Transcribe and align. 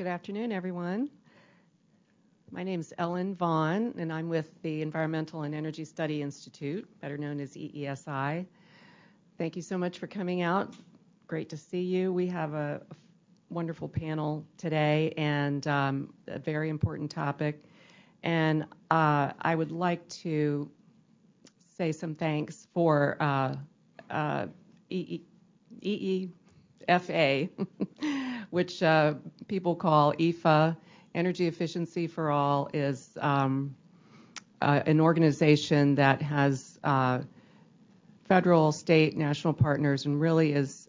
Good 0.00 0.06
afternoon, 0.06 0.50
everyone. 0.50 1.10
My 2.50 2.62
name 2.62 2.80
is 2.80 2.94
Ellen 2.96 3.34
Vaughan, 3.34 3.92
and 3.98 4.10
I'm 4.10 4.30
with 4.30 4.48
the 4.62 4.80
Environmental 4.80 5.42
and 5.42 5.54
Energy 5.54 5.84
Study 5.84 6.22
Institute, 6.22 6.88
better 7.02 7.18
known 7.18 7.38
as 7.38 7.52
EESI. 7.52 8.46
Thank 9.36 9.56
you 9.56 9.60
so 9.60 9.76
much 9.76 9.98
for 9.98 10.06
coming 10.06 10.40
out. 10.40 10.74
Great 11.26 11.50
to 11.50 11.58
see 11.58 11.82
you. 11.82 12.14
We 12.14 12.26
have 12.28 12.54
a 12.54 12.80
wonderful 13.50 13.90
panel 13.90 14.46
today 14.56 15.12
and 15.18 15.66
um, 15.66 16.14
a 16.28 16.38
very 16.38 16.70
important 16.70 17.10
topic. 17.10 17.62
And 18.22 18.64
uh 18.90 19.32
I 19.42 19.54
would 19.54 19.70
like 19.70 20.08
to 20.24 20.70
say 21.76 21.92
some 21.92 22.14
thanks 22.14 22.68
for 22.72 23.18
uh, 23.20 23.54
uh, 24.08 24.46
EEFA, 24.90 26.30
which 28.50 28.82
uh, 28.82 29.14
people 29.48 29.74
call 29.74 30.12
EFA. 30.14 30.76
Energy 31.12 31.48
Efficiency 31.48 32.06
for 32.06 32.30
All 32.30 32.70
is 32.72 33.10
um, 33.20 33.74
uh, 34.62 34.80
an 34.86 35.00
organization 35.00 35.96
that 35.96 36.22
has 36.22 36.78
uh, 36.84 37.20
federal, 38.28 38.70
state, 38.70 39.16
national 39.16 39.54
partners 39.54 40.06
and 40.06 40.20
really 40.20 40.52
is 40.52 40.86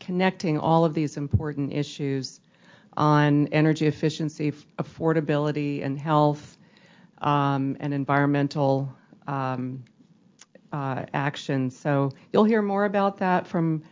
connecting 0.00 0.58
all 0.58 0.84
of 0.84 0.94
these 0.94 1.16
important 1.16 1.72
issues 1.72 2.40
on 2.96 3.46
energy 3.48 3.86
efficiency, 3.86 4.52
affordability, 4.78 5.82
and 5.82 5.98
health, 5.98 6.58
um, 7.22 7.76
and 7.80 7.94
environmental 7.94 8.92
um, 9.26 9.84
action. 10.72 11.70
So 11.70 12.10
you'll 12.32 12.44
hear 12.44 12.60
more 12.60 12.84
about 12.84 13.18
that 13.18 13.46
from 13.46 13.82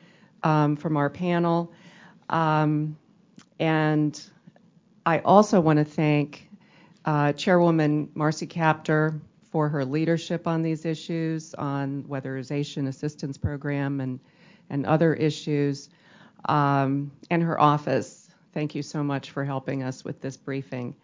our 0.42 1.08
panel. 1.08 1.72
Um, 2.30 2.96
I 5.06 5.18
also 5.18 5.60
wanna 5.60 5.84
thank 5.84 6.48
uh, 7.04 7.32
Chairwoman 7.32 8.10
Marcy 8.14 8.46
Kaptur 8.46 9.20
for 9.50 9.68
her 9.68 9.84
leadership 9.84 10.46
on 10.46 10.62
these 10.62 10.84
issues, 10.84 11.54
on 11.54 12.04
Weatherization 12.04 12.88
Assistance 12.88 13.36
Program 13.36 14.00
and 14.00 14.20
and 14.72 14.86
other 14.86 15.12
issues, 15.12 15.88
um, 16.44 17.10
and 17.28 17.42
her 17.42 17.60
office. 17.60 18.28
Thank 18.54 18.76
you 18.76 18.82
so 18.82 19.02
much 19.02 19.32
for 19.32 19.44
helping 19.44 19.82
us 19.82 20.04
with 20.04 20.20
this 20.20 20.36
briefing. 20.36 20.94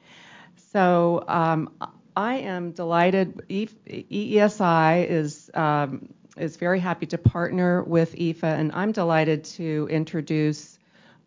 So 0.72 1.24
um, 1.26 1.72
I 2.16 2.36
am 2.36 2.70
delighted. 2.70 3.42
EESI 3.48 5.56
um, 5.56 6.08
is 6.36 6.56
very 6.56 6.78
happy 6.78 7.06
to 7.06 7.18
partner 7.18 7.82
with 7.82 8.14
EFA, 8.14 8.44
and 8.44 8.70
I'm 8.72 8.92
delighted 8.92 9.42
to 9.44 9.88
introduce 9.90 10.75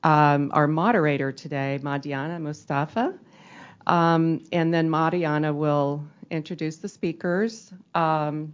our 0.03 0.67
moderator 0.67 1.31
today, 1.31 1.79
Madiana 1.81 2.39
Mustafa. 2.41 3.17
Um, 3.87 4.43
and 4.51 4.73
then 4.73 4.89
Madiana 4.89 5.53
will 5.53 6.05
introduce 6.29 6.77
the 6.77 6.89
speakers. 6.89 7.73
Um, 7.95 8.53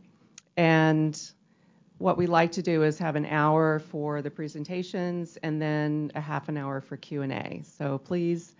and 0.57 1.21
what 1.97 2.17
we 2.17 2.27
like 2.27 2.51
to 2.53 2.61
do 2.61 2.83
is 2.83 2.97
have 2.99 3.15
an 3.15 3.25
hour 3.25 3.79
for 3.79 4.21
the 4.21 4.29
presentations 4.29 5.37
and 5.43 5.61
then 5.61 6.11
a 6.15 6.21
half 6.21 6.49
an 6.49 6.57
hour 6.57 6.81
for 6.81 6.97
Q&A. 6.97 7.61
So 7.63 7.97
please 7.97 8.55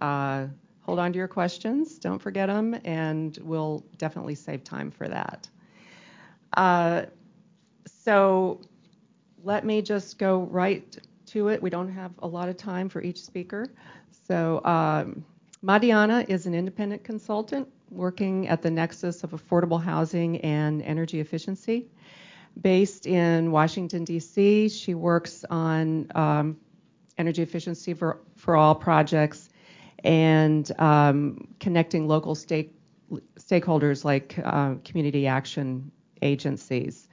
hold 0.00 0.98
on 0.98 1.12
to 1.12 1.18
your 1.18 1.28
questions, 1.28 1.98
don't 1.98 2.18
forget 2.18 2.48
them, 2.48 2.78
and 2.84 3.38
we'll 3.42 3.84
definitely 3.96 4.34
save 4.34 4.64
time 4.64 4.90
for 4.90 5.08
that. 5.08 5.48
Uh, 6.56 7.04
so 7.86 8.60
let 9.42 9.64
me 9.64 9.80
just 9.80 10.18
go 10.18 10.42
right 10.42 10.98
to 11.34 11.48
it. 11.48 11.60
We 11.60 11.68
don't 11.68 11.90
have 11.90 12.12
a 12.20 12.26
lot 12.26 12.48
of 12.48 12.56
time 12.56 12.88
for 12.88 13.02
each 13.02 13.22
speaker. 13.22 13.66
So 14.26 14.64
um, 14.64 15.24
Madiana 15.62 16.28
is 16.28 16.46
an 16.46 16.54
independent 16.54 17.02
consultant 17.02 17.68
working 17.90 18.48
at 18.48 18.62
the 18.62 18.70
nexus 18.70 19.24
of 19.24 19.32
affordable 19.32 19.82
housing 19.82 20.40
and 20.42 20.80
energy 20.82 21.20
efficiency. 21.20 21.88
Based 22.60 23.06
in 23.06 23.50
Washington, 23.50 24.04
D.C., 24.04 24.68
she 24.68 24.94
works 24.94 25.44
on 25.50 26.06
um, 26.14 26.56
energy 27.18 27.42
efficiency 27.42 27.94
for 27.94 28.20
for 28.36 28.54
all 28.54 28.76
projects 28.76 29.48
and 30.04 30.70
um, 30.78 31.48
connecting 31.58 32.06
local 32.06 32.36
stake, 32.36 32.72
stakeholders 33.40 34.04
like 34.04 34.38
uh, 34.44 34.74
community 34.84 35.26
action 35.26 35.90
agencies. 36.22 37.08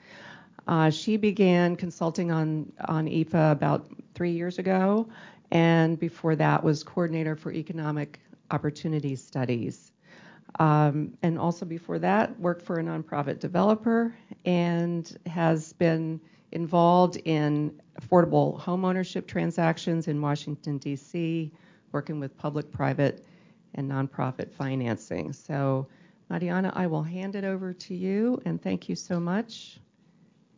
Uh, 0.68 0.90
she 0.90 1.18
began 1.18 1.76
consulting 1.76 2.32
on 2.32 2.72
EFA 3.08 3.52
about 3.52 3.90
three 4.22 4.30
years 4.30 4.60
ago, 4.60 5.10
and 5.50 5.98
before 6.00 6.36
that 6.36 6.64
was 6.64 6.84
coordinator 6.84 7.36
for 7.36 7.52
economic 7.52 8.20
opportunity 8.52 9.16
studies. 9.16 9.94
Um, 10.60 11.18
and 11.24 11.40
also 11.40 11.66
before 11.66 11.98
that, 11.98 12.40
worked 12.40 12.62
for 12.62 12.80
a 12.80 12.84
nonprofit 12.84 13.40
developer 13.40 14.16
and 14.46 15.18
has 15.26 15.74
been 15.74 16.22
involved 16.52 17.18
in 17.26 17.82
affordable 18.00 18.62
homeownership 18.62 19.26
transactions 19.26 20.08
in 20.08 20.22
Washington, 20.22 20.78
D.C., 20.78 21.52
working 21.92 22.20
with 22.20 22.38
public, 22.38 22.72
private, 22.72 23.26
and 23.74 23.90
nonprofit 23.90 24.52
financing. 24.52 25.34
So, 25.34 25.88
Madiana, 26.30 26.72
I 26.76 26.86
will 26.86 27.02
hand 27.02 27.36
it 27.36 27.44
over 27.44 27.74
to 27.74 27.96
you, 27.96 28.40
and 28.46 28.62
thank 28.62 28.88
you 28.88 28.96
so 28.96 29.20
much. 29.20 29.80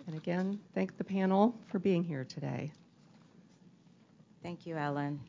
And 0.05 0.17
again, 0.17 0.59
thank 0.75 0.97
the 0.97 1.05
panel 1.05 1.57
for 1.67 1.79
being 1.79 2.03
here 2.03 2.25
today. 2.25 2.73
Thank 4.43 4.65
you, 4.65 4.75
Ellen. 4.75 5.21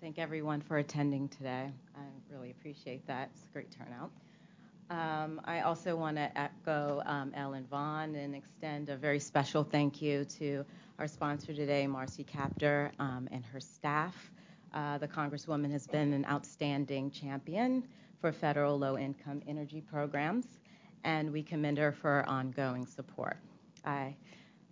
Thank 0.00 0.18
everyone 0.18 0.62
for 0.62 0.78
attending 0.78 1.28
today. 1.28 1.70
I 1.94 2.00
really 2.32 2.50
appreciate 2.50 3.06
that. 3.06 3.28
It's 3.34 3.44
a 3.44 3.52
great 3.52 3.70
turnout. 3.70 4.10
Um, 4.88 5.38
I 5.44 5.60
also 5.60 5.96
wanna 5.96 6.30
echo 6.34 7.02
um, 7.04 7.32
Ellen 7.34 7.66
Vaughan 7.70 8.14
and 8.14 8.34
extend 8.34 8.88
a 8.88 8.96
very 8.96 9.18
special 9.20 9.62
thank 9.62 10.00
you 10.00 10.24
to 10.38 10.64
our 10.98 11.06
sponsor 11.06 11.52
today, 11.52 11.86
Marcy 11.86 12.24
Kaptur, 12.24 12.90
um, 12.98 13.28
and 13.30 13.44
her 13.44 13.60
staff. 13.60 14.32
Uh, 14.72 14.96
the 14.96 15.08
Congresswoman 15.08 15.70
has 15.70 15.86
been 15.86 16.14
an 16.14 16.24
outstanding 16.24 17.10
champion 17.10 17.84
for 18.18 18.32
federal 18.32 18.78
low-income 18.78 19.42
energy 19.46 19.82
programs, 19.82 20.46
and 21.04 21.30
we 21.30 21.42
commend 21.42 21.76
her 21.76 21.92
for 21.92 22.22
her 22.22 22.28
ongoing 22.30 22.86
support. 22.86 23.36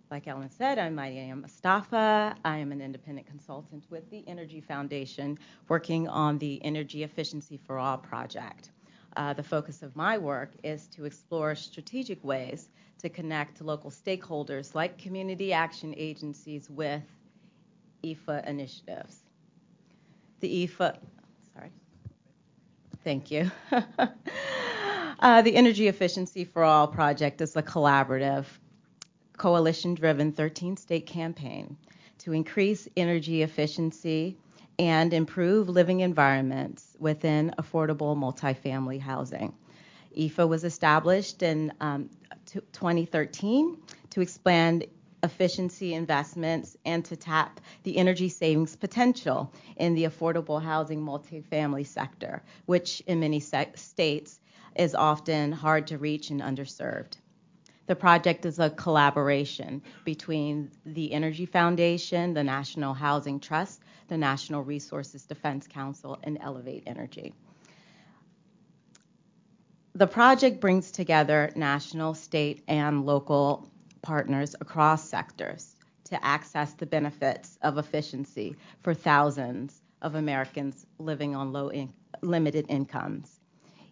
Like 0.09 0.27
Ellen 0.27 0.49
said, 0.49 0.79
I'm 0.79 0.95
Madiana 0.95 1.41
Mustafa. 1.41 2.33
I 2.45 2.57
am 2.59 2.71
an 2.71 2.79
independent 2.79 3.27
consultant 3.27 3.83
with 3.89 4.09
the 4.09 4.23
Energy 4.25 4.61
Foundation 4.61 5.37
working 5.67 6.07
on 6.07 6.37
the 6.37 6.63
Energy 6.63 7.03
Efficiency 7.03 7.57
for 7.57 7.77
All 7.77 7.97
project. 7.97 8.71
Uh, 9.17 9.33
the 9.33 9.43
focus 9.43 9.83
of 9.83 9.97
my 9.97 10.17
work 10.17 10.51
is 10.63 10.87
to 10.95 11.03
explore 11.03 11.55
strategic 11.55 12.23
ways 12.23 12.69
to 12.99 13.09
connect 13.09 13.61
local 13.61 13.91
stakeholders 13.91 14.73
like 14.73 14.97
community 14.97 15.51
action 15.51 15.93
agencies 15.97 16.69
with 16.69 17.03
EFA 18.05 18.47
initiatives. 18.47 19.17
The 20.39 20.67
EFA, 20.67 20.97
sorry, 21.53 21.71
thank 23.03 23.29
you. 23.29 23.51
Uh, 25.19 25.41
the 25.41 25.55
Energy 25.55 25.87
Efficiency 25.87 26.45
for 26.45 26.63
All 26.63 26.87
project 26.87 27.41
is 27.41 27.55
a 27.55 27.63
collaborative, 27.63 28.45
coalition-driven 29.37 30.33
13-state 30.33 31.05
campaign 31.05 31.77
to 32.19 32.33
increase 32.33 32.87
energy 32.97 33.43
efficiency 33.43 34.37
and 34.79 35.13
improve 35.13 35.69
living 35.69 36.01
environments 36.01 36.95
within 36.99 37.53
affordable 37.57 38.15
multifamily 38.15 38.99
housing. 38.99 39.53
EFA 40.17 40.47
was 40.47 40.63
established 40.63 41.43
in 41.43 41.71
um, 41.79 42.09
2013 42.73 43.77
to 44.09 44.21
expand 44.21 44.85
efficiency 45.23 45.93
investments 45.93 46.77
and 46.85 47.03
to 47.05 47.15
tap 47.15 47.59
the 47.83 47.97
energy 47.97 48.29
savings 48.29 48.75
potential 48.75 49.51
in 49.77 49.95
the 49.95 50.05
affordable 50.05 50.61
housing 50.61 51.01
multifamily 51.01 51.85
sector, 51.85 52.43
which 52.65 53.01
in 53.07 53.19
many 53.19 53.39
states 53.39 54.39
is 54.75 54.93
often 54.93 55.51
hard 55.51 55.87
to 55.87 55.97
reach 55.97 56.29
and 56.29 56.41
underserved. 56.41 57.17
The 57.87 57.95
project 57.95 58.45
is 58.45 58.59
a 58.59 58.69
collaboration 58.69 59.81
between 60.03 60.71
the 60.85 61.13
Energy 61.13 61.45
Foundation, 61.45 62.33
the 62.33 62.43
National 62.43 62.93
Housing 62.93 63.39
Trust, 63.39 63.81
the 64.09 64.17
National 64.17 64.61
Resources 64.61 65.25
Defense 65.25 65.67
Council, 65.67 66.19
and 66.23 66.37
Elevate 66.41 66.83
Energy. 66.85 67.33
The 69.95 70.05
project 70.05 70.59
brings 70.59 70.91
together 70.91 71.49
national, 71.55 72.13
state, 72.13 72.61
and 72.67 73.05
local 73.05 73.71
partners 74.01 74.53
across 74.59 75.07
sectors 75.09 75.77
to 76.03 76.23
access 76.25 76.73
the 76.73 76.85
benefits 76.85 77.57
of 77.61 77.77
efficiency 77.77 78.57
for 78.81 78.93
thousands 78.93 79.81
of 80.01 80.15
Americans 80.15 80.85
living 80.99 81.37
on 81.37 81.53
low, 81.53 81.71
limited 82.21 82.65
incomes. 82.67 83.39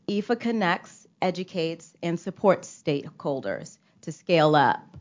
EFA 0.10 0.38
connects, 0.38 1.08
educates, 1.22 1.94
and 2.04 2.20
supports 2.20 2.84
stakeholders 2.86 3.78
to 4.06 4.12
scale 4.12 4.56
up 4.56 4.98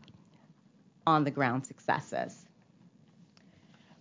on 1.07 1.25
the 1.25 1.31
ground 1.31 1.65
successes. 1.67 2.47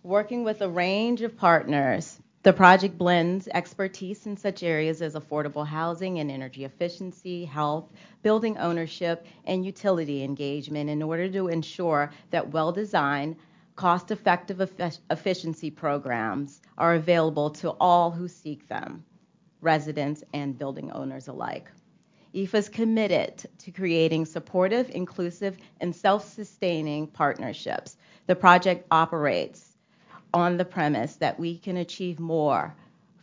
Working 0.02 0.44
with 0.44 0.60
a 0.60 0.68
range 0.68 1.22
of 1.22 1.36
partners, 1.36 2.18
the 2.42 2.52
project 2.52 2.98
blends 2.98 3.48
expertise 3.48 4.26
in 4.26 4.36
such 4.36 4.62
areas 4.62 5.00
as 5.00 5.14
affordable 5.14 5.66
housing 5.66 6.18
and 6.18 6.30
energy 6.30 6.64
efficiency, 6.64 7.44
health, 7.44 7.90
building 8.22 8.58
ownership, 8.58 9.26
and 9.46 9.64
utility 9.64 10.22
engagement 10.22 10.90
in 10.90 11.02
order 11.02 11.28
to 11.30 11.48
ensure 11.48 12.10
that 12.30 12.50
well-designed, 12.50 13.36
cost-effective 13.76 14.60
efficiency 15.10 15.70
programs 15.70 16.60
are 16.76 16.94
available 16.94 17.50
to 17.50 17.70
all 17.80 18.10
who 18.10 18.28
seek 18.28 18.68
them, 18.68 19.04
residents 19.60 20.22
and 20.32 20.58
building 20.58 20.90
owners 20.92 21.28
alike. 21.28 21.70
EEFA 22.34 22.54
is 22.54 22.68
committed 22.68 23.44
to 23.58 23.70
creating 23.70 24.26
supportive, 24.26 24.90
inclusive, 24.90 25.56
and 25.80 25.94
self-sustaining 25.94 27.06
partnerships. 27.06 27.96
The 28.26 28.34
project 28.34 28.86
operates 28.90 29.76
on 30.32 30.56
the 30.56 30.64
premise 30.64 31.14
that 31.16 31.38
we 31.38 31.58
can 31.58 31.76
achieve 31.76 32.18
more 32.18 32.74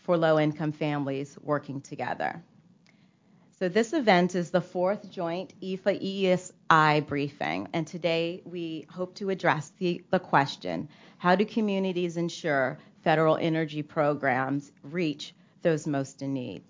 for 0.04 0.16
low-income 0.16 0.72
families 0.72 1.38
working 1.44 1.82
together. 1.82 2.42
So 3.60 3.68
this 3.68 3.94
event 3.94 4.34
is 4.34 4.50
the 4.50 4.62
fourth 4.62 5.12
joint 5.12 5.54
EEFA 5.62 6.02
EESI 6.02 7.06
briefing, 7.06 7.68
and 7.74 7.86
today 7.86 8.42
we 8.46 8.88
hope 8.90 9.14
to 9.16 9.30
address 9.30 9.74
the 9.78 10.02
question: 10.24 10.88
How 11.18 11.36
do 11.36 11.46
communities 11.46 12.18
ensure 12.18 12.80
federal 13.04 13.36
energy 13.36 13.84
programs 13.84 14.72
reach 14.84 15.36
those 15.62 15.86
most 15.86 16.22
in 16.22 16.34
need? 16.34 16.64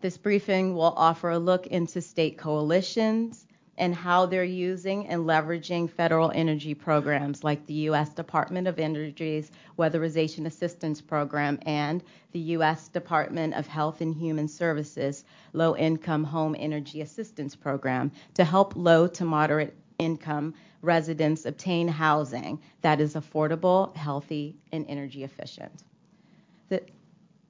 This 0.00 0.16
briefing 0.16 0.74
will 0.74 0.94
offer 0.96 1.30
a 1.30 1.38
look 1.40 1.66
into 1.66 2.00
state 2.00 2.38
coalitions 2.38 3.44
and 3.76 3.92
how 3.92 4.26
they're 4.26 4.44
using 4.44 5.08
and 5.08 5.22
leveraging 5.22 5.90
federal 5.90 6.30
energy 6.30 6.72
programs 6.74 7.42
like 7.42 7.66
the 7.66 7.74
U.S. 7.74 8.14
Department 8.14 8.68
of 8.68 8.78
Energy's 8.78 9.50
Weatherization 9.76 10.46
Assistance 10.46 11.00
Program 11.00 11.58
and 11.62 12.02
the 12.30 12.38
U.S. 12.38 12.86
Department 12.88 13.54
of 13.54 13.66
Health 13.66 14.00
and 14.00 14.14
Human 14.14 14.46
Services 14.46 15.24
Low-Income 15.52 16.24
Home 16.24 16.54
Energy 16.56 17.00
Assistance 17.00 17.56
Program 17.56 18.12
to 18.34 18.44
help 18.44 18.76
low 18.76 19.08
to 19.08 19.24
moderate 19.24 19.74
income 19.98 20.54
residents 20.80 21.44
obtain 21.44 21.88
housing 21.88 22.60
that 22.82 23.00
is 23.00 23.14
affordable, 23.14 23.96
healthy, 23.96 24.56
and 24.70 24.86
energy 24.88 25.24
efficient. 25.24 25.82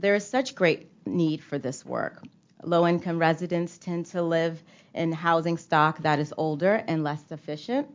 There 0.01 0.15
is 0.15 0.27
such 0.27 0.55
great 0.55 0.91
need 1.06 1.43
for 1.43 1.59
this 1.59 1.85
work. 1.85 2.23
Low-income 2.62 3.19
residents 3.19 3.78
tend 3.78 4.06
to 4.06 4.22
live 4.22 4.62
in 4.94 5.12
housing 5.12 5.56
stock 5.56 5.99
that 6.02 6.19
is 6.19 6.34
older 6.37 6.82
and 6.88 7.05
less 7.05 7.22
efficient, 7.31 7.88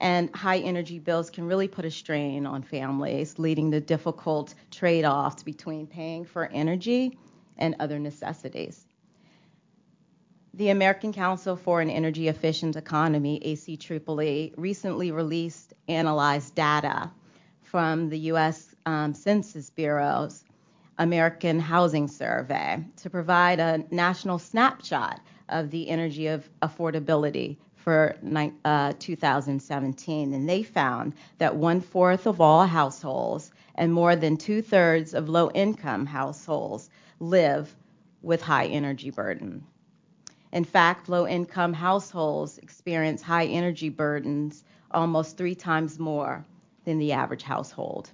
and 0.00 0.34
high 0.34 0.58
energy 0.58 0.98
bills 0.98 1.30
can 1.30 1.46
really 1.46 1.68
put 1.68 1.84
a 1.84 1.90
strain 1.90 2.44
on 2.46 2.62
families, 2.62 3.38
leading 3.38 3.70
to 3.70 3.80
difficult 3.80 4.54
trade-offs 4.70 5.42
between 5.42 5.86
paying 5.86 6.24
for 6.24 6.46
energy 6.46 7.18
and 7.56 7.76
other 7.78 7.98
necessities. 7.98 8.84
The 10.54 10.70
American 10.70 11.12
Council 11.12 11.56
for 11.56 11.80
an 11.80 11.90
Energy 11.90 12.28
Efficient 12.28 12.76
Economy, 12.76 13.40
ACEEE, 13.44 14.54
recently 14.56 15.10
released 15.10 15.74
analyzed 15.88 16.54
data 16.54 17.10
from 17.62 18.08
the 18.08 18.18
U.S. 18.30 18.74
Um, 18.86 19.14
Census 19.14 19.70
Bureau's 19.70 20.43
American 20.98 21.58
Housing 21.58 22.06
Survey 22.08 22.84
to 22.96 23.10
provide 23.10 23.58
a 23.58 23.84
national 23.90 24.38
snapshot 24.38 25.20
of 25.48 25.70
the 25.70 25.88
energy 25.88 26.28
of 26.28 26.48
affordability 26.62 27.56
for 27.76 28.16
uh, 28.64 28.92
2017. 28.98 30.32
and 30.32 30.48
They 30.48 30.62
found 30.62 31.14
that 31.38 31.56
one-fourth 31.56 32.26
of 32.26 32.40
all 32.40 32.66
households 32.66 33.50
and 33.74 33.92
more 33.92 34.16
than 34.16 34.36
two-thirds 34.36 35.14
of 35.14 35.28
low-income 35.28 36.06
households 36.06 36.88
live 37.20 37.74
with 38.22 38.40
high 38.40 38.66
energy 38.66 39.10
burden. 39.10 39.64
In 40.52 40.64
fact, 40.64 41.08
low-income 41.08 41.72
households 41.74 42.58
experience 42.58 43.20
high 43.20 43.46
energy 43.46 43.88
burdens 43.88 44.64
almost 44.92 45.36
three 45.36 45.56
times 45.56 45.98
more 45.98 46.44
than 46.84 46.98
the 46.98 47.12
average 47.12 47.42
household. 47.42 48.10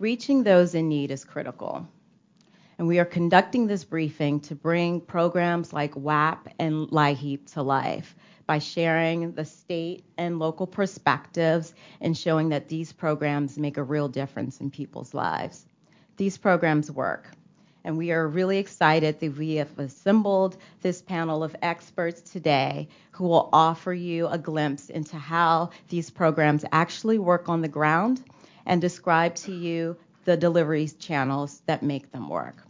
Reaching 0.00 0.42
those 0.42 0.74
in 0.74 0.88
need 0.88 1.12
is 1.12 1.24
critical, 1.24 1.86
and 2.78 2.88
we 2.88 2.98
are 2.98 3.04
conducting 3.04 3.68
this 3.68 3.84
briefing 3.84 4.40
to 4.40 4.56
bring 4.56 5.00
programs 5.00 5.72
like 5.72 5.94
WAP 5.94 6.48
and 6.58 6.88
LIHEAP 6.90 7.52
to 7.52 7.62
life 7.62 8.16
by 8.44 8.58
sharing 8.58 9.34
the 9.34 9.44
state 9.44 10.04
and 10.18 10.40
local 10.40 10.66
perspectives 10.66 11.72
and 12.00 12.18
showing 12.18 12.48
that 12.48 12.68
these 12.68 12.92
programs 12.92 13.56
make 13.56 13.76
a 13.76 13.84
real 13.84 14.08
difference 14.08 14.60
in 14.60 14.68
people's 14.68 15.14
lives. 15.14 15.64
These 16.16 16.38
programs 16.38 16.90
work, 16.90 17.30
and 17.84 17.96
we 17.96 18.10
are 18.10 18.26
really 18.26 18.58
excited 18.58 19.20
that 19.20 19.38
we 19.38 19.54
have 19.54 19.78
assembled 19.78 20.56
this 20.82 21.02
panel 21.02 21.44
of 21.44 21.54
experts 21.62 22.20
today 22.32 22.88
who 23.12 23.28
will 23.28 23.48
offer 23.52 23.94
you 23.94 24.26
a 24.26 24.38
glimpse 24.38 24.90
into 24.90 25.16
how 25.16 25.70
these 25.88 26.10
programs 26.10 26.64
actually 26.72 27.20
work 27.20 27.48
on 27.48 27.60
the 27.60 27.68
ground 27.68 28.24
and 28.66 28.80
describe 28.80 29.34
to 29.34 29.52
you 29.52 29.96
the 30.24 30.36
delivery 30.36 30.88
channels 30.98 31.62
that 31.66 31.82
make 31.82 32.10
them 32.12 32.28
work. 32.28 32.62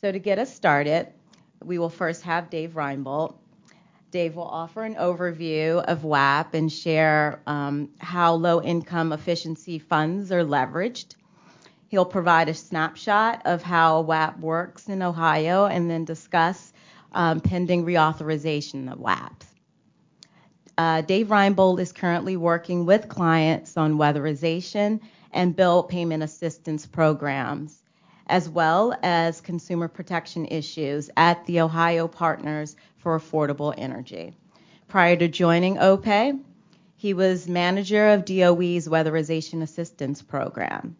So 0.00 0.10
to 0.10 0.18
get 0.18 0.38
us 0.38 0.52
started, 0.52 1.08
we 1.62 1.78
will 1.78 1.90
first 1.90 2.22
have 2.22 2.50
Dave 2.50 2.72
Rinebolt. 2.72 3.36
Dave 4.10 4.36
will 4.36 4.48
offer 4.48 4.82
an 4.82 4.96
overview 4.96 5.82
of 5.84 6.04
WAP 6.04 6.54
and 6.54 6.70
share 6.70 7.40
um, 7.46 7.88
how 7.98 8.34
low-income 8.34 9.12
efficiency 9.12 9.78
funds 9.78 10.30
are 10.32 10.44
leveraged. 10.44 11.14
He'll 11.88 12.04
provide 12.04 12.48
a 12.48 12.54
snapshot 12.54 13.42
of 13.44 13.62
how 13.62 14.00
WAP 14.02 14.38
works 14.40 14.88
in 14.88 15.02
Ohio 15.02 15.66
and 15.66 15.90
then 15.90 16.04
discuss 16.04 16.72
um, 17.12 17.40
pending 17.40 17.84
reauthorization 17.84 18.90
of 18.92 18.98
WAP. 20.82 21.06
Dave 21.06 21.28
Rinebolt 21.28 21.78
is 21.78 21.92
currently 21.92 22.36
working 22.36 22.86
with 22.86 23.08
clients 23.08 23.76
on 23.76 23.98
weatherization 23.98 25.00
and 25.32 25.54
bill 25.54 25.84
payment 25.84 26.24
assistance 26.24 26.86
programs, 26.86 27.82
as 28.26 28.48
well 28.48 28.92
as 29.02 29.40
consumer 29.40 29.86
protection 29.86 30.44
issues 30.46 31.08
at 31.16 31.46
the 31.46 31.60
Ohio 31.60 32.08
Partners 32.08 32.74
for 32.98 33.16
Affordable 33.18 33.72
Energy. 33.76 34.34
Prior 34.88 35.14
to 35.14 35.28
joining 35.28 35.76
OPAE, 35.76 36.40
he 36.96 37.14
was 37.14 37.46
manager 37.46 38.08
of 38.08 38.24
DOE's 38.24 38.88
Weatherization 38.88 39.62
Assistance 39.62 40.20
Program. 40.20 40.96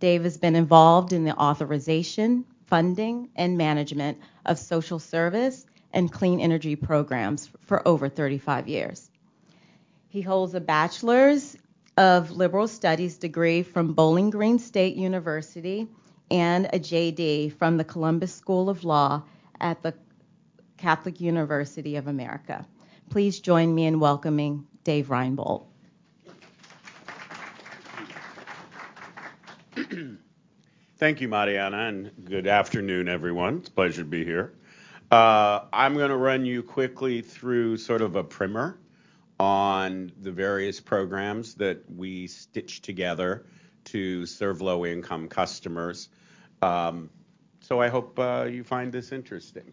Dave 0.00 0.24
has 0.24 0.38
been 0.38 0.56
involved 0.56 1.12
in 1.12 1.24
the 1.24 1.36
authorization, 1.36 2.46
funding, 2.66 3.28
and 3.36 3.58
management 3.58 4.18
of 4.46 4.58
social 4.58 4.98
service 4.98 5.66
and 5.92 6.10
clean 6.10 6.40
energy 6.40 6.76
programs 6.76 7.50
for 7.60 7.86
over 7.86 8.08
35 8.08 8.68
years. 8.68 9.10
He 10.10 10.22
holds 10.22 10.54
a 10.54 10.60
Bachelor's 10.60 11.54
of 11.98 12.30
Liberal 12.30 12.66
Studies 12.66 13.18
degree 13.18 13.62
from 13.62 13.92
Bowling 13.92 14.30
Green 14.30 14.58
State 14.58 14.96
University 14.96 15.86
and 16.30 16.64
a 16.66 16.78
JD 16.78 17.52
from 17.52 17.76
the 17.76 17.84
Columbus 17.84 18.32
School 18.34 18.70
of 18.70 18.84
Law 18.84 19.24
at 19.60 19.82
the 19.82 19.92
Catholic 20.78 21.20
University 21.20 21.96
of 21.96 22.06
America. 22.06 22.66
Please 23.10 23.40
join 23.40 23.74
me 23.74 23.84
in 23.84 24.00
welcoming 24.00 24.66
Dave 24.82 25.08
Rinebolt. 25.08 25.66
Thank 30.96 31.20
you, 31.20 31.28
Mariana, 31.28 31.76
and 31.76 32.12
good 32.24 32.46
afternoon, 32.46 33.10
everyone. 33.10 33.58
It's 33.58 33.68
a 33.68 33.72
pleasure 33.72 34.02
to 34.02 34.08
be 34.08 34.24
here. 34.24 34.54
Uh, 35.10 35.64
I'm 35.70 35.98
gonna 35.98 36.16
run 36.16 36.46
you 36.46 36.62
quickly 36.62 37.20
through 37.20 37.76
sort 37.76 38.00
of 38.00 38.16
a 38.16 38.24
primer 38.24 38.78
on 39.38 40.12
the 40.20 40.32
various 40.32 40.80
programs 40.80 41.54
that 41.54 41.84
we 41.90 42.26
stitch 42.26 42.82
together 42.82 43.44
to 43.84 44.26
serve 44.26 44.60
low-income 44.60 45.28
customers. 45.28 46.08
Um, 46.60 47.10
so 47.60 47.80
I 47.80 47.88
hope 47.88 48.18
uh, 48.18 48.48
you 48.50 48.64
find 48.64 48.92
this 48.92 49.12
interesting. 49.12 49.72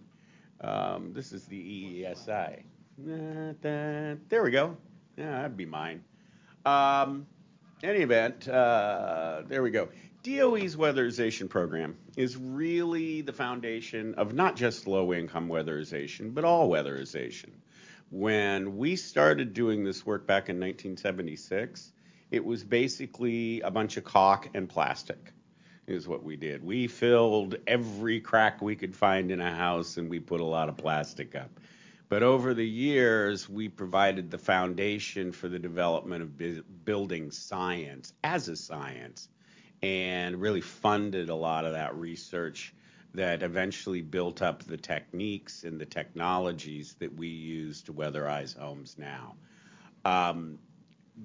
Um, 0.62 1.14
this 1.14 1.32
is 1.32 1.46
the 1.46 1.58
EESI. 1.58 2.64
There 2.98 4.44
we 4.44 4.52
go. 4.52 4.78
Yeah, 5.18 5.32
that'd 5.32 5.58
be 5.58 5.66
mine. 5.66 6.04
Um, 6.66 7.28
any 7.84 8.00
event, 8.00 8.48
uh, 8.48 9.44
there 9.48 9.64
we 9.64 9.72
go. 9.72 9.90
DOE's 10.24 10.76
weatherization 10.76 11.50
program 11.50 11.98
is 12.18 12.36
really 12.36 13.22
the 13.22 13.34
foundation 13.34 14.16
of 14.16 14.34
not 14.34 14.56
just 14.56 14.88
low-income 14.88 15.50
weatherization, 15.50 16.34
but 16.34 16.44
all 16.44 16.70
weatherization. 16.70 17.52
When 18.18 18.78
we 18.78 18.96
started 18.96 19.54
doing 19.54 19.84
this 19.84 20.06
work 20.06 20.26
back 20.26 20.48
in 20.48 20.56
1976, 20.56 21.92
it 22.32 22.46
was 22.46 22.64
basically 22.64 23.60
a 23.60 23.70
bunch 23.70 23.98
of 23.98 24.06
caulk 24.06 24.48
and 24.54 24.70
plastic, 24.70 25.34
is 25.86 26.08
what 26.08 26.24
we 26.24 26.38
did. 26.38 26.64
We 26.64 26.88
filled 26.88 27.58
every 27.68 28.22
crack 28.22 28.62
we 28.62 28.78
could 28.78 28.96
find 28.96 29.32
in 29.32 29.42
a 29.42 29.54
house, 29.54 29.98
and 29.98 30.10
we 30.10 30.22
put 30.22 30.40
a 30.40 30.46
lot 30.46 30.70
of 30.70 30.78
plastic 30.78 31.36
up. 31.36 31.60
But 32.08 32.24
over 32.24 32.54
the 32.54 32.66
years, 32.66 33.50
we 33.50 33.68
provided 33.68 34.32
the 34.32 34.38
foundation 34.38 35.34
for 35.34 35.50
the 35.50 35.60
development 35.60 36.22
of 36.22 36.86
building 36.86 37.32
science 37.32 38.14
as 38.24 38.48
a 38.48 38.56
science 38.56 39.28
and 39.84 40.40
really 40.40 40.62
funded 40.62 41.28
a 41.28 41.36
lot 41.36 41.66
of 41.66 41.74
that 41.74 41.94
research 41.98 42.74
that 43.16 43.44
eventually 43.44 44.02
built 44.02 44.42
up 44.42 44.64
the 44.64 44.78
techniques 44.78 45.64
and 45.64 45.80
the 45.80 45.86
technologies 45.86 46.96
that 47.00 47.16
we 47.16 47.28
use 47.28 47.82
to 47.84 47.94
weatherize 47.94 48.58
homes 48.58 48.96
now. 48.98 49.36
Um, 50.04 50.60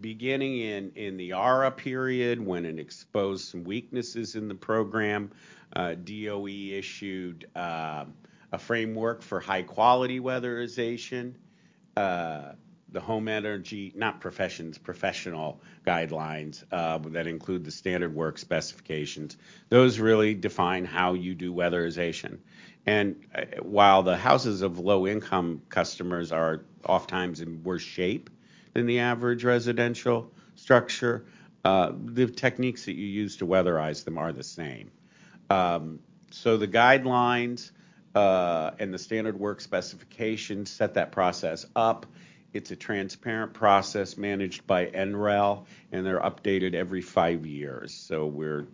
beginning 0.01 0.59
in 0.61 0.93
in 0.95 1.17
the 1.17 1.33
ARRA 1.33 1.71
period, 1.71 2.45
when 2.45 2.65
it 2.65 2.79
exposed 2.79 3.47
some 3.47 3.65
weaknesses 3.65 4.37
in 4.37 4.49
the 4.49 4.55
program, 4.55 5.31
uh, 5.75 5.95
DOE 5.95 6.47
issued 6.47 7.49
uh, 7.55 8.05
a 8.53 8.59
framework 8.59 9.23
for 9.23 9.41
high-quality 9.41 10.21
weatherization. 10.21 11.35
Uh, 11.97 12.53
The 12.93 13.01
home 13.01 13.29
energy, 13.29 13.93
not 13.95 14.21
professions, 14.21 14.79
professional 14.79 15.61
guidelines 15.87 16.65
uh, 16.73 16.99
that 17.11 17.27
include 17.27 17.65
the 17.65 17.71
standard 17.71 18.15
work 18.15 18.39
specifications. 18.39 19.37
Those 19.69 20.01
really 20.01 20.35
define 20.35 20.85
how 20.85 21.15
you 21.15 21.35
do 21.35 21.55
weatherization. 21.55 22.39
And 22.87 23.27
uh, 23.35 23.63
while 23.63 24.03
the 24.03 24.17
houses 24.17 24.63
of 24.63 24.79
low-income 24.79 25.63
customers 25.69 26.33
are 26.33 26.65
oftentimes 26.85 27.41
in 27.41 27.63
worse 27.63 27.83
shape 27.83 28.31
than 28.75 28.87
the 28.87 29.01
average 29.01 29.45
residential 29.45 30.33
structure, 30.57 31.27
uh, 31.65 31.93
the 32.05 32.27
techniques 32.27 32.87
that 32.87 32.95
you 32.95 33.07
use 33.07 33.37
to 33.37 33.47
weatherize 33.47 34.05
them 34.05 34.19
are 34.19 34.33
the 34.33 34.43
same. 34.43 34.91
Um, 35.49 36.01
so 36.31 36.57
the 36.57 36.69
guidelines 36.69 37.71
and 38.15 38.93
the 38.93 38.99
standard 38.99 39.39
work 39.39 39.61
specifications 39.61 40.71
set 40.71 40.95
that 40.95 41.13
process 41.13 41.67
up. 41.77 42.07
It's 42.53 42.71
a 42.71 42.77
transparent 42.77 43.53
process 43.55 44.17
managed 44.17 44.67
by 44.67 44.87
NREL, 44.87 45.67
and 45.93 46.05
they're 46.05 46.21
updated 46.21 46.75
every 46.75 47.01
five 47.01 47.47
years. 47.47 47.95
So 47.95 48.27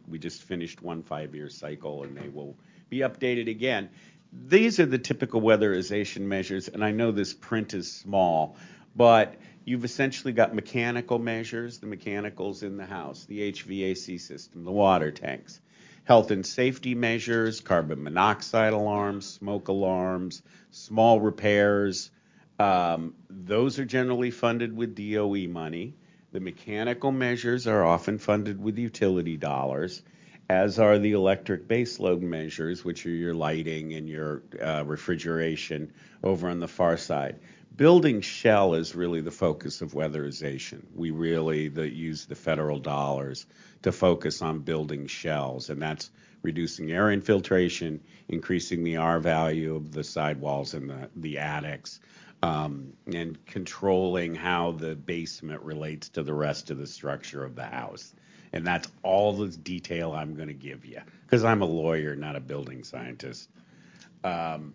we 0.09 0.19
just 0.19 0.43
finished 0.43 0.83
one 0.83 1.03
five-year 1.03 1.51
cycle, 1.51 2.03
and 2.05 2.17
they 2.17 2.29
will 2.29 2.57
be 2.89 2.99
updated 2.99 3.51
again. 3.51 3.91
These 4.33 4.81
are 4.81 4.87
the 4.87 4.99
typical 4.99 5.41
weatherization 5.41 6.23
measures, 6.23 6.69
and 6.69 6.85
I 6.85 6.91
know 6.91 7.13
this 7.13 7.35
print 7.35 7.75
is 7.75 7.93
small, 7.93 8.57
but 8.95 9.35
you've 9.65 9.85
essentially 9.85 10.33
got 10.33 10.55
mechanical 10.55 11.19
measures, 11.19 11.79
the 11.79 11.87
mechanicals 11.87 12.63
in 12.63 12.77
the 12.77 12.87
house, 12.87 13.25
the 13.25 13.53
HVAC 13.53 14.21
system, 14.21 14.65
the 14.65 14.73
water 14.73 15.11
tanks. 15.11 15.61
Health 16.05 16.31
and 16.31 16.47
safety 16.47 16.95
measures, 16.95 17.61
carbon 17.61 18.03
monoxide 18.03 18.73
alarms, 18.73 19.27
smoke 19.27 19.69
alarms, 19.69 20.43
small 20.71 21.21
repairs, 21.21 22.11
Um, 22.59 23.15
those 23.29 23.79
are 23.79 23.85
generally 23.85 24.31
funded 24.31 24.75
with 24.77 24.95
DOE 24.95 25.47
money. 25.49 25.95
The 26.33 26.41
mechanical 26.41 27.13
measures 27.13 27.67
are 27.67 27.85
often 27.85 28.19
funded 28.19 28.63
with 28.63 28.79
utility 28.79 29.37
dollars, 29.37 30.03
as 30.49 30.79
are 30.79 30.99
the 30.99 31.13
electric 31.13 31.69
base 31.69 31.99
load 31.99 32.23
measures, 32.23 32.85
which 32.85 33.07
are 33.07 33.11
your 33.11 33.35
lighting 33.35 33.95
and 33.95 34.09
your 34.09 34.43
uh, 34.63 34.85
refrigeration 34.87 35.93
over 36.23 36.49
on 36.49 36.61
the 36.61 36.69
far 36.69 36.97
side. 36.97 37.39
Building 37.77 38.23
shell 38.23 38.75
is 38.75 38.95
really 38.95 39.21
the 39.21 39.31
focus 39.31 39.83
of 39.83 39.93
weatherization. 39.93 40.83
We 40.95 41.11
really 41.11 41.69
use 41.91 42.25
the 42.25 42.35
federal 42.35 42.79
dollars 42.79 43.45
to 43.83 43.93
focus 43.93 44.41
on 44.41 44.61
building 44.61 45.09
shells, 45.09 45.69
and 45.69 45.83
that's 45.83 46.11
reducing 46.43 46.91
air 46.91 47.11
infiltration, 47.11 48.01
increasing 48.29 48.83
the 48.83 48.97
R-value 48.97 49.75
of 49.75 49.93
the 49.93 50.05
sidewalls 50.05 50.73
and 50.73 51.09
the 51.17 51.39
attics, 51.39 52.01
Um, 52.47 52.93
and 53.13 53.45
controlling 53.47 54.37
how 54.37 54.71
the 54.71 54.95
basement 54.95 55.63
relates 55.63 56.11
to 56.11 56.23
the 56.23 56.33
rest 56.33 56.71
of 56.71 56.79
the 56.79 56.87
structure 56.87 57.45
of 57.45 57.57
the 57.57 57.65
house. 57.65 58.15
And 58.53 58.65
that's 58.65 58.89
all 59.03 59.33
the 59.33 59.49
detail 59.49 60.13
I'm 60.13 60.37
gonna 60.37 60.53
give 60.53 60.85
you 60.85 61.01
because 61.25 61.43
I'm 61.43 61.63
a 61.63 61.67
lawyer, 61.67 62.15
not 62.15 62.37
a 62.37 62.41
building 62.41 62.85
scientist. 62.85 63.49
Um, 64.23 64.75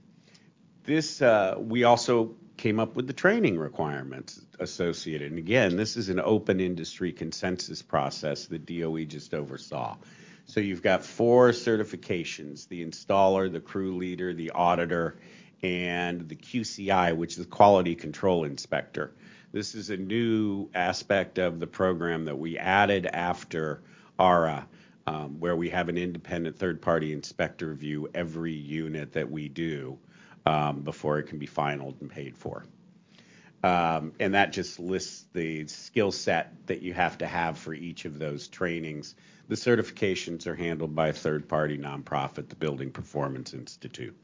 this 0.83 1.21
uh, 1.21 1.55
we 1.59 1.85
also 1.85 2.35
came 2.57 2.79
up 2.79 2.95
with 2.95 3.07
the 3.07 3.13
training 3.13 3.57
requirements 3.57 4.41
associated. 4.59 5.31
And 5.31 5.39
again, 5.39 5.77
this 5.77 5.95
is 5.95 6.09
an 6.09 6.19
open 6.19 6.59
industry 6.59 7.13
consensus 7.13 7.81
process 7.81 8.47
that 8.47 8.65
DOE 8.65 9.05
just 9.05 9.33
oversaw. 9.33 9.95
So 10.45 10.59
you've 10.59 10.81
got 10.81 11.05
four 11.05 11.49
certifications, 11.51 12.67
the 12.67 12.85
installer, 12.85 13.51
the 13.51 13.61
crew 13.61 13.95
leader, 13.95 14.33
the 14.33 14.51
auditor, 14.51 15.17
and 15.63 16.27
the 16.27 16.35
QCI, 16.35 17.15
which 17.15 17.33
is 17.33 17.45
the 17.45 17.51
quality 17.51 17.95
control 17.95 18.45
inspector. 18.45 19.13
This 19.51 19.75
is 19.75 19.89
a 19.89 19.97
new 19.97 20.69
aspect 20.73 21.37
of 21.37 21.59
the 21.59 21.67
program 21.67 22.25
that 22.25 22.37
we 22.37 22.57
added 22.57 23.05
after 23.05 23.81
ARRA, 24.17 24.67
um, 25.05 25.39
where 25.39 25.55
we 25.55 25.69
have 25.69 25.89
an 25.89 25.97
independent 25.97 26.57
third-party 26.57 27.11
inspector 27.11 27.67
review 27.67 28.09
every 28.13 28.53
unit 28.53 29.13
that 29.13 29.29
we 29.29 29.49
do, 29.49 29.99
um, 30.45 30.81
before 30.81 31.19
it 31.19 31.23
can 31.23 31.37
be 31.37 31.47
finalized 31.47 31.99
and 32.01 32.09
paid 32.09 32.37
for. 32.37 32.65
Um, 33.63 34.13
and 34.19 34.33
that 34.33 34.53
just 34.53 34.79
lists 34.79 35.25
the 35.33 35.67
skill 35.67 36.11
set 36.11 36.53
that 36.65 36.81
you 36.81 36.93
have 36.93 37.19
to 37.19 37.27
have 37.27 37.57
for 37.57 37.73
each 37.73 38.05
of 38.05 38.17
those 38.17 38.47
trainings. 38.47 39.15
The 39.49 39.55
certifications 39.55 40.47
are 40.47 40.55
handled 40.55 40.95
by 40.95 41.09
a 41.09 41.13
third-party 41.13 41.77
nonprofit, 41.77 42.49
the 42.49 42.55
Building 42.55 42.91
Performance 42.91 43.53
Institute. 43.53 44.15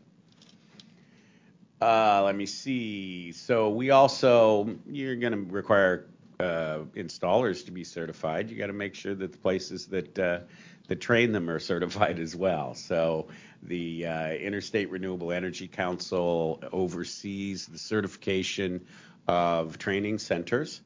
Uh, 1.81 2.23
let 2.25 2.35
me 2.35 2.45
see. 2.45 3.31
So 3.31 3.69
we 3.69 3.91
also, 3.91 4.77
you're 4.89 5.15
gonna 5.15 5.37
require 5.37 6.07
uh, 6.39 6.79
installers 6.95 7.65
to 7.65 7.71
be 7.71 7.83
certified. 7.83 8.49
You 8.49 8.57
gotta 8.57 8.73
make 8.73 8.95
sure 8.95 9.13
that 9.13 9.31
the 9.31 9.37
places 9.37 9.87
that 9.87 10.17
uh, 10.17 10.39
that 10.87 11.01
train 11.01 11.31
them 11.33 11.49
are 11.49 11.59
certified 11.59 12.19
as 12.19 12.35
well. 12.35 12.73
So 12.73 13.27
the 13.61 14.05
Interstate 14.05 14.89
Renewable 14.89 15.31
Energy 15.31 15.67
Council 15.67 16.63
oversees 16.71 17.65
the 17.65 17.77
certification 17.77 18.85
of 19.27 19.77
training 19.77 20.19
centers. 20.19 20.81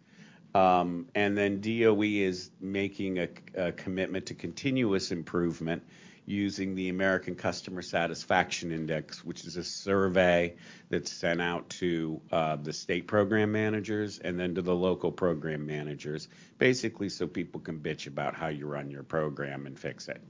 Um, 0.56 1.08
and 1.16 1.38
then 1.38 1.62
DOE 1.62 2.02
is 2.02 2.50
making 2.60 3.20
a 3.56 3.72
commitment 3.74 4.26
to 4.28 4.34
continuous 4.34 5.12
improvement 5.12 5.84
using 6.26 6.76
the 6.76 6.90
American 6.90 7.36
Customer 7.36 7.82
Satisfaction 7.82 8.72
Index, 8.72 9.24
which 9.24 9.46
is 9.46 9.58
a 9.58 9.64
survey 9.64 10.56
that's 10.90 11.12
sent 11.12 11.42
out 11.42 11.70
to 11.70 12.22
uh, 12.32 12.56
the 12.58 12.74
state 12.74 13.08
program 13.08 13.52
managers 13.52 14.20
and 14.20 14.40
then 14.40 14.56
to 14.56 14.62
the 14.62 14.76
local 14.76 15.12
program 15.12 15.66
managers, 15.66 16.28
basically 16.58 17.10
so 17.10 17.28
people 17.28 17.60
can 17.60 17.80
bitch 17.80 18.08
about 18.08 18.36
how 18.36 18.48
you 18.48 18.68
run 18.68 18.90
your 18.90 19.04
program 19.04 19.66
and 19.66 19.80
fix 19.80 20.08
it. 20.08 20.22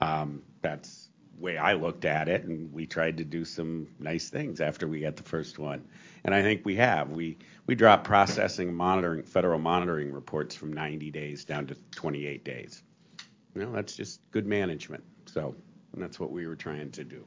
Um, 0.00 0.42
that's 0.62 1.08
the 1.36 1.42
way 1.42 1.58
I 1.58 1.74
looked 1.74 2.04
at 2.04 2.28
it, 2.28 2.44
and 2.44 2.72
we 2.72 2.86
tried 2.86 3.16
to 3.18 3.24
do 3.24 3.44
some 3.44 3.88
nice 3.98 4.30
things 4.30 4.60
after 4.60 4.86
we 4.86 5.00
got 5.00 5.16
the 5.16 5.22
first 5.22 5.58
one. 5.58 5.84
And 6.24 6.34
I 6.34 6.42
think 6.42 6.64
we 6.64 6.76
have. 6.76 7.10
We 7.10 7.36
dropped 7.74 8.04
processing 8.04 8.72
monitoring, 8.74 9.22
federal 9.24 9.58
monitoring 9.58 10.12
reports 10.12 10.54
from 10.54 10.72
90 10.72 11.10
days 11.10 11.44
down 11.44 11.66
to 11.66 11.76
28 11.92 12.44
days. 12.44 12.82
You 13.54 13.62
know, 13.62 13.72
that's 13.72 13.96
just 13.96 14.20
good 14.30 14.46
management. 14.46 15.04
So 15.32 15.54
that's 15.94 16.20
what 16.20 16.30
we 16.30 16.46
were 16.46 16.56
trying 16.56 16.90
to 16.92 17.04
do. 17.04 17.24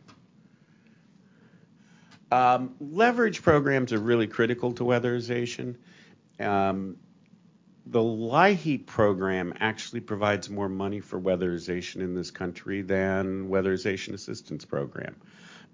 Um, 2.32 2.76
leverage 2.80 3.42
programs 3.42 3.94
are 3.94 4.00
really 4.00 4.28
critical 4.28 4.74
to 4.74 4.84
weatherization. 4.84 5.76
Um, 6.40 6.98
the 7.86 8.00
LIHEAP 8.00 8.88
program 8.88 9.54
actually 9.60 10.02
provides 10.02 10.50
more 10.50 10.68
money 10.68 11.02
for 11.02 11.20
weatherization 11.20 12.02
in 12.02 12.16
this 12.16 12.32
country 12.32 12.82
than 12.82 13.50
Weatherization 13.50 14.14
Assistance 14.14 14.66
Program 14.66 15.16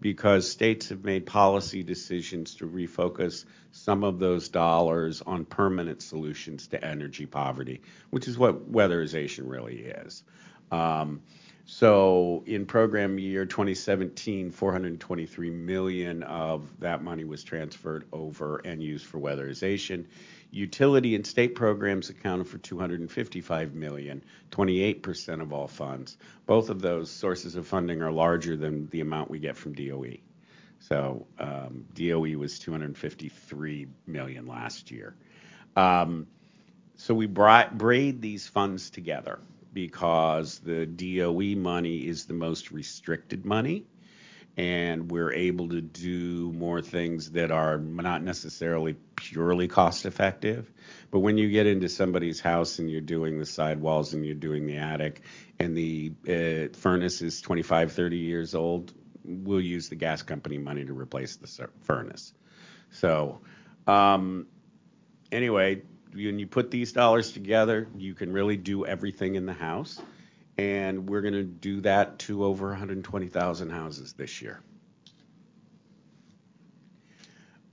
because 0.02 0.50
states 0.50 0.90
have 0.90 1.06
made 1.06 1.26
policy 1.26 1.84
decisions 1.84 2.56
to 2.56 2.68
refocus 2.68 3.46
some 3.72 4.04
of 4.04 4.20
those 4.20 4.50
dollars 4.50 5.22
on 5.22 5.46
permanent 5.46 6.02
solutions 6.02 6.68
to 6.68 6.84
energy 6.84 7.28
poverty, 7.28 7.82
which 8.10 8.28
is 8.28 8.38
what 8.38 8.72
weatherization 8.72 9.50
really 9.50 9.80
is. 9.80 10.24
Um, 10.72 11.22
So 11.66 12.44
in 12.46 12.66
program 12.66 13.20
year 13.20 13.46
2017, 13.46 14.52
$423 14.52 15.52
million 15.54 16.24
of 16.24 16.68
that 16.80 17.04
money 17.04 17.24
was 17.24 17.44
transferred 17.44 18.06
over 18.12 18.58
and 18.66 18.82
used 18.82 19.06
for 19.06 19.20
weatherization. 19.20 20.06
Utility 20.52 21.16
and 21.16 21.26
state 21.26 21.56
programs 21.56 22.10
accounted 22.10 22.48
for 22.48 22.58
$255 22.58 23.74
million, 23.74 24.24
28% 24.52 25.42
of 25.42 25.54
all 25.54 25.68
funds. 25.68 26.18
Both 26.46 26.70
of 26.70 26.82
those 26.82 27.10
sources 27.10 27.56
of 27.56 27.68
funding 27.68 28.02
are 28.02 28.12
larger 28.12 28.58
than 28.58 28.88
the 28.88 29.02
amount 29.02 29.30
we 29.30 29.40
get 29.40 29.56
from 29.56 29.74
DOE. 29.74 30.18
So 30.80 31.28
um, 31.40 31.86
DOE 31.94 32.38
was 32.38 32.60
253 32.60 33.88
million 34.08 34.48
last 34.48 34.92
year. 34.92 35.16
Um, 35.76 36.28
so 36.98 37.14
we 37.14 37.28
braid 37.28 38.22
these 38.22 38.48
funds 38.48 38.90
together 38.90 39.40
because 39.74 40.60
the 40.60 40.86
DOE 40.86 41.56
money 41.56 42.08
is 42.08 42.26
the 42.26 42.34
most 42.34 42.72
restricted 42.72 43.46
money, 43.46 43.86
and 44.58 45.10
we're 45.10 45.32
able 45.32 45.70
to 45.70 45.82
do 45.82 46.52
more 46.52 46.82
things 46.82 47.32
that 47.32 47.52
are 47.52 47.78
not 47.78 48.22
necessarily 48.22 48.96
purely 49.16 49.68
cost-effective. 49.68 50.72
But 51.10 51.20
when 51.20 51.38
you 51.38 51.50
get 51.50 51.68
into 51.68 51.88
somebody's 51.88 52.40
house 52.42 52.80
and 52.80 52.90
you're 52.90 53.02
doing 53.02 53.40
the 53.40 53.46
sidewalls 53.46 54.14
and 54.14 54.26
you're 54.26 54.36
doing 54.36 54.66
the 54.68 54.78
attic, 54.78 55.22
and 55.58 55.76
the 55.76 56.14
uh, 56.28 56.78
furnace 56.78 57.22
is 57.22 57.42
25, 57.42 57.94
30 57.94 58.18
years 58.18 58.56
old, 58.56 58.94
we'll 59.24 59.62
use 59.62 59.90
the 59.90 59.96
gas 59.96 60.22
company 60.22 60.58
money 60.58 60.86
to 60.86 60.94
replace 60.94 61.38
the 61.38 61.70
furnace. 61.84 62.34
So, 62.90 63.42
um, 63.88 64.48
anyway, 65.32 65.84
when 66.14 66.40
you 66.40 66.48
put 66.48 66.72
these 66.72 66.92
dollars 66.92 67.32
together, 67.32 67.88
you 67.98 68.14
can 68.14 68.32
really 68.32 68.58
do 68.58 68.86
everything 68.86 69.36
in 69.36 69.46
the 69.46 69.54
house, 69.54 70.02
and 70.58 71.10
we're 71.10 71.22
gonna 71.22 71.44
do 71.44 71.82
that 71.82 72.20
to 72.20 72.44
over 72.44 72.70
120,000 72.70 73.70
houses 73.70 74.14
this 74.14 74.42
year. 74.42 74.62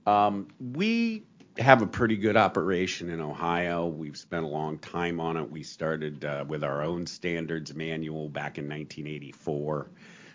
Um, 0.05 0.47
we 0.59 1.23
have 1.59 1.81
a 1.81 1.87
pretty 1.87 2.15
good 2.15 2.37
operation 2.37 3.09
in 3.09 3.19
Ohio. 3.19 3.85
We've 3.87 4.17
spent 4.17 4.45
a 4.45 4.47
long 4.47 4.79
time 4.79 5.19
on 5.19 5.37
it. 5.37 5.51
We 5.51 5.61
started 5.61 6.23
uh, 6.23 6.45
with 6.47 6.63
our 6.63 6.81
own 6.81 7.05
standards 7.05 7.75
manual 7.75 8.29
back 8.29 8.57
in 8.57 8.65
1984. 8.65 9.89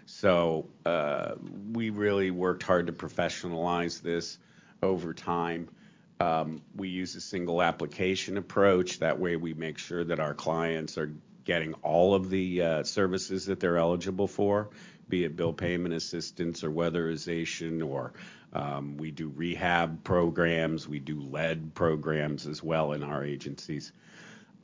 So, 0.06 0.68
uh, 0.84 1.34
we 1.73 1.88
really 1.90 2.30
worked 2.30 2.62
hard 2.62 2.87
to 2.88 2.92
professionalize 2.92 4.02
this 4.02 4.38
over 4.82 5.14
time. 5.14 5.68
Um, 6.21 6.62
we 6.76 6.88
use 6.88 7.14
a 7.16 7.21
single 7.21 7.61
application 7.61 8.37
approach. 8.37 9.00
That 9.00 9.18
way, 9.18 9.37
we 9.37 9.54
make 9.54 9.78
sure 9.78 10.04
that 10.04 10.21
our 10.21 10.35
clients 10.35 10.97
are 10.97 11.12
getting 11.44 11.75
all 11.83 12.14
of 12.14 12.30
the 12.30 12.62
uh, 12.62 12.83
services 12.85 13.47
that 13.47 13.61
they're 13.61 13.76
eligible 13.76 14.26
for, 14.26 14.71
be 15.09 15.25
it 15.25 15.37
bill 15.37 15.52
payment 15.52 15.94
assistance 15.94 16.64
or 16.64 16.71
weatherization, 16.71 17.87
or 17.87 18.14
um, 18.52 18.97
we 18.97 19.11
do 19.11 19.28
rehab 19.35 20.04
programs, 20.04 20.88
we 20.88 21.00
do 21.00 21.21
lead 21.21 21.75
programs 21.75 22.47
as 22.47 22.62
well 22.62 22.92
in 22.92 23.02
our 23.02 23.25
agencies. 23.25 23.92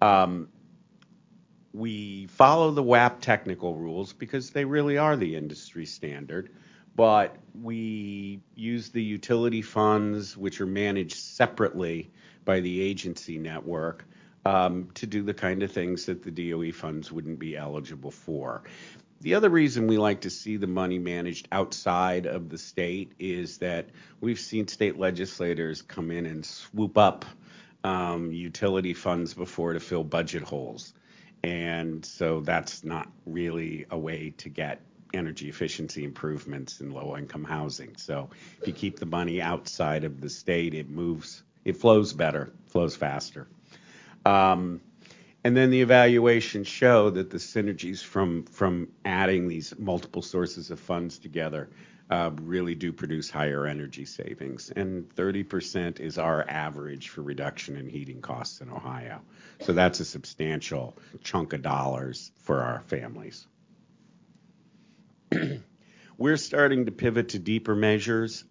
Um, 0.00 0.48
we 1.72 2.26
follow 2.26 2.70
the 2.70 2.82
WAP 2.82 3.20
technical 3.20 3.74
rules 3.74 4.12
because 4.12 4.50
they 4.50 4.64
really 4.64 4.98
are 4.98 5.16
the 5.16 5.36
industry 5.36 5.86
standard, 5.86 6.50
but 6.96 7.36
we 7.60 8.40
use 8.54 8.90
the 8.90 9.02
utility 9.02 9.62
funds, 9.62 10.36
which 10.36 10.60
are 10.60 10.66
managed 10.66 11.16
separately 11.16 12.10
by 12.44 12.60
the 12.60 12.80
agency 12.80 13.38
network, 13.38 14.04
um, 14.44 14.88
to 14.94 15.06
do 15.06 15.22
the 15.22 15.34
kind 15.34 15.62
of 15.62 15.70
things 15.70 16.06
that 16.06 16.22
the 16.22 16.30
DOE 16.30 16.72
funds 16.72 17.12
wouldn't 17.12 17.38
be 17.38 17.56
eligible 17.56 18.10
for. 18.10 18.62
The 19.20 19.34
other 19.34 19.50
reason 19.50 19.86
we 19.86 19.98
like 19.98 20.22
to 20.22 20.30
see 20.30 20.56
the 20.56 20.66
money 20.66 20.98
managed 20.98 21.46
outside 21.52 22.26
of 22.26 22.48
the 22.48 22.56
state 22.56 23.12
is 23.18 23.58
that 23.58 23.90
we've 24.20 24.40
seen 24.40 24.66
state 24.66 24.98
legislators 24.98 25.82
come 25.82 26.10
in 26.10 26.24
and 26.24 26.44
swoop 26.44 26.96
up 26.96 27.26
um, 27.84 28.32
utility 28.32 28.94
funds 28.94 29.34
before 29.34 29.74
to 29.74 29.80
fill 29.80 30.04
budget 30.04 30.42
holes, 30.42 30.94
and 31.42 32.04
so 32.04 32.40
that's 32.40 32.82
not 32.82 33.10
really 33.26 33.86
a 33.90 33.98
way 33.98 34.32
to 34.38 34.48
get 34.48 34.80
energy 35.14 35.48
efficiency 35.48 36.04
improvements 36.04 36.80
in 36.80 36.92
low-income 36.92 37.44
housing. 37.44 37.96
So 37.96 38.30
if 38.60 38.66
you 38.66 38.72
keep 38.72 38.98
the 38.98 39.06
money 39.06 39.40
outside 39.40 40.04
of 40.04 40.20
the 40.20 40.30
state, 40.30 40.74
it 40.74 40.88
moves, 40.88 41.42
it 41.64 41.76
flows 41.76 42.12
better, 42.12 42.52
flows 42.68 42.96
faster. 42.96 43.46
Um, 44.24 44.80
and 45.42 45.56
then 45.56 45.70
the 45.70 45.80
evaluations 45.80 46.68
show 46.68 47.10
that 47.10 47.30
the 47.30 47.38
synergies 47.38 48.04
from 48.04 48.44
from 48.44 48.88
adding 49.04 49.48
these 49.48 49.72
multiple 49.78 50.20
sources 50.20 50.70
of 50.70 50.78
funds 50.78 51.18
together 51.18 51.70
um, 52.10 52.36
really 52.42 52.74
do 52.74 52.92
produce 52.92 53.30
higher 53.30 53.66
energy 53.66 54.04
savings, 54.04 54.70
and 54.74 55.08
30% 55.14 56.00
is 56.00 56.18
our 56.18 56.44
average 56.48 57.08
for 57.08 57.22
reduction 57.22 57.76
in 57.76 57.88
heating 57.88 58.20
costs 58.20 58.60
in 58.60 58.68
Ohio. 58.68 59.22
So 59.60 59.72
that's 59.72 60.00
a 60.00 60.04
substantial 60.04 60.96
chunk 61.22 61.52
of 61.52 61.62
dollars 61.62 62.32
for 62.42 62.62
our 62.62 62.80
families. 62.88 63.46
We're 66.18 66.36
starting 66.36 66.86
to 66.86 66.92
pivot 66.92 67.30
to 67.30 67.38
deeper 67.38 67.74
measures, 67.74 68.44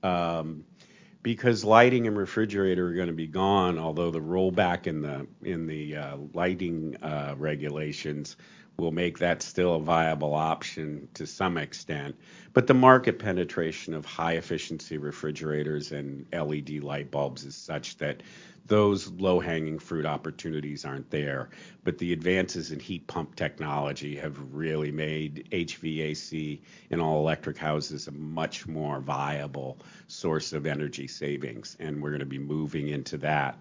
because 1.21 1.65
lighting 1.65 2.07
and 2.07 2.17
refrigerator 2.17 2.87
are 2.87 2.93
gonna 2.93 3.11
be 3.13 3.27
gone, 3.27 3.77
although 3.77 4.11
the 4.11 4.21
rollback 4.21 4.87
in 4.87 5.01
the 5.01 5.27
in 5.43 5.67
the 5.67 5.95
uh 5.97 6.17
lighting 6.33 6.95
regulations 7.37 8.37
will 8.79 8.91
make 8.91 9.19
that 9.19 9.41
still 9.41 9.75
a 9.75 9.79
viable 9.79 10.33
option 10.33 11.07
to 11.13 11.27
some 11.27 11.57
extent. 11.57 12.15
But 12.53 12.67
the 12.67 12.73
market 12.73 13.19
penetration 13.19 13.93
of 13.93 14.05
high-efficiency 14.05 14.97
refrigerators 14.97 15.91
and 15.91 16.25
LED 16.33 16.83
light 16.83 17.11
bulbs 17.11 17.45
is 17.45 17.55
such 17.55 17.97
that 17.97 18.23
those 18.65 19.09
low-hanging 19.13 19.79
fruit 19.79 20.05
opportunities 20.05 20.85
aren't 20.85 21.09
there. 21.09 21.49
But 21.83 21.97
the 21.97 22.13
advances 22.13 22.71
in 22.71 22.79
heat 22.79 23.07
pump 23.07 23.35
technology 23.35 24.15
have 24.17 24.37
really 24.53 24.91
made 24.91 25.47
HVAC 25.51 26.61
in 26.91 26.99
all-electric 26.99 27.57
houses 27.57 28.07
a 28.07 28.11
much 28.11 28.67
more 28.67 28.99
viable 28.99 29.79
source 30.07 30.53
of 30.53 30.65
energy 30.67 31.07
savings, 31.07 31.75
and 31.79 32.01
we're 32.01 32.11
gonna 32.11 32.25
be 32.25 32.39
moving 32.39 32.89
into 32.89 33.17
that 33.17 33.57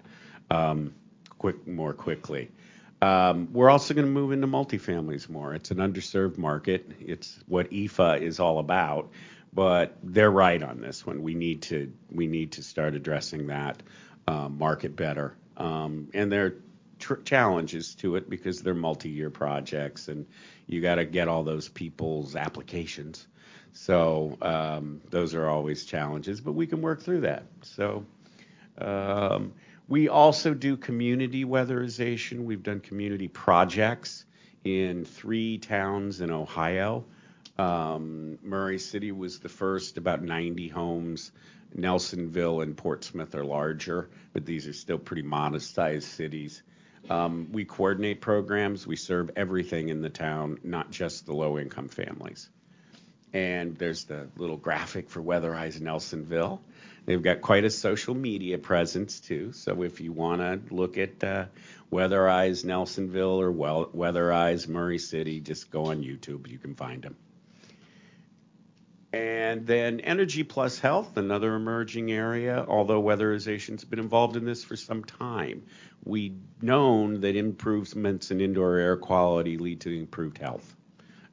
um, 0.50 0.94
more 1.66 1.94
quickly. 1.94 2.50
Um, 3.00 3.48
we're 3.52 3.70
also 3.70 3.94
gonna 3.94 4.08
move 4.08 4.32
into 4.32 4.46
multifamilies 4.46 5.28
more. 5.28 5.54
It's 5.54 5.70
an 5.70 5.78
underserved 5.78 6.38
market. 6.38 6.90
It's 7.00 7.38
what 7.46 7.70
EFA 7.70 8.20
is 8.20 8.40
all 8.40 8.58
about, 8.58 9.10
but 9.52 9.96
they're 10.02 10.30
right 10.30 10.62
on 10.62 10.80
this 10.80 11.06
one. 11.06 11.22
We 11.22 11.34
need 11.34 11.62
to, 11.62 11.92
we 12.10 12.26
need 12.26 12.52
to 12.52 12.62
start 12.62 12.94
addressing 12.94 13.48
that 13.48 13.82
um, 14.26 14.58
market 14.58 14.96
better. 14.96 15.34
Um, 15.56 16.08
and 16.12 16.30
there 16.30 16.46
are 16.46 17.16
challenges 17.24 17.94
to 17.96 18.16
it 18.16 18.28
because 18.28 18.62
they're 18.62 18.74
multi-year 18.74 19.30
projects, 19.30 20.08
and 20.08 20.26
you 20.66 20.80
gotta 20.80 21.04
get 21.04 21.28
all 21.28 21.44
those 21.44 21.68
people's 21.68 22.34
applications. 22.34 23.26
So, 23.72 24.98
those 25.08 25.34
are 25.34 25.46
always 25.46 25.84
challenges, 25.84 26.40
but 26.40 26.52
we 26.52 26.66
can 26.66 26.82
work 26.82 27.02
through 27.02 27.20
that. 27.20 27.44
So, 27.62 28.04
we 29.88 30.08
also 30.08 30.52
do 30.52 30.76
community 30.76 31.44
weatherization. 31.44 32.44
We've 32.44 32.62
done 32.62 32.80
community 32.80 33.28
projects 33.28 34.26
in 34.64 35.04
three 35.04 35.58
towns 35.58 36.20
in 36.20 36.30
Ohio. 36.30 37.06
Um, 37.58 38.38
Murray 38.42 38.78
City 38.78 39.12
was 39.12 39.40
the 39.40 39.48
first, 39.48 39.96
about 39.96 40.22
90 40.22 40.68
homes. 40.68 41.32
Nelsonville 41.76 42.62
and 42.62 42.76
Portsmouth 42.76 43.34
are 43.34 43.44
larger, 43.44 44.08
but 44.32 44.46
these 44.46 44.66
are 44.66 44.72
still 44.72 44.98
pretty 44.98 45.22
modest-sized 45.22 46.06
cities. 46.06 46.62
Um, 47.10 47.48
we 47.52 47.64
coordinate 47.64 48.20
programs. 48.20 48.86
We 48.86 48.96
serve 48.96 49.30
everything 49.36 49.88
in 49.88 50.02
the 50.02 50.10
town, 50.10 50.58
not 50.62 50.90
just 50.90 51.26
the 51.26 51.34
low-income 51.34 51.88
families. 51.88 52.48
And 53.32 53.76
there's 53.76 54.04
the 54.04 54.28
little 54.36 54.56
graphic 54.56 55.10
for 55.10 55.22
Weatherize 55.22 55.80
Nelsonville. 55.80 56.60
They've 57.08 57.22
got 57.22 57.40
quite 57.40 57.64
a 57.64 57.70
social 57.70 58.14
media 58.14 58.58
presence, 58.58 59.18
too. 59.18 59.52
So 59.52 59.82
if 59.82 59.98
you 59.98 60.12
wanna 60.12 60.60
look 60.68 60.98
at 60.98 61.24
uh, 61.24 61.46
Weatherize 61.90 62.66
Nelsonville 62.66 63.40
or 63.40 63.50
Weatherize 63.50 64.68
Murray 64.68 64.98
City, 64.98 65.40
just 65.40 65.70
go 65.70 65.86
on 65.86 66.02
YouTube, 66.02 66.46
you 66.48 66.58
can 66.58 66.74
find 66.74 67.00
them. 67.00 67.16
And 69.14 69.66
then 69.66 70.00
Energy 70.00 70.44
Plus 70.44 70.78
Health, 70.78 71.16
another 71.16 71.54
emerging 71.54 72.12
area, 72.12 72.66
although 72.68 73.02
weatherization's 73.02 73.84
been 73.84 74.00
involved 74.00 74.36
in 74.36 74.44
this 74.44 74.62
for 74.62 74.76
some 74.76 75.02
time. 75.02 75.62
We've 76.04 76.36
known 76.60 77.22
that 77.22 77.36
improvements 77.36 78.30
in 78.30 78.42
indoor 78.42 78.76
air 78.76 78.98
quality 78.98 79.56
lead 79.56 79.80
to 79.80 79.98
improved 79.98 80.36
health 80.36 80.76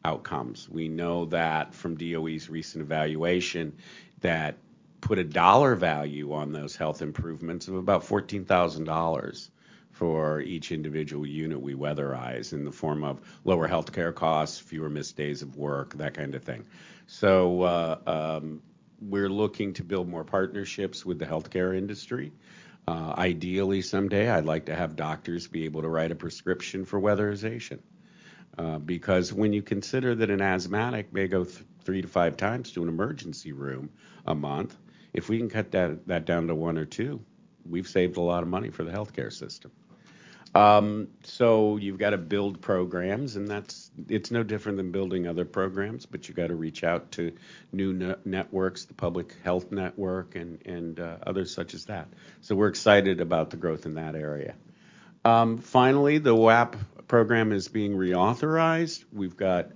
outcomes. 0.05 0.69
We 0.69 0.87
know 0.87 1.25
that 1.25 1.73
from 1.73 1.97
DOE's 1.97 2.49
recent 2.49 2.81
evaluation, 2.81 3.75
that 4.21 4.55
put 5.01 5.19
a 5.19 5.23
dollar 5.23 5.75
value 5.75 6.33
on 6.33 6.51
those 6.51 6.75
health 6.75 7.01
improvements 7.01 7.67
of 7.67 7.75
about 7.75 8.03
$14,000 8.03 9.49
for 9.91 10.41
each 10.41 10.71
individual 10.71 11.25
unit 11.25 11.61
we 11.61 11.73
weatherize, 11.73 12.51
in 12.51 12.65
the 12.65 12.71
form 12.71 13.03
of 13.03 13.21
lower 13.45 13.67
healthcare 13.67 14.13
costs, 14.13 14.59
fewer 14.59 14.89
missed 14.89 15.15
days 15.15 15.41
of 15.41 15.55
work, 15.55 15.93
that 15.95 16.13
kind 16.13 16.35
of 16.35 16.43
thing. 16.43 16.65
So, 17.07 17.61
uh, 17.61 17.99
um, 18.05 18.61
we're 18.99 19.29
looking 19.29 19.73
to 19.73 19.83
build 19.83 20.09
more 20.09 20.23
partnerships 20.23 21.05
with 21.05 21.19
the 21.19 21.25
healthcare 21.25 21.77
industry. 21.77 22.31
Uh, 22.87 23.13
ideally, 23.17 23.81
someday, 23.81 24.29
I'd 24.29 24.45
like 24.45 24.65
to 24.65 24.75
have 24.75 24.95
doctors 24.95 25.47
be 25.47 25.65
able 25.65 25.81
to 25.81 25.89
write 25.89 26.11
a 26.11 26.15
prescription 26.15 26.85
for 26.85 26.99
weatherization. 26.99 27.79
Uh, 28.57 28.79
because 28.79 29.33
when 29.33 29.53
you 29.53 29.61
consider 29.61 30.15
that 30.15 30.29
an 30.29 30.41
asthmatic 30.41 31.11
may 31.13 31.27
go 31.27 31.43
three 31.43 32.01
to 32.01 32.07
five 32.07 32.37
times 32.37 32.71
to 32.71 32.83
an 32.83 32.89
emergency 32.89 33.51
room 33.51 33.89
a 34.25 34.35
month, 34.35 34.75
if 35.15 35.29
we 35.29 35.37
can 35.37 35.49
cut 35.49 35.71
that 35.71 36.07
that 36.07 36.25
down 36.25 36.47
to 36.47 36.55
1 36.55 36.77
or 36.77 36.85
2, 36.85 37.21
we've 37.67 37.87
saved 37.87 38.17
a 38.17 38.21
lot 38.21 38.43
of 38.43 38.49
money 38.49 38.69
for 38.69 38.83
the 38.83 38.91
healthcare 38.91 39.31
system. 39.31 39.71
Um, 40.53 41.09
so 41.23 41.75
you've 41.75 41.97
got 41.97 42.11
to 42.11 42.17
build 42.17 42.61
programs, 42.61 43.35
and 43.35 43.45
that's 43.45 43.91
it's 44.07 44.31
no 44.31 44.41
different 44.41 44.77
than 44.77 44.91
building 44.91 45.27
other 45.27 45.43
programs, 45.43 46.05
but 46.05 46.27
you've 46.27 46.37
got 46.37 46.47
to 46.47 46.55
reach 46.55 46.85
out 46.85 47.11
to 47.13 47.33
new 47.73 47.91
ne- 47.91 48.15
networks, 48.23 48.85
the 48.85 48.93
Public 48.93 49.35
Health 49.43 49.71
Network, 49.71 50.35
and 50.35 50.65
and 50.65 50.99
uh, 50.99 51.17
others 51.27 51.53
such 51.53 51.73
as 51.73 51.85
that. 51.85 52.07
So 52.39 52.55
we're 52.55 52.69
excited 52.69 53.19
about 53.19 53.49
the 53.49 53.57
growth 53.57 53.85
in 53.85 53.95
that 53.95 54.15
area. 54.15 54.55
Um, 55.25 55.57
finally, 55.57 56.19
the 56.19 56.33
WAP 56.33 56.77
program 57.09 57.51
is 57.51 57.67
being 57.67 57.93
reauthorized. 57.93 59.03
We've 59.11 59.35
got 59.35 59.71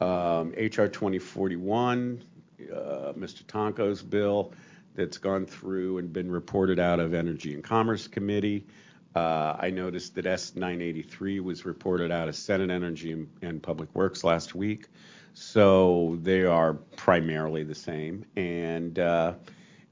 um, 0.00 0.50
HR 0.56 0.86
2041, 0.86 2.24
uh, 2.60 2.74
Mr. 3.12 3.44
Tonko's 3.44 4.02
bill 4.02 4.52
that's 4.96 5.18
gone 5.18 5.46
through 5.46 5.98
and 5.98 6.12
been 6.12 6.30
reported 6.30 6.78
out 6.78 6.98
of 7.00 7.14
Energy 7.14 7.54
and 7.54 7.62
Commerce 7.62 8.08
Committee. 8.08 8.66
Uh, 9.14 9.56
I 9.58 9.70
noticed 9.70 10.14
that 10.16 10.26
S983 10.26 11.40
was 11.40 11.64
reported 11.64 12.10
out 12.10 12.28
of 12.28 12.36
Senate 12.36 12.70
Energy 12.70 13.26
and, 13.40 13.62
Public 13.62 13.94
Works 13.94 14.24
last 14.24 14.54
week. 14.54 14.88
So 15.32 16.18
they 16.22 16.44
are 16.44 16.74
primarily 16.74 17.62
the 17.62 17.74
same. 17.74 18.26
And 18.36 18.98
uh, 18.98 19.34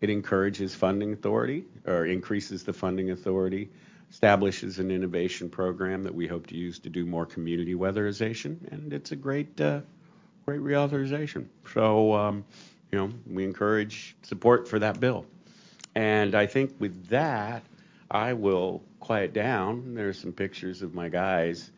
it 0.00 0.10
encourages 0.10 0.74
funding 0.74 1.14
authority 1.14 1.64
or 1.86 2.04
increases 2.04 2.64
the 2.64 2.74
funding 2.74 3.10
authority, 3.10 3.70
establishes 4.10 4.78
an 4.78 4.90
innovation 4.90 5.48
program 5.48 6.02
that 6.02 6.14
we 6.14 6.26
hope 6.26 6.46
to 6.48 6.54
use 6.54 6.78
to 6.80 6.90
do 6.90 7.06
more 7.06 7.24
community 7.24 7.74
weatherization. 7.74 8.70
And 8.72 8.92
it's 8.92 9.12
a 9.12 9.16
great, 9.16 9.58
uh, 9.58 9.80
great 10.44 10.60
reauthorization. 10.60 11.46
So, 11.72 12.12
um, 12.12 12.44
you 12.92 12.98
know, 12.98 13.10
we 13.26 13.44
encourage 13.44 14.16
support 14.22 14.68
for 14.68 14.78
that 14.78 15.00
bill. 15.00 15.26
And 15.94 16.34
I 16.34 16.46
think 16.46 16.74
with 16.78 17.08
that, 17.08 17.62
I 18.10 18.32
will 18.32 18.82
quiet 19.00 19.32
down. 19.32 19.94
There's 19.94 20.18
some 20.18 20.32
pictures 20.32 20.82
of 20.82 20.94
my 20.94 21.08
guys 21.08 21.70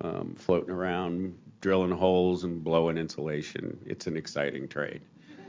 um, 0.00 0.34
floating 0.36 0.70
around, 0.70 1.36
drilling 1.60 1.90
holes 1.90 2.44
and 2.44 2.62
blowing 2.62 2.98
insulation. 2.98 3.78
It's 3.86 4.06
an 4.06 4.16
exciting 4.16 4.68
trade. 4.68 5.02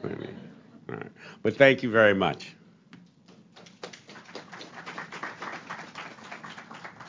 I 0.04 0.08
mean. 0.08 0.36
But 1.41 1.58
thank 1.58 1.84
you 1.84 1.89
very 1.89 2.13
much. 2.13 2.54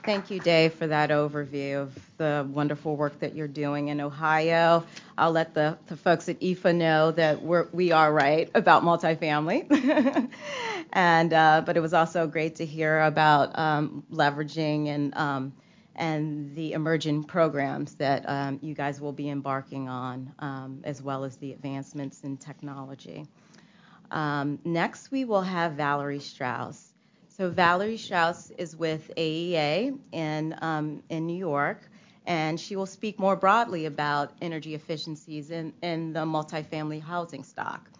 Thank 0.04 0.30
you, 0.30 0.38
Dave, 0.38 0.74
for 0.74 0.86
that 0.86 1.10
overview 1.10 1.82
of 1.82 1.98
the 2.18 2.46
wonderful 2.50 2.94
work 2.94 3.18
that 3.20 3.34
you're 3.34 3.48
doing 3.48 3.88
in 3.88 4.00
Ohio. 4.00 4.84
I'll 5.16 5.32
let 5.32 5.54
the, 5.54 5.78
the 5.86 5.96
folks 5.96 6.28
at 6.28 6.40
EFA 6.40 6.74
know 6.74 7.12
that 7.12 7.42
we're, 7.42 7.68
we 7.72 7.92
are 7.92 8.12
right 8.12 8.50
about 8.54 8.82
multifamily. 8.82 10.30
and 10.92 11.32
uh, 11.32 11.62
but 11.64 11.76
it 11.76 11.80
was 11.80 11.94
also 11.94 12.26
great 12.26 12.56
to 12.56 12.66
hear 12.66 13.00
about 13.00 13.56
um, 13.58 14.04
leveraging 14.10 14.88
and 14.88 15.16
um, 15.16 15.52
and 15.96 16.56
the 16.56 16.72
emerging 16.72 17.22
programs 17.22 17.94
that 17.94 18.28
um, 18.28 18.58
you 18.62 18.74
guys 18.74 19.00
will 19.00 19.12
be 19.12 19.28
embarking 19.28 19.88
on, 19.88 20.32
um, 20.40 20.80
as 20.82 21.00
well 21.00 21.22
as 21.22 21.36
the 21.36 21.52
advancements 21.52 22.22
in 22.22 22.36
technology. 22.36 23.24
Um, 24.10 24.58
next, 24.64 25.12
we 25.12 25.24
will 25.24 25.42
have 25.42 25.74
Valerie 25.74 26.18
Strauss. 26.18 26.92
So 27.28 27.48
Valerie 27.50 27.96
Strauss 27.96 28.50
is 28.50 28.76
with 28.76 29.10
AEA 29.16 29.96
in 30.12 30.58
um, 30.60 31.02
in 31.08 31.26
New 31.26 31.36
York 31.36 31.80
and 32.26 32.58
she 32.58 32.76
will 32.76 32.86
speak 32.86 33.18
more 33.18 33.36
broadly 33.36 33.86
about 33.86 34.32
energy 34.40 34.74
efficiencies 34.74 35.50
in, 35.50 35.72
in 35.82 36.12
the 36.12 36.20
multifamily 36.20 37.02
housing 37.02 37.44
stock. 37.44 37.90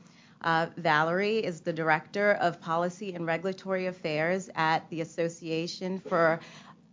Uh, 0.41 0.67
Valerie 0.77 1.39
is 1.39 1.61
the 1.61 1.73
Director 1.73 2.33
of 2.33 2.61
Policy 2.61 3.15
and 3.15 3.27
Regulatory 3.27 3.87
Affairs 3.87 4.51
at 4.55 4.89
the 4.91 5.01
Association 5.01 6.01
for 6.01 6.41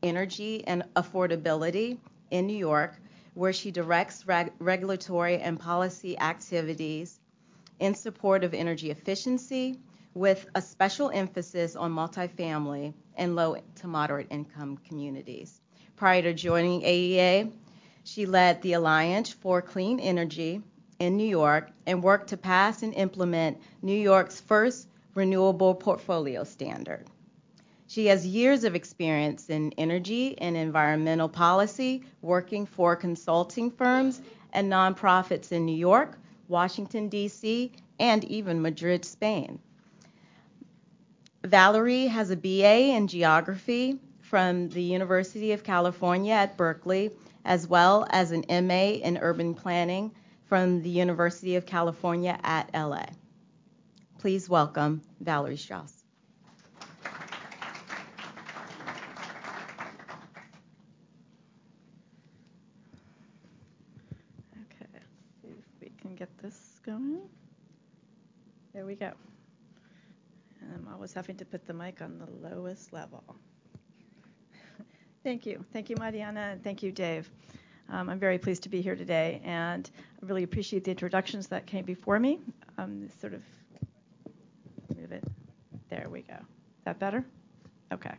Energy 0.04 0.66
and 0.68 0.84
Affordability 0.96 1.98
in 2.32 2.48
New 2.48 2.58
York, 2.58 2.96
where 3.34 3.54
she 3.54 3.72
directs 3.72 4.26
reg- 4.26 4.54
regulatory 4.60 5.38
and 5.38 5.60
policy 5.60 6.18
activities 6.20 7.20
in 7.80 7.94
support 7.96 8.44
of 8.44 8.54
energy 8.54 8.92
efficiency, 8.92 9.80
with 10.14 10.46
a 10.56 10.62
special 10.62 11.10
emphasis 11.10 11.76
on 11.76 11.92
multifamily 11.92 12.94
and 13.16 13.36
low 13.36 13.58
to 13.76 13.88
moderate 13.88 14.28
income 14.30 14.78
communities. 14.88 15.61
Prior 16.02 16.24
to 16.24 16.34
joining 16.34 16.82
AEA, 16.82 17.52
she 18.04 18.26
led 18.26 18.64
the 18.64 18.74
Alliance 18.74 19.30
for 19.34 19.62
Clean 19.62 20.00
Energy 20.00 20.64
in 20.98 21.16
New 21.16 21.28
York 21.28 21.70
and 21.86 22.02
worked 22.02 22.30
to 22.30 22.38
pass 22.38 22.82
and 22.82 22.92
implement 22.96 23.62
New 23.84 24.00
York's 24.00 24.42
first 24.42 24.88
renewable 25.14 25.76
portfolio 25.76 26.44
standard. 26.44 27.06
She 27.86 28.08
has 28.08 28.26
years 28.26 28.64
of 28.64 28.74
experience 28.74 29.52
in 29.52 29.74
energy 29.78 30.36
and 30.40 30.58
environmental 30.58 31.30
policy, 31.30 32.02
working 32.24 32.66
for 32.66 32.96
consulting 32.96 33.70
firms 33.70 34.22
and 34.54 34.72
nonprofits 34.72 35.52
in 35.52 35.68
New 35.68 35.78
York, 35.78 36.18
Washington, 36.48 37.10
D.C., 37.10 37.74
and 38.00 38.24
even 38.24 38.60
Madrid, 38.60 39.06
Spain. 39.06 39.60
Valerie 41.44 42.08
has 42.08 42.32
a 42.32 42.36
BA 42.36 42.96
in 42.96 43.06
geography 43.06 44.00
from 44.32 44.70
the 44.70 44.82
University 44.82 45.52
of 45.52 45.62
California 45.62 46.32
at 46.32 46.56
Berkeley, 46.56 47.12
as 47.44 47.68
well 47.68 48.08
as 48.10 48.32
an 48.32 48.46
MA 48.66 48.94
in 49.04 49.18
urban 49.18 49.54
planning 49.54 50.10
from 50.46 50.82
the 50.84 50.90
University 50.90 51.58
of 51.58 51.66
California 51.66 52.40
at 52.42 52.74
LA. 52.74 53.08
Please 54.20 54.48
welcome 54.48 55.02
Valerie 55.20 55.58
Strauss. 55.58 55.92
Okay, 64.56 64.88
see 65.42 65.50
if 65.50 65.82
we 65.82 65.92
can 66.02 66.16
get 66.16 66.30
this 66.42 66.80
going. 66.86 67.20
There 68.74 68.86
we 68.86 68.96
go. 68.96 69.12
I'm 70.74 70.88
always 70.94 71.12
having 71.12 71.36
to 71.36 71.46
put 71.46 71.68
the 71.68 71.74
mic 71.74 72.02
on 72.02 72.18
the 72.18 72.50
lowest 72.50 72.94
level. 72.94 73.26
Thank 75.24 75.46
you. 75.46 75.64
Thank 75.74 75.90
you, 75.90 75.96
Mariana, 76.00 76.52
and 76.54 76.64
thank 76.64 76.84
you, 76.84 76.92
Dave. 76.92 77.30
Um, 77.90 78.10
I'm 78.10 78.20
very 78.20 78.38
pleased 78.38 78.64
to 78.64 78.70
be 78.70 78.82
here 78.82 78.96
today, 78.96 79.42
and 79.44 79.90
I 80.22 80.26
really 80.26 80.44
appreciate 80.44 80.84
the 80.84 80.92
introductions 80.92 81.48
that 81.48 81.66
came 81.66 81.84
before 81.84 82.20
me. 82.20 82.40
Um, 82.78 83.10
sort 83.20 83.34
of 83.34 83.42
move 84.96 85.12
it. 85.12 85.24
There 85.90 86.08
we 86.10 86.22
go. 86.22 86.36
Is 86.36 86.86
that 86.86 87.00
better? 87.00 87.26
Okay. 87.92 88.14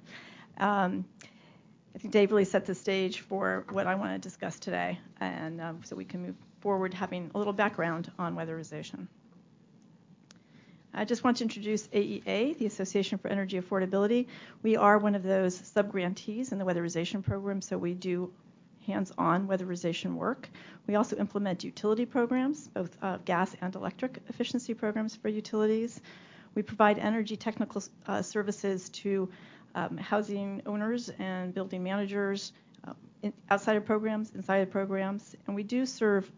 Um, 0.59 1.05
I 1.95 1.99
think 1.99 2.12
Dave 2.12 2.31
really 2.31 2.45
set 2.45 2.67
the 2.67 2.75
stage 2.75 3.21
for 3.21 3.65
what 3.71 3.87
I 3.87 3.95
want 3.95 4.12
to 4.12 4.19
discuss 4.19 4.59
today, 4.59 4.99
and 5.21 5.61
um, 5.61 5.81
so 5.85 5.97
we 5.97 6.05
can 6.05 6.23
move 6.23 6.37
forward 6.61 6.95
having 6.95 7.31
a 7.35 7.38
little 7.38 7.53
background 7.53 8.11
on 8.19 8.37
weatherization. 8.37 9.07
I 10.95 11.07
just 11.07 11.25
want 11.25 11.39
to 11.39 11.45
introduce 11.45 11.89
AEA, 11.89 12.59
the 12.59 12.67
Association 12.67 13.17
for 13.17 13.29
Energy 13.29 13.59
Affordability. 13.59 14.27
We 14.63 14.77
are 14.77 14.99
one 14.99 15.15
of 15.15 15.23
those 15.23 15.55
sub-grantees 15.57 16.53
in 16.53 16.59
the 16.59 16.67
weatherization 16.67 17.23
program, 17.23 17.63
so 17.63 17.79
we 17.79 17.95
do 17.95 18.31
hands-on 18.87 19.49
weatherization 19.49 20.17
work. 20.17 20.51
We 20.87 20.97
also 20.97 21.17
implement 21.17 21.65
utility 21.65 22.05
programs, 22.05 22.69
both 22.69 22.95
uh, 23.01 23.19
gas 23.25 23.57
and 23.63 23.75
electric 23.75 24.19
efficiency 24.29 24.75
programs 24.75 25.17
for 25.17 25.29
utilities. 25.29 26.03
We 26.55 26.61
provide 26.61 26.99
energy 26.99 27.37
technical 27.37 27.83
uh, 28.07 28.21
services 28.21 28.91
to 28.91 29.31
um, 29.75 29.97
housing 29.97 30.61
owners 30.67 31.11
and 31.19 31.55
building 31.55 31.83
managers 31.83 32.53
uh, 32.87 32.93
in, 33.23 33.33
outside 33.51 33.77
of 33.77 33.87
programs, 33.87 34.33
inside 34.35 34.59
of 34.59 34.71
programs, 34.71 35.37
and 35.47 35.57
we 35.57 35.63
do 35.63 35.87
serve 35.87 36.31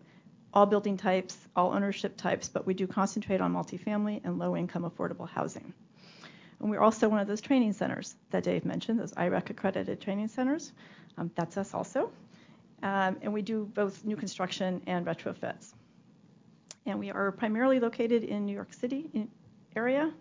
all 0.55 0.64
building 0.64 0.97
types, 0.97 1.37
all 1.55 1.75
ownership 1.75 2.17
types, 2.17 2.49
but 2.49 2.67
we 2.67 2.73
do 2.73 2.87
concentrate 2.87 3.43
on 3.43 3.53
multifamily 3.53 4.23
and 4.25 4.38
low-income 4.38 4.90
affordable 4.90 5.29
housing. 5.29 5.75
And 6.61 6.71
we're 6.71 6.81
also 6.81 7.09
one 7.09 7.21
of 7.21 7.27
those 7.27 7.43
training 7.43 7.75
centers 7.75 8.14
that 8.31 8.45
Dave 8.45 8.64
mentioned, 8.64 8.99
those 8.99 9.12
IREC 9.12 9.51
accredited 9.51 10.01
training 10.01 10.29
centers. 10.29 10.73
Um, 11.19 11.31
that's 11.35 11.59
us 11.59 11.75
also 11.75 12.11
um, 12.85 13.17
and 13.23 13.33
we 13.33 13.40
do 13.40 13.64
both 13.75 14.05
new 14.05 14.14
construction 14.14 14.83
and 14.87 15.07
retrofits. 15.07 15.73
And 16.87 16.99
we 16.99 17.11
are 17.11 17.33
primarily 17.33 17.81
located 17.81 18.25
in 18.25 18.45
New 18.45 18.53
York 18.53 18.75
City 18.75 19.11
area, 19.75 20.12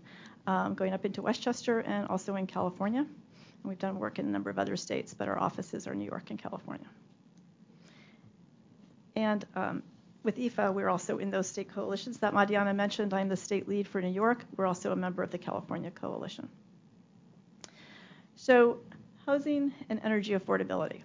um, 0.48 0.74
going 0.74 0.94
up 0.94 1.04
into 1.06 1.22
Westchester 1.22 1.80
and 1.82 2.08
also 2.08 2.38
in 2.38 2.48
California. 2.48 3.02
And 3.02 3.70
we've 3.70 3.80
done 3.80 4.00
work 4.00 4.18
in 4.18 4.26
a 4.26 4.30
number 4.30 4.50
of 4.50 4.58
other 4.58 4.78
states, 4.78 5.14
but 5.14 5.28
our 5.28 5.38
offices 5.38 5.88
are 5.88 5.94
New 5.94 6.06
York 6.06 6.30
and 6.30 6.40
California. 6.40 6.88
And 9.18 9.46
um, 9.56 9.84
with 10.24 10.38
EFA, 10.38 10.74
we're 10.74 10.90
also 10.90 11.18
in 11.18 11.30
those 11.32 11.48
state 11.48 11.74
coalitions 11.74 12.18
that 12.20 12.34
Mariana 12.34 12.74
mentioned. 12.74 13.14
I'm 13.14 13.30
the 13.30 13.38
state 13.38 13.68
lead 13.68 13.88
for 13.88 14.02
New 14.02 14.10
York. 14.10 14.46
We're 14.56 14.66
also 14.66 14.92
a 14.92 14.96
member 14.96 15.22
of 15.22 15.32
the 15.32 15.38
California 15.38 15.92
Coalition. 15.92 16.50
So, 18.36 18.80
housing 19.26 19.74
and 19.90 20.02
energy 20.04 20.34
affordability. 20.34 21.02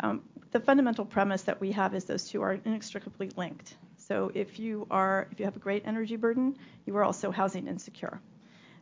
Um, 0.00 0.22
the 0.52 0.60
fundamental 0.60 1.04
premise 1.04 1.42
that 1.42 1.60
we 1.60 1.72
have 1.72 1.94
is 1.94 2.04
those 2.04 2.28
two 2.28 2.42
are 2.42 2.58
inextricably 2.64 3.30
linked. 3.36 3.76
So 3.98 4.30
if 4.34 4.58
you 4.58 4.86
are 4.90 5.26
if 5.32 5.40
you 5.40 5.44
have 5.46 5.56
a 5.56 5.60
great 5.60 5.82
energy 5.84 6.16
burden, 6.16 6.56
you 6.86 6.96
are 6.96 7.04
also 7.04 7.30
housing 7.30 7.66
insecure. 7.66 8.20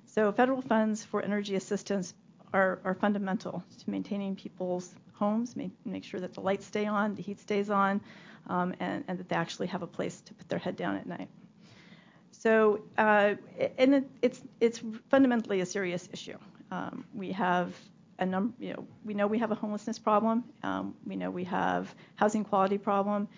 So 0.06 0.30
federal 0.32 0.60
funds 0.60 1.02
for 1.02 1.22
energy 1.22 1.56
assistance 1.56 2.14
are, 2.52 2.78
are 2.84 2.94
fundamental 2.94 3.64
to 3.78 3.90
maintaining 3.90 4.36
people's 4.36 4.94
homes, 5.14 5.56
make, 5.56 5.72
make 5.84 6.04
sure 6.04 6.20
that 6.20 6.34
the 6.34 6.40
lights 6.40 6.66
stay 6.66 6.86
on, 6.86 7.14
the 7.14 7.22
heat 7.22 7.40
stays 7.40 7.70
on, 7.70 8.00
um, 8.48 8.74
and, 8.80 9.04
and 9.08 9.18
that 9.18 9.28
they 9.28 9.36
actually 9.36 9.66
have 9.66 9.82
a 9.82 9.86
place 9.86 10.20
to 10.22 10.34
put 10.34 10.48
their 10.48 10.58
head 10.58 10.76
down 10.76 10.96
at 10.96 11.06
night. 11.06 11.28
So, 12.30 12.82
uh, 12.98 13.34
and 13.78 13.94
it, 13.94 14.04
it's 14.20 14.42
it's 14.60 14.80
fundamentally 15.08 15.60
a 15.60 15.66
serious 15.66 16.08
issue. 16.12 16.36
Um, 16.70 17.04
we 17.14 17.32
have 17.32 17.74
a 18.18 18.26
number, 18.26 18.54
you 18.58 18.72
know, 18.72 18.86
we 19.04 19.14
know 19.14 19.26
we 19.26 19.38
have 19.38 19.50
a 19.50 19.54
homelessness 19.54 19.98
problem. 19.98 20.44
Um, 20.62 20.94
we 21.06 21.16
know 21.16 21.30
we 21.30 21.44
have 21.44 21.94
housing 22.16 22.44
quality 22.44 22.78
problem. 22.78 23.28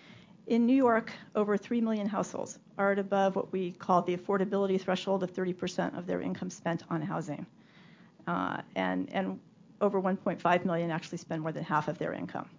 In 0.47 0.65
New 0.65 0.75
York, 0.75 1.11
over 1.35 1.57
3 1.57 1.81
million 1.81 2.07
households 2.07 2.59
are 2.77 2.93
at 2.93 2.99
above 2.99 3.35
what 3.35 3.51
we 3.51 3.71
call 3.71 4.01
the 4.01 4.15
affordability 4.15 4.79
threshold 4.79 5.23
of 5.23 5.33
30% 5.33 5.97
of 5.97 6.05
their 6.05 6.21
income 6.21 6.49
spent 6.49 6.83
on 6.89 7.01
housing. 7.01 7.45
Uh, 8.27 8.61
and, 8.75 9.09
and 9.13 9.39
over 9.81 10.01
1.5 10.01 10.65
million 10.65 10.89
actually 10.89 11.17
spend 11.17 11.41
more 11.41 11.51
than 11.51 11.63
half 11.63 11.87
of 11.87 11.97
their 11.97 12.13
income. 12.13 12.49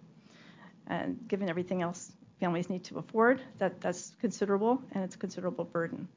And 0.87 1.19
given 1.27 1.49
everything 1.49 1.81
else 1.81 2.11
families 2.39 2.69
need 2.69 2.83
to 2.85 2.97
afford, 2.97 3.41
that, 3.57 3.81
that's 3.81 4.15
considerable 4.21 4.81
and 4.91 5.03
it's 5.03 5.15
a 5.15 5.17
considerable 5.17 5.65
burden. 5.65 6.07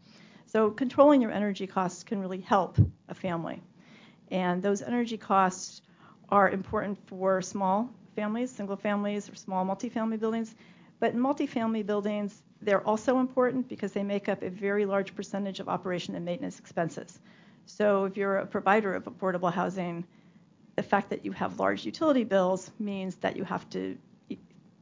So 0.47 0.71
controlling 0.71 1.23
your 1.23 1.31
energy 1.31 1.67
costs 1.67 2.05
can 2.05 2.21
really 2.21 2.41
help 2.41 2.79
a 3.09 3.15
family. 3.15 3.63
And 4.31 4.63
those 4.63 4.83
energy 4.83 5.17
costs 5.17 5.83
are 6.29 6.51
important 6.51 6.99
for 7.07 7.43
small 7.43 7.91
families, 8.17 8.51
single 8.51 8.77
families, 8.77 9.29
or 9.29 9.35
small 9.35 9.65
multifamily 9.65 10.19
buildings. 10.19 10.55
But 11.01 11.15
in 11.15 11.21
multifamily 11.21 11.87
buildings, 11.87 12.43
they're 12.61 12.87
also 12.87 13.19
important 13.19 13.69
because 13.69 13.93
they 13.93 14.03
make 14.03 14.29
up 14.29 14.43
a 14.43 14.51
very 14.51 14.87
large 14.87 15.15
percentage 15.15 15.61
of 15.61 15.69
operation 15.69 16.15
and 16.15 16.25
maintenance 16.25 16.59
expenses. 16.59 17.19
So 17.67 18.05
if 18.05 18.17
you're 18.17 18.37
a 18.37 18.47
provider 18.47 18.95
of 18.95 19.05
affordable 19.05 19.53
housing, 19.53 20.05
the 20.77 20.83
fact 20.83 21.11
that 21.11 21.25
you 21.25 21.33
have 21.33 21.59
large 21.59 21.85
utility 21.85 22.25
bills 22.25 22.71
means 22.79 23.17
that 23.17 23.37
you 23.37 23.45
have 23.45 23.69
to 23.71 23.99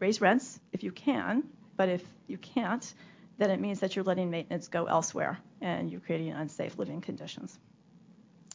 raise 0.00 0.20
rents 0.20 0.58
if 0.72 0.82
you 0.82 0.90
can, 0.90 1.44
but 1.76 1.88
if 1.88 2.02
you 2.26 2.38
can't, 2.38 2.92
then 3.38 3.50
it 3.50 3.60
means 3.60 3.80
that 3.80 3.94
you're 3.94 4.04
letting 4.04 4.30
maintenance 4.30 4.68
go 4.68 4.86
elsewhere 4.86 5.38
and 5.60 5.90
you're 5.90 6.00
creating 6.00 6.32
unsafe 6.32 6.78
living 6.78 7.00
conditions. 7.00 7.58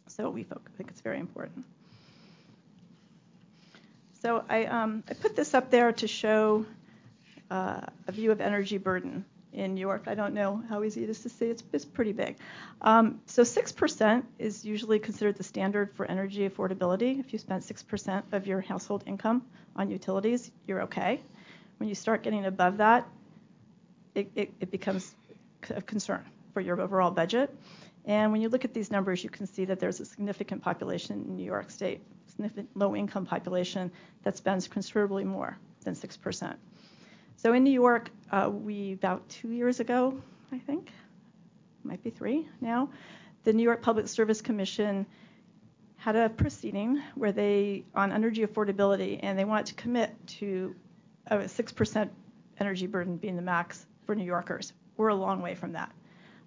So 0.07 0.29
we 0.29 0.43
think 0.43 0.89
it's 0.89 1.01
very 1.01 1.19
important. 1.19 1.65
So 4.21 4.43
I, 4.49 4.65
um, 4.65 5.03
I 5.09 5.13
put 5.13 5.35
this 5.35 5.53
up 5.53 5.71
there 5.71 5.91
to 5.91 6.07
show 6.07 6.65
uh, 7.51 7.81
a 8.07 8.11
view 8.11 8.31
of 8.31 8.41
energy 8.41 8.77
burden 8.77 9.25
in 9.53 9.75
New 9.75 9.81
York. 9.81 10.03
I 10.07 10.15
don't 10.15 10.33
know 10.33 10.61
how 10.69 10.83
easy 10.83 11.03
it 11.03 11.09
is 11.09 11.21
to 11.21 11.29
see. 11.29 11.45
It's, 11.45 11.63
it's 11.71 11.85
pretty 11.85 12.11
big. 12.11 12.37
Um, 12.81 13.21
so 13.25 13.43
6% 13.43 14.23
is 14.37 14.65
usually 14.65 14.99
considered 14.99 15.37
the 15.37 15.43
standard 15.43 15.93
for 15.95 16.05
energy 16.05 16.47
affordability. 16.47 17.19
If 17.19 17.33
you 17.33 17.39
spend 17.39 17.63
6% 17.63 18.23
of 18.31 18.47
your 18.47 18.61
household 18.61 19.03
income 19.07 19.43
on 19.75 19.89
utilities, 19.89 20.51
you're 20.67 20.83
okay. 20.83 21.21
When 21.77 21.89
you 21.89 21.95
start 21.95 22.23
getting 22.23 22.45
above 22.45 22.77
that, 22.77 23.07
it, 24.13 24.31
it, 24.35 24.53
it 24.59 24.71
becomes 24.71 25.13
a 25.69 25.81
concern 25.81 26.23
for 26.53 26.61
your 26.61 26.79
overall 26.79 27.11
budget. 27.11 27.53
And 28.05 28.31
when 28.31 28.41
you 28.41 28.49
look 28.49 28.65
at 28.65 28.73
these 28.73 28.91
numbers, 28.91 29.23
you 29.23 29.29
can 29.29 29.47
see 29.47 29.65
that 29.65 29.79
there's 29.79 29.99
a 29.99 30.05
significant 30.05 30.61
population 30.61 31.25
in 31.27 31.35
New 31.35 31.43
York 31.43 31.71
State, 31.71 32.01
significant 32.27 32.69
low-income 32.75 33.25
population 33.25 33.91
that 34.23 34.37
spends 34.37 34.67
considerably 34.67 35.23
more 35.23 35.57
than 35.83 35.95
6%. 35.95 36.55
So 37.37 37.53
in 37.53 37.63
New 37.63 37.71
York, 37.71 38.09
uh, 38.31 38.49
we 38.51 38.93
about 38.93 39.27
two 39.27 39.49
years 39.49 39.79
ago, 39.79 40.19
I 40.51 40.59
think, 40.59 40.91
might 41.83 42.03
be 42.03 42.09
three 42.09 42.47
now, 42.61 42.89
the 43.43 43.53
New 43.53 43.63
York 43.63 43.81
Public 43.81 44.07
Service 44.07 44.41
Commission 44.41 45.05
had 45.97 46.15
a 46.15 46.29
proceeding 46.29 47.01
where 47.15 47.31
they 47.31 47.83
on 47.93 48.11
energy 48.11 48.45
affordability, 48.45 49.19
and 49.21 49.37
they 49.37 49.45
wanted 49.45 49.67
to 49.67 49.73
commit 49.75 50.15
to 50.27 50.75
a 51.27 51.37
6% 51.37 52.09
energy 52.59 52.87
burden 52.87 53.17
being 53.17 53.35
the 53.35 53.41
max 53.41 53.85
for 54.05 54.15
New 54.15 54.23
Yorkers. 54.23 54.73
We're 54.97 55.09
a 55.09 55.15
long 55.15 55.41
way 55.41 55.55
from 55.55 55.73
that. 55.73 55.91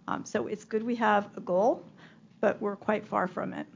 Um, 0.07 0.25
so 0.25 0.47
it's 0.47 0.65
good 0.65 0.83
we 0.83 0.97
have 0.97 1.29
a 1.37 1.41
goal, 1.41 1.85
but 2.41 2.61
we're 2.63 2.77
quite 2.77 3.07
far 3.07 3.29
from 3.29 3.53
it. 3.53 3.67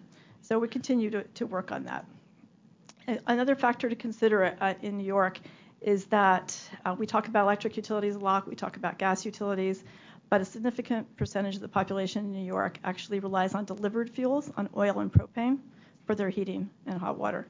So 0.41 0.59
we 0.59 0.69
continue 0.69 1.11
to, 1.35 1.47
work 1.47 1.71
on 1.73 1.85
that. 1.85 2.05
Another 3.27 3.55
factor 3.55 3.88
to 3.88 3.97
consider 3.97 4.57
uh, 4.61 4.75
in 4.83 4.97
New 4.97 5.05
York 5.05 5.38
is 5.81 6.07
that 6.07 6.59
uh, 6.85 6.95
we 6.97 7.07
talk 7.07 7.29
about 7.29 7.43
electric 7.43 7.77
utilities 7.77 8.15
a 8.15 8.19
lot, 8.19 8.49
we 8.49 8.55
talk 8.55 8.77
about 8.77 8.99
gas 8.99 9.25
utilities, 9.25 9.83
but 10.31 10.41
a 10.41 10.45
significant 10.45 11.17
percentage 11.17 11.57
of 11.57 11.61
the 11.61 11.69
population 11.69 12.25
in 12.25 12.33
New 12.33 12.45
York 12.45 12.79
actually 12.85 13.21
relies 13.21 13.55
on 13.55 13.65
delivered 13.65 14.09
fuels, 14.09 14.51
on 14.57 14.69
oil 14.77 15.01
and 15.01 15.12
propane, 15.12 15.59
for 16.07 16.15
their 16.15 16.31
heating 16.31 16.71
and 16.87 16.99
hot 16.99 17.19
water. 17.19 17.47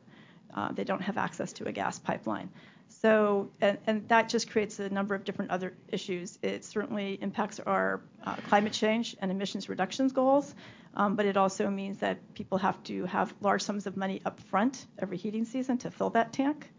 Uh, 0.55 0.73
they 0.73 0.85
don't 0.85 1.03
have 1.03 1.17
access 1.17 1.53
to 1.53 1.67
a 1.69 1.73
gas 1.73 1.99
pipeline. 1.99 2.51
So, 2.88 3.51
and, 3.61 3.79
and, 3.87 4.09
that 4.09 4.29
just 4.29 4.51
creates 4.51 4.79
a 4.79 4.88
number 4.88 5.14
of 5.14 5.25
different 5.25 5.51
other 5.51 5.75
issues. 5.88 6.38
It 6.42 6.64
certainly 6.64 7.18
impacts 7.21 7.59
our 7.59 8.01
uh, 8.25 8.37
climate 8.49 8.73
change 8.73 9.16
and 9.21 9.31
emissions 9.31 9.68
reductions 9.68 10.12
goals, 10.12 10.55
um, 10.95 11.16
but 11.16 11.27
it 11.27 11.37
also 11.37 11.68
means 11.68 11.99
that 11.99 12.18
people 12.35 12.59
have 12.59 12.81
to 12.85 13.05
have 13.07 13.35
large 13.40 13.62
sums 13.62 13.87
of 13.87 13.97
money 13.97 14.21
up 14.25 14.38
front 14.40 14.87
every 15.01 15.16
heating 15.16 15.45
season 15.45 15.79
to 15.79 15.90
fill 15.90 16.11
that 16.11 16.33
tank. 16.33 16.71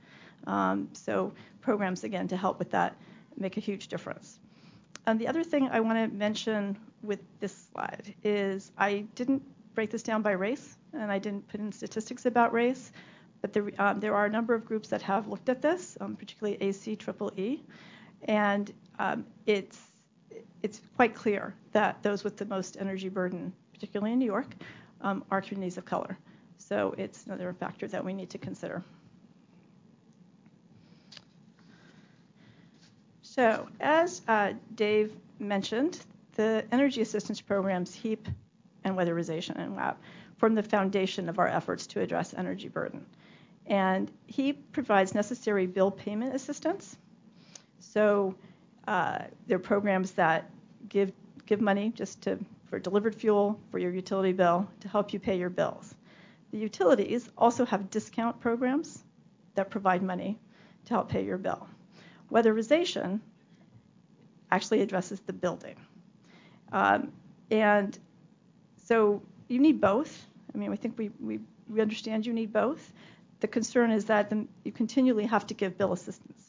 Um, 0.48 0.90
so 0.94 1.34
programs, 1.62 2.04
again, 2.04 2.28
to 2.30 2.38
help 2.38 2.60
with 2.60 2.72
that 2.72 2.96
make 3.38 3.58
a 3.58 3.60
huge 3.60 3.88
difference. 3.88 4.40
And 5.06 5.20
the 5.20 5.28
other 5.28 5.44
thing 5.44 5.68
I 5.70 5.82
want 5.82 5.98
to 5.98 6.16
mention 6.16 6.78
with 7.02 7.20
this 7.40 7.68
slide 7.74 8.14
is 8.24 8.72
I 8.78 9.06
didn't 9.16 9.44
break 9.76 9.90
this 9.90 10.04
down 10.04 10.22
by 10.22 10.32
race, 10.32 10.78
and 10.94 11.12
I 11.12 11.20
didn't 11.20 11.48
put 11.48 11.60
in 11.60 11.72
statistics 11.72 12.26
about 12.26 12.54
race. 12.54 12.92
But 13.44 13.52
there, 13.52 13.70
um, 13.78 14.00
there 14.00 14.16
are 14.16 14.26
a 14.26 14.30
number 14.30 14.54
of 14.54 14.64
groups 14.64 14.88
that 14.88 15.02
have 15.02 15.28
looked 15.28 15.50
at 15.50 15.62
this, 15.62 15.98
um, 16.00 16.16
particularly 16.16 16.58
ACEEE, 16.62 17.60
and 18.24 18.74
um, 19.00 19.26
it's 19.46 19.78
it's 20.62 20.80
quite 20.96 21.14
clear 21.14 21.54
that 21.74 22.02
those 22.04 22.24
with 22.24 22.38
the 22.38 22.46
most 22.46 22.78
energy 22.80 23.10
burden, 23.10 23.52
particularly 23.74 24.14
in 24.14 24.20
New 24.20 24.26
York, 24.26 24.48
um, 25.02 25.26
are 25.30 25.42
communities 25.42 25.78
of 25.78 25.84
color. 25.84 26.18
So 26.58 26.96
it's 26.98 27.26
another 27.26 27.52
factor 27.52 27.86
that 27.90 28.06
we 28.06 28.14
need 28.14 28.30
to 28.30 28.38
consider. 28.38 28.82
So 33.24 33.68
as 33.82 34.22
uh, 34.30 34.54
Dave 34.76 35.12
mentioned, 35.40 36.00
the 36.36 36.64
energy 36.72 37.02
assistance 37.02 37.42
programs 37.42 37.94
HEAP 37.94 38.30
and 38.86 38.96
weatherization 38.96 39.58
and 39.58 39.76
WAP 39.76 40.02
form 40.38 40.56
the 40.56 40.64
foundation 40.64 41.28
of 41.28 41.40
our 41.40 41.50
efforts 41.50 41.86
to 41.88 42.00
address 42.00 42.34
energy 42.38 42.70
burden 42.70 43.06
and 43.68 44.12
he 44.28 44.54
provides 44.54 45.16
necessary 45.16 45.66
bill 45.66 45.92
payment 45.92 46.36
assistance. 46.36 46.98
So 47.80 48.36
uh, 48.88 49.20
there 49.48 49.58
are 49.58 49.62
programs 49.62 50.12
that 50.12 50.50
give 50.90 51.12
give 51.46 51.62
money 51.62 51.92
just 51.96 52.22
to 52.24 52.40
for 52.70 52.80
delivered 52.80 53.14
fuel 53.14 53.60
for 53.70 53.80
your 53.80 53.92
utility 53.92 54.34
bill 54.34 54.68
to 54.80 54.88
help 54.88 55.14
you 55.14 55.20
pay 55.20 55.38
your 55.38 55.50
bills. 55.50 55.96
The 56.52 56.58
utilities 56.58 57.30
also 57.38 57.66
have 57.66 57.90
discount 57.90 58.40
programs 58.40 59.04
that 59.56 59.70
provide 59.70 60.02
money 60.02 60.40
to 60.86 60.94
help 60.94 61.10
pay 61.10 61.24
your 61.24 61.38
bill. 61.38 61.68
Weatherization 62.32 63.20
actually 64.52 64.82
addresses 64.82 65.20
the 65.22 65.34
building. 65.34 65.76
Um, 66.72 67.12
and 67.52 67.98
so 68.86 69.22
you 69.48 69.60
need 69.60 69.80
both. 69.80 70.28
I 70.54 70.58
mean, 70.58 70.72
I 70.72 70.76
think 70.76 70.98
we, 70.98 71.12
we, 71.20 71.40
we 71.70 71.82
understand 71.82 72.26
you 72.26 72.34
need 72.34 72.52
both. 72.52 72.92
The 73.44 73.50
concern 73.50 73.92
is 73.92 74.06
that 74.06 74.30
the, 74.30 74.48
you 74.64 74.72
continually 74.72 75.26
have 75.26 75.46
to 75.48 75.54
give 75.54 75.78
bill 75.78 75.92
assistance, 75.92 76.42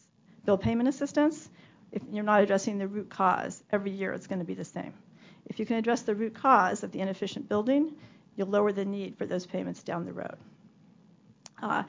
bill 0.44 0.56
payment 0.56 0.88
assistance. 0.88 1.50
If 1.90 2.02
you're 2.12 2.22
not 2.22 2.40
addressing 2.40 2.78
the 2.78 2.86
root 2.86 3.10
cause, 3.10 3.64
every 3.72 3.90
year 3.90 4.12
it's 4.12 4.28
going 4.28 4.38
to 4.38 4.44
be 4.44 4.54
the 4.54 4.64
same. 4.64 4.94
If 5.46 5.58
you 5.58 5.66
can 5.66 5.74
address 5.74 6.02
the 6.02 6.14
root 6.14 6.36
cause 6.36 6.84
of 6.84 6.92
the 6.92 7.00
inefficient 7.00 7.48
building, 7.48 7.96
you'll 8.36 8.46
lower 8.46 8.70
the 8.70 8.84
need 8.84 9.18
for 9.18 9.26
those 9.26 9.44
payments 9.44 9.82
down 9.82 10.04
the 10.04 10.12
road. 10.12 10.36
Uh, 11.60 11.82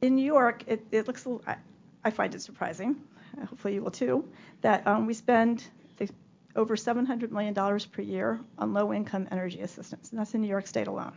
in 0.00 0.14
New 0.14 0.24
York, 0.24 0.64
it, 0.66 0.86
it 0.90 1.06
looks, 1.06 1.26
I, 1.46 1.56
I, 2.02 2.10
find 2.10 2.34
it 2.34 2.40
surprising, 2.40 2.96
hopefully 3.38 3.74
you 3.74 3.82
will 3.82 3.90
too, 3.90 4.26
that 4.62 4.86
um, 4.86 5.04
we 5.04 5.12
spend 5.12 5.62
over 6.56 6.74
$700 6.74 7.30
million 7.30 7.54
per 7.54 8.00
year 8.00 8.40
on 8.56 8.72
low 8.72 8.94
income 8.94 9.28
energy 9.30 9.60
assistance, 9.60 10.08
and 10.08 10.18
that's 10.18 10.32
in 10.32 10.40
New 10.40 10.48
York 10.48 10.66
State 10.66 10.86
alone. 10.86 11.12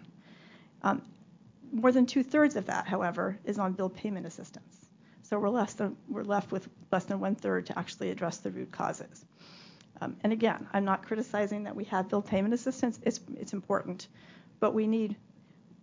Um, 0.81 1.01
more 1.75 1.91
than 1.91 2.05
two-thirds 2.05 2.55
of 2.55 2.67
that, 2.67 2.88
however, 2.88 3.38
is 3.43 3.59
on 3.59 3.73
bill 3.73 3.89
payment 3.89 4.25
assistance. 4.25 4.79
So 5.23 5.38
we're, 5.39 5.49
less 5.49 5.73
than, 5.73 5.97
we're 6.07 6.23
left 6.23 6.51
with 6.51 6.69
less 6.91 7.03
than 7.03 7.19
one-third 7.19 7.65
to 7.65 7.77
actually 7.77 8.11
address 8.11 8.38
the 8.38 8.51
root 8.51 8.71
causes. 8.71 9.25
Um, 9.99 10.15
and 10.23 10.31
again, 10.31 10.67
I'm 10.71 10.85
not 10.85 11.05
criticizing 11.05 11.63
that 11.63 11.75
we 11.75 11.83
have 11.85 12.07
bill 12.07 12.21
payment 12.21 12.53
assistance. 12.53 12.99
It's, 13.03 13.19
it's 13.38 13.53
important, 13.53 14.07
but 14.59 14.73
we 14.73 14.88
need, 14.88 15.17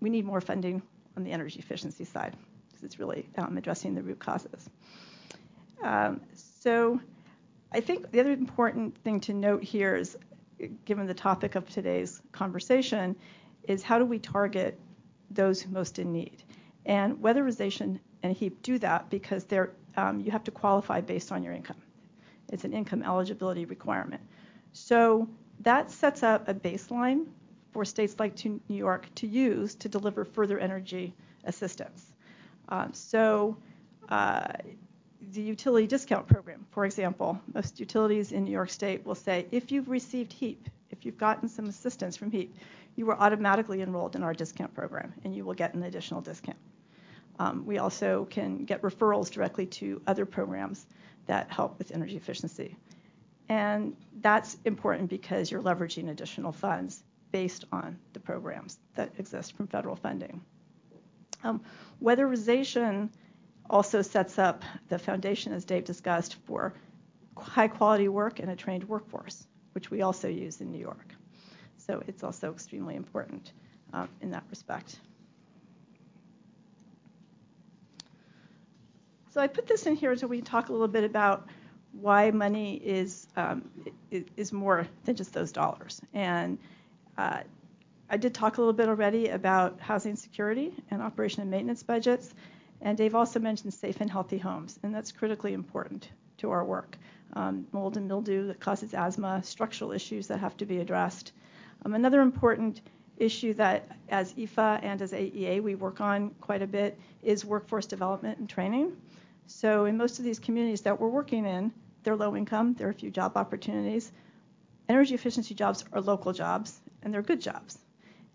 we 0.01 0.09
need 0.09 0.25
more 0.25 0.41
funding 0.41 0.81
on 1.17 1.25
the 1.25 1.33
energy 1.33 1.59
efficiency 1.59 2.05
side 2.05 2.35
because 2.69 2.85
it's 2.85 2.99
really 2.99 3.29
um, 3.37 3.59
addressing 3.59 3.95
the 3.95 4.03
root 4.03 4.19
causes. 4.19 4.71
Um, 5.83 6.21
so 6.35 7.01
I 7.71 7.81
think 7.81 8.11
the 8.13 8.21
other 8.21 8.33
important 8.33 8.97
thing 8.99 9.21
to 9.21 9.35
note 9.35 9.63
here 9.63 9.97
is, 9.97 10.17
given 10.85 11.07
the 11.07 11.15
topic 11.15 11.55
of 11.55 11.69
today's 11.69 12.23
conversation, 12.33 13.17
is 13.65 13.83
how 13.83 13.99
do 13.99 14.05
we 14.07 14.19
target 14.19 14.79
those 15.35 15.67
most 15.67 15.99
in 15.99 16.13
need. 16.13 16.43
And 16.87 17.17
weatherization 17.17 17.99
and 18.23 18.37
HEAP 18.37 18.63
do 18.63 18.79
that 18.79 19.11
because 19.11 19.45
they're, 19.45 19.71
um, 19.97 20.21
you 20.21 20.31
have 20.31 20.45
to 20.45 20.51
qualify 20.51 21.01
based 21.01 21.33
on 21.33 21.43
your 21.43 21.53
income. 21.53 21.77
It's 22.51 22.65
an 22.65 22.73
income 22.73 23.03
eligibility 23.03 23.65
requirement. 23.65 24.23
So 24.73 25.29
that 25.61 25.91
sets 25.91 26.23
up 26.23 26.49
a 26.49 26.55
baseline 26.55 27.27
for 27.73 27.85
states 27.85 28.17
like 28.19 28.45
New 28.45 28.61
York 28.69 29.07
to 29.17 29.27
use 29.27 29.75
to 29.77 29.89
deliver 29.89 30.25
further 30.25 30.59
energy 30.59 31.15
assistance. 31.45 32.13
Um, 32.69 32.93
so 32.93 33.57
uh, 34.09 34.53
the 35.31 35.43
utility 35.43 35.87
discount 35.87 36.27
program, 36.27 36.67
for 36.71 36.85
example, 36.85 37.41
most 37.55 37.79
utilities 37.79 38.33
in 38.33 38.45
New 38.45 38.51
York 38.51 38.71
State 38.71 39.07
will 39.07 39.15
say 39.15 39.47
if 39.51 39.71
you've 39.71 39.89
received 39.89 40.33
HEAP, 40.33 40.69
if 40.91 41.07
you've 41.07 41.19
gotten 41.19 41.49
some 41.49 41.67
assistance 41.67 42.17
from 42.17 42.31
HEAP, 42.31 42.55
you 42.97 43.09
are 43.11 43.19
automatically 43.19 43.83
enrolled 43.83 44.17
in 44.17 44.23
our 44.23 44.35
discount 44.35 44.75
program 44.75 45.15
and 45.25 45.35
you 45.35 45.45
will 45.45 45.55
get 45.55 45.75
an 45.75 45.85
additional 45.85 46.21
discount. 46.21 46.59
Um, 47.39 47.65
we 47.65 47.79
also 47.79 48.27
can 48.31 48.65
get 48.65 48.83
referrals 48.83 49.31
directly 49.31 49.67
to 49.67 50.03
other 50.07 50.27
programs 50.27 50.87
that 51.27 51.51
help 51.51 51.79
with 51.79 51.93
energy 51.93 52.17
efficiency. 52.17 52.77
And 53.49 53.97
that's 54.21 54.57
important 54.65 55.09
because 55.09 55.51
you're 55.51 55.63
leveraging 55.63 56.11
additional 56.11 56.53
funds 56.53 57.03
based 57.31 57.65
on 57.73 57.99
the 58.13 58.21
programs 58.21 58.79
that 58.95 59.13
exist 59.19 59.57
from 59.57 59.67
federal 59.67 59.97
funding. 59.97 60.43
Um, 61.45 61.63
weatherization 62.03 63.09
also 63.69 64.03
sets 64.03 64.39
up 64.39 64.63
the 64.89 64.99
foundation, 64.99 65.53
as 65.53 65.65
Dave 65.65 65.85
discussed, 65.85 66.37
for 66.47 66.75
high 67.37 67.69
quality 67.69 68.09
work 68.09 68.39
and 68.39 68.51
a 68.51 68.57
trained 68.57 68.89
workforce, 68.89 69.47
which 69.73 69.91
we 69.91 70.03
also 70.03 70.29
use 70.29 70.61
in 70.61 70.71
New 70.71 70.79
York. 70.79 71.15
So 71.79 72.03
it's 72.07 72.23
also 72.23 72.53
extremely 72.53 72.95
important 72.95 73.53
um, 73.93 74.09
in 74.21 74.31
that 74.31 74.45
respect. 74.51 74.99
So 79.31 79.41
I 79.41 79.47
put 79.47 79.67
this 79.67 79.87
in 79.87 79.97
here 79.97 80.15
so 80.17 80.27
we 80.27 80.37
can 80.39 80.45
talk 80.45 80.69
a 80.69 80.73
little 80.73 80.89
bit 80.89 81.05
about 81.05 81.49
why 81.93 82.31
money 82.31 82.77
is 82.77 83.27
um, 83.37 83.71
more 84.53 84.87
than 85.05 85.17
just 85.17 85.33
those 85.33 85.53
dollars. 85.53 86.01
And 86.13 86.59
uh, 87.17 87.41
I 88.11 88.17
did 88.19 88.35
talk 88.35 88.59
a 88.59 88.61
little 88.61 88.75
bit 88.75 88.89
already 88.89 89.29
about 89.29 89.81
housing 89.81 90.17
security 90.17 90.75
and 90.91 91.01
operation 91.01 91.41
and 91.41 91.51
maintenance 91.51 91.83
budgets. 91.83 92.35
And 92.83 92.99
Dave 92.99 93.15
also 93.15 93.39
mentioned 93.39 93.73
safe 93.73 94.01
and 94.01 94.11
healthy 94.11 94.39
homes, 94.39 94.79
and 94.83 94.93
that's 94.93 95.13
critically 95.13 95.53
important 95.53 96.11
to 96.39 96.51
our 96.51 96.65
work. 96.65 96.99
Um, 97.35 97.67
mold 97.71 97.97
and 97.97 98.09
mildew 98.09 98.49
that 98.49 98.61
causes 98.61 98.93
asthma, 98.93 99.43
structural 99.45 99.93
issues 99.93 100.27
that 100.27 100.39
have 100.39 100.57
to 100.59 100.67
be 100.67 100.79
addressed. 100.79 101.33
Um, 101.85 101.95
another 101.95 102.21
important 102.21 102.81
issue 103.19 103.55
that 103.55 103.97
as 104.09 104.35
EFA 104.35 104.81
and 104.83 105.01
as 105.01 105.13
AEA 105.13 105.63
we 105.63 105.77
work 105.77 106.01
on 106.01 106.31
quite 106.41 106.61
a 106.61 106.67
bit 106.67 106.99
is 107.23 107.45
workforce 107.45 107.87
development 107.87 108.39
and 108.39 108.49
training. 108.49 108.97
So 109.47 109.85
in 109.85 109.97
most 109.97 110.19
of 110.19 110.25
these 110.25 110.41
communities 110.41 110.81
that 110.83 111.01
we're 111.01 111.09
working 111.09 111.47
in, 111.47 111.73
they're 112.03 112.17
low 112.17 112.35
income, 112.35 112.75
there 112.75 112.89
are 112.89 112.93
few 112.93 113.11
job 113.11 113.37
opportunities. 113.37 114.11
Energy 114.89 115.15
efficiency 115.15 115.55
jobs 115.55 115.85
are 115.93 116.01
local 116.01 116.33
jobs, 116.33 116.81
and 117.03 117.15
they're 117.15 117.23
good 117.23 117.41
jobs. 117.41 117.79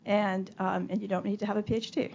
And, 0.05 0.49
um, 0.57 0.87
and 0.89 1.01
you 1.01 1.09
don't 1.09 1.25
need 1.25 1.39
to 1.39 1.45
have 1.45 1.57
a 1.57 1.63
PhD. 1.63 2.13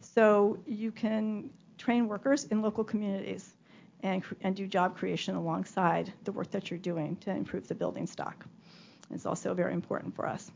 So 0.00 0.58
you 0.66 0.92
can 0.92 1.50
train 1.84 2.08
workers 2.08 2.44
in 2.44 2.62
local 2.62 2.82
communities 2.82 3.54
and, 4.02 4.22
and 4.40 4.56
do 4.56 4.66
job 4.66 4.96
creation 4.96 5.34
alongside 5.34 6.12
the 6.24 6.32
work 6.32 6.50
that 6.50 6.70
you're 6.70 6.78
doing 6.78 7.16
to 7.16 7.30
improve 7.30 7.68
the 7.68 7.74
building 7.74 8.06
stock. 8.06 8.46
It's 9.10 9.26
also 9.26 9.52
very 9.52 9.74
important 9.74 10.16
for 10.16 10.26
us. 10.26 10.50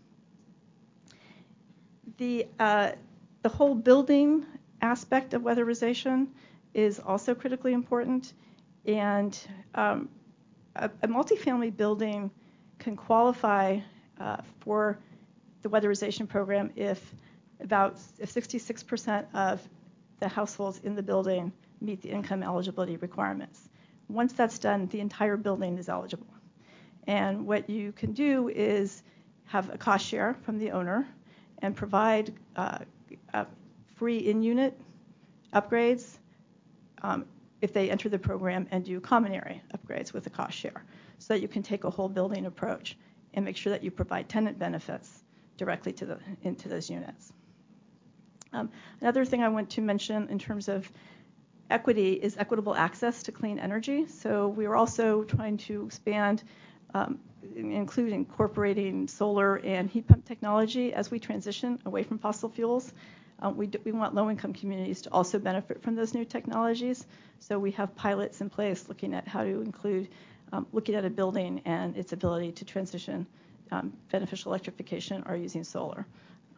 The, 2.17 2.47
uh, 2.59 2.93
the 3.43 3.49
whole 3.51 3.75
building 3.75 4.47
aspect 4.81 5.35
of 5.35 5.43
weatherization 5.43 6.29
is 6.73 6.99
also 6.99 7.35
critically 7.35 7.75
important. 7.75 8.33
And 8.87 9.39
um, 9.75 10.09
a, 10.77 10.91
a, 11.03 11.09
multifamily 11.09 11.77
building 11.77 12.31
can 12.79 12.97
qualify 12.97 13.81
uh, 14.19 14.39
for 14.61 14.99
the 15.63 15.69
weatherization 15.69 16.27
program 16.29 16.71
if 16.77 17.15
about 17.61 17.99
if 18.19 18.33
66% 18.33 19.27
of 19.35 19.69
the 20.21 20.29
households 20.29 20.81
in 20.85 20.95
the 20.95 21.03
building 21.03 21.53
meet 21.81 22.03
the 22.03 22.11
income 22.11 22.43
eligibility 22.43 22.97
requirements. 22.97 23.69
Once 24.09 24.33
that's 24.33 24.59
done, 24.59 24.87
the 24.87 25.01
entire 25.01 25.37
building 25.37 25.79
is 25.79 25.89
eligible. 25.89 26.27
And 27.07 27.47
what 27.47 27.69
you 27.71 27.93
can 27.93 28.13
do 28.13 28.49
is 28.49 29.03
have 29.45 29.73
a 29.73 29.79
cost 29.79 30.07
share 30.07 30.35
from 30.43 30.59
the 30.59 30.73
owner 30.73 31.07
and 31.61 31.75
provide 31.75 32.33
uh, 32.57 32.79
free 33.97 34.19
in-unit 34.19 34.79
upgrades 35.55 36.19
um, 37.03 37.25
if 37.61 37.73
they 37.73 37.91
enter 37.91 38.09
the 38.09 38.19
program 38.19 38.67
and 38.71 38.85
do 38.85 39.01
common 39.01 39.33
area 39.33 39.61
upgrades 39.77 40.13
with 40.13 40.27
a 40.27 40.31
cost 40.31 40.57
share 40.57 40.85
so 41.19 41.35
that 41.35 41.41
you 41.41 41.49
can 41.49 41.63
take 41.63 41.85
a 41.85 41.91
whole 41.91 42.09
building 42.09 42.47
approach 42.47 42.97
and 43.35 43.45
make 43.45 43.57
sure 43.57 43.71
that 43.71 43.83
you 43.83 43.91
provide 43.91 44.29
tenant 44.29 44.59
benefits 44.59 45.25
directly 45.57 45.93
to 45.93 46.07
the, 46.07 46.19
into 46.43 46.69
those 46.69 46.89
units. 46.89 47.33
Um, 48.53 48.71
another 49.01 49.25
thing 49.25 49.43
I 49.43 49.49
want 49.49 49.71
to 49.71 49.81
mention 49.81 50.29
in 50.29 50.39
terms 50.39 50.69
of 50.69 50.91
equity 51.71 52.13
is 52.15 52.37
equitable 52.37 52.75
access 52.75 53.23
to 53.25 53.33
clean 53.33 53.59
energy. 53.59 54.07
So 54.07 54.49
we 54.49 54.67
are 54.67 54.77
also 54.77 55.23
trying 55.25 55.59
to 55.59 55.85
expand, 55.85 56.43
um, 56.95 57.19
include 57.55 58.13
incorporating 58.13 59.07
solar 59.09 59.57
and 59.57 59.91
heat 59.91 60.09
pump 60.09 60.25
technology 60.25 60.95
as 60.95 61.11
we 61.11 61.19
transition 61.19 61.79
away 61.85 62.03
from 62.03 62.19
fossil 62.19 62.49
fuels. 62.49 62.93
Um, 63.41 63.57
we, 63.57 63.67
do, 63.67 63.79
we 63.85 63.93
want 63.93 64.15
low-income 64.15 64.53
communities 64.55 65.03
to 65.03 65.13
also 65.13 65.39
benefit 65.39 65.83
from 65.83 65.95
those 65.95 66.15
new 66.15 66.25
technologies. 66.25 67.07
So 67.39 67.59
we 67.59 67.71
have 67.73 67.95
pilots 67.95 68.41
in 68.41 68.51
place 68.51 68.89
looking 68.89 69.15
at 69.15 69.29
how 69.29 69.45
to 69.45 69.61
include, 69.61 70.09
um, 70.53 70.67
looking 70.73 70.95
at 70.95 71.05
a 71.05 71.11
building 71.11 71.63
and 71.65 71.97
its 71.97 72.13
ability 72.13 72.53
to 72.53 72.65
transition 72.65 73.27
um, 73.71 73.93
beneficial 74.11 74.53
electrification 74.53 75.23
or 75.29 75.37
using 75.37 75.63
solar. 75.63 76.07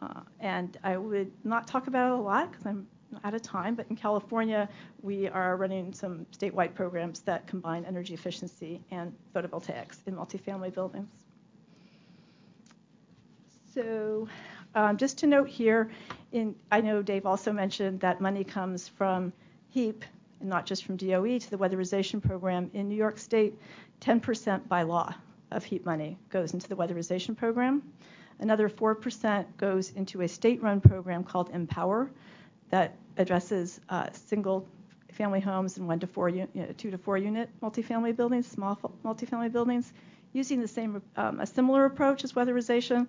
Uh, 0.01 0.21
and 0.39 0.77
I 0.83 0.97
would 0.97 1.31
not 1.43 1.67
talk 1.67 1.87
about 1.87 2.13
it 2.13 2.19
a 2.19 2.21
lot 2.21 2.51
because 2.51 2.65
I'm 2.65 2.87
out 3.23 3.33
of 3.33 3.41
time, 3.41 3.75
but 3.75 3.85
in 3.89 3.95
California, 3.95 4.69
we 5.01 5.27
are 5.27 5.57
running 5.57 5.93
some 5.93 6.25
statewide 6.37 6.73
programs 6.73 7.19
that 7.21 7.45
combine 7.47 7.85
energy 7.85 8.13
efficiency 8.13 8.81
and 8.89 9.13
photovoltaics 9.35 9.97
in 10.05 10.15
multifamily 10.15 10.73
buildings. 10.73 11.09
So 13.73 14.27
um, 14.75 14.97
just 14.97 15.17
to 15.19 15.27
note 15.27 15.49
here, 15.49 15.91
in, 16.31 16.55
I 16.71 16.81
know 16.81 17.01
Dave 17.01 17.25
also 17.25 17.51
mentioned 17.51 17.99
that 18.01 18.21
money 18.21 18.43
comes 18.43 18.87
from 18.87 19.33
HEAP 19.69 20.03
and 20.39 20.49
not 20.49 20.65
just 20.65 20.85
from 20.85 20.97
DOE 20.97 21.39
to 21.39 21.49
the 21.49 21.57
weatherization 21.57 22.21
program. 22.21 22.71
In 22.73 22.89
New 22.89 22.95
York 22.95 23.17
State, 23.17 23.53
10% 24.01 24.67
by 24.67 24.83
law 24.83 25.13
of 25.51 25.63
HEAP 25.63 25.85
money 25.85 26.17
goes 26.29 26.53
into 26.53 26.67
the 26.67 26.75
weatherization 26.75 27.35
program. 27.35 27.83
Another 28.41 28.69
4% 28.69 29.45
goes 29.57 29.91
into 29.91 30.21
a 30.21 30.27
state-run 30.27 30.81
program 30.81 31.23
called 31.23 31.49
Empower 31.51 32.11
that 32.69 32.95
addresses 33.17 33.79
uh, 33.89 34.07
single 34.11 34.67
family 35.11 35.39
homes 35.39 35.77
and 35.77 35.87
one 35.87 35.99
to 35.99 36.07
four, 36.07 36.29
you 36.29 36.47
know, 36.53 36.65
two 36.77 36.89
to 36.89 36.97
four 36.97 37.17
unit 37.17 37.49
multifamily 37.61 38.15
buildings, 38.15 38.47
small 38.47 38.75
multifamily 39.05 39.51
buildings, 39.51 39.93
using 40.33 40.61
the 40.61 40.67
same, 40.67 41.01
um, 41.17 41.39
a 41.39 41.45
similar 41.45 41.85
approach 41.85 42.23
as 42.23 42.33
weatherization, 42.33 43.07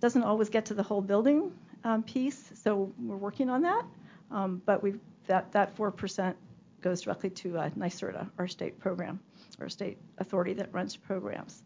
doesn't 0.00 0.22
always 0.22 0.48
get 0.48 0.66
to 0.66 0.74
the 0.74 0.82
whole 0.82 1.02
building 1.02 1.52
um, 1.84 2.02
piece, 2.02 2.50
so 2.54 2.92
we're 3.00 3.16
working 3.16 3.50
on 3.50 3.62
that. 3.62 3.84
Um, 4.30 4.62
but 4.64 4.82
we 4.82 4.94
that 5.26 5.50
that 5.52 5.74
four 5.76 5.90
percent 5.90 6.36
goes 6.80 7.02
directly 7.02 7.30
to 7.30 7.58
uh, 7.58 7.70
NYSERDA, 7.70 8.30
our 8.38 8.46
state 8.46 8.78
program, 8.78 9.18
our 9.60 9.68
state 9.68 9.98
authority 10.18 10.52
that 10.54 10.72
runs 10.72 10.96
programs. 10.96 11.62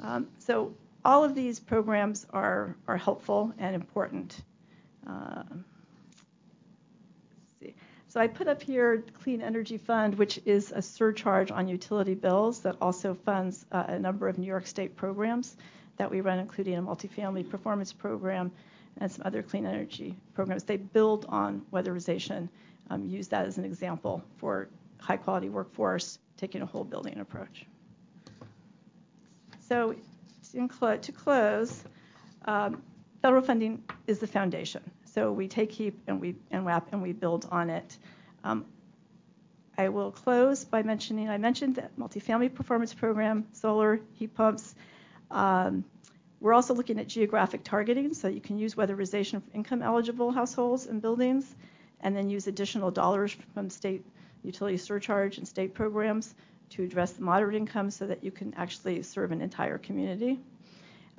Um, 0.00 0.28
so 0.38 0.74
all 1.04 1.22
of 1.24 1.34
these 1.34 1.60
programs 1.60 2.26
are 2.30 2.76
are 2.88 2.96
helpful 2.96 3.52
and 3.58 3.74
important. 3.74 4.42
Uh, 5.06 5.42
so 8.08 8.20
I 8.20 8.28
put 8.28 8.46
up 8.46 8.62
here 8.62 9.02
Clean 9.22 9.42
Energy 9.42 9.76
Fund, 9.76 10.14
which 10.14 10.38
is 10.46 10.70
a 10.70 10.80
surcharge 10.80 11.50
on 11.50 11.66
utility 11.66 12.14
bills 12.14 12.60
that 12.60 12.76
also 12.80 13.12
funds 13.12 13.66
uh, 13.72 13.84
a 13.88 13.98
number 13.98 14.28
of 14.28 14.38
New 14.38 14.46
York 14.46 14.68
State 14.68 14.94
programs 14.94 15.56
that 15.96 16.08
we 16.08 16.20
run, 16.20 16.38
including 16.38 16.76
a 16.76 16.82
multifamily 16.82 17.48
performance 17.50 17.92
program 17.92 18.52
and 18.98 19.10
some 19.10 19.22
other 19.26 19.42
clean 19.42 19.66
energy 19.66 20.14
programs. 20.32 20.62
They 20.62 20.76
build 20.76 21.26
on 21.28 21.62
weatherization, 21.72 22.48
um, 22.90 23.04
use 23.04 23.26
that 23.28 23.46
as 23.46 23.58
an 23.58 23.64
example 23.64 24.22
for 24.36 24.68
high 25.00 25.16
quality 25.16 25.48
workforce, 25.48 26.20
taking 26.36 26.62
a 26.62 26.66
whole 26.66 26.84
building 26.84 27.18
approach. 27.18 27.66
So 29.68 29.96
clo- 30.68 30.96
to 30.96 31.12
close, 31.12 31.84
um, 32.44 32.82
federal 33.22 33.42
funding 33.42 33.82
is 34.06 34.18
the 34.18 34.26
foundation. 34.26 34.82
So 35.04 35.32
we 35.32 35.48
take 35.48 35.72
HEAP 35.72 36.00
and 36.06 36.20
we 36.20 36.36
and 36.50 36.64
WAP 36.64 36.92
and 36.92 37.02
we 37.02 37.12
build 37.12 37.46
on 37.50 37.70
it. 37.70 37.98
Um, 38.42 38.64
I 39.76 39.88
will 39.88 40.12
close 40.12 40.64
by 40.64 40.82
mentioning 40.82 41.28
I 41.28 41.38
mentioned 41.38 41.76
that 41.76 41.96
multifamily 41.98 42.54
performance 42.54 42.94
program, 42.94 43.46
solar, 43.52 44.00
heat 44.12 44.34
pumps, 44.34 44.74
um, 45.30 45.84
We're 46.40 46.52
also 46.52 46.74
looking 46.74 47.00
at 47.00 47.08
geographic 47.08 47.64
targeting, 47.64 48.12
so 48.12 48.28
you 48.28 48.40
can 48.40 48.58
use 48.58 48.74
weatherization 48.74 49.42
for 49.42 49.56
income-eligible 49.56 50.30
households 50.30 50.86
and 50.86 51.00
buildings, 51.00 51.54
and 52.00 52.14
then 52.14 52.28
use 52.28 52.46
additional 52.46 52.90
dollars 52.90 53.34
from 53.54 53.70
state 53.70 54.04
utility 54.42 54.76
surcharge 54.76 55.38
and 55.38 55.48
state 55.48 55.72
programs 55.72 56.34
to 56.70 56.82
address 56.82 57.12
the 57.12 57.22
moderate 57.22 57.54
income 57.54 57.90
so 57.90 58.06
that 58.06 58.22
you 58.24 58.30
can 58.30 58.52
actually 58.54 59.02
serve 59.02 59.32
an 59.32 59.40
entire 59.40 59.78
community. 59.78 60.40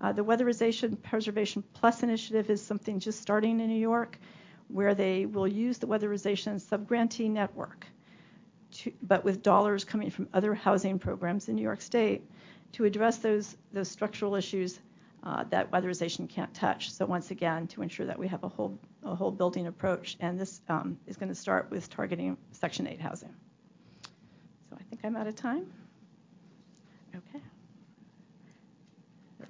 Uh, 0.02 0.12
the 0.12 0.24
Weatherization 0.24 1.02
Preservation 1.02 1.64
Plus 1.74 2.04
initiative 2.04 2.50
is 2.50 2.62
something 2.62 3.00
just 3.00 3.22
starting 3.22 3.60
in 3.60 3.68
New 3.68 3.80
York, 3.80 4.20
where 4.68 4.94
they 4.94 5.26
will 5.26 5.48
use 5.48 5.78
the 5.78 5.88
weatherization 5.88 6.62
subgrantee 6.62 7.30
network, 7.30 7.86
to, 8.72 8.92
but 9.04 9.24
with 9.24 9.42
dollars 9.42 9.84
coming 9.84 10.10
from 10.10 10.28
other 10.34 10.54
housing 10.54 11.00
programs 11.00 11.48
in 11.48 11.56
New 11.56 11.62
York 11.62 11.82
State 11.82 12.24
to 12.74 12.84
address 12.84 13.18
those, 13.20 13.56
those 13.72 13.88
structural 13.90 14.36
issues 14.36 14.80
uh, 15.24 15.44
that 15.46 15.72
weatherization 15.72 16.28
can't 16.30 16.54
touch. 16.54 16.92
So 16.92 17.06
once 17.06 17.32
again, 17.32 17.68
to 17.68 17.82
ensure 17.82 18.06
that 18.06 18.20
we 18.20 18.28
have 18.28 18.44
a 18.44 18.50
whole, 18.50 18.78
a 19.04 19.16
whole 19.16 19.32
building 19.32 19.68
approach, 19.68 20.18
and 20.20 20.40
this 20.40 20.62
um, 20.68 20.98
is 21.08 21.16
going 21.18 21.30
to 21.30 21.36
start 21.36 21.72
with 21.72 21.90
targeting 21.90 22.38
Section 22.52 22.86
8 22.86 23.00
housing. 23.00 23.34
I 24.80 24.84
think 24.90 25.02
I'm 25.04 25.16
out 25.16 25.28
of 25.28 25.36
time. 25.36 25.66
Okay. 27.16 27.42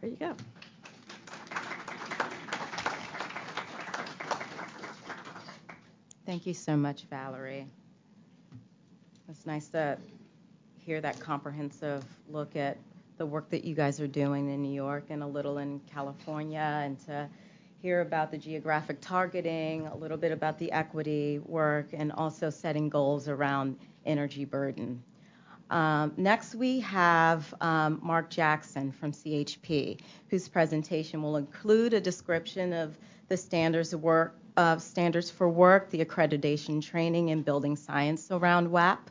There 0.01 0.09
you 0.09 0.17
go. 0.17 0.35
Thank 6.25 6.45
you 6.45 6.53
so 6.53 6.75
much, 6.75 7.03
Valerie. 7.09 7.67
It's 9.29 9.45
nice 9.45 9.67
to 9.69 9.97
hear 10.79 11.01
that 11.01 11.19
comprehensive 11.19 12.03
look 12.29 12.55
at 12.55 12.77
the 13.17 13.25
work 13.25 13.49
that 13.49 13.63
you 13.63 13.75
guys 13.75 13.99
are 13.99 14.07
doing 14.07 14.49
in 14.49 14.61
New 14.61 14.73
York 14.73 15.05
and 15.09 15.23
a 15.23 15.27
little 15.27 15.57
in 15.59 15.79
California, 15.91 16.81
and 16.83 16.99
to 17.05 17.27
hear 17.81 18.01
about 18.01 18.31
the 18.31 18.37
geographic 18.37 18.97
targeting, 19.01 19.87
a 19.87 19.95
little 19.95 20.17
bit 20.17 20.31
about 20.31 20.57
the 20.59 20.71
equity 20.71 21.39
work, 21.45 21.87
and 21.93 22.11
also 22.11 22.49
setting 22.49 22.89
goals 22.89 23.27
around 23.27 23.77
energy 24.05 24.45
burden. 24.45 25.01
Um, 25.69 26.13
next, 26.17 26.55
we 26.55 26.79
have 26.81 27.53
um, 27.59 27.99
Mark 28.03 28.29
Jackson 28.29 28.91
from 28.91 29.11
CHP, 29.11 29.99
whose 30.29 30.47
presentation 30.47 31.21
will 31.23 31.37
include 31.37 31.93
a 31.93 32.01
description 32.01 32.71
of 32.71 32.97
the 33.27 33.37
standards 33.37 33.95
work, 33.95 34.37
standards 34.77 35.31
for 35.31 35.49
work, 35.49 35.89
the 35.89 36.05
accreditation 36.05 36.81
training, 36.83 37.31
and 37.31 37.43
building 37.43 37.75
science 37.75 38.31
around 38.31 38.69
WAP. 38.69 39.09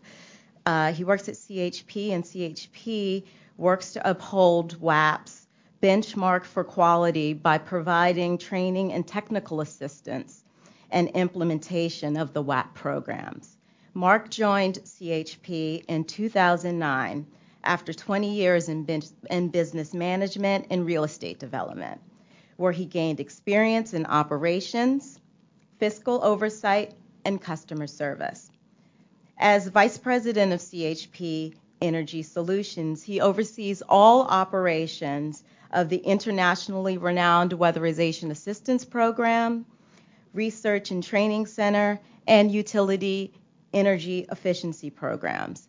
Uh, 0.67 0.93
he 0.93 1.05
works 1.05 1.29
at 1.29 1.35
CHP, 1.35 2.13
and 2.13 2.25
CHP 2.25 3.25
works 3.57 3.93
to 3.93 4.09
uphold 4.09 4.81
WAP's 4.81 5.47
benchmark 5.83 6.45
for 6.45 6.65
quality 6.65 7.35
by 7.35 7.59
providing 7.59 8.39
training 8.39 8.93
and 8.93 9.07
technical 9.07 9.61
assistance 9.61 10.45
and 10.91 11.09
implementation 11.11 12.17
of 12.17 12.33
the 12.33 12.41
WAP 12.41 12.73
programs. 12.75 13.54
Mark 13.97 14.29
joined 14.29 14.81
CHP 14.83 15.85
in 15.87 16.03
2009 16.03 17.27
after 17.63 17.93
20 17.93 18.35
years 18.35 18.69
in, 18.69 18.85
in, 19.31 19.49
business 19.51 19.95
management 19.95 20.67
and 20.71 20.85
real 20.85 21.05
estate 21.05 21.39
development, 21.39 22.01
where 22.57 22.73
he 22.73 22.87
gained 22.87 23.21
experience 23.21 23.95
in 23.95 24.05
operations, 24.07 25.21
fiscal 25.79 26.19
oversight, 26.25 26.93
and 27.25 27.41
customer 27.41 27.87
service. 27.87 28.51
As 29.39 29.69
vice 29.69 29.97
president 29.97 30.53
of 30.53 30.59
CHP 30.59 31.55
Energy 31.81 32.23
Solutions, 32.25 33.01
he 33.01 33.21
oversees 33.21 33.81
all 33.89 34.23
operations 34.23 35.45
of 35.71 35.89
the 35.89 35.99
internationally 35.99 36.99
renowned 36.99 37.53
Weatherization 37.53 38.33
Assistance 38.33 38.85
Program, 38.85 39.65
Research 40.33 40.91
and 40.91 41.03
Training 41.03 41.47
Center, 41.47 42.01
and 42.27 42.51
Utility 42.51 43.33
energy 43.75 44.27
efficiency 44.31 44.89
programs. 44.89 45.68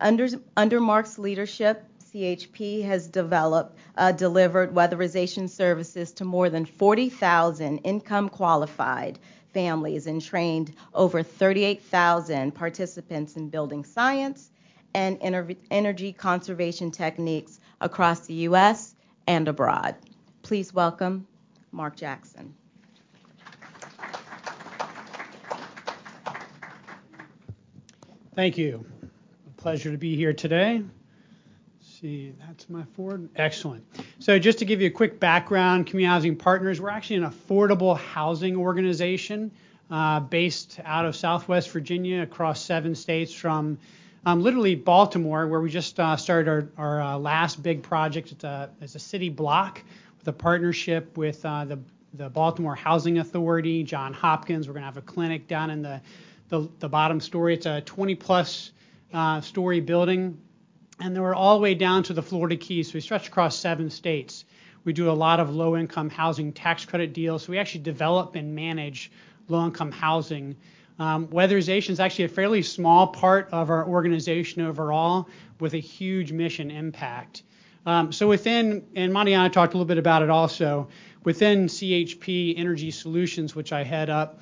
Under, 0.00 0.28
under 0.56 0.80
Mark's 0.80 1.18
leadership, 1.18 1.84
CHP 2.12 2.84
has 2.84 3.06
developed, 3.06 3.76
uh, 3.96 4.12
delivered 4.12 4.74
weatherization 4.74 5.48
services 5.48 6.12
to 6.12 6.24
more 6.24 6.48
than 6.48 6.64
40,000 6.64 7.78
income 7.78 8.28
qualified 8.28 9.18
families 9.52 10.06
and 10.06 10.22
trained 10.22 10.74
over 10.94 11.22
38,000 11.22 12.52
participants 12.54 13.36
in 13.36 13.48
building 13.48 13.84
science 13.84 14.50
and 14.94 15.18
energy 15.70 16.12
conservation 16.12 16.90
techniques 16.90 17.60
across 17.80 18.26
the 18.26 18.34
U.S. 18.34 18.94
and 19.26 19.46
abroad. 19.46 19.94
Please 20.42 20.74
welcome 20.74 21.26
Mark 21.70 21.94
Jackson. 21.96 22.54
Thank 28.40 28.56
you. 28.56 28.86
A 29.02 29.60
pleasure 29.60 29.90
to 29.90 29.98
be 29.98 30.16
here 30.16 30.32
today. 30.32 30.82
Let's 30.82 32.00
see, 32.00 32.32
that's 32.48 32.70
my 32.70 32.84
Ford. 32.96 33.28
Excellent. 33.36 33.84
So, 34.18 34.38
just 34.38 34.60
to 34.60 34.64
give 34.64 34.80
you 34.80 34.86
a 34.86 34.90
quick 34.90 35.20
background, 35.20 35.88
Community 35.88 36.10
Housing 36.10 36.36
Partners, 36.36 36.80
we're 36.80 36.88
actually 36.88 37.16
an 37.16 37.30
affordable 37.30 37.98
housing 37.98 38.56
organization 38.56 39.50
uh, 39.90 40.20
based 40.20 40.80
out 40.86 41.04
of 41.04 41.16
Southwest 41.16 41.68
Virginia 41.68 42.22
across 42.22 42.64
seven 42.64 42.94
states 42.94 43.34
from 43.34 43.76
um, 44.24 44.42
literally 44.42 44.74
Baltimore, 44.74 45.46
where 45.46 45.60
we 45.60 45.68
just 45.68 46.00
uh, 46.00 46.16
started 46.16 46.48
our, 46.48 46.68
our 46.78 47.02
uh, 47.02 47.18
last 47.18 47.62
big 47.62 47.82
project. 47.82 48.32
It's 48.32 48.44
a, 48.44 48.70
it's 48.80 48.94
a, 48.94 48.98
city 48.98 49.28
block 49.28 49.82
with 50.18 50.28
a 50.28 50.32
partnership 50.32 51.14
with 51.18 51.44
uh, 51.44 51.66
the, 51.66 51.78
the 52.14 52.30
Baltimore 52.30 52.74
Housing 52.74 53.18
Authority, 53.18 53.82
John 53.82 54.14
Hopkins. 54.14 54.66
We're 54.66 54.72
going 54.72 54.84
to 54.84 54.86
have 54.86 54.96
a 54.96 55.02
clinic 55.02 55.46
down 55.46 55.68
in 55.68 55.82
the 55.82 56.00
the, 56.50 56.68
the 56.80 56.88
bottom 56.88 57.20
story. 57.20 57.54
It's 57.54 57.66
a 57.66 57.80
20 57.80 58.14
plus 58.16 58.72
uh, 59.14 59.40
story 59.40 59.80
building, 59.80 60.38
and 61.00 61.16
then 61.16 61.22
we're 61.22 61.34
all 61.34 61.56
the 61.56 61.62
way 61.62 61.74
down 61.74 62.02
to 62.04 62.12
the 62.12 62.22
Florida 62.22 62.56
Keys. 62.56 62.88
So 62.88 62.94
we 62.94 63.00
stretch 63.00 63.28
across 63.28 63.56
seven 63.56 63.88
states. 63.88 64.44
We 64.84 64.92
do 64.92 65.10
a 65.10 65.12
lot 65.12 65.40
of 65.40 65.54
low 65.54 65.76
income 65.76 66.10
housing 66.10 66.52
tax 66.52 66.84
credit 66.84 67.12
deals. 67.12 67.44
So 67.44 67.52
we 67.52 67.58
actually 67.58 67.82
develop 67.82 68.34
and 68.34 68.54
manage 68.54 69.10
low 69.48 69.64
income 69.64 69.92
housing. 69.92 70.56
Um, 70.98 71.28
weatherization 71.28 71.90
is 71.90 72.00
actually 72.00 72.26
a 72.26 72.28
fairly 72.28 72.62
small 72.62 73.06
part 73.06 73.48
of 73.52 73.70
our 73.70 73.86
organization 73.86 74.62
overall 74.62 75.28
with 75.60 75.74
a 75.74 75.78
huge 75.78 76.32
mission 76.32 76.70
impact. 76.70 77.42
Um, 77.86 78.12
so 78.12 78.28
within, 78.28 78.86
and 78.94 79.12
Mariana 79.12 79.48
talked 79.48 79.72
a 79.72 79.76
little 79.76 79.88
bit 79.88 79.98
about 79.98 80.22
it 80.22 80.30
also, 80.30 80.88
within 81.24 81.66
CHP 81.66 82.54
Energy 82.58 82.90
Solutions, 82.90 83.54
which 83.54 83.72
I 83.72 83.84
head 83.84 84.10
up, 84.10 84.40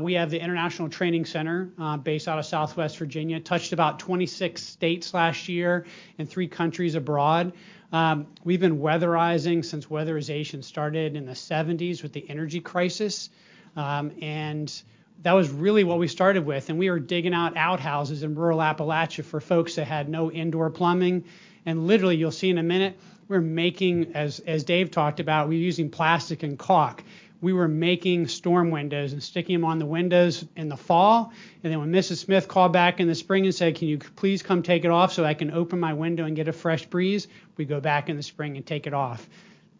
we 0.00 0.14
have 0.14 0.30
the 0.30 0.40
International 0.40 0.88
Training 0.88 1.24
Center 1.24 1.70
uh, 1.78 1.96
based 1.96 2.28
out 2.28 2.38
of 2.38 2.46
Southwest 2.46 2.98
Virginia, 2.98 3.40
touched 3.40 3.72
about 3.72 3.98
26 3.98 4.62
states 4.62 5.14
last 5.14 5.48
year 5.48 5.86
and 6.18 6.28
three 6.28 6.48
countries 6.48 6.94
abroad. 6.94 7.52
Um, 7.92 8.26
we've 8.44 8.60
been 8.60 8.78
weatherizing 8.78 9.64
since 9.64 9.86
weatherization 9.86 10.62
started 10.62 11.16
in 11.16 11.26
the 11.26 11.32
70s 11.32 12.02
with 12.02 12.12
the 12.12 12.28
energy 12.28 12.60
crisis. 12.60 13.30
Um, 13.76 14.12
and 14.20 14.82
that 15.22 15.32
was 15.32 15.50
really 15.50 15.84
what 15.84 15.98
we 15.98 16.08
started 16.08 16.46
with. 16.46 16.70
And 16.70 16.78
we 16.78 16.90
were 16.90 17.00
digging 17.00 17.34
out 17.34 17.56
outhouses 17.56 18.22
in 18.22 18.34
rural 18.34 18.58
Appalachia 18.58 19.24
for 19.24 19.40
folks 19.40 19.74
that 19.74 19.86
had 19.86 20.08
no 20.08 20.30
indoor 20.30 20.70
plumbing. 20.70 21.24
And 21.66 21.86
literally, 21.86 22.16
you'll 22.16 22.30
see 22.30 22.50
in 22.50 22.58
a 22.58 22.62
minute, 22.62 22.98
we're 23.28 23.40
making, 23.40 24.12
as, 24.14 24.40
as 24.40 24.64
Dave 24.64 24.90
talked 24.90 25.20
about, 25.20 25.48
we're 25.48 25.58
using 25.58 25.90
plastic 25.90 26.42
and 26.42 26.58
caulk 26.58 27.04
we 27.40 27.52
were 27.52 27.68
making 27.68 28.28
storm 28.28 28.70
windows 28.70 29.12
and 29.12 29.22
sticking 29.22 29.56
them 29.56 29.64
on 29.64 29.78
the 29.78 29.86
windows 29.86 30.44
in 30.56 30.68
the 30.68 30.76
fall. 30.76 31.32
And 31.62 31.72
then 31.72 31.80
when 31.80 31.92
Mrs. 31.92 32.18
Smith 32.18 32.48
called 32.48 32.72
back 32.72 33.00
in 33.00 33.08
the 33.08 33.14
spring 33.14 33.44
and 33.44 33.54
said, 33.54 33.76
Can 33.76 33.88
you 33.88 33.98
please 33.98 34.42
come 34.42 34.62
take 34.62 34.84
it 34.84 34.90
off 34.90 35.12
so 35.12 35.24
I 35.24 35.34
can 35.34 35.50
open 35.50 35.80
my 35.80 35.94
window 35.94 36.24
and 36.24 36.36
get 36.36 36.48
a 36.48 36.52
fresh 36.52 36.86
breeze? 36.86 37.28
We 37.56 37.64
go 37.64 37.80
back 37.80 38.08
in 38.08 38.16
the 38.16 38.22
spring 38.22 38.56
and 38.56 38.66
take 38.66 38.86
it 38.86 38.94
off. 38.94 39.28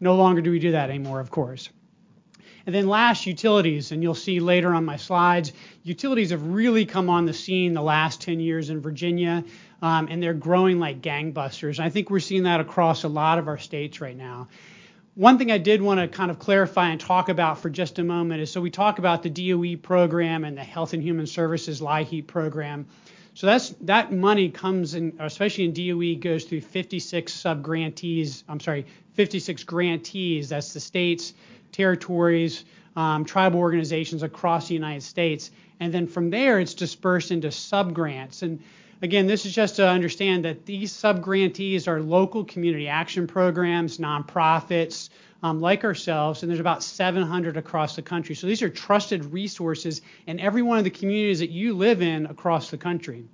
No 0.00 0.16
longer 0.16 0.40
do 0.40 0.50
we 0.50 0.58
do 0.58 0.72
that 0.72 0.88
anymore, 0.88 1.20
of 1.20 1.30
course. 1.30 1.68
And 2.66 2.74
then 2.74 2.88
last, 2.88 3.26
utilities. 3.26 3.92
And 3.92 4.02
you'll 4.02 4.14
see 4.14 4.40
later 4.40 4.74
on 4.74 4.84
my 4.84 4.96
slides, 4.96 5.52
utilities 5.82 6.30
have 6.30 6.46
really 6.46 6.86
come 6.86 7.11
on 7.11 7.26
the 7.26 7.32
scene 7.32 7.74
the 7.74 7.82
last 7.82 8.20
10 8.22 8.40
years 8.40 8.70
in 8.70 8.80
Virginia, 8.80 9.44
um, 9.82 10.08
and 10.11 10.22
they're 10.22 10.34
growing 10.34 10.78
like 10.78 11.00
gangbusters. 11.00 11.80
I 11.80 11.90
think 11.90 12.11
we're 12.11 12.20
seeing 12.20 12.44
that 12.44 12.61
across 12.61 13.04
a 13.04 13.08
lot 13.08 13.38
of 13.38 13.48
our 13.48 13.58
states 13.58 14.00
right 14.00 14.16
now. 14.16 14.48
One 15.16 15.38
thing 15.38 15.50
I 15.50 15.58
did 15.58 15.82
want 15.82 15.98
to 15.98 16.06
kind 16.06 16.30
of 16.30 16.38
clarify 16.38 16.90
and 16.90 17.00
talk 17.00 17.28
about 17.28 17.58
for 17.58 17.68
just 17.68 17.98
a 17.98 18.04
moment 18.04 18.42
is 18.42 18.50
so 18.50 18.61
we 18.61 18.70
talk 18.70 19.00
about 19.00 19.24
the 19.24 19.30
DOE 19.30 19.76
program 19.76 20.44
and 20.44 20.56
the 20.56 20.62
Health 20.62 20.92
and 20.92 21.02
Human 21.02 21.26
Services 21.26 21.80
LIHEAP 21.80 22.28
program. 22.28 22.86
So 23.34 23.48
that's 23.48 23.70
that 23.80 24.12
money 24.12 24.50
comes 24.50 24.94
in, 24.94 25.14
especially 25.18 25.64
in 25.64 25.72
DOE, 25.72 26.20
goes 26.20 26.44
through 26.44 26.61
56 26.61 27.32
sub 27.32 27.62
grantees. 27.62 28.44
I'm 28.48 28.61
sorry, 28.61 28.86
56 29.14 29.64
grantees. 29.64 30.48
That's 30.48 30.72
the 30.72 30.80
states, 30.80 31.34
territories, 31.72 32.64
um, 32.94 33.24
tribal 33.24 33.58
organizations 33.58 34.22
across 34.22 34.68
the 34.68 34.74
United 34.74 35.02
States, 35.02 35.50
and 35.80 35.92
then 35.92 36.06
from 36.06 36.30
there 36.30 36.61
it's 36.61 36.74
dispersed 36.74 37.32
into 37.32 37.50
sub 37.50 37.94
grants. 37.94 38.42
And 38.42 38.62
Again, 39.03 39.26
this 39.26 39.46
is 39.46 39.55
just 39.55 39.76
to 39.76 39.88
understand 39.88 40.44
that 40.44 40.66
these 40.66 40.92
sub-grantees 40.92 41.88
are 41.88 42.01
local 42.01 42.44
community 42.44 42.86
action 42.86 43.26
programs, 43.26 43.96
nonprofits, 43.96 45.09
um, 45.42 45.61
like 45.61 45.84
ourselves, 45.84 46.42
and 46.42 46.51
there's 46.51 46.61
about 46.61 46.82
700 46.82 47.57
across 47.57 47.96
the 47.96 48.03
country. 48.03 48.34
So 48.34 48.46
these 48.46 48.61
are 48.61 48.68
trusted 48.68 49.24
resources 49.26 50.03
in 50.26 50.38
every 50.38 50.61
one 50.61 50.76
of 50.76 50.84
the 50.84 50.90
communities 50.90 51.38
that 51.38 51.51
you 51.51 51.74
live 51.74 52.03
in 52.03 52.26
across 52.26 52.70
the 52.70 52.76
country. 52.76 53.24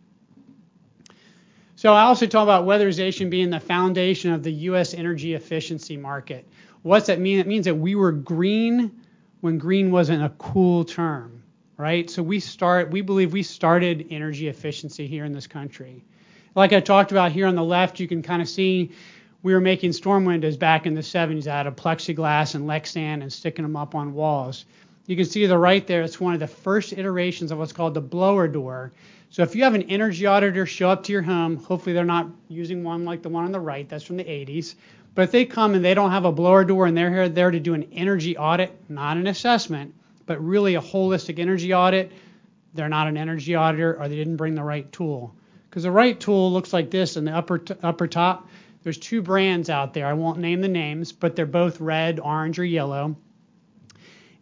So 1.75 1.93
I 1.93 2.03
also 2.03 2.27
talk 2.27 2.45
about 2.45 2.64
weatherization 2.64 3.29
being 3.29 3.51
the 3.51 3.61
foundation 3.61 4.33
of 4.33 4.43
the 4.43 4.53
U.S. 4.53 4.95
energy 4.95 5.35
efficiency 5.35 5.97
market. 5.97 6.47
What's 6.83 7.09
that 7.09 7.19
mean? 7.19 7.41
It 7.41 7.47
means 7.47 7.64
that 7.64 7.75
we 7.75 7.97
were 7.97 8.12
green 8.12 8.93
when 9.41 9.59
green 9.59 9.91
wasn't 9.91 10.23
a 10.23 10.31
cool 10.39 10.85
term, 10.85 11.36
right? 11.77 12.09
So 12.09 12.22
we 12.22 12.41
start, 12.41 12.91
we 12.91 13.03
believe 13.03 13.33
we 13.33 13.43
started 13.43 14.07
energy 14.11 14.49
efficiency 14.49 15.07
here 15.07 15.24
in 15.24 15.33
this 15.33 15.47
country. 15.47 16.05
Like 16.55 16.72
I 16.72 16.81
talked 16.81 17.11
about 17.11 17.33
here 17.33 17.47
on 17.47 17.55
the 17.55 17.64
left, 17.64 18.01
you 18.01 18.09
can 18.09 18.22
kind 18.22 18.41
of 18.41 18.49
see 18.49 18.93
we 19.43 19.53
were 19.53 19.61
making 19.61 19.93
storm 19.93 20.24
windows 20.24 20.57
back 20.57 20.87
in 20.87 20.95
the 20.95 21.03
70s 21.03 21.47
out 21.47 21.66
of 21.66 21.77
plexiglass 21.77 22.55
and 22.55 22.64
Lexan 22.64 23.22
and 23.22 23.33
sticking 23.33 23.62
them 23.62 23.77
up 23.77 23.95
on 23.95 24.14
walls. 24.14 24.64
You 25.07 25.16
can 25.16 25.27
see 25.27 25.47
the 25.47 25.59
right 25.59 25.87
there, 25.87 26.03
it's 26.03 26.18
one 26.18 26.35
of 26.35 26.41
the 26.41 26.49
first 26.49 26.93
iterations 26.93 27.53
of 27.53 27.59
what's 27.59 27.72
called 27.72 27.95
the 27.95 28.01
blower 28.01 28.49
door. 28.49 28.93
So 29.31 29.43
if 29.43 29.55
you 29.55 29.64
have 29.64 29.74
an 29.74 29.83
energy 29.83 30.27
auditor 30.27 30.66
show 30.66 30.91
up 30.91 31.05
to 31.05 31.12
your 31.12 31.22
home, 31.22 31.57
hopefully 31.57 31.93
they're 31.93 32.05
not 32.05 32.29
using 32.49 32.83
one 32.83 33.05
like 33.05 33.22
the 33.22 33.29
one 33.29 33.45
on 33.45 33.53
the 33.53 33.61
right, 33.61 33.89
that's 33.89 34.05
from 34.05 34.16
the 34.16 34.24
80s. 34.24 34.74
But 35.14 35.22
if 35.22 35.31
they 35.31 35.45
come 35.45 35.74
and 35.74 35.85
they 35.85 35.95
don't 35.95 36.11
have 36.11 36.24
a 36.24 36.33
blower 36.33 36.64
door 36.64 36.87
and 36.87 36.97
they're 36.97 37.11
here 37.11 37.29
there 37.29 37.51
to 37.51 37.61
do 37.61 37.74
an 37.74 37.89
energy 37.93 38.37
audit, 38.37 38.72
not 38.89 39.16
an 39.16 39.27
assessment, 39.27 39.95
but 40.27 40.45
really 40.45 40.74
a 40.74 40.81
holistic 40.83 41.39
energy 41.39 41.72
audit, 41.72 42.12
they're 42.74 42.89
not 42.89 43.09
an 43.09 43.16
energy 43.16 43.55
auditor 43.55 43.97
or 43.99 44.09
they 44.09 44.16
didn't 44.16 44.37
bring 44.37 44.55
the 44.55 44.62
right 44.62 44.91
tool. 44.93 45.35
Because 45.70 45.85
the 45.85 45.91
right 45.91 46.18
tool 46.18 46.53
looks 46.53 46.72
like 46.72 46.91
this 46.91 47.16
in 47.16 47.24
the 47.24 47.33
upper 47.33 47.59
t- 47.59 47.74
upper 47.83 48.07
top. 48.07 48.49
There's 48.83 48.99
two 48.99 49.22
brands 49.22 49.68
out 49.68 49.95
there. 49.95 50.07
I 50.07 50.12
won't 50.12 50.39
name 50.39 50.61
the 50.61 50.68
names, 50.68 51.12
but 51.12 51.35
they're 51.35 51.47
both 51.47 51.81
red, 51.81 52.20
orange, 52.20 52.59
or 52.59 52.64
yellow. 52.64 53.16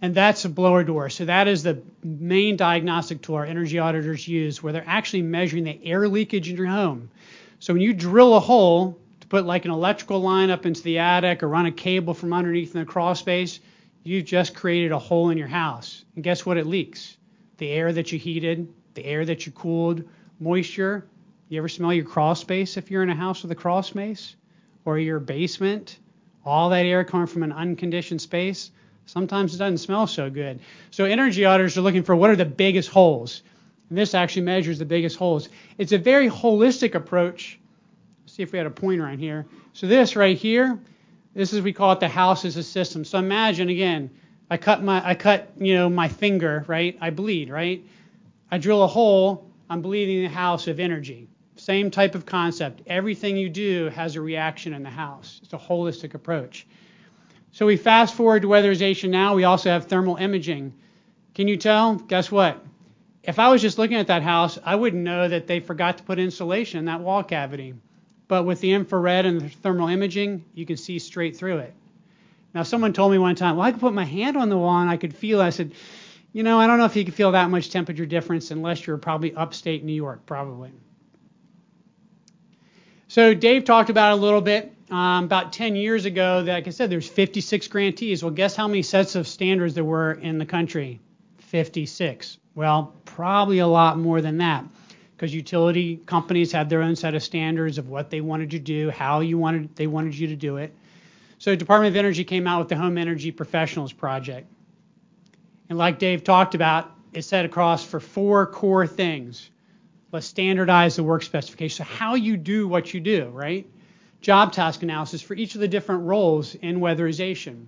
And 0.02 0.14
that's 0.14 0.44
a 0.44 0.50
blower 0.50 0.84
door. 0.84 1.08
So 1.08 1.24
that 1.24 1.48
is 1.48 1.62
the 1.62 1.80
main 2.02 2.56
diagnostic 2.56 3.22
tool 3.22 3.36
our 3.36 3.46
energy 3.46 3.78
auditors 3.78 4.28
use 4.28 4.62
where 4.62 4.72
they're 4.72 4.84
actually 4.86 5.22
measuring 5.22 5.64
the 5.64 5.80
air 5.82 6.06
leakage 6.08 6.50
in 6.50 6.56
your 6.56 6.66
home. 6.66 7.10
So 7.58 7.72
when 7.72 7.80
you 7.80 7.94
drill 7.94 8.34
a 8.34 8.40
hole 8.40 8.98
to 9.20 9.26
put 9.28 9.46
like 9.46 9.64
an 9.64 9.70
electrical 9.70 10.20
line 10.20 10.50
up 10.50 10.66
into 10.66 10.82
the 10.82 10.98
attic 10.98 11.42
or 11.42 11.48
run 11.48 11.64
a 11.64 11.72
cable 11.72 12.12
from 12.12 12.34
underneath 12.34 12.74
in 12.74 12.80
the 12.80 12.86
crawl 12.86 13.14
space, 13.14 13.60
you've 14.04 14.26
just 14.26 14.54
created 14.54 14.92
a 14.92 14.98
hole 14.98 15.30
in 15.30 15.38
your 15.38 15.48
house. 15.48 16.04
And 16.14 16.22
guess 16.22 16.46
what 16.46 16.56
it 16.56 16.66
leaks? 16.66 17.16
The 17.56 17.70
air 17.70 17.92
that 17.92 18.12
you 18.12 18.18
heated, 18.18 18.72
the 18.94 19.04
air 19.04 19.24
that 19.24 19.46
you 19.46 19.52
cooled, 19.52 20.04
moisture, 20.38 21.06
you 21.48 21.58
ever 21.58 21.68
smell 21.68 21.92
your 21.92 22.04
crawl 22.04 22.34
space 22.34 22.76
if 22.76 22.90
you're 22.90 23.02
in 23.02 23.10
a 23.10 23.14
house 23.14 23.42
with 23.42 23.50
a 23.50 23.54
crawl 23.54 23.82
space? 23.82 24.36
Or 24.84 24.98
your 24.98 25.20
basement? 25.20 25.98
All 26.44 26.70
that 26.70 26.84
air 26.84 27.04
coming 27.04 27.26
from 27.26 27.42
an 27.42 27.52
unconditioned 27.52 28.20
space? 28.20 28.70
Sometimes 29.06 29.54
it 29.54 29.58
doesn't 29.58 29.78
smell 29.78 30.06
so 30.06 30.30
good. 30.30 30.60
So 30.90 31.04
energy 31.04 31.44
auditors 31.44 31.76
are 31.76 31.82
looking 31.82 32.02
for 32.02 32.16
what 32.16 32.30
are 32.30 32.36
the 32.36 32.44
biggest 32.44 32.88
holes. 32.88 33.42
And 33.88 33.98
this 33.98 34.14
actually 34.14 34.42
measures 34.42 34.78
the 34.78 34.84
biggest 34.84 35.16
holes. 35.16 35.48
It's 35.78 35.92
a 35.92 35.98
very 35.98 36.28
holistic 36.28 36.94
approach. 36.94 37.58
Let's 38.22 38.34
see 38.34 38.42
if 38.42 38.52
we 38.52 38.58
had 38.58 38.66
a 38.66 38.70
pointer 38.70 39.06
on 39.06 39.18
here. 39.18 39.46
So 39.74 39.86
this 39.86 40.16
right 40.16 40.36
here, 40.36 40.78
this 41.34 41.52
is 41.52 41.62
we 41.62 41.72
call 41.72 41.92
it 41.92 42.00
the 42.00 42.08
house 42.08 42.44
as 42.44 42.56
a 42.56 42.62
system. 42.62 43.04
So 43.04 43.18
imagine 43.18 43.68
again, 43.68 44.10
I 44.50 44.56
cut 44.56 44.82
my 44.82 45.06
I 45.06 45.14
cut, 45.14 45.50
you 45.56 45.74
know, 45.74 45.88
my 45.90 46.08
finger, 46.08 46.64
right? 46.66 46.96
I 47.00 47.10
bleed, 47.10 47.50
right? 47.50 47.84
I 48.50 48.58
drill 48.58 48.82
a 48.82 48.86
hole, 48.86 49.50
I'm 49.68 49.82
bleeding 49.82 50.22
the 50.22 50.28
house 50.28 50.68
of 50.68 50.78
energy. 50.78 51.28
Same 51.56 51.90
type 51.90 52.14
of 52.14 52.26
concept. 52.26 52.82
Everything 52.86 53.36
you 53.36 53.48
do 53.48 53.88
has 53.90 54.16
a 54.16 54.20
reaction 54.20 54.74
in 54.74 54.82
the 54.82 54.90
house. 54.90 55.40
It's 55.42 55.52
a 55.52 55.58
holistic 55.58 56.14
approach. 56.14 56.66
So 57.52 57.66
we 57.66 57.76
fast 57.76 58.14
forward 58.14 58.42
to 58.42 58.48
weatherization 58.48 59.10
now. 59.10 59.34
We 59.34 59.44
also 59.44 59.70
have 59.70 59.86
thermal 59.86 60.16
imaging. 60.16 60.74
Can 61.34 61.46
you 61.48 61.56
tell? 61.56 61.94
Guess 61.94 62.30
what? 62.30 62.64
If 63.22 63.38
I 63.38 63.48
was 63.48 63.62
just 63.62 63.78
looking 63.78 63.96
at 63.96 64.08
that 64.08 64.22
house, 64.22 64.58
I 64.64 64.74
wouldn't 64.74 65.02
know 65.02 65.28
that 65.28 65.46
they 65.46 65.60
forgot 65.60 65.98
to 65.98 66.04
put 66.04 66.18
insulation 66.18 66.80
in 66.80 66.84
that 66.86 67.00
wall 67.00 67.22
cavity. 67.22 67.74
But 68.26 68.44
with 68.44 68.60
the 68.60 68.72
infrared 68.72 69.26
and 69.26 69.40
the 69.40 69.48
thermal 69.48 69.88
imaging, 69.88 70.44
you 70.54 70.64
can 70.64 70.76
see 70.76 70.98
straight 70.98 71.36
through 71.36 71.58
it. 71.58 71.74
Now, 72.54 72.62
someone 72.62 72.92
told 72.92 73.12
me 73.12 73.18
one 73.18 73.34
time, 73.34 73.56
well, 73.56 73.66
I 73.66 73.72
could 73.72 73.80
put 73.80 73.92
my 73.92 74.04
hand 74.04 74.36
on 74.36 74.48
the 74.48 74.56
wall 74.56 74.78
and 74.78 74.88
I 74.88 74.96
could 74.96 75.14
feel. 75.14 75.40
I 75.40 75.50
said, 75.50 75.72
you 76.32 76.42
know, 76.42 76.58
I 76.58 76.66
don't 76.66 76.78
know 76.78 76.84
if 76.84 76.96
you 76.96 77.04
could 77.04 77.14
feel 77.14 77.32
that 77.32 77.50
much 77.50 77.70
temperature 77.70 78.06
difference 78.06 78.50
unless 78.50 78.86
you're 78.86 78.96
probably 78.96 79.34
upstate 79.34 79.84
New 79.84 79.92
York, 79.92 80.24
probably. 80.24 80.70
So 83.08 83.34
Dave 83.34 83.64
talked 83.64 83.90
about 83.90 84.12
a 84.12 84.16
little 84.16 84.40
bit 84.40 84.72
um, 84.90 85.24
about 85.24 85.52
10 85.52 85.76
years 85.76 86.04
ago. 86.04 86.44
That, 86.44 86.52
like 86.52 86.66
I 86.68 86.70
said, 86.70 86.90
there's 86.90 87.08
56 87.08 87.68
grantees. 87.68 88.22
Well, 88.22 88.32
guess 88.32 88.56
how 88.56 88.68
many 88.68 88.82
sets 88.82 89.16
of 89.16 89.28
standards 89.28 89.74
there 89.74 89.84
were 89.84 90.12
in 90.12 90.38
the 90.38 90.46
country? 90.46 91.00
56. 91.38 92.38
Well, 92.54 92.94
probably 93.04 93.58
a 93.58 93.66
lot 93.66 93.98
more 93.98 94.20
than 94.20 94.38
that 94.38 94.64
because 95.24 95.34
utility 95.34 95.96
companies 96.04 96.52
had 96.52 96.68
their 96.68 96.82
own 96.82 96.94
set 96.96 97.14
of 97.14 97.22
standards 97.22 97.78
of 97.78 97.88
what 97.88 98.10
they 98.10 98.20
wanted 98.20 98.50
to 98.50 98.58
do, 98.58 98.90
how 98.90 99.20
you 99.20 99.38
wanted 99.38 99.74
they 99.74 99.86
wanted 99.86 100.14
you 100.14 100.26
to 100.26 100.36
do 100.36 100.58
it. 100.58 100.74
So 101.38 101.50
the 101.50 101.56
Department 101.56 101.94
of 101.94 101.96
Energy 101.96 102.24
came 102.24 102.46
out 102.46 102.58
with 102.58 102.68
the 102.68 102.76
Home 102.76 102.98
Energy 102.98 103.30
Professionals 103.30 103.90
Project. 103.90 104.46
And 105.70 105.78
like 105.78 105.98
Dave 105.98 106.24
talked 106.24 106.54
about, 106.54 106.90
it's 107.14 107.26
set 107.26 107.46
across 107.46 107.82
for 107.82 108.00
four 108.00 108.46
core 108.46 108.86
things. 108.86 109.48
Let's 110.12 110.26
standardize 110.26 110.96
the 110.96 111.02
work 111.02 111.22
specification. 111.22 111.86
So 111.86 111.90
how 111.90 112.16
you 112.16 112.36
do 112.36 112.68
what 112.68 112.92
you 112.92 113.00
do, 113.00 113.30
right? 113.30 113.66
Job 114.20 114.52
task 114.52 114.82
analysis 114.82 115.22
for 115.22 115.32
each 115.32 115.54
of 115.54 115.62
the 115.62 115.68
different 115.68 116.02
roles 116.02 116.54
in 116.54 116.80
weatherization. 116.80 117.64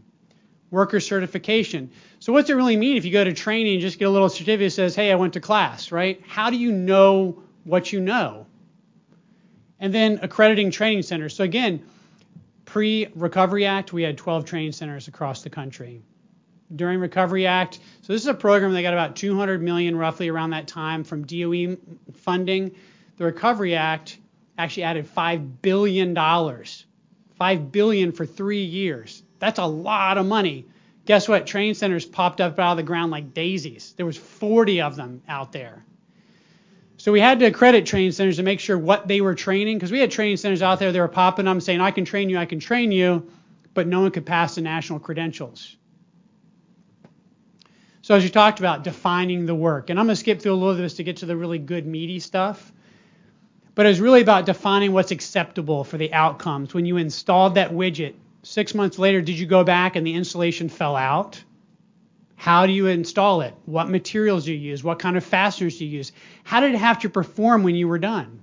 Worker 0.70 1.00
certification. 1.00 1.90
So 2.18 2.32
what's 2.32 2.50
it 2.50 2.54
really 2.54 2.76
mean 2.76 2.96
if 2.96 3.04
you 3.04 3.12
go 3.12 3.24
to 3.24 3.32
training 3.32 3.74
and 3.74 3.80
just 3.80 3.98
get 3.98 4.06
a 4.06 4.10
little 4.10 4.28
certificate 4.28 4.66
that 4.66 4.70
says, 4.72 4.94
hey, 4.94 5.12
I 5.12 5.14
went 5.14 5.34
to 5.34 5.40
class, 5.40 5.92
right? 5.92 6.20
How 6.26 6.50
do 6.50 6.56
you 6.56 6.72
know 6.72 7.42
what 7.66 7.92
you 7.92 8.00
know? 8.00 8.46
And 9.78 9.92
then 9.92 10.20
accrediting 10.22 10.70
training 10.70 11.02
centers. 11.02 11.34
So 11.34 11.44
again, 11.44 11.84
pre-Recovery 12.64 13.66
Act, 13.66 13.92
we 13.92 14.02
had 14.02 14.16
12 14.16 14.44
training 14.44 14.72
centers 14.72 15.08
across 15.08 15.42
the 15.42 15.50
country 15.50 16.00
during 16.74 16.98
Recovery 16.98 17.46
Act. 17.46 17.80
So 18.02 18.12
this 18.12 18.22
is 18.22 18.28
a 18.28 18.34
program 18.34 18.72
that 18.72 18.82
got 18.82 18.92
about 18.92 19.16
200 19.16 19.62
million 19.62 19.96
roughly 19.96 20.28
around 20.28 20.50
that 20.50 20.66
time 20.66 21.04
from 21.04 21.26
DOE 21.26 21.76
funding. 22.14 22.74
The 23.18 23.24
Recovery 23.24 23.74
Act 23.74 24.18
actually 24.58 24.84
added 24.84 25.06
5 25.06 25.62
billion 25.62 26.14
dollars. 26.14 26.86
5 27.36 27.70
billion 27.70 28.12
for 28.12 28.24
3 28.24 28.62
years. 28.62 29.22
That's 29.38 29.58
a 29.58 29.66
lot 29.66 30.16
of 30.16 30.24
money. 30.26 30.64
Guess 31.04 31.28
what? 31.28 31.46
Training 31.46 31.74
centers 31.74 32.06
popped 32.06 32.40
up 32.40 32.58
out 32.58 32.72
of 32.72 32.76
the 32.78 32.82
ground 32.82 33.12
like 33.12 33.34
daisies. 33.34 33.92
There 33.96 34.06
was 34.06 34.16
40 34.16 34.80
of 34.80 34.96
them 34.96 35.22
out 35.28 35.52
there. 35.52 35.84
So 37.06 37.12
we 37.12 37.20
had 37.20 37.38
to 37.38 37.44
accredit 37.44 37.86
training 37.86 38.10
centers 38.10 38.38
to 38.38 38.42
make 38.42 38.58
sure 38.58 38.76
what 38.76 39.06
they 39.06 39.20
were 39.20 39.36
training 39.36 39.78
because 39.78 39.92
we 39.92 40.00
had 40.00 40.10
training 40.10 40.38
centers 40.38 40.60
out 40.60 40.80
there 40.80 40.90
that 40.90 40.98
were 40.98 41.06
popping 41.06 41.46
up 41.46 41.62
saying 41.62 41.80
I 41.80 41.92
can 41.92 42.04
train 42.04 42.28
you, 42.28 42.36
I 42.36 42.46
can 42.46 42.58
train 42.58 42.90
you, 42.90 43.30
but 43.74 43.86
no 43.86 44.00
one 44.00 44.10
could 44.10 44.26
pass 44.26 44.56
the 44.56 44.60
national 44.60 44.98
credentials. 44.98 45.76
So 48.02 48.16
as 48.16 48.24
you 48.24 48.30
talked 48.30 48.58
about 48.58 48.82
defining 48.82 49.46
the 49.46 49.54
work, 49.54 49.88
and 49.88 50.00
I'm 50.00 50.06
going 50.06 50.16
to 50.16 50.20
skip 50.20 50.42
through 50.42 50.54
a 50.54 50.54
little 50.54 50.70
of 50.70 50.78
this 50.78 50.94
to 50.94 51.04
get 51.04 51.18
to 51.18 51.26
the 51.26 51.36
really 51.36 51.60
good 51.60 51.86
meaty 51.86 52.18
stuff. 52.18 52.72
But 53.76 53.86
it 53.86 53.90
was 53.90 54.00
really 54.00 54.20
about 54.20 54.44
defining 54.44 54.90
what's 54.90 55.12
acceptable 55.12 55.84
for 55.84 55.98
the 55.98 56.12
outcomes. 56.12 56.74
When 56.74 56.86
you 56.86 56.96
installed 56.96 57.54
that 57.54 57.70
widget, 57.70 58.14
six 58.42 58.74
months 58.74 58.98
later, 58.98 59.22
did 59.22 59.38
you 59.38 59.46
go 59.46 59.62
back 59.62 59.94
and 59.94 60.04
the 60.04 60.14
installation 60.14 60.68
fell 60.68 60.96
out? 60.96 61.40
How 62.36 62.66
do 62.66 62.72
you 62.72 62.86
install 62.86 63.40
it? 63.40 63.54
What 63.64 63.88
materials 63.88 64.44
do 64.44 64.52
you 64.52 64.58
use? 64.58 64.84
What 64.84 64.98
kind 64.98 65.16
of 65.16 65.24
fasteners 65.24 65.78
do 65.78 65.86
you 65.86 65.96
use? 65.96 66.12
How 66.44 66.60
did 66.60 66.74
it 66.74 66.78
have 66.78 67.00
to 67.00 67.10
perform 67.10 67.62
when 67.62 67.74
you 67.74 67.88
were 67.88 67.98
done? 67.98 68.40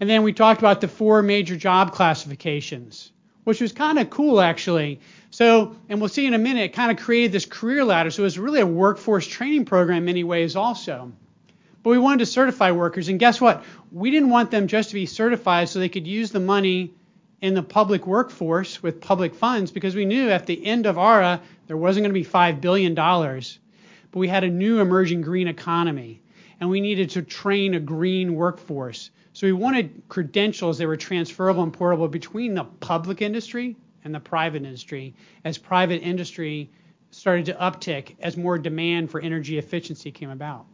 And 0.00 0.08
then 0.08 0.22
we 0.22 0.32
talked 0.32 0.60
about 0.60 0.80
the 0.80 0.86
four 0.86 1.22
major 1.22 1.56
job 1.56 1.92
classifications, 1.92 3.10
which 3.44 3.60
was 3.60 3.72
kind 3.72 3.98
of 3.98 4.10
cool 4.10 4.40
actually. 4.40 5.00
So, 5.30 5.76
and 5.88 6.00
we'll 6.00 6.08
see 6.08 6.26
in 6.26 6.34
a 6.34 6.38
minute, 6.38 6.64
it 6.64 6.72
kind 6.74 6.90
of 6.90 7.04
created 7.04 7.32
this 7.32 7.46
career 7.46 7.84
ladder. 7.84 8.10
So 8.10 8.22
it 8.22 8.24
was 8.24 8.38
really 8.38 8.60
a 8.60 8.66
workforce 8.66 9.26
training 9.26 9.64
program 9.64 9.98
in 9.98 10.04
many 10.04 10.24
ways 10.24 10.56
also. 10.56 11.12
But 11.82 11.90
we 11.90 11.98
wanted 11.98 12.20
to 12.20 12.26
certify 12.26 12.72
workers, 12.72 13.08
and 13.08 13.18
guess 13.18 13.40
what? 13.40 13.64
We 13.92 14.10
didn't 14.10 14.30
want 14.30 14.50
them 14.50 14.66
just 14.66 14.90
to 14.90 14.94
be 14.94 15.06
certified 15.06 15.68
so 15.68 15.78
they 15.78 15.88
could 15.88 16.06
use 16.06 16.30
the 16.30 16.40
money 16.40 16.92
in 17.40 17.54
the 17.54 17.62
public 17.62 18.06
workforce 18.06 18.82
with 18.82 19.00
public 19.00 19.34
funds 19.34 19.70
because 19.70 19.94
we 19.94 20.04
knew 20.04 20.28
at 20.28 20.46
the 20.46 20.64
end 20.66 20.86
of 20.86 20.98
ARRA 20.98 21.40
there 21.66 21.76
wasn't 21.76 22.04
going 22.04 22.12
to 22.12 22.20
be 22.20 22.24
$5 22.24 22.60
billion. 22.60 22.94
But 22.94 24.18
we 24.18 24.28
had 24.28 24.44
a 24.44 24.48
new 24.48 24.80
emerging 24.80 25.22
green 25.22 25.48
economy, 25.48 26.20
and 26.60 26.68
we 26.68 26.80
needed 26.80 27.10
to 27.10 27.22
train 27.22 27.74
a 27.74 27.80
green 27.80 28.34
workforce. 28.34 29.10
So 29.32 29.46
we 29.46 29.52
wanted 29.52 30.02
credentials 30.08 30.78
that 30.78 30.86
were 30.86 30.96
transferable 30.96 31.62
and 31.62 31.72
portable 31.72 32.08
between 32.08 32.54
the 32.54 32.64
public 32.64 33.22
industry 33.22 33.76
and 34.02 34.14
the 34.14 34.20
private 34.20 34.64
industry 34.64 35.14
as 35.44 35.58
private 35.58 36.02
industry 36.02 36.70
started 37.10 37.46
to 37.46 37.54
uptick 37.54 38.16
as 38.20 38.36
more 38.36 38.58
demand 38.58 39.10
for 39.10 39.20
energy 39.20 39.58
efficiency 39.58 40.10
came 40.10 40.30
about. 40.30 40.66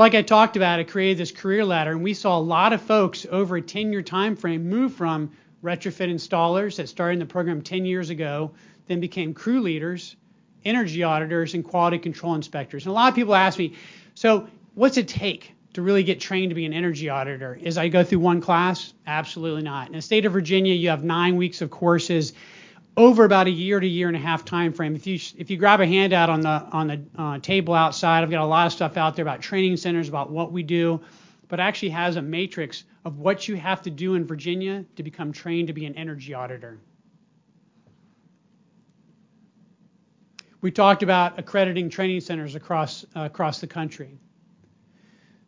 Like 0.00 0.14
I 0.14 0.22
talked 0.22 0.56
about, 0.56 0.80
I 0.80 0.84
created 0.84 1.18
this 1.18 1.30
career 1.30 1.62
ladder, 1.62 1.90
and 1.90 2.02
we 2.02 2.14
saw 2.14 2.38
a 2.38 2.40
lot 2.40 2.72
of 2.72 2.80
folks 2.80 3.26
over 3.30 3.58
a 3.58 3.60
10-year 3.60 4.00
time 4.00 4.34
frame 4.34 4.66
move 4.66 4.94
from 4.94 5.30
retrofit 5.62 6.10
installers 6.10 6.76
that 6.76 6.88
started 6.88 7.12
in 7.12 7.18
the 7.18 7.26
program 7.26 7.60
10 7.60 7.84
years 7.84 8.08
ago, 8.08 8.50
then 8.86 8.98
became 8.98 9.34
crew 9.34 9.60
leaders, 9.60 10.16
energy 10.64 11.02
auditors, 11.02 11.52
and 11.52 11.62
quality 11.62 11.98
control 11.98 12.34
inspectors. 12.34 12.86
And 12.86 12.92
a 12.92 12.94
lot 12.94 13.10
of 13.10 13.14
people 13.14 13.34
ask 13.34 13.58
me, 13.58 13.74
so 14.14 14.48
what's 14.74 14.96
it 14.96 15.06
take 15.06 15.52
to 15.74 15.82
really 15.82 16.02
get 16.02 16.18
trained 16.18 16.48
to 16.48 16.54
be 16.54 16.64
an 16.64 16.72
energy 16.72 17.10
auditor? 17.10 17.58
Is 17.60 17.76
I 17.76 17.88
go 17.88 18.02
through 18.02 18.20
one 18.20 18.40
class? 18.40 18.94
Absolutely 19.06 19.64
not. 19.64 19.88
In 19.88 19.92
the 19.92 20.00
state 20.00 20.24
of 20.24 20.32
Virginia, 20.32 20.72
you 20.72 20.88
have 20.88 21.04
nine 21.04 21.36
weeks 21.36 21.60
of 21.60 21.70
courses 21.70 22.32
over 23.00 23.24
about 23.24 23.46
a 23.46 23.50
year 23.50 23.80
to 23.80 23.86
year 23.86 24.08
and 24.08 24.16
a 24.16 24.20
half 24.20 24.44
time 24.44 24.74
frame. 24.74 24.94
If 24.94 25.06
you 25.06 25.18
if 25.38 25.50
you 25.50 25.56
grab 25.56 25.80
a 25.80 25.86
handout 25.86 26.28
on 26.28 26.42
the 26.42 26.66
on 26.70 26.86
the 26.88 27.00
uh, 27.16 27.38
table 27.38 27.72
outside, 27.72 28.22
I've 28.22 28.30
got 28.30 28.42
a 28.42 28.46
lot 28.46 28.66
of 28.66 28.72
stuff 28.72 28.98
out 28.98 29.16
there 29.16 29.22
about 29.22 29.40
training 29.40 29.78
centers, 29.78 30.06
about 30.08 30.30
what 30.30 30.52
we 30.52 30.62
do, 30.62 31.00
but 31.48 31.60
actually 31.60 31.88
has 31.90 32.16
a 32.16 32.22
matrix 32.22 32.84
of 33.06 33.18
what 33.18 33.48
you 33.48 33.56
have 33.56 33.80
to 33.82 33.90
do 33.90 34.16
in 34.16 34.26
Virginia 34.26 34.84
to 34.96 35.02
become 35.02 35.32
trained 35.32 35.68
to 35.68 35.72
be 35.72 35.86
an 35.86 35.94
energy 35.94 36.34
auditor. 36.34 36.78
We 40.60 40.70
talked 40.70 41.02
about 41.02 41.38
accrediting 41.38 41.88
training 41.88 42.20
centers 42.20 42.54
across 42.54 43.06
uh, 43.16 43.20
across 43.20 43.60
the 43.60 43.66
country. 43.66 44.18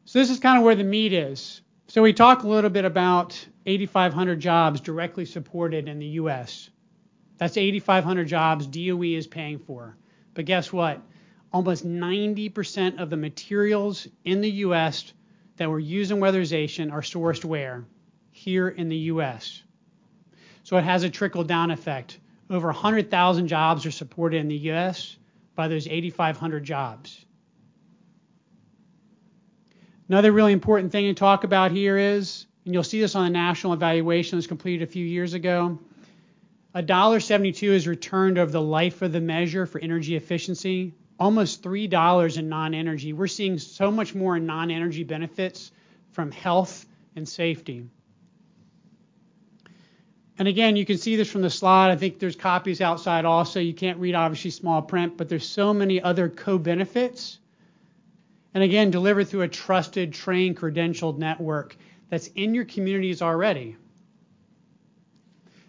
So 0.06 0.18
this 0.18 0.30
is 0.30 0.38
kind 0.38 0.56
of 0.56 0.64
where 0.64 0.74
the 0.74 0.84
meat 0.84 1.12
is. 1.12 1.60
So 1.86 2.00
we 2.00 2.14
talk 2.14 2.44
a 2.44 2.48
little 2.48 2.70
bit 2.70 2.86
about 2.86 3.46
8,500 3.66 4.40
jobs 4.40 4.80
directly 4.80 5.26
supported 5.26 5.86
in 5.86 5.98
the 5.98 6.06
U.S. 6.22 6.70
That's 7.38 7.56
8,500 7.56 8.28
jobs 8.28 8.66
DOE 8.66 9.02
is 9.02 9.26
paying 9.26 9.58
for. 9.58 9.96
But 10.34 10.44
guess 10.44 10.72
what? 10.72 11.00
Almost 11.52 11.86
90% 11.86 13.00
of 13.00 13.10
the 13.10 13.16
materials 13.16 14.06
in 14.24 14.40
the 14.40 14.50
U.S. 14.50 15.12
that 15.56 15.68
were 15.68 15.78
used 15.78 16.10
in 16.10 16.18
weatherization 16.18 16.92
are 16.92 17.02
sourced 17.02 17.44
where? 17.44 17.84
Here 18.30 18.68
in 18.68 18.88
the 18.88 18.96
U.S. 18.96 19.62
So 20.62 20.76
it 20.76 20.84
has 20.84 21.02
a 21.02 21.10
trickle 21.10 21.44
down 21.44 21.70
effect. 21.70 22.18
Over 22.48 22.68
100,000 22.68 23.48
jobs 23.48 23.84
are 23.86 23.90
supported 23.90 24.38
in 24.38 24.48
the 24.48 24.56
U.S. 24.56 25.16
by 25.54 25.68
those 25.68 25.86
8,500 25.86 26.64
jobs. 26.64 27.24
Another 30.08 30.32
really 30.32 30.52
important 30.52 30.92
thing 30.92 31.06
to 31.06 31.14
talk 31.14 31.44
about 31.44 31.70
here 31.70 31.96
is, 31.96 32.46
and 32.64 32.74
you'll 32.74 32.84
see 32.84 33.00
this 33.00 33.14
on 33.14 33.24
the 33.24 33.30
national 33.30 33.72
evaluation 33.72 34.32
that 34.32 34.36
was 34.36 34.46
completed 34.46 34.86
a 34.86 34.90
few 34.90 35.04
years 35.04 35.34
ago, 35.34 35.78
$1.72 36.74 37.62
is 37.68 37.86
returned 37.86 38.38
over 38.38 38.50
the 38.50 38.60
life 38.60 39.02
of 39.02 39.12
the 39.12 39.20
measure 39.20 39.66
for 39.66 39.80
energy 39.80 40.16
efficiency, 40.16 40.94
almost 41.20 41.62
$3 41.62 42.38
in 42.38 42.48
non-energy. 42.48 43.12
We're 43.12 43.26
seeing 43.26 43.58
so 43.58 43.90
much 43.90 44.14
more 44.14 44.36
in 44.36 44.46
non-energy 44.46 45.04
benefits 45.04 45.70
from 46.12 46.30
health 46.30 46.86
and 47.14 47.28
safety. 47.28 47.88
And 50.38 50.48
again, 50.48 50.76
you 50.76 50.86
can 50.86 50.96
see 50.96 51.16
this 51.16 51.30
from 51.30 51.42
the 51.42 51.50
slide. 51.50 51.90
I 51.90 51.96
think 51.96 52.18
there's 52.18 52.36
copies 52.36 52.80
outside 52.80 53.26
also. 53.26 53.60
You 53.60 53.74
can't 53.74 53.98
read 53.98 54.14
obviously 54.14 54.50
small 54.50 54.80
print, 54.80 55.18
but 55.18 55.28
there's 55.28 55.46
so 55.46 55.74
many 55.74 56.00
other 56.00 56.30
co-benefits. 56.30 57.38
And 58.54 58.64
again, 58.64 58.90
delivered 58.90 59.28
through 59.28 59.42
a 59.42 59.48
trusted, 59.48 60.14
trained, 60.14 60.56
credentialed 60.56 61.18
network 61.18 61.76
that's 62.08 62.28
in 62.28 62.54
your 62.54 62.64
communities 62.64 63.20
already. 63.20 63.76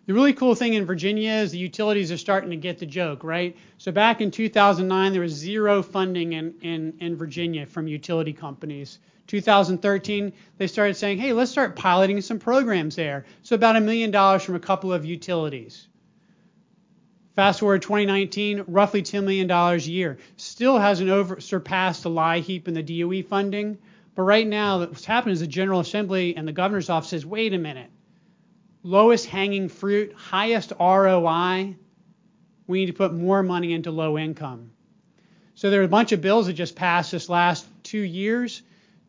The 0.05 0.13
really 0.13 0.33
cool 0.33 0.53
thing 0.53 0.73
in 0.73 0.85
Virginia 0.85 1.31
is 1.31 1.51
the 1.51 1.57
utilities 1.57 2.11
are 2.11 2.17
starting 2.17 2.49
to 2.49 2.57
get 2.57 2.77
the 2.77 2.85
joke, 2.85 3.23
right? 3.23 3.55
So 3.77 3.91
back 3.91 4.19
in 4.19 4.31
2009, 4.31 5.11
there 5.13 5.21
was 5.21 5.31
zero 5.31 5.81
funding 5.81 6.33
in, 6.33 6.55
in, 6.61 6.97
in 6.99 7.15
Virginia 7.15 7.65
from 7.65 7.87
utility 7.87 8.33
companies. 8.33 8.99
2013, 9.27 10.33
they 10.57 10.67
started 10.67 10.95
saying, 10.95 11.19
hey, 11.19 11.31
let's 11.31 11.51
start 11.51 11.77
piloting 11.77 12.19
some 12.19 12.37
programs 12.37 12.97
there. 12.97 13.25
So 13.43 13.55
about 13.55 13.77
a 13.77 13.81
million 13.81 14.11
dollars 14.11 14.43
from 14.43 14.55
a 14.55 14.59
couple 14.59 14.91
of 14.91 15.05
utilities. 15.05 15.87
Fast 17.35 17.61
forward 17.61 17.81
2019, 17.81 18.65
roughly 18.67 19.01
$10 19.01 19.23
million 19.23 19.49
a 19.49 19.77
year. 19.77 20.17
Still 20.35 20.77
hasn't 20.77 21.09
over, 21.09 21.39
surpassed 21.39 22.03
the 22.03 22.09
LIHEAP 22.09 22.67
in 22.67 22.73
the 22.73 22.83
DOE 22.83 23.23
funding. 23.23 23.77
But 24.15 24.23
right 24.23 24.45
now, 24.45 24.79
what's 24.79 25.05
happened 25.05 25.31
is 25.31 25.39
the 25.39 25.47
General 25.47 25.79
Assembly 25.79 26.35
and 26.35 26.45
the 26.45 26.51
governor's 26.51 26.89
office 26.89 27.09
says, 27.09 27.25
wait 27.25 27.53
a 27.53 27.57
minute. 27.57 27.89
Lowest 28.83 29.25
hanging 29.25 29.69
fruit, 29.69 30.13
highest 30.13 30.73
ROI, 30.79 31.75
we 32.67 32.79
need 32.79 32.87
to 32.87 32.93
put 32.93 33.13
more 33.13 33.41
money 33.41 33.73
into 33.73 33.91
low 33.91 34.17
income. 34.17 34.71
So 35.55 35.69
there 35.69 35.81
are 35.81 35.85
a 35.85 35.89
bunch 35.89 36.11
of 36.11 36.21
bills 36.21 36.47
that 36.47 36.53
just 36.53 36.75
passed 36.75 37.11
this 37.11 37.29
last 37.29 37.65
two 37.83 37.99
years. 37.99 38.61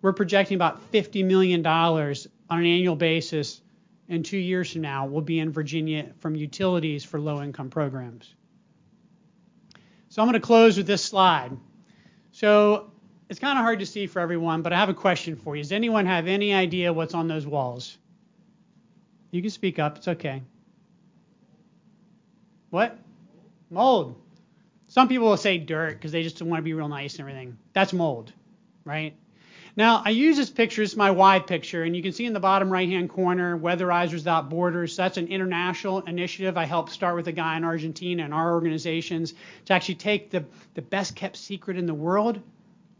We're 0.03 0.12
projecting 0.12 0.57
about 0.57 0.93
$50 0.93 1.25
million 1.25 1.66
on 1.66 2.18
an 2.51 2.66
annual 2.66 2.97
basis 2.97 3.61
in 4.09 4.22
two 4.22 4.39
years 4.39 4.72
from 4.72 4.83
now 4.83 5.07
will 5.07 5.22
be 5.22 5.39
in 5.39 5.51
Virginia 5.51 6.12
from 6.18 6.37
utilities 6.37 7.05
for 7.05 7.18
low 7.18 7.43
income 7.43 7.70
programs. 7.70 8.33
So 10.11 10.22
I'm 10.22 10.29
going 10.29 10.41
to 10.41 10.47
close 10.47 10.77
with 10.77 10.87
this 10.87 11.03
slide. 11.03 11.57
So 12.33 12.93
it's 13.29 13.41
kind 13.41 13.59
of 13.59 13.62
hard 13.62 13.81
to 13.81 13.87
see 13.87 14.07
for 14.07 14.20
everyone, 14.20 14.62
but 14.62 14.72
I 14.72 14.79
have 14.79 14.91
a 14.91 14.95
question 14.95 15.37
for 15.37 15.57
you. 15.57 15.62
Does 15.62 15.72
anyone 15.72 16.07
have 16.07 16.27
any 16.27 16.53
idea 16.53 16.93
what's 16.93 17.14
on 17.14 17.27
those 17.27 17.47
walls? 17.47 17.97
You 19.35 19.43
can 19.43 19.51
speak 19.51 19.80
up, 19.80 19.97
it's 19.97 20.07
okay. 20.07 20.43
What? 22.70 22.97
Mold. 23.68 24.14
Some 24.87 25.09
people 25.09 25.26
will 25.26 25.37
say 25.37 25.59
dirt 25.59 25.95
because 25.95 26.12
they 26.12 26.22
just 26.22 26.41
want 26.41 26.61
to 26.61 26.62
be 26.62 26.72
real 26.72 26.87
nice 26.87 27.14
and 27.14 27.20
everything. 27.22 27.59
That's 27.72 27.93
mold, 27.93 28.32
right? 28.85 29.16
Now, 29.76 30.03
I 30.05 30.11
use 30.11 30.37
this 30.37 30.51
picture, 30.51 30.82
is 30.82 30.97
my 30.97 31.11
wide 31.11 31.49
picture, 31.49 31.82
and 31.82 31.97
you 31.97 32.03
can 32.03 32.12
see 32.12 32.26
in 32.26 32.32
the 32.32 32.39
bottom 32.39 32.70
right-hand 32.70 33.11
corner, 33.11 33.59
Weatherizers 33.59 34.12
Without 34.12 34.51
Borders. 34.51 34.97
That's 34.97 35.16
an 35.16 35.26
international 35.26 36.03
initiative 36.03 36.57
I 36.57 36.66
helped 36.66 36.93
start 36.93 37.16
with 37.16 37.26
a 37.26 37.32
guy 37.32 37.57
in 37.57 37.64
Argentina 37.64 38.22
and 38.22 38.32
our 38.32 38.53
organizations 38.53 39.35
to 39.64 39.72
actually 39.72 39.97
take 39.97 40.30
the, 40.30 40.45
the 40.74 40.82
best 40.82 41.16
kept 41.16 41.37
secret 41.37 41.76
in 41.76 41.87
the 41.87 41.95
world, 41.95 42.41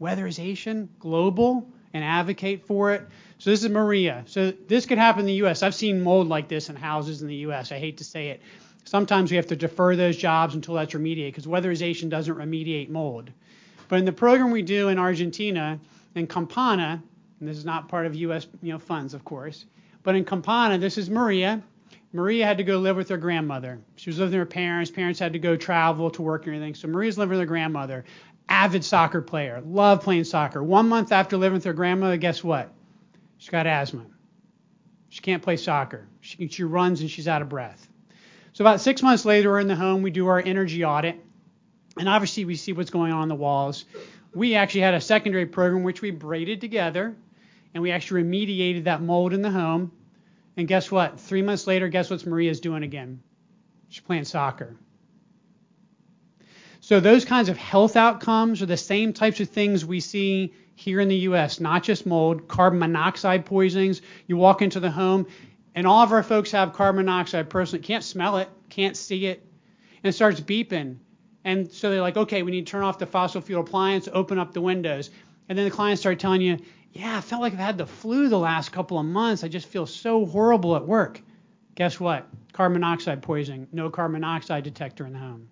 weatherization, 0.01 0.89
global, 0.99 1.71
and 1.95 2.03
advocate 2.03 2.67
for 2.67 2.91
it. 2.91 3.07
So 3.39 3.49
this 3.49 3.63
is 3.63 3.69
Maria. 3.69 4.23
So 4.27 4.51
this 4.67 4.85
could 4.85 4.97
happen 4.97 5.21
in 5.21 5.25
the 5.27 5.33
U.S. 5.35 5.63
I've 5.63 5.73
seen 5.73 6.01
mold 6.01 6.27
like 6.27 6.49
this 6.49 6.69
in 6.69 6.75
houses 6.75 7.21
in 7.21 7.29
the 7.29 7.35
U.S. 7.47 7.71
I 7.71 7.79
hate 7.79 7.97
to 7.97 8.03
say 8.03 8.27
it. 8.27 8.41
Sometimes 8.83 9.31
we 9.31 9.37
have 9.37 9.47
to 9.47 9.55
defer 9.55 9.95
those 9.95 10.17
jobs 10.17 10.55
until 10.55 10.75
that's 10.75 10.93
remediated 10.93 11.29
because 11.29 11.47
weatherization 11.47 12.09
doesn't 12.09 12.35
remediate 12.35 12.89
mold. 12.89 13.31
But 13.87 13.99
in 13.99 14.05
the 14.05 14.11
program 14.11 14.51
we 14.51 14.61
do 14.61 14.89
in 14.89 14.99
Argentina, 14.99 15.79
in 16.15 16.27
Campana, 16.27 17.01
and 17.39 17.49
this 17.49 17.57
is 17.57 17.65
not 17.65 17.87
part 17.87 18.05
of 18.05 18.13
U.S. 18.15 18.45
You 18.61 18.73
know, 18.73 18.79
funds, 18.79 19.13
of 19.13 19.23
course, 19.23 19.65
but 20.03 20.15
in 20.15 20.25
Campana, 20.25 20.77
this 20.77 20.97
is 20.97 21.09
Maria. 21.09 21.63
Maria 22.11 22.45
had 22.45 22.57
to 22.57 22.63
go 22.63 22.77
live 22.77 22.97
with 22.97 23.07
her 23.09 23.17
grandmother. 23.17 23.79
She 23.95 24.09
was 24.09 24.19
living 24.19 24.37
with 24.37 24.47
her 24.47 24.51
parents. 24.51 24.91
Parents 24.91 25.19
had 25.19 25.33
to 25.33 25.39
go 25.39 25.55
travel 25.55 26.09
to 26.11 26.21
work 26.21 26.45
and 26.45 26.55
everything. 26.55 26.75
So 26.75 26.89
Maria's 26.89 27.17
living 27.17 27.31
with 27.31 27.39
her 27.39 27.45
grandmother. 27.45 28.03
Avid 28.47 28.83
soccer 28.85 29.21
player, 29.21 29.61
loved 29.65 30.03
playing 30.03 30.23
soccer. 30.23 30.63
One 30.63 30.87
month 30.89 31.11
after 31.11 31.37
living 31.37 31.55
with 31.55 31.63
her 31.65 31.73
grandmother, 31.73 32.17
guess 32.17 32.43
what? 32.43 32.71
She's 33.37 33.49
got 33.49 33.67
asthma. 33.67 34.05
She 35.09 35.21
can't 35.21 35.43
play 35.43 35.57
soccer. 35.57 36.07
She, 36.21 36.47
she 36.47 36.63
runs 36.63 37.01
and 37.01 37.09
she's 37.09 37.27
out 37.27 37.41
of 37.41 37.49
breath. 37.49 37.87
So 38.53 38.63
about 38.63 38.81
six 38.81 39.01
months 39.01 39.25
later, 39.25 39.51
we're 39.51 39.59
in 39.59 39.67
the 39.67 39.75
home. 39.75 40.01
We 40.01 40.11
do 40.11 40.27
our 40.27 40.39
energy 40.39 40.85
audit, 40.85 41.19
and 41.97 42.07
obviously 42.07 42.45
we 42.45 42.55
see 42.55 42.73
what's 42.73 42.89
going 42.89 43.11
on 43.11 43.23
on 43.23 43.27
the 43.27 43.35
walls 43.35 43.85
we 44.35 44.55
actually 44.55 44.81
had 44.81 44.93
a 44.93 45.01
secondary 45.01 45.45
program 45.45 45.83
which 45.83 46.01
we 46.01 46.11
braided 46.11 46.59
together 46.61 47.15
and 47.73 47.81
we 47.81 47.91
actually 47.91 48.23
remediated 48.23 48.83
that 48.83 49.01
mold 49.01 49.33
in 49.33 49.41
the 49.41 49.49
home. 49.49 49.91
And 50.57 50.67
guess 50.67 50.91
what? 50.91 51.19
Three 51.19 51.41
months 51.41 51.67
later, 51.67 51.87
guess 51.87 52.09
what 52.09 52.25
Maria's 52.25 52.59
doing 52.59 52.83
again? 52.83 53.21
She's 53.89 54.03
playing 54.03 54.25
soccer. 54.25 54.75
So 56.85 56.99
those 56.99 57.25
kinds 57.25 57.49
of 57.49 57.57
health 57.57 57.95
outcomes 57.95 58.61
are 58.61 58.67
the 58.67 58.77
same 58.77 59.11
types 59.11 59.39
of 59.39 59.49
things 59.49 59.83
we 59.83 59.99
see 59.99 60.53
here 60.75 60.99
in 60.99 61.07
the 61.07 61.15
U.S. 61.29 61.59
Not 61.59 61.81
just 61.81 62.05
mold, 62.05 62.47
carbon 62.47 62.77
monoxide 62.77 63.43
poisonings. 63.43 64.03
You 64.27 64.37
walk 64.37 64.61
into 64.61 64.79
the 64.79 64.91
home, 64.91 65.25
and 65.73 65.87
all 65.87 66.03
of 66.03 66.11
our 66.11 66.21
folks 66.21 66.51
have 66.51 66.73
carbon 66.73 67.03
monoxide 67.03 67.49
personally. 67.49 67.81
Can't 67.81 68.03
smell 68.03 68.37
it, 68.37 68.49
can't 68.69 68.95
see 68.95 69.25
it, 69.25 69.43
and 70.03 70.09
it 70.09 70.13
starts 70.13 70.39
beeping. 70.39 70.97
And 71.43 71.71
so 71.71 71.89
they're 71.89 72.01
like, 72.01 72.17
okay, 72.17 72.43
we 72.43 72.51
need 72.51 72.67
to 72.67 72.71
turn 72.71 72.83
off 72.83 72.99
the 72.99 73.07
fossil 73.07 73.41
fuel 73.41 73.61
appliance, 73.61 74.07
open 74.13 74.37
up 74.37 74.53
the 74.53 74.61
windows. 74.61 75.09
And 75.49 75.57
then 75.57 75.65
the 75.65 75.71
clients 75.71 76.03
start 76.03 76.19
telling 76.19 76.41
you, 76.41 76.59
yeah, 76.91 77.17
I 77.17 77.21
felt 77.21 77.41
like 77.41 77.53
I've 77.53 77.57
had 77.57 77.79
the 77.79 77.87
flu 77.87 78.29
the 78.29 78.37
last 78.37 78.71
couple 78.71 78.99
of 78.99 79.07
months. 79.07 79.43
I 79.43 79.47
just 79.47 79.69
feel 79.69 79.87
so 79.87 80.23
horrible 80.23 80.75
at 80.75 80.85
work. 80.85 81.19
Guess 81.73 81.99
what? 81.99 82.27
Carbon 82.53 82.79
monoxide 82.79 83.23
poisoning, 83.23 83.69
no 83.71 83.89
carbon 83.89 84.21
monoxide 84.21 84.63
detector 84.63 85.07
in 85.07 85.13
the 85.13 85.19
home. 85.19 85.49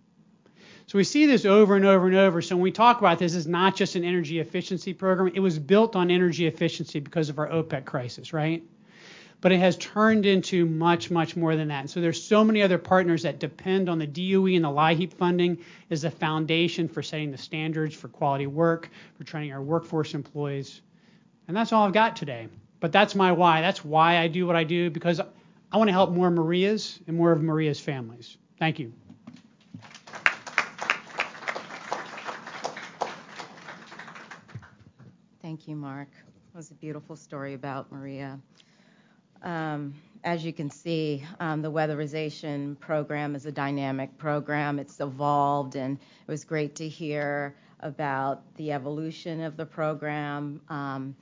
So 0.87 0.97
we 0.97 1.03
see 1.03 1.25
this 1.25 1.45
over 1.45 1.75
and 1.75 1.85
over 1.85 2.07
and 2.07 2.15
over. 2.15 2.41
So 2.41 2.55
when 2.55 2.63
we 2.63 2.71
talk 2.71 2.99
about 2.99 3.19
this, 3.19 3.35
it's 3.35 3.45
not 3.45 3.75
just 3.75 3.95
an 3.95 4.03
energy 4.03 4.39
efficiency 4.39 4.93
program. 4.93 5.31
It 5.33 5.39
was 5.39 5.57
built 5.57 5.95
on 5.95 6.11
energy 6.11 6.45
efficiency 6.45 6.99
because 6.99 7.29
of 7.29 7.39
our 7.39 7.47
OPEC 7.47 7.85
crisis, 7.85 8.33
right? 8.33 8.63
but 9.43 9.51
it 9.51 9.59
has 9.59 9.75
turned 9.75 10.25
into 10.25 10.65
much, 10.65 11.11
much 11.11 11.35
more 11.35 11.57
than 11.57 11.67
that. 11.67 11.81
And 11.81 11.89
so 11.89 11.99
there's 11.99 12.23
so 12.23 12.45
many 12.45 12.61
other 12.61 12.77
partners 12.77 13.23
that 13.23 13.39
depend 13.39 13.89
on 13.89 13.99
the 13.99 14.07
DOE 14.07 14.55
and 14.55 14.63
the 14.63 14.69
LIHEAP 14.69 15.11
funding 15.11 15.57
as 15.91 16.05
a 16.05 16.09
foundation 16.09 16.87
for 16.87 17.03
setting 17.03 17.29
the 17.29 17.37
standards 17.37 17.93
for 17.93 18.07
quality 18.07 18.47
work, 18.47 18.89
for 19.17 19.25
training 19.25 19.51
our 19.51 19.61
workforce 19.61 20.13
employees. 20.13 20.81
And 21.49 21.57
that's 21.57 21.73
all 21.73 21.85
I've 21.85 21.91
got 21.91 22.15
today. 22.15 22.47
But 22.79 22.93
that's 22.93 23.15
my 23.15 23.33
why. 23.33 23.59
That's 23.59 23.83
why 23.83 24.17
I 24.17 24.29
do 24.29 24.47
what 24.47 24.55
I 24.55 24.63
do 24.63 24.89
because 24.89 25.19
I 25.19 25.77
want 25.77 25.89
to 25.89 25.93
help 25.93 26.11
more 26.11 26.31
Marias 26.31 27.01
and 27.05 27.17
more 27.17 27.33
of 27.33 27.41
Maria's 27.41 27.81
families. 27.81 28.37
Thank 28.59 28.79
you. 28.79 28.93
Thank 35.53 35.67
you, 35.67 35.75
Mark. 35.75 36.07
It 36.51 36.57
was 36.57 36.71
a 36.71 36.73
beautiful 36.73 37.15
story 37.15 37.53
about 37.53 37.91
Maria. 37.91 38.39
Um, 39.43 39.93
as 40.23 40.43
you 40.43 40.51
can 40.51 40.71
see, 40.71 41.23
um, 41.39 41.61
the 41.61 41.71
weatherization 41.71 42.79
program 42.79 43.35
is 43.35 43.45
a 43.45 43.51
dynamic 43.51 44.17
program. 44.17 44.79
It's 44.79 44.99
evolved, 44.99 45.75
and 45.75 45.99
it 45.99 46.31
was 46.31 46.43
great 46.43 46.73
to 46.77 46.89
hear 46.89 47.55
about 47.81 48.41
the 48.55 48.71
evolution 48.71 49.41
of 49.41 49.55
the 49.55 49.67
program 49.67 50.59
um, 50.69 51.15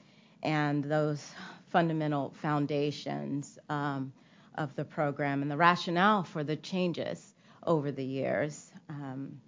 and 0.43 0.81
those 0.85 1.29
fundamental 1.67 2.33
foundations 2.41 3.59
um, 3.67 4.13
of 4.55 4.73
the 4.77 4.85
program 4.85 5.41
and 5.41 5.51
the 5.51 5.57
rationale 5.57 6.23
for 6.23 6.45
the 6.45 6.55
changes 6.55 7.33
over 7.67 7.91
the 7.91 8.05
years. 8.05 8.71
Um, 8.87 9.41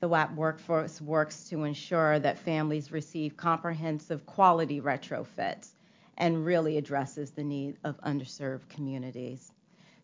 the 0.00 0.08
WAP 0.08 0.34
workforce 0.34 1.00
works 1.00 1.48
to 1.48 1.64
ensure 1.64 2.18
that 2.18 2.38
families 2.38 2.92
receive 2.92 3.36
comprehensive 3.36 4.24
quality 4.26 4.80
retrofits 4.80 5.70
and 6.16 6.44
really 6.44 6.76
addresses 6.76 7.30
the 7.30 7.44
need 7.44 7.76
of 7.84 8.00
underserved 8.02 8.68
communities. 8.68 9.52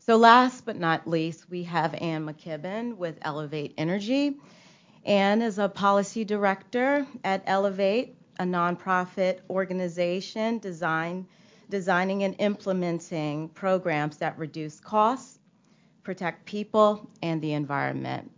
So, 0.01 0.16
last 0.16 0.64
but 0.64 0.76
not 0.76 1.09
least, 1.09 1.49
we 1.49 1.62
have 1.64 1.95
Anne 1.95 2.26
McKibbin 2.26 2.97
with 2.97 3.18
Elevate 3.22 3.74
Energy. 3.78 4.36
Anne 5.05 5.42
is 5.42 5.59
a 5.59 5.68
policy 5.68 6.24
director 6.24 7.07
at 7.24 7.42
Elevate, 7.47 8.16
a 8.38 8.45
nonprofit 8.45 9.40
organization 9.49 10.59
design, 10.59 11.26
designing 11.70 12.24
and 12.24 12.36
implementing 12.38 13.49
programs 13.51 14.18
that 14.18 14.38
reduce 14.38 14.80
costs, 14.80 15.38
protect 16.03 16.45
people, 16.45 17.09
and 17.22 17.40
the 17.40 17.53
environment. 17.53 18.30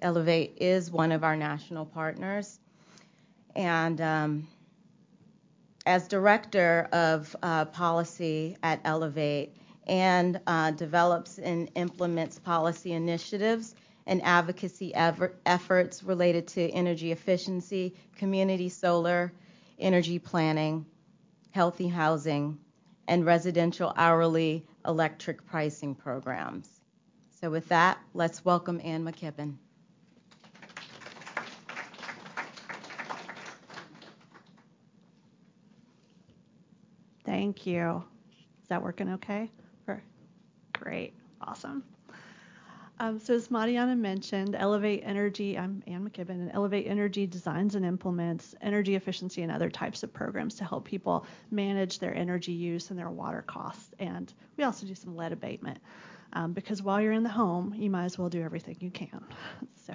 Elevate 0.00 0.58
is 0.60 0.90
one 0.90 1.12
of 1.12 1.24
our 1.24 1.36
national 1.36 1.86
partners. 1.86 2.60
And 3.56 4.00
um, 4.00 4.48
as 5.86 6.06
director 6.06 6.88
of 6.92 7.34
uh, 7.42 7.64
policy 7.64 8.56
at 8.62 8.80
Elevate 8.84 9.56
and 9.86 10.40
uh, 10.46 10.70
develops 10.72 11.38
and 11.38 11.70
implements 11.74 12.38
policy 12.38 12.92
initiatives 12.92 13.74
and 14.06 14.22
advocacy 14.22 14.94
ever- 14.94 15.34
efforts 15.46 16.02
related 16.02 16.46
to 16.48 16.70
energy 16.70 17.10
efficiency, 17.12 17.94
community 18.16 18.68
solar, 18.68 19.32
energy 19.78 20.18
planning, 20.18 20.86
healthy 21.50 21.88
housing, 21.88 22.58
and 23.08 23.24
residential 23.24 23.92
hourly 23.96 24.66
electric 24.86 25.44
pricing 25.46 25.94
programs. 25.94 26.68
So, 27.40 27.50
with 27.50 27.68
that, 27.68 27.98
let's 28.14 28.44
welcome 28.44 28.80
Anne 28.82 29.04
McKibbin. 29.04 29.54
Thank 37.28 37.66
you. 37.66 38.02
Is 38.62 38.68
that 38.68 38.82
working 38.82 39.10
okay? 39.10 39.50
Great. 40.72 41.12
Awesome. 41.42 41.84
Um, 43.00 43.20
so 43.20 43.34
as 43.34 43.50
Mariana 43.50 43.94
mentioned, 43.94 44.56
Elevate 44.58 45.02
Energy, 45.04 45.58
I'm 45.58 45.82
Anne 45.86 46.08
McKibbin, 46.08 46.30
and 46.30 46.50
Elevate 46.54 46.86
Energy 46.86 47.26
designs 47.26 47.74
and 47.74 47.84
implements 47.84 48.54
energy 48.62 48.94
efficiency 48.94 49.42
and 49.42 49.52
other 49.52 49.68
types 49.68 50.02
of 50.02 50.12
programs 50.12 50.54
to 50.54 50.64
help 50.64 50.86
people 50.86 51.26
manage 51.50 51.98
their 51.98 52.14
energy 52.14 52.52
use 52.52 52.88
and 52.88 52.98
their 52.98 53.10
water 53.10 53.42
costs. 53.42 53.90
And 53.98 54.32
we 54.56 54.64
also 54.64 54.86
do 54.86 54.94
some 54.94 55.14
lead 55.14 55.32
abatement 55.32 55.78
um, 56.32 56.54
because 56.54 56.82
while 56.82 56.98
you're 56.98 57.12
in 57.12 57.24
the 57.24 57.28
home, 57.28 57.74
you 57.76 57.90
might 57.90 58.06
as 58.06 58.18
well 58.18 58.30
do 58.30 58.42
everything 58.42 58.78
you 58.80 58.90
can. 58.90 59.22
so 59.86 59.94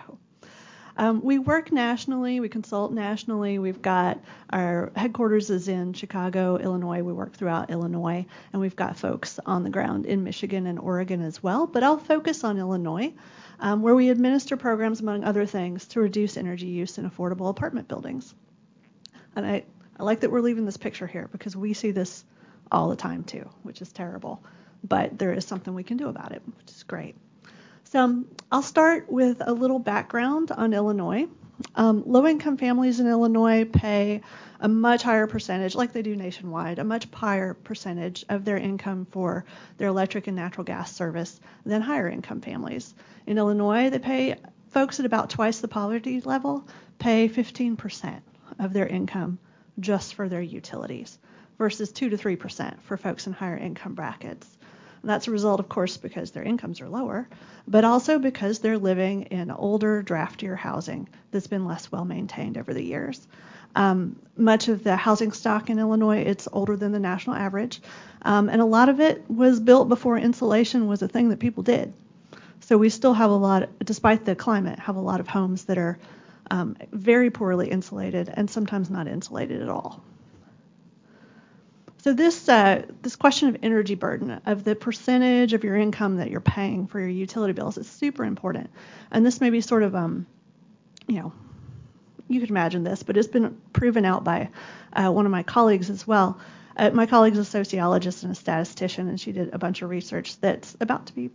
um, 0.96 1.22
we 1.24 1.40
work 1.40 1.72
nationally, 1.72 2.40
we 2.40 2.50
consult 2.50 2.92
nationally. 2.92 3.58
We've 3.58 3.82
got 3.82 4.20
our 4.52 4.92
headquarters 4.96 5.50
is 5.50 5.68
in 5.68 5.94
Chicago, 5.94 6.58
Illinois. 6.58 7.02
We 7.02 7.14
work 7.14 7.34
throughout 7.34 7.72
Illinois, 7.72 8.26
and 8.52 8.62
we've 8.62 8.76
got 8.76 8.98
folks 8.98 9.40
on 9.46 9.64
the 9.64 9.70
ground 9.70 10.06
in 10.06 10.24
Michigan 10.24 10.68
and 10.68 10.78
Oregon 10.78 11.22
as 11.22 11.42
well. 11.42 11.66
But 11.66 11.84
I'll 11.84 11.98
focus 11.98 12.44
on 12.44 12.60
Illinois, 12.60 13.14
um, 13.60 13.82
where 13.82 13.96
we 13.96 14.10
administer 14.10 14.56
programs, 14.56 15.00
among 15.00 15.24
other 15.24 15.46
things, 15.46 15.88
to 15.90 16.00
reduce 16.00 16.38
energy 16.38 16.68
use 16.68 16.98
in 17.00 17.10
affordable 17.10 17.50
apartment 17.50 17.88
buildings. 17.88 18.36
And 19.36 19.46
I, 19.46 19.64
I 20.00 20.04
like 20.04 20.20
that 20.20 20.32
we're 20.32 20.42
leaving 20.42 20.66
this 20.66 20.78
picture 20.78 21.08
here 21.08 21.28
because 21.32 21.56
we 21.56 21.74
see 21.74 21.90
this 21.90 22.24
all 22.72 22.90
the 22.90 22.96
time 22.96 23.24
too, 23.24 23.50
which 23.64 23.82
is 23.82 23.92
terrible. 23.92 24.44
But 24.84 25.18
there 25.18 25.34
is 25.34 25.46
something 25.46 25.74
we 25.74 25.84
can 25.84 25.98
do 25.98 26.10
about 26.10 26.34
it, 26.34 26.44
which 26.58 26.70
is 26.70 26.84
great. 26.84 27.16
So 27.94 28.24
I'll 28.52 28.64
start 28.64 29.12
with 29.12 29.40
a 29.46 29.54
little 29.54 29.78
background 29.78 30.50
on 30.50 30.74
Illinois. 30.74 31.28
Um, 31.76 32.02
low 32.08 32.26
income 32.26 32.58
families 32.58 33.00
in 33.00 33.06
Illinois 33.06 33.66
pay 33.66 34.22
a 34.60 34.68
much 34.68 35.04
higher 35.04 35.28
percentage, 35.28 35.76
like 35.76 35.94
they 35.94 36.02
do 36.02 36.16
nationwide, 36.16 36.80
a 36.80 36.84
much 36.84 37.08
higher 37.14 37.54
percentage 37.54 38.26
of 38.30 38.46
their 38.46 38.58
income 38.58 39.06
for 39.12 39.46
their 39.78 39.90
electric 39.90 40.26
and 40.26 40.36
natural 40.36 40.64
gas 40.64 40.92
service 40.92 41.40
than 41.68 41.84
higher 41.84 42.10
income 42.10 42.42
families. 42.42 42.96
In 43.28 43.38
Illinois, 43.38 43.92
they 43.92 44.00
pay 44.00 44.38
folks 44.70 45.00
at 45.00 45.06
about 45.06 45.30
twice 45.30 45.60
the 45.60 45.68
poverty 45.68 46.20
level 46.22 46.68
pay 46.98 47.30
15% 47.30 48.22
of 48.58 48.74
their 48.74 48.88
income 48.88 49.38
just 49.80 50.16
for 50.16 50.28
their 50.28 50.42
utilities 50.42 51.20
versus 51.60 51.92
2 51.92 52.10
to 52.10 52.18
3% 52.18 52.82
for 52.82 52.98
folks 52.98 53.28
in 53.28 53.34
higher 53.34 53.56
income 53.56 53.94
brackets. 53.94 54.58
That's 55.04 55.28
a 55.28 55.32
result, 55.32 55.60
of 55.60 55.68
course, 55.68 55.98
because 55.98 56.32
their 56.32 56.44
incomes 56.44 56.80
are 56.80 56.88
lower, 56.88 57.28
but 57.68 57.84
also 57.84 58.20
because 58.20 58.60
they're 58.60 58.78
living 58.78 59.24
in 59.24 59.52
older, 59.52 60.02
draftier 60.02 60.56
housing 60.56 61.10
that's 61.32 61.48
been 61.48 61.66
less 61.66 61.92
well 61.92 62.06
maintained 62.06 62.58
over 62.58 62.74
the 62.74 62.84
years. 62.84 63.28
Um, 63.76 64.16
much 64.38 64.68
of 64.70 64.84
the 64.84 64.96
housing 64.96 65.32
stock 65.32 65.70
in 65.70 65.80
Illinois, 65.80 66.20
it's 66.20 66.48
older 66.52 66.78
than 66.78 66.92
the 66.92 67.00
national 67.00 67.36
average, 67.36 67.82
um, 68.22 68.48
and 68.48 68.62
a 68.62 68.66
lot 68.66 68.88
of 68.88 69.00
it 69.00 69.30
was 69.30 69.60
built 69.60 69.90
before 69.90 70.18
insulation 70.18 70.88
was 70.88 71.02
a 71.02 71.08
thing 71.08 71.30
that 71.30 71.40
people 71.40 71.64
did. 71.64 71.92
So 72.62 72.78
we 72.78 72.90
still 72.90 73.14
have 73.14 73.30
a 73.30 73.36
lot, 73.36 73.70
despite 73.84 74.24
the 74.24 74.36
climate, 74.36 74.80
have 74.80 74.96
a 74.96 75.02
lot 75.02 75.20
of 75.20 75.28
homes 75.28 75.66
that 75.66 75.78
are 75.78 76.00
um, 76.50 76.78
very 76.92 77.30
poorly 77.30 77.70
insulated 77.70 78.32
and 78.34 78.50
sometimes 78.50 78.90
not 78.90 79.08
insulated 79.08 79.62
at 79.62 79.70
all. 79.70 80.02
So 82.04 82.12
this 82.12 82.50
uh, 82.50 82.86
this 83.02 83.16
question 83.16 83.48
of 83.48 83.58
energy 83.64 83.96
burden, 83.96 84.42
of 84.46 84.66
the 84.66 84.76
percentage 84.76 85.54
of 85.54 85.64
your 85.64 85.78
income 85.78 86.18
that 86.18 86.30
you're 86.30 86.42
paying 86.42 86.86
for 86.88 87.00
your 87.00 87.08
utility 87.08 87.54
bills, 87.54 87.78
is 87.78 87.90
super 87.90 88.26
important. 88.26 88.70
And 89.10 89.26
this 89.26 89.40
may 89.40 89.50
be 89.50 89.62
sort 89.62 89.84
of, 89.84 89.96
um, 89.96 90.28
you 91.08 91.22
know, 91.22 91.32
you 92.28 92.42
could 92.42 92.50
imagine 92.50 92.84
this, 92.84 93.04
but 93.04 93.16
it's 93.16 93.30
been 93.30 93.56
proven 93.72 94.04
out 94.04 94.26
by 94.26 94.50
uh, 94.92 95.12
one 95.12 95.26
of 95.26 95.32
my 95.32 95.44
colleagues 95.44 95.90
as 95.90 96.06
well. 96.06 96.42
Uh, 96.76 96.90
my 96.90 97.06
colleague 97.06 97.34
is 97.34 97.40
a 97.40 97.46
sociologist 97.46 98.24
and 98.24 98.34
a 98.34 98.36
statistician, 98.36 99.08
and 99.08 99.18
she 99.18 99.32
did 99.32 99.54
a 99.54 99.58
bunch 99.58 99.82
of 99.82 99.90
research 99.90 100.38
that's 100.42 100.76
about 100.82 101.06
to 101.06 101.16
be 101.16 101.30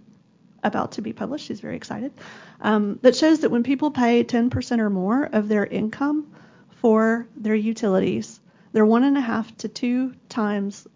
about 0.63 0.93
to 0.93 1.01
be 1.01 1.15
published. 1.15 1.47
She's 1.47 1.61
very 1.61 1.77
excited. 1.77 2.13
Um, 2.61 2.99
that 3.01 3.17
shows 3.17 3.41
that 3.41 3.51
when 3.51 3.63
people 3.63 3.91
pay 3.91 4.23
10% 4.23 4.81
or 4.81 4.91
more 4.91 5.25
of 5.25 5.49
their 5.49 5.65
income 5.65 6.31
for 6.83 7.27
their 7.37 7.55
utilities, 7.55 8.39
they're 8.79 8.87
one 8.87 9.03
and 9.03 9.19
a 9.19 9.21
half 9.21 9.57
to 9.57 9.67
two 9.67 10.15
times 10.29 10.87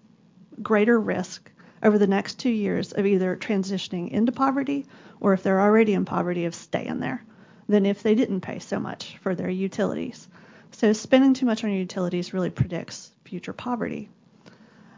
greater 0.62 1.00
risk 1.00 1.50
over 1.82 1.98
the 1.98 2.06
next 2.06 2.38
two 2.38 2.48
years 2.48 2.92
of 2.92 3.06
either 3.06 3.36
transitioning 3.36 4.08
into 4.08 4.30
poverty 4.30 4.86
or 5.18 5.32
if 5.32 5.42
they're 5.42 5.60
already 5.60 5.92
in 5.92 6.04
poverty 6.04 6.44
of 6.44 6.54
staying 6.54 7.00
there 7.00 7.24
than 7.68 7.84
if 7.84 8.04
they 8.04 8.14
didn't 8.14 8.42
pay 8.42 8.60
so 8.60 8.78
much 8.78 9.18
for 9.20 9.34
their 9.34 9.50
utilities. 9.50 10.28
So 10.70 10.92
spending 10.92 11.34
too 11.34 11.44
much 11.44 11.64
on 11.64 11.70
your 11.70 11.80
utilities 11.80 12.32
really 12.32 12.50
predicts 12.50 13.10
future 13.24 13.52
poverty. 13.52 14.08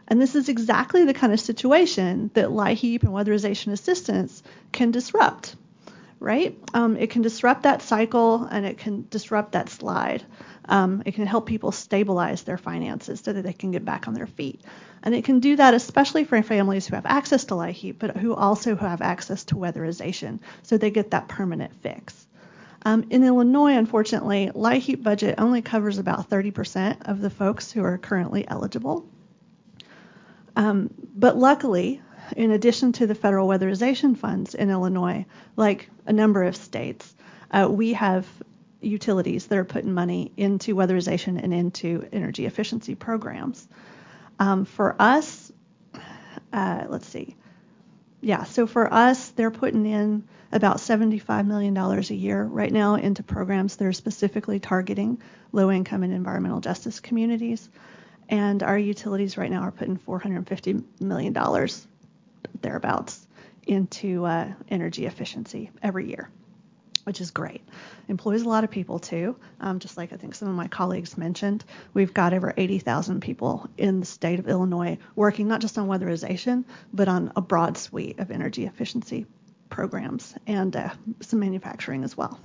And 0.07 0.20
this 0.20 0.35
is 0.35 0.51
exactly 0.51 1.07
the 1.07 1.14
kind 1.14 1.32
of 1.32 1.41
situation 1.41 2.30
that 2.35 2.51
LIHEAP 2.51 3.03
and 3.03 3.12
weatherization 3.12 3.72
assistance 3.72 4.43
can 4.72 4.91
disrupt, 4.91 5.57
right? 6.20 6.55
Um, 6.74 6.99
it 6.99 7.09
can 7.09 7.22
disrupt 7.22 7.62
that 7.62 7.80
cycle 7.80 8.45
and 8.45 8.66
it 8.66 8.76
can 8.76 9.07
disrupt 9.09 9.53
that 9.53 9.70
slide. 9.70 10.22
Um, 10.67 11.03
it 11.05 11.15
can 11.15 11.27
help 11.27 11.47
people 11.47 11.73
stabilize 11.73 12.43
their 12.43 12.57
finances 12.57 13.21
so 13.21 13.33
that 13.33 13.43
they 13.43 13.53
can 13.53 13.71
get 13.71 13.85
back 13.85 14.09
on 14.09 14.15
their 14.15 14.27
feet. 14.27 14.62
And 15.03 15.15
it 15.15 15.25
can 15.25 15.41
do 15.41 15.57
that 15.57 15.75
especially 15.75 16.25
for 16.25 16.43
families 16.43 16.87
who 16.87 16.95
have 16.95 17.07
access 17.07 17.45
to 17.47 17.55
LIHEAP, 17.55 17.99
but 17.99 18.17
who 18.17 18.35
also 18.35 18.75
have 18.75 19.03
access 19.03 19.45
to 19.45 19.57
weatherization, 19.57 20.41
so 20.62 20.79
they 20.79 20.91
get 20.91 21.11
that 21.11 21.29
permanent 21.29 21.75
fix. 21.83 22.27
Um, 22.87 23.07
in 23.11 23.25
Illinois, 23.25 23.77
unfortunately, 23.77 24.51
LIHEAP 24.55 25.03
budget 25.03 25.37
only 25.39 25.62
covers 25.62 25.99
about 25.99 26.29
30% 26.29 27.09
of 27.09 27.21
the 27.21 27.31
folks 27.31 27.73
who 27.73 27.83
are 27.83 27.99
currently 27.99 28.47
eligible. 28.47 29.07
Um, 30.57 30.91
but 31.15 31.37
luckily, 31.37 32.03
in 32.37 32.51
addition 32.51 32.93
to 32.93 33.07
the 33.07 33.15
federal 33.15 33.49
weatherization 33.49 34.17
funds 34.17 34.55
in 34.55 34.71
Illinois, 34.71 35.27
like 35.57 35.91
a 36.07 36.12
number 36.12 36.45
of 36.45 36.57
states, 36.57 37.15
uh, 37.51 37.69
we 37.71 37.95
have 37.95 38.27
utilities 38.85 39.47
that 39.47 39.59
are 39.59 39.64
putting 39.64 39.93
money 39.93 40.32
into 40.37 40.74
weatherization 40.74 41.43
and 41.43 41.53
into 41.53 42.07
energy 42.12 42.47
efficiency 42.47 42.95
programs. 42.95 43.66
Um, 44.39 44.64
for 44.64 44.97
us, 44.99 45.53
uh, 46.53 46.85
let's 46.89 47.07
see. 47.07 47.37
Yeah, 48.20 48.45
so 48.45 48.66
for 48.66 48.93
us, 48.93 49.30
they're 49.30 49.51
putting 49.51 49.87
in 49.87 50.24
about 50.51 50.78
$75 50.78 51.47
million 51.47 51.76
a 51.76 52.01
year 52.14 52.43
right 52.43 52.72
now 52.72 52.95
into 52.95 53.22
programs 53.22 53.76
that 53.76 53.87
are 53.87 53.93
specifically 53.93 54.61
targeting 54.61 55.20
low 55.53 55.70
income 55.70 56.03
and 56.03 56.12
environmental 56.12 56.61
justice 56.61 57.01
communities. 57.01 57.68
And 58.28 58.62
our 58.62 58.78
utilities 58.78 59.37
right 59.37 59.51
now 59.51 59.61
are 59.61 59.72
putting 59.72 59.99
$450 59.99 60.85
million 61.01 61.68
thereabouts 62.62 63.26
into 63.66 64.24
uh, 64.24 64.53
energy 64.70 65.07
efficiency 65.07 65.70
every 65.82 66.09
year 66.09 66.30
which 67.05 67.21
is 67.21 67.31
great. 67.31 67.63
Employs 68.09 68.43
a 68.43 68.49
lot 68.49 68.65
of 68.65 68.71
people 68.71 68.99
too, 68.99 69.37
um, 69.61 69.79
just 69.79 69.97
like 69.97 70.13
I 70.13 70.17
think 70.17 70.35
some 70.35 70.49
of 70.49 70.55
my 70.55 70.69
colleagues 70.69 71.17
mentioned. 71.17 71.65
We've 71.93 72.13
got 72.13 72.35
over 72.35 72.53
80,000 72.57 73.21
people 73.21 73.69
in 73.79 74.01
the 74.01 74.07
state 74.07 74.39
of 74.39 74.49
Illinois 74.49 74.99
working 75.15 75.49
not 75.49 75.61
just 75.61 75.79
on 75.79 75.89
weatherization, 75.89 76.65
but 76.93 77.09
on 77.09 77.33
a 77.37 77.41
broad 77.41 77.79
suite 77.79 78.19
of 78.19 78.31
energy 78.31 78.67
efficiency 78.67 79.27
programs 79.71 80.35
and 80.47 80.75
uh, 80.77 80.91
some 81.21 81.41
manufacturing 81.41 82.05
as 82.05 82.17
well. 82.17 82.39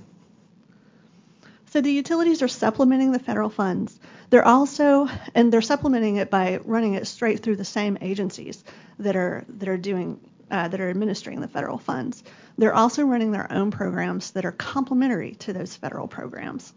So 1.66 1.80
the 1.80 1.92
utilities 1.92 2.42
are 2.42 2.48
supplementing 2.48 3.12
the 3.12 3.20
federal 3.20 3.48
funds. 3.48 3.98
They're 4.30 4.46
also, 4.46 5.08
and 5.36 5.52
they're 5.52 5.62
supplementing 5.62 6.16
it 6.16 6.28
by 6.28 6.58
running 6.64 6.94
it 6.94 7.06
straight 7.06 7.40
through 7.40 7.56
the 7.56 7.64
same 7.64 7.96
agencies 8.00 8.64
that 8.98 9.14
are 9.14 9.44
that 9.48 9.68
are 9.68 9.76
doing 9.76 10.20
uh, 10.50 10.68
that 10.68 10.80
are 10.80 10.90
administering 10.90 11.40
the 11.40 11.48
federal 11.48 11.78
funds. 11.78 12.22
They're 12.58 12.74
also 12.74 13.04
running 13.04 13.32
their 13.32 13.50
own 13.52 13.70
programs 13.70 14.32
that 14.32 14.44
are 14.44 14.52
complementary 14.52 15.34
to 15.36 15.52
those 15.52 15.74
federal 15.74 16.08
programs. 16.08 16.72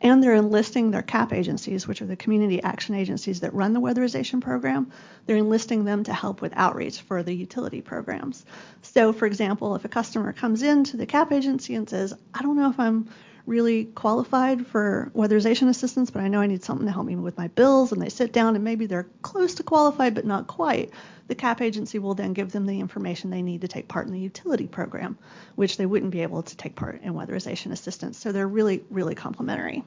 And 0.00 0.22
they're 0.22 0.34
enlisting 0.34 0.90
their 0.90 1.02
CAP 1.02 1.32
agencies, 1.32 1.88
which 1.88 2.00
are 2.02 2.06
the 2.06 2.14
community 2.14 2.62
action 2.62 2.94
agencies 2.94 3.40
that 3.40 3.52
run 3.52 3.72
the 3.72 3.80
weatherization 3.80 4.40
program. 4.40 4.92
They're 5.26 5.36
enlisting 5.36 5.84
them 5.84 6.04
to 6.04 6.12
help 6.12 6.40
with 6.40 6.52
outreach 6.54 7.00
for 7.00 7.24
the 7.24 7.34
utility 7.34 7.80
programs. 7.80 8.46
So, 8.82 9.12
for 9.12 9.26
example, 9.26 9.74
if 9.74 9.84
a 9.84 9.88
customer 9.88 10.32
comes 10.32 10.62
into 10.62 10.96
the 10.96 11.06
CAP 11.06 11.32
agency 11.32 11.74
and 11.74 11.88
says, 11.88 12.14
I 12.32 12.42
don't 12.42 12.56
know 12.56 12.70
if 12.70 12.78
I'm 12.78 13.08
really 13.48 13.86
qualified 13.86 14.66
for 14.66 15.10
weatherization 15.14 15.68
assistance, 15.68 16.10
but 16.10 16.22
I 16.22 16.28
know 16.28 16.40
I 16.40 16.46
need 16.46 16.62
something 16.62 16.86
to 16.86 16.92
help 16.92 17.06
me 17.06 17.16
with 17.16 17.36
my 17.36 17.48
bills, 17.48 17.92
and 17.92 18.00
they 18.00 18.10
sit 18.10 18.32
down 18.32 18.54
and 18.54 18.64
maybe 18.64 18.86
they're 18.86 19.08
close 19.22 19.56
to 19.56 19.62
qualified 19.62 20.14
but 20.14 20.24
not 20.24 20.46
quite 20.46 20.92
the 21.28 21.34
CAP 21.34 21.60
agency 21.60 21.98
will 21.98 22.14
then 22.14 22.32
give 22.32 22.50
them 22.50 22.66
the 22.66 22.80
information 22.80 23.30
they 23.30 23.42
need 23.42 23.60
to 23.60 23.68
take 23.68 23.86
part 23.86 24.06
in 24.06 24.12
the 24.12 24.18
utility 24.18 24.66
program, 24.66 25.18
which 25.54 25.76
they 25.76 25.86
wouldn't 25.86 26.10
be 26.10 26.22
able 26.22 26.42
to 26.42 26.56
take 26.56 26.74
part 26.74 27.02
in 27.02 27.12
weatherization 27.12 27.70
assistance. 27.70 28.18
So 28.18 28.32
they're 28.32 28.48
really, 28.48 28.82
really 28.90 29.14
complementary. 29.14 29.84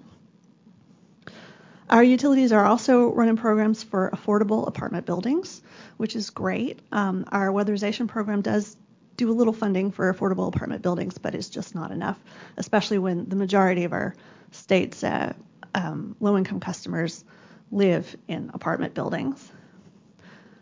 Our 1.90 2.04
utilities 2.04 2.54
are 2.54 2.64
also 2.64 3.12
running 3.12 3.36
programs 3.36 3.84
for 3.84 4.12
affordable 4.12 4.66
apartment 4.68 5.06
buildings, 5.06 5.62
which 5.98 6.16
is 6.16 6.30
great. 6.30 6.80
Um, 6.92 7.26
our 7.30 7.50
weatherization 7.50 8.08
program 8.08 8.42
does 8.42 8.78
do 9.22 9.32
a 9.32 9.34
little 9.34 9.54
funding 9.54 9.92
for 9.92 10.12
affordable 10.12 10.48
apartment 10.48 10.82
buildings, 10.82 11.20
but 11.20 11.36
it's 11.36 11.50
just 11.50 11.76
not 11.76 11.92
enough, 11.92 12.20
especially 12.58 12.98
when 12.98 13.30
the 13.30 13.36
majority 13.36 13.84
of 13.84 13.94
our 13.94 14.16
state's 14.52 15.04
uh, 15.04 15.34
um, 15.76 16.16
low 16.20 16.36
income 16.38 16.60
customers 16.60 17.24
live 17.72 18.16
in 18.28 18.50
apartment 18.54 18.96
buildings. 18.96 19.52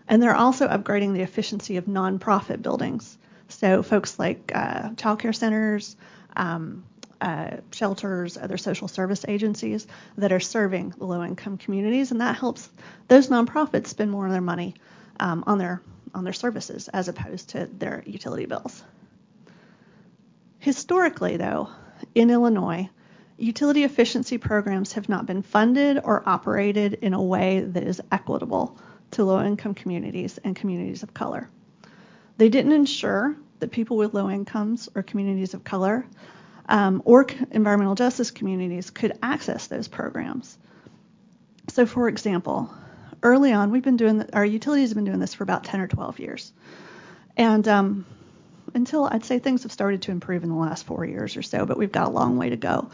And 0.10 0.22
they're 0.22 0.36
also 0.36 0.68
upgrading 0.68 1.14
the 1.14 1.22
efficiency 1.22 1.78
of 1.78 1.86
nonprofit 1.86 2.62
buildings. 2.62 3.18
So 3.48 3.82
folks 3.82 4.20
like 4.20 4.52
uh, 4.54 4.90
childcare 4.90 5.34
centers, 5.34 5.96
um, 6.36 6.84
uh, 7.22 7.58
shelters, 7.72 8.38
other 8.38 8.58
social 8.58 8.90
service 8.90 9.24
agencies 9.28 9.88
that 10.18 10.34
are 10.34 10.40
serving 10.42 10.96
the 10.98 11.06
low-income 11.06 11.58
communities, 11.58 12.12
and 12.12 12.20
that 12.20 12.36
helps 12.36 12.70
those 13.08 13.30
nonprofits 13.30 13.88
spend 13.88 14.12
more 14.12 14.26
of 14.26 14.34
their 14.34 14.42
money 14.42 14.76
um, 15.20 15.46
on 15.48 15.58
their 15.58 15.82
on 16.14 16.24
their 16.24 16.34
services 16.34 16.88
as 16.90 17.08
opposed 17.08 17.50
to 17.50 17.68
their 17.78 18.04
utility 18.06 18.46
bills. 18.46 18.84
Historically, 20.60 21.38
though, 21.38 21.70
in 22.16 22.30
Illinois, 22.30 22.90
utility 23.38 23.84
efficiency 23.84 24.38
programs 24.38 24.94
have 24.94 25.08
not 25.08 25.26
been 25.26 25.42
funded 25.42 26.00
or 26.04 26.28
operated 26.28 26.94
in 26.96 27.14
a 27.14 27.22
way 27.22 27.62
that 27.62 27.84
is 27.84 28.02
equitable 28.12 28.78
to 29.12 29.24
low 29.24 29.42
income 29.42 29.74
communities 29.74 30.38
and 30.44 30.56
communities 30.56 31.04
of 31.04 31.14
color. 31.14 31.50
They 32.38 32.50
didn't 32.50 32.74
ensure 32.74 33.36
that 33.60 33.72
people 33.72 33.98
with 33.98 34.14
low 34.14 34.30
incomes 34.30 34.90
or 34.96 35.04
communities 35.04 35.54
of 35.54 35.64
color 35.64 36.06
um, 36.68 37.02
or 37.06 37.26
environmental 37.52 37.96
justice 37.96 38.32
communities 38.32 38.90
could 38.90 39.18
access 39.24 39.68
those 39.68 39.88
programs. 39.88 40.58
So, 41.70 41.86
for 41.86 42.08
example, 42.08 42.74
early 43.24 43.52
on, 43.52 43.72
we've 43.72 43.84
been 43.84 43.98
doing 43.98 44.28
our 44.34 44.46
utilities 44.46 44.90
have 44.90 44.96
been 44.96 45.06
doing 45.06 45.20
this 45.20 45.34
for 45.34 45.44
about 45.44 45.64
10 45.64 45.82
or 45.82 45.88
12 45.88 46.20
years, 46.20 46.52
and 47.38 47.68
um, 47.68 48.06
until 48.74 49.06
I'd 49.06 49.26
say 49.26 49.40
things 49.40 49.64
have 49.64 49.72
started 49.72 50.02
to 50.04 50.12
improve 50.12 50.44
in 50.44 50.50
the 50.50 50.56
last 50.56 50.86
four 50.86 51.06
years 51.06 51.38
or 51.38 51.42
so, 51.42 51.66
but 51.66 51.78
we've 51.78 51.92
got 51.92 52.08
a 52.08 52.12
long 52.12 52.38
way 52.38 52.50
to 52.50 52.58
go. 52.58 52.90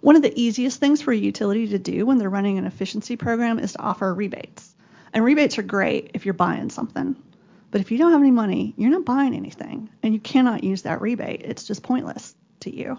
One 0.00 0.16
of 0.16 0.22
the 0.22 0.40
easiest 0.40 0.80
things 0.80 1.00
for 1.00 1.12
a 1.12 1.16
utility 1.16 1.68
to 1.68 1.78
do 1.78 2.06
when 2.06 2.18
they're 2.18 2.28
running 2.28 2.58
an 2.58 2.66
efficiency 2.66 3.16
program 3.16 3.58
is 3.58 3.72
to 3.72 3.80
offer 3.80 4.12
rebates. 4.12 4.74
And 5.12 5.24
rebates 5.24 5.58
are 5.58 5.62
great 5.62 6.10
if 6.14 6.24
you're 6.24 6.34
buying 6.34 6.70
something. 6.70 7.14
But 7.70 7.80
if 7.80 7.90
you 7.90 7.98
don't 7.98 8.12
have 8.12 8.20
any 8.20 8.30
money, 8.30 8.74
you're 8.76 8.90
not 8.90 9.04
buying 9.04 9.34
anything 9.34 9.88
and 10.02 10.12
you 10.12 10.20
cannot 10.20 10.64
use 10.64 10.82
that 10.82 11.00
rebate. 11.00 11.42
It's 11.42 11.64
just 11.64 11.82
pointless 11.82 12.34
to 12.60 12.74
you. 12.74 12.98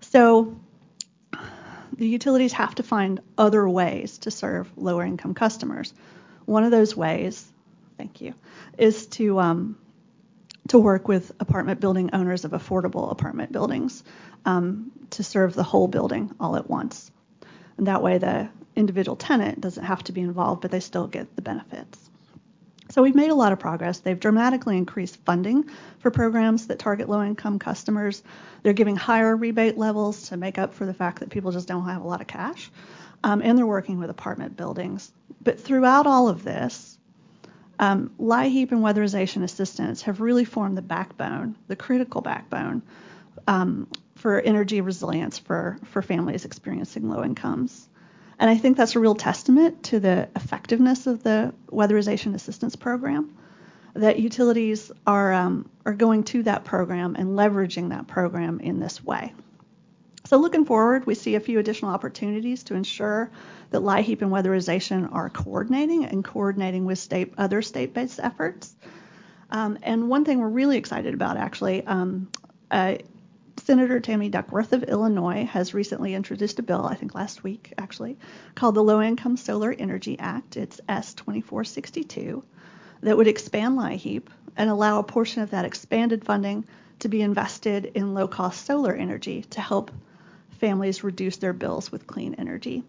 So 0.00 0.60
the 1.96 2.06
utilities 2.06 2.52
have 2.52 2.74
to 2.76 2.82
find 2.82 3.20
other 3.36 3.68
ways 3.68 4.18
to 4.18 4.30
serve 4.30 4.70
lower 4.76 5.04
income 5.04 5.34
customers. 5.34 5.92
One 6.44 6.64
of 6.64 6.70
those 6.70 6.96
ways, 6.96 7.46
thank 7.96 8.20
you, 8.20 8.34
is 8.78 9.06
to 9.08 9.38
um, 9.38 9.78
to 10.68 10.78
work 10.78 11.08
with 11.08 11.32
apartment 11.40 11.80
building 11.80 12.10
owners 12.12 12.44
of 12.44 12.52
affordable 12.52 13.10
apartment 13.10 13.52
buildings 13.52 14.04
um, 14.44 14.92
to 15.10 15.22
serve 15.22 15.54
the 15.54 15.62
whole 15.62 15.88
building 15.88 16.34
all 16.38 16.56
at 16.56 16.70
once. 16.70 17.10
And 17.76 17.86
that 17.86 18.02
way 18.02 18.18
the 18.18 18.48
individual 18.76 19.16
tenant 19.16 19.60
doesn't 19.60 19.84
have 19.84 20.04
to 20.04 20.12
be 20.12 20.20
involved, 20.20 20.62
but 20.62 20.70
they 20.70 20.80
still 20.80 21.06
get 21.06 21.34
the 21.36 21.42
benefits. 21.42 22.10
So 22.92 23.02
we've 23.02 23.14
made 23.14 23.30
a 23.30 23.34
lot 23.34 23.52
of 23.52 23.58
progress. 23.58 24.00
They've 24.00 24.20
dramatically 24.20 24.76
increased 24.76 25.16
funding 25.24 25.70
for 26.00 26.10
programs 26.10 26.66
that 26.66 26.78
target 26.78 27.08
low 27.08 27.22
income 27.22 27.58
customers. 27.58 28.22
They're 28.62 28.74
giving 28.74 28.96
higher 28.96 29.34
rebate 29.34 29.78
levels 29.78 30.28
to 30.28 30.36
make 30.36 30.58
up 30.58 30.74
for 30.74 30.84
the 30.84 30.92
fact 30.92 31.20
that 31.20 31.30
people 31.30 31.52
just 31.52 31.66
don't 31.66 31.86
have 31.86 32.02
a 32.02 32.06
lot 32.06 32.20
of 32.20 32.26
cash. 32.26 32.70
Um, 33.24 33.40
and 33.40 33.56
they're 33.56 33.64
working 33.64 33.98
with 33.98 34.10
apartment 34.10 34.58
buildings. 34.58 35.10
But 35.42 35.58
throughout 35.58 36.06
all 36.06 36.28
of 36.28 36.44
this, 36.44 36.98
um, 37.78 38.10
LIHEAP 38.20 38.72
and 38.72 38.82
weatherization 38.82 39.42
assistance 39.42 40.02
have 40.02 40.20
really 40.20 40.44
formed 40.44 40.76
the 40.76 40.82
backbone, 40.82 41.56
the 41.68 41.76
critical 41.76 42.20
backbone 42.20 42.82
um, 43.46 43.88
for 44.16 44.38
energy 44.38 44.82
resilience 44.82 45.38
for, 45.38 45.78
for 45.84 46.02
families 46.02 46.44
experiencing 46.44 47.08
low 47.08 47.24
incomes. 47.24 47.88
And 48.42 48.50
I 48.50 48.56
think 48.56 48.76
that's 48.76 48.96
a 48.96 48.98
real 48.98 49.14
testament 49.14 49.84
to 49.84 50.00
the 50.00 50.28
effectiveness 50.34 51.06
of 51.06 51.22
the 51.22 51.54
weatherization 51.70 52.34
assistance 52.34 52.74
program. 52.74 53.36
That 53.94 54.18
utilities 54.18 54.90
are 55.06 55.32
um, 55.32 55.70
are 55.86 55.92
going 55.92 56.24
to 56.24 56.42
that 56.42 56.64
program 56.64 57.14
and 57.14 57.38
leveraging 57.38 57.90
that 57.90 58.08
program 58.08 58.58
in 58.58 58.80
this 58.80 59.04
way. 59.04 59.32
So 60.24 60.38
looking 60.38 60.64
forward, 60.64 61.06
we 61.06 61.14
see 61.14 61.36
a 61.36 61.40
few 61.40 61.60
additional 61.60 61.92
opportunities 61.92 62.64
to 62.64 62.74
ensure 62.74 63.30
that 63.70 63.82
LIHEAP 63.82 64.22
and 64.22 64.32
weatherization 64.32 65.14
are 65.14 65.30
coordinating 65.30 66.04
and 66.04 66.24
coordinating 66.24 66.84
with 66.84 66.98
state 66.98 67.34
other 67.38 67.62
state-based 67.62 68.18
efforts. 68.20 68.74
Um, 69.50 69.78
and 69.84 70.08
one 70.08 70.24
thing 70.24 70.40
we're 70.40 70.48
really 70.48 70.78
excited 70.78 71.14
about, 71.14 71.36
actually, 71.36 71.86
um, 71.86 72.28
uh, 72.72 72.96
Senator 73.64 74.00
Tammy 74.00 74.28
Duckworth 74.28 74.72
of 74.72 74.82
Illinois 74.82 75.44
has 75.44 75.72
recently 75.72 76.14
introduced 76.14 76.58
a 76.58 76.64
bill, 76.64 76.84
I 76.84 76.96
think 76.96 77.14
last 77.14 77.44
week 77.44 77.72
actually, 77.78 78.18
called 78.56 78.74
the 78.74 78.82
Low 78.82 79.00
Income 79.00 79.36
Solar 79.36 79.72
Energy 79.72 80.18
Act. 80.18 80.56
It's 80.56 80.80
S 80.88 81.14
2462 81.14 82.42
that 83.02 83.16
would 83.16 83.28
expand 83.28 83.78
LIHEAP 83.78 84.24
and 84.56 84.68
allow 84.68 84.98
a 84.98 85.04
portion 85.04 85.42
of 85.42 85.50
that 85.50 85.64
expanded 85.64 86.24
funding 86.24 86.64
to 86.98 87.08
be 87.08 87.22
invested 87.22 87.84
in 87.94 88.14
low 88.14 88.26
cost 88.26 88.66
solar 88.66 88.94
energy 88.94 89.42
to 89.50 89.60
help 89.60 89.92
families 90.58 91.04
reduce 91.04 91.36
their 91.36 91.52
bills 91.52 91.92
with 91.92 92.08
clean 92.08 92.34
energy. 92.34 92.82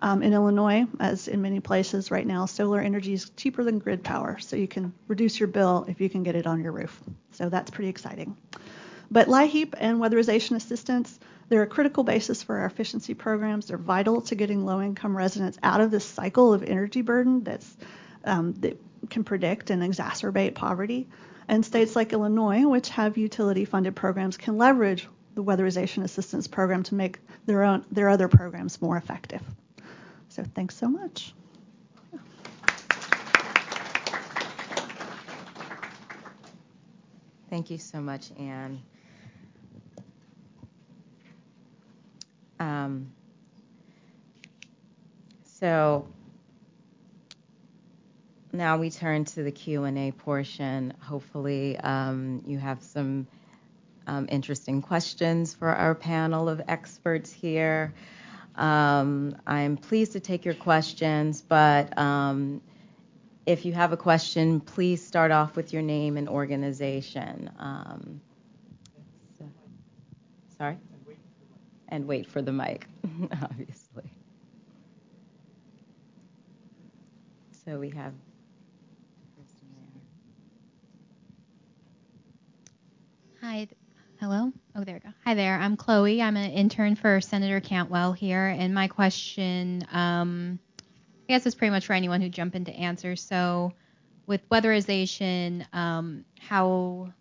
Um, 0.00 0.22
in 0.22 0.32
Illinois, 0.32 0.86
as 1.00 1.26
in 1.26 1.42
many 1.42 1.58
places 1.58 2.12
right 2.12 2.26
now, 2.26 2.46
solar 2.46 2.80
energy 2.80 3.14
is 3.14 3.30
cheaper 3.30 3.64
than 3.64 3.80
grid 3.80 4.04
power, 4.04 4.38
so 4.38 4.54
you 4.54 4.68
can 4.68 4.92
reduce 5.08 5.40
your 5.40 5.48
bill 5.48 5.86
if 5.88 6.00
you 6.00 6.08
can 6.08 6.22
get 6.22 6.36
it 6.36 6.46
on 6.46 6.62
your 6.62 6.70
roof. 6.70 7.00
So 7.32 7.48
that's 7.48 7.72
pretty 7.72 7.90
exciting. 7.90 8.36
But 9.10 9.28
LIHEAP 9.28 9.74
and 9.76 9.98
weatherization 9.98 10.54
assistance, 10.56 11.18
they're 11.48 11.62
a 11.62 11.66
critical 11.66 12.04
basis 12.04 12.42
for 12.42 12.58
our 12.58 12.66
efficiency 12.66 13.14
programs. 13.14 13.66
They're 13.66 13.78
vital 13.78 14.20
to 14.22 14.36
getting 14.36 14.64
low-income 14.64 15.16
residents 15.16 15.58
out 15.62 15.80
of 15.80 15.90
this 15.90 16.04
cycle 16.04 16.52
of 16.52 16.62
energy 16.62 17.02
burden 17.02 17.42
that's 17.42 17.76
um, 18.24 18.52
that 18.60 18.80
can 19.08 19.24
predict 19.24 19.70
and 19.70 19.82
exacerbate 19.82 20.54
poverty. 20.54 21.08
And 21.48 21.64
states 21.64 21.96
like 21.96 22.12
Illinois, 22.12 22.66
which 22.66 22.90
have 22.90 23.16
utility-funded 23.16 23.96
programs, 23.96 24.36
can 24.36 24.58
leverage 24.58 25.08
the 25.34 25.42
weatherization 25.42 26.04
assistance 26.04 26.46
program 26.46 26.84
to 26.84 26.94
make 26.94 27.18
their 27.46 27.64
own 27.64 27.84
their 27.90 28.08
other 28.08 28.28
programs 28.28 28.80
more 28.80 28.96
effective. 28.96 29.42
So 30.28 30.44
thanks 30.54 30.76
so 30.76 30.88
much. 30.88 31.34
Thank 37.48 37.70
you 37.70 37.78
so 37.78 38.00
much, 38.00 38.30
Anne. 38.38 38.80
Um, 42.60 43.12
so 45.44 46.06
now 48.52 48.78
we 48.78 48.90
turn 48.90 49.24
to 49.24 49.42
the 49.42 49.50
Q&A 49.50 50.12
portion. 50.12 50.92
Hopefully, 51.00 51.78
um, 51.78 52.42
you 52.46 52.58
have 52.58 52.82
some 52.82 53.26
um, 54.06 54.26
interesting 54.30 54.82
questions 54.82 55.54
for 55.54 55.68
our 55.68 55.94
panel 55.94 56.48
of 56.48 56.60
experts 56.68 57.32
here. 57.32 57.94
Um, 58.56 59.36
I'm 59.46 59.76
pleased 59.76 60.12
to 60.12 60.20
take 60.20 60.44
your 60.44 60.54
questions, 60.54 61.40
but 61.40 61.96
um, 61.96 62.60
if 63.46 63.64
you 63.64 63.72
have 63.72 63.92
a 63.92 63.96
question, 63.96 64.60
please 64.60 65.04
start 65.06 65.30
off 65.30 65.56
with 65.56 65.72
your 65.72 65.82
name 65.82 66.16
and 66.16 66.28
organization. 66.28 67.50
Um, 67.58 68.20
so, 69.38 69.48
sorry? 70.58 70.78
And 71.90 72.06
wait 72.06 72.26
for 72.26 72.40
the 72.40 72.52
mic, 72.52 72.86
obviously. 73.42 74.10
So 77.64 77.78
we 77.78 77.90
have 77.90 78.12
Hi. 83.40 83.66
Hello? 84.20 84.52
Oh, 84.76 84.84
there 84.84 84.96
we 84.96 85.00
go. 85.00 85.08
Hi 85.24 85.32
there. 85.32 85.58
I'm 85.58 85.78
Chloe. 85.78 86.20
I'm 86.20 86.36
an 86.36 86.50
intern 86.50 86.94
for 86.94 87.22
Senator 87.22 87.58
Cantwell 87.58 88.12
here. 88.12 88.48
And 88.48 88.74
my 88.74 88.86
question, 88.86 89.82
um, 89.90 90.58
I 90.78 91.32
guess, 91.32 91.46
is 91.46 91.54
pretty 91.54 91.70
much 91.70 91.86
for 91.86 91.94
anyone 91.94 92.20
who 92.20 92.28
jump 92.28 92.54
in 92.54 92.66
to 92.66 92.72
answer. 92.72 93.16
So, 93.16 93.72
with 94.26 94.46
weatherization, 94.50 95.64
um, 95.72 96.26
how, 96.38 97.14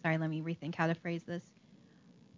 sorry, 0.00 0.16
let 0.16 0.30
me 0.30 0.40
rethink 0.40 0.74
how 0.74 0.86
to 0.86 0.94
phrase 0.94 1.24
this. 1.24 1.44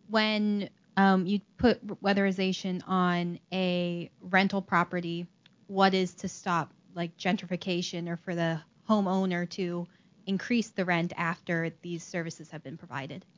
When 0.09 0.68
um, 0.99 1.26
you 1.26 1.40
put 1.59 2.03
weatherization 2.03 2.82
on 2.88 3.38
a 3.53 4.11
rental 4.20 4.61
property, 4.61 5.28
what 5.68 5.94
is 5.94 6.12
to 6.14 6.28
stop 6.28 6.72
like 6.92 7.16
gentrification 7.16 8.09
or 8.09 8.16
for 8.16 8.34
the 8.34 8.61
homeowner 8.90 9.49
to 9.51 9.86
increase 10.26 10.70
the 10.70 10.84
rent 10.84 11.12
after 11.16 11.70
these 11.82 12.03
services 12.03 12.51
have 12.51 12.64
been 12.64 12.76
provided. 12.76 13.24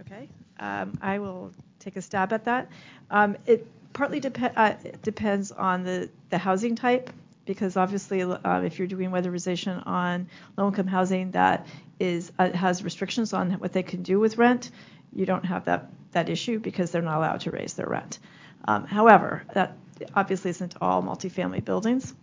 Okay, 0.00 0.28
um, 0.58 0.98
I 1.02 1.18
will 1.18 1.52
take 1.78 1.94
a 1.94 2.02
stab 2.02 2.32
at 2.32 2.46
that. 2.46 2.68
Um, 3.10 3.36
it 3.46 3.66
partly 3.92 4.18
dep- 4.18 4.54
uh, 4.56 4.72
depends 5.02 5.52
on 5.52 5.84
the, 5.84 6.08
the 6.30 6.38
housing 6.38 6.74
type 6.74 7.10
because 7.44 7.76
obviously 7.76 8.22
uh, 8.22 8.60
if 8.60 8.78
you're 8.78 8.88
doing 8.88 9.10
weatherization 9.10 9.86
on 9.86 10.28
low-income 10.56 10.86
housing 10.86 11.30
that 11.32 11.66
is 11.98 12.32
uh, 12.38 12.50
has 12.52 12.82
restrictions 12.82 13.32
on 13.32 13.52
what 13.52 13.72
they 13.72 13.82
can 13.82 14.02
do 14.02 14.20
with 14.20 14.38
rent, 14.38 14.70
you 15.12 15.26
don't 15.26 15.44
have 15.44 15.64
that 15.64 15.90
that 16.12 16.28
issue 16.28 16.58
because 16.58 16.90
they're 16.90 17.02
not 17.02 17.18
allowed 17.18 17.40
to 17.40 17.50
raise 17.50 17.74
their 17.74 17.86
rent. 17.86 18.18
Um, 18.66 18.86
however, 18.86 19.42
that 19.54 19.76
obviously 20.14 20.50
isn't 20.50 20.74
all 20.80 21.02
multifamily 21.02 21.64
buildings. 21.64 22.14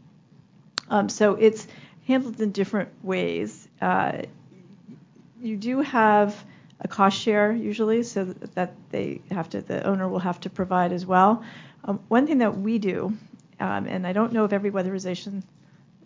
Um, 0.89 1.09
so 1.09 1.36
it's 1.36 1.68
handled 2.07 2.39
in 2.39 2.51
different 2.51 2.89
ways. 3.03 3.68
Uh, 3.82 4.24
you 5.41 5.57
do 5.57 5.82
have 5.82 6.36
a 6.80 6.88
cost 6.88 7.20
share 7.20 7.51
usually, 7.51 8.03
so 8.03 8.26
that 8.55 8.74
they 8.91 9.22
have 9.32 9.49
to, 9.49 9.61
the 9.61 9.84
owner 9.84 10.07
will 10.07 10.20
have 10.20 10.39
to 10.41 10.49
provide 10.49 10.91
as 10.91 11.05
well. 11.05 11.43
Um, 11.84 11.99
one 12.07 12.28
thing 12.28 12.39
that 12.39 12.57
we 12.57 12.78
do, 12.78 13.18
um, 13.59 13.87
and 13.87 14.05
I 14.05 14.13
don't 14.13 14.33
know 14.33 14.45
if 14.45 14.53
every 14.53 14.71
weatherization 14.71 15.43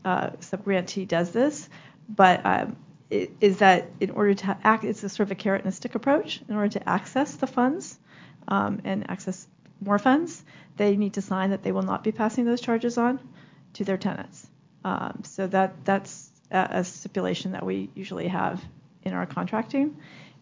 uh, 0.06 0.32
subgrantee 0.40 1.08
does 1.08 1.32
this, 1.32 1.70
but 2.10 2.46
um, 2.46 2.78
it, 3.10 3.32
is 3.42 3.58
that 3.58 3.92
in 4.00 4.12
order 4.12 4.34
to 4.34 4.58
act, 4.64 4.84
it's 4.84 5.04
a 5.04 5.10
sort 5.10 5.28
of 5.28 5.32
a 5.32 5.36
carrot 5.36 5.64
and 5.64 5.72
a 5.72 5.76
stick 5.76 5.96
approach. 5.96 6.42
In 6.48 6.56
order 6.56 6.70
to 6.70 6.90
access 6.90 7.36
the 7.36 7.48
funds 7.48 8.00
um, 8.48 8.82
and 8.84 9.10
access 9.10 9.48
more 9.82 10.00
funds, 10.00 10.44
they 10.78 10.96
need 10.96 11.14
to 11.14 11.22
sign 11.22 11.50
that 11.50 11.64
they 11.64 11.72
will 11.72 11.82
not 11.82 12.04
be 12.04 12.12
passing 12.12 12.46
those 12.46 12.62
charges 12.62 12.98
on 12.98 13.20
to 13.74 13.84
their 13.84 13.98
tenants. 13.98 14.48
Um, 14.84 15.22
so 15.24 15.48
that 15.48 15.86
that's 15.86 16.32
a, 16.50 16.68
a, 16.72 16.84
stipulation 16.84 17.52
that 17.52 17.66
we 17.66 17.90
usually 17.94 18.28
have 18.28 18.64
in 19.04 19.14
our 19.14 19.26
contracting. 19.26 19.98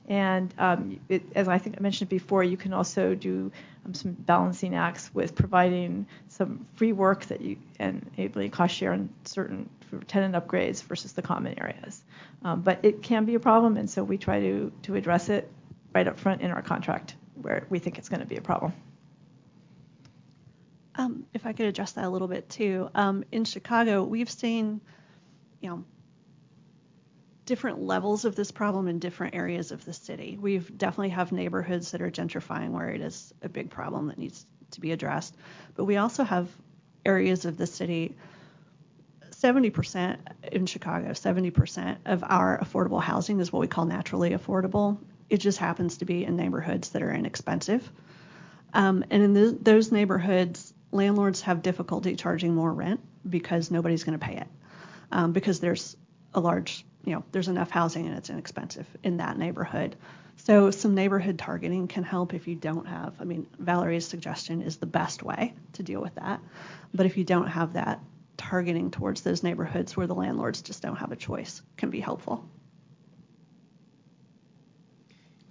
And 0.10 0.52
um, 0.58 1.00
it, 1.08 1.22
as 1.36 1.48
I 1.48 1.60
think 1.60 1.76
I 1.78 1.82
mentioned 1.82 2.10
before, 2.10 2.44
you 2.44 2.58
can 2.58 2.74
also 2.74 3.14
do 3.14 3.52
um, 3.86 3.94
some 3.94 4.14
balancing 4.14 4.74
acts 4.76 5.14
with 5.14 5.36
providing 5.36 6.08
some 6.30 6.66
free 6.76 6.94
work 6.94 7.26
that 7.26 7.42
you 7.42 7.58
and 7.78 8.10
enabling 8.18 8.50
cost 8.50 8.76
share 8.76 8.92
on 8.92 9.10
certain 9.24 9.70
tenant 10.08 10.34
upgrades 10.34 10.84
versus 10.84 11.14
the 11.14 11.22
common 11.22 11.60
areas. 11.60 12.04
Um, 12.44 12.62
but 12.62 12.80
it 12.84 13.04
can 13.04 13.26
be 13.26 13.36
a 13.36 13.40
problem, 13.40 13.78
and 13.78 13.88
so 13.88 14.04
we 14.04 14.18
try 14.18 14.40
to 14.40 14.72
to 14.84 14.96
address 14.96 15.30
it 15.30 15.50
right 15.94 16.08
up 16.08 16.20
front 16.20 16.42
in 16.42 16.50
our 16.50 16.64
contract 16.64 17.16
where 17.42 17.66
we 17.70 17.78
think 17.78 18.00
it's 18.00 18.10
going 18.10 18.20
to 18.20 18.26
be 18.26 18.36
a 18.36 18.42
problem. 18.42 18.74
Um, 20.96 21.26
if 21.34 21.46
I 21.46 21.54
could 21.54 21.68
address 21.68 21.94
that 21.94 22.04
a 22.04 22.10
little 22.10 22.28
bit 22.28 22.50
too. 22.50 22.90
Um, 22.96 23.24
in 23.32 23.46
Chicago, 23.46 24.04
we've 24.04 24.30
seen, 24.30 24.82
you 25.62 25.70
know, 25.70 25.84
different 27.50 27.82
levels 27.82 28.26
of 28.26 28.36
this 28.36 28.52
problem 28.52 28.88
in 28.88 29.00
different 29.00 29.36
areas 29.36 29.72
of 29.72 29.84
the 29.84 29.92
city. 29.92 30.38
We've 30.40 30.78
definitely 30.78 31.10
have 31.10 31.32
neighborhoods 31.32 31.92
that 31.92 32.02
are 32.02 32.12
gentrifying 32.12 32.70
where 32.70 32.90
it 32.90 33.02
is 33.02 33.34
a 33.42 33.50
big 33.50 33.72
problem 33.72 34.08
that 34.08 34.20
needs 34.20 34.46
to 34.72 34.80
be 34.80 34.92
addressed. 34.92 35.36
But 35.76 35.86
we 35.86 35.98
also 35.98 36.24
have 36.24 36.48
areas 37.04 37.46
of 37.46 37.58
the 37.58 37.66
city 37.66 38.16
70% 39.32 40.18
in 40.52 40.66
Chicago, 40.68 41.10
70% 41.10 41.98
of 42.06 42.24
our 42.24 42.60
affordable 42.60 43.02
housing 43.02 43.40
is 43.40 43.52
what 43.52 43.62
we 43.62 43.68
call 43.68 43.86
naturally 43.86 44.32
affordable. 44.32 45.00
It 45.28 45.38
just 45.38 45.58
happens 45.58 45.98
to 45.98 46.06
be 46.06 46.26
in 46.26 46.36
neighborhoods 46.36 46.90
that 46.90 47.02
are 47.02 47.12
inexpensive. 47.12 47.90
Um, 48.74 49.04
and 49.10 49.24
in 49.24 49.34
the, 49.34 49.58
those 49.60 49.92
neighborhoods, 49.92 50.72
landlords 50.92 51.42
have 51.42 51.64
difficulty 51.64 52.16
charging 52.16 52.54
more 52.54 52.72
rent 52.72 53.00
because 53.28 53.72
nobody's 53.72 54.04
going 54.04 54.20
to 54.20 54.24
pay 54.24 54.38
it 54.38 54.48
um, 55.12 55.32
because 55.32 55.60
there's 55.60 55.96
a 56.34 56.40
large, 56.40 56.86
you 57.06 57.14
know, 57.14 57.24
there's 57.32 57.48
enough 57.48 57.70
housing 57.70 58.08
and 58.08 58.18
it's 58.18 58.30
inexpensive 58.30 58.88
in 59.04 59.18
that 59.18 59.38
neighborhood. 59.38 59.96
So 60.38 60.72
some 60.72 60.96
neighborhood 60.96 61.38
targeting 61.38 61.88
can 61.88 62.04
help 62.04 62.34
if 62.34 62.48
you 62.48 62.56
don't 62.56 62.88
have. 62.88 63.14
I 63.20 63.26
mean, 63.26 63.48
Valerie's 63.58 64.08
suggestion 64.08 64.62
is 64.62 64.78
the 64.78 64.86
best 64.86 65.22
way 65.22 65.54
to 65.74 65.84
deal 65.84 66.02
with 66.02 66.16
that. 66.16 66.40
But 66.94 67.06
if 67.06 67.18
you 67.18 67.24
don't 67.24 67.48
have 67.48 67.74
that, 67.74 68.00
targeting 68.38 68.90
towards 68.90 69.22
those 69.22 69.44
neighborhoods 69.44 69.98
where 69.98 70.08
the 70.08 70.16
landlords 70.16 70.62
just 70.62 70.82
don't 70.82 70.96
have 70.96 71.12
a 71.12 71.16
choice 71.16 71.62
can 71.76 71.90
be 71.90 72.00
helpful. 72.00 72.48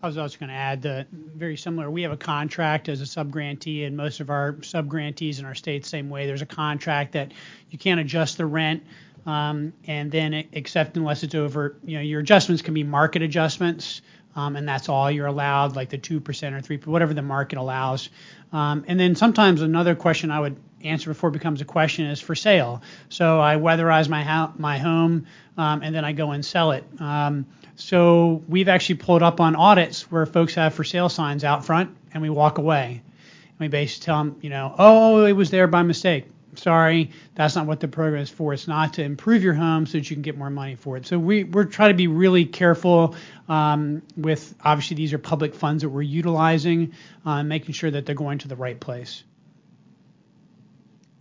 I 0.02 0.06
was 0.06 0.16
also 0.16 0.38
going 0.38 0.48
to 0.48 0.54
add 0.54 0.82
that 0.82 1.08
very 1.10 1.56
similar. 1.56 1.90
We 1.90 2.02
have 2.02 2.12
a 2.12 2.16
contract 2.16 2.88
as 2.88 3.00
a 3.00 3.04
subgrantee, 3.04 3.84
and 3.84 3.96
most 3.96 4.20
of 4.20 4.30
our 4.30 4.52
subgrantees 4.54 5.40
in 5.40 5.44
our 5.44 5.56
state 5.56 5.84
same 5.84 6.08
way. 6.08 6.26
There's 6.26 6.42
a 6.42 6.46
contract 6.46 7.12
that 7.12 7.32
you 7.70 7.78
can't 7.78 7.98
adjust 7.98 8.38
the 8.38 8.46
rent, 8.46 8.84
um, 9.26 9.72
and 9.86 10.10
then 10.10 10.48
except 10.52 10.96
unless 10.96 11.22
it's 11.22 11.34
over, 11.34 11.76
you 11.84 11.96
know, 11.96 12.02
your 12.02 12.20
adjustments 12.20 12.62
can 12.62 12.74
be 12.74 12.84
market 12.84 13.22
adjustments, 13.22 14.02
um, 14.36 14.56
and 14.56 14.68
that's 14.68 14.88
all 14.88 15.10
you're 15.10 15.26
allowed, 15.26 15.76
like 15.76 15.90
the 15.90 15.98
two 15.98 16.20
percent 16.20 16.54
or 16.54 16.60
three, 16.60 16.78
whatever 16.78 17.14
the 17.14 17.22
market 17.22 17.58
allows. 17.58 18.10
Um, 18.52 18.84
and 18.88 18.98
then 18.98 19.14
sometimes 19.14 19.62
another 19.62 19.94
question 19.94 20.30
I 20.30 20.40
would 20.40 20.56
answer 20.82 21.10
before 21.10 21.30
it 21.30 21.32
becomes 21.32 21.60
a 21.60 21.64
question 21.64 22.06
is 22.06 22.20
for 22.20 22.34
sale. 22.34 22.82
So 23.08 23.40
I 23.40 23.56
weatherize 23.56 24.08
my 24.08 24.22
ho- 24.22 24.52
my 24.56 24.78
home, 24.78 25.26
um, 25.56 25.82
and 25.82 25.94
then 25.94 26.04
I 26.04 26.12
go 26.12 26.30
and 26.30 26.44
sell 26.44 26.72
it. 26.72 26.84
Um, 27.00 27.46
so 27.76 28.42
we've 28.48 28.68
actually 28.68 28.96
pulled 28.96 29.22
up 29.22 29.40
on 29.40 29.56
audits 29.56 30.10
where 30.10 30.26
folks 30.26 30.54
have 30.54 30.74
for 30.74 30.84
sale 30.84 31.08
signs 31.08 31.44
out 31.44 31.64
front, 31.64 31.96
and 32.12 32.22
we 32.22 32.30
walk 32.30 32.58
away. 32.58 33.02
And 33.50 33.60
we 33.60 33.68
basically 33.68 34.04
tell 34.04 34.18
them, 34.18 34.36
you 34.40 34.50
know, 34.50 34.74
oh, 34.78 35.24
it 35.24 35.32
was 35.32 35.50
there 35.50 35.66
by 35.66 35.82
mistake. 35.82 36.26
Sorry, 36.54 37.10
that's 37.34 37.54
not 37.54 37.66
what 37.66 37.80
the 37.80 37.88
program 37.88 38.22
is 38.22 38.30
for. 38.30 38.52
It's 38.52 38.66
not 38.66 38.94
to 38.94 39.02
improve 39.02 39.42
your 39.42 39.54
home 39.54 39.86
so 39.86 39.98
that 39.98 40.10
you 40.10 40.16
can 40.16 40.22
get 40.22 40.36
more 40.36 40.50
money 40.50 40.74
for 40.74 40.96
it. 40.96 41.06
So 41.06 41.18
we, 41.18 41.44
we're 41.44 41.64
trying 41.64 41.90
to 41.90 41.96
be 41.96 42.06
really 42.06 42.44
careful 42.44 43.14
um, 43.48 44.02
with, 44.16 44.54
obviously, 44.64 44.96
these 44.96 45.12
are 45.12 45.18
public 45.18 45.54
funds 45.54 45.82
that 45.82 45.88
we're 45.88 46.02
utilizing, 46.02 46.94
uh, 47.24 47.42
making 47.42 47.74
sure 47.74 47.90
that 47.90 48.06
they're 48.06 48.14
going 48.14 48.38
to 48.38 48.48
the 48.48 48.56
right 48.56 48.78
place. 48.78 49.22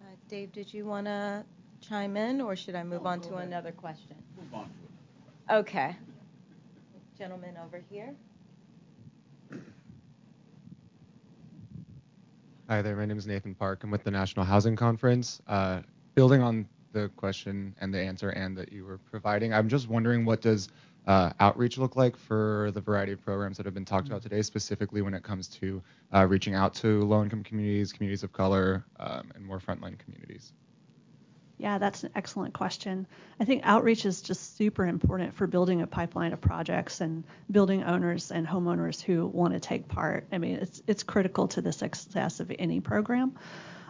Uh, 0.02 0.06
Dave, 0.28 0.52
did 0.52 0.74
you 0.74 0.86
want 0.86 1.06
to 1.06 1.44
chime 1.82 2.18
in, 2.18 2.42
or 2.42 2.56
should 2.56 2.76
I 2.76 2.84
move 2.84 3.06
on 3.06 3.22
to 3.22 3.36
another 3.36 3.72
question? 3.72 4.16
Move 4.38 4.54
on. 4.54 4.70
Okay 5.50 5.96
gentleman 7.18 7.58
over 7.66 7.82
here. 7.90 8.14
Hi 12.70 12.82
there, 12.82 12.98
my 12.98 13.06
name 13.06 13.18
is 13.18 13.26
Nathan 13.26 13.56
Park. 13.56 13.86
I'm 13.86 13.92
with 13.92 14.04
the 14.04 14.12
National 14.12 14.44
Housing 14.44 14.76
Conference. 14.76 15.42
Uh, 15.48 15.80
building 16.16 16.42
on 16.42 16.68
the 16.92 17.08
question 17.16 17.74
and 17.80 17.94
the 17.94 18.02
answer 18.02 18.32
and 18.32 18.58
that 18.58 18.74
you 18.74 18.84
were 18.84 18.98
providing. 18.98 19.54
I'm 19.54 19.70
just 19.70 19.88
wondering 19.88 20.26
what 20.26 20.42
does 20.42 20.68
uh, 21.08 21.32
outreach 21.40 21.78
look 21.78 21.96
like 21.96 22.18
for 22.18 22.72
the 22.74 22.82
variety 22.82 23.14
of 23.14 23.24
programs 23.24 23.56
that 23.56 23.66
have 23.66 23.74
been 23.74 23.86
talked 23.86 24.08
about 24.08 24.22
today, 24.22 24.42
specifically 24.42 25.02
when 25.02 25.14
it 25.14 25.24
comes 25.24 25.48
to 25.48 25.82
uh, 26.14 26.26
reaching 26.26 26.56
out 26.56 26.74
to 26.74 27.06
low-income 27.06 27.42
communities, 27.42 27.94
communities 27.94 28.24
of 28.24 28.34
color, 28.34 28.84
um, 29.00 29.32
and 29.34 29.46
more 29.46 29.60
frontline 29.60 29.98
communities? 29.98 30.52
Yeah, 31.60 31.80
that's 31.80 32.04
an 32.04 32.12
excellent 32.16 32.54
question. 32.54 33.08
I 33.40 33.46
think 33.46 33.64
outreach 33.66 34.06
is 34.06 34.22
just 34.22 34.58
super 34.58 34.86
important 34.86 35.34
for 35.34 35.48
building 35.48 35.82
a 35.82 35.88
pipeline 35.88 36.32
of 36.32 36.40
projects 36.40 37.02
and 37.02 37.24
building 37.50 37.84
owners 37.84 38.32
and 38.32 38.46
homeowners 38.46 39.02
who 39.02 39.26
want 39.26 39.54
to 39.54 39.60
take 39.60 39.88
part. 39.88 40.28
I 40.32 40.38
mean, 40.38 40.58
it's 40.58 40.84
it's 40.86 41.02
critical 41.02 41.48
to 41.50 41.62
the 41.62 41.72
success 41.72 42.40
of 42.40 42.52
any 42.60 42.80
program. 42.80 43.34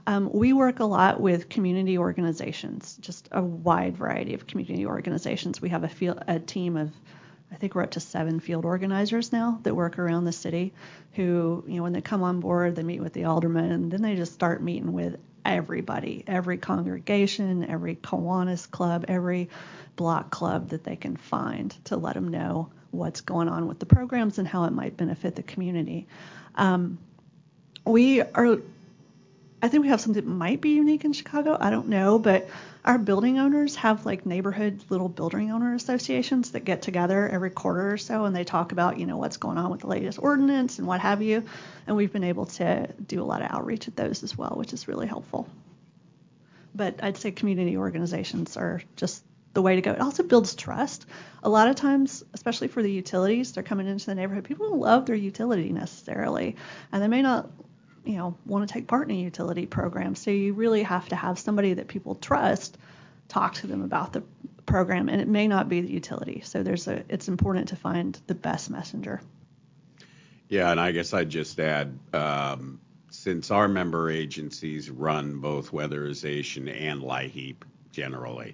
Um, 0.07 0.29
we 0.31 0.53
work 0.53 0.79
a 0.79 0.85
lot 0.85 1.19
with 1.19 1.49
community 1.49 1.97
organizations, 1.97 2.97
just 3.01 3.27
a 3.33 3.41
wide 3.41 3.97
variety 3.97 4.33
of 4.33 4.47
community 4.47 4.85
organizations. 4.85 5.61
We 5.61 5.67
have 5.69 5.83
a, 5.83 5.89
field, 5.89 6.23
a 6.29 6.39
team 6.39 6.77
of, 6.77 6.93
I 7.51 7.55
think 7.55 7.75
we're 7.75 7.83
up 7.83 7.91
to 7.91 7.99
seven 7.99 8.39
field 8.39 8.63
organizers 8.63 9.33
now 9.33 9.59
that 9.63 9.75
work 9.75 9.99
around 9.99 10.23
the 10.23 10.31
city 10.31 10.73
who, 11.11 11.65
you 11.67 11.75
know, 11.75 11.83
when 11.83 11.91
they 11.91 11.99
come 11.99 12.23
on 12.23 12.39
board, 12.39 12.77
they 12.77 12.83
meet 12.83 13.01
with 13.01 13.11
the 13.11 13.25
alderman, 13.25 13.69
and 13.69 13.91
then 13.91 14.01
they 14.01 14.15
just 14.15 14.31
start 14.31 14.63
meeting 14.63 14.93
with 14.93 15.17
everybody, 15.47 16.23
every 16.27 16.57
congregation, 16.57 17.69
every 17.69 17.95
Kiwanis 17.95 18.69
club, 18.69 19.05
every 19.07 19.49
block 19.95 20.29
club 20.29 20.69
that 20.69 20.83
they 20.83 20.95
can 20.95 21.15
find 21.15 21.75
to 21.85 21.97
let 21.97 22.13
them 22.13 22.27
know 22.27 22.69
what's 22.91 23.21
going 23.21 23.47
on 23.47 23.67
with 23.67 23.79
the 23.79 23.85
programs 23.85 24.37
and 24.37 24.47
how 24.47 24.65
it 24.65 24.71
might 24.71 24.97
benefit 24.97 25.35
the 25.35 25.43
community. 25.43 26.07
Um, 26.55 26.99
we 27.85 28.21
are 28.21 28.59
I 29.61 29.69
think 29.69 29.83
we 29.83 29.89
have 29.89 29.99
something 29.99 30.23
that 30.23 30.29
might 30.29 30.61
be 30.61 30.69
unique 30.69 31.03
in 31.03 31.13
Chicago. 31.13 31.57
I 31.59 31.71
don't 31.71 31.87
know, 31.87 32.19
but 32.19 32.47
our 32.85 32.99
building 32.99 33.39
owners 33.39 33.75
have 33.77 34.05
like 34.05 34.25
neighborhood 34.25 34.81
little 34.89 35.09
building 35.09 35.51
owner 35.51 35.73
associations 35.73 36.51
that 36.51 36.63
get 36.63 36.83
together 36.83 37.27
every 37.27 37.49
quarter 37.49 37.91
or 37.91 37.97
so 37.97 38.25
and 38.25 38.35
they 38.35 38.43
talk 38.43 38.71
about, 38.71 38.99
you 38.99 39.07
know, 39.07 39.17
what's 39.17 39.37
going 39.37 39.57
on 39.57 39.71
with 39.71 39.81
the 39.81 39.87
latest 39.87 40.19
ordinance 40.21 40.77
and 40.77 40.87
what 40.87 40.99
have 40.99 41.23
you. 41.23 41.43
And 41.87 41.95
we've 41.95 42.13
been 42.13 42.23
able 42.23 42.45
to 42.45 42.87
do 43.07 43.21
a 43.21 43.25
lot 43.25 43.41
of 43.41 43.49
outreach 43.49 43.87
at 43.87 43.95
those 43.95 44.23
as 44.23 44.37
well, 44.37 44.53
which 44.55 44.73
is 44.73 44.87
really 44.87 45.07
helpful. 45.07 45.49
But 46.75 47.03
I'd 47.03 47.17
say 47.17 47.31
community 47.31 47.77
organizations 47.77 48.57
are 48.57 48.83
just 48.95 49.23
the 49.55 49.63
way 49.63 49.75
to 49.75 49.81
go. 49.81 49.91
It 49.91 50.01
also 50.01 50.21
builds 50.21 50.53
trust. 50.53 51.07
A 51.41 51.49
lot 51.49 51.67
of 51.67 51.75
times, 51.75 52.23
especially 52.35 52.67
for 52.67 52.83
the 52.83 52.91
utilities, 52.91 53.53
they're 53.53 53.63
coming 53.63 53.87
into 53.87 54.05
the 54.05 54.13
neighborhood. 54.13 54.43
People 54.43 54.69
don't 54.69 54.79
love 54.79 55.07
their 55.07 55.15
utility 55.15 55.71
necessarily, 55.71 56.57
and 56.91 57.01
they 57.01 57.07
may 57.07 57.23
not 57.23 57.49
you 58.07 58.17
know 58.17 58.37
want 58.45 58.67
to 58.67 58.73
take 58.73 58.87
part 58.87 59.09
in 59.09 59.15
a 59.15 59.19
utility 59.19 59.65
program. 59.65 60.15
So 60.15 60.31
you 60.31 60.53
really 60.53 60.83
have 60.83 61.09
to 61.09 61.15
have 61.15 61.37
somebody 61.37 61.73
that 61.75 61.87
people 61.87 62.15
trust 62.15 62.77
talk 63.27 63.55
to 63.55 63.67
them 63.67 63.83
about 63.83 64.13
the 64.13 64.23
program, 64.65 65.09
and 65.09 65.21
it 65.21 65.27
may 65.27 65.47
not 65.47 65.67
be 65.67 65.81
the 65.81 65.91
utility. 65.91 66.41
So 66.45 66.63
there's 66.63 66.87
a 66.87 67.03
it's 67.09 67.27
important 67.27 67.69
to 67.69 67.75
find 67.75 68.17
the 68.27 68.35
best 68.35 68.69
messenger. 68.69 69.21
Yeah, 70.47 70.71
and 70.71 70.79
I 70.79 70.91
guess 70.91 71.13
I'd 71.13 71.29
just 71.29 71.59
add. 71.59 71.99
Um, 72.13 72.79
since 73.09 73.51
our 73.51 73.67
member 73.67 74.11
agencies 74.11 74.89
run 74.89 75.39
both 75.39 75.71
weatherization 75.71 76.69
and 76.69 77.01
LIHEAP 77.01 77.55
generally, 77.91 78.53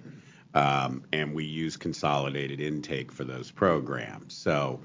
um, 0.54 1.04
and 1.12 1.34
we 1.34 1.44
use 1.44 1.76
consolidated 1.76 2.60
intake 2.60 3.12
for 3.12 3.24
those 3.24 3.50
programs. 3.50 4.34
So 4.34 4.80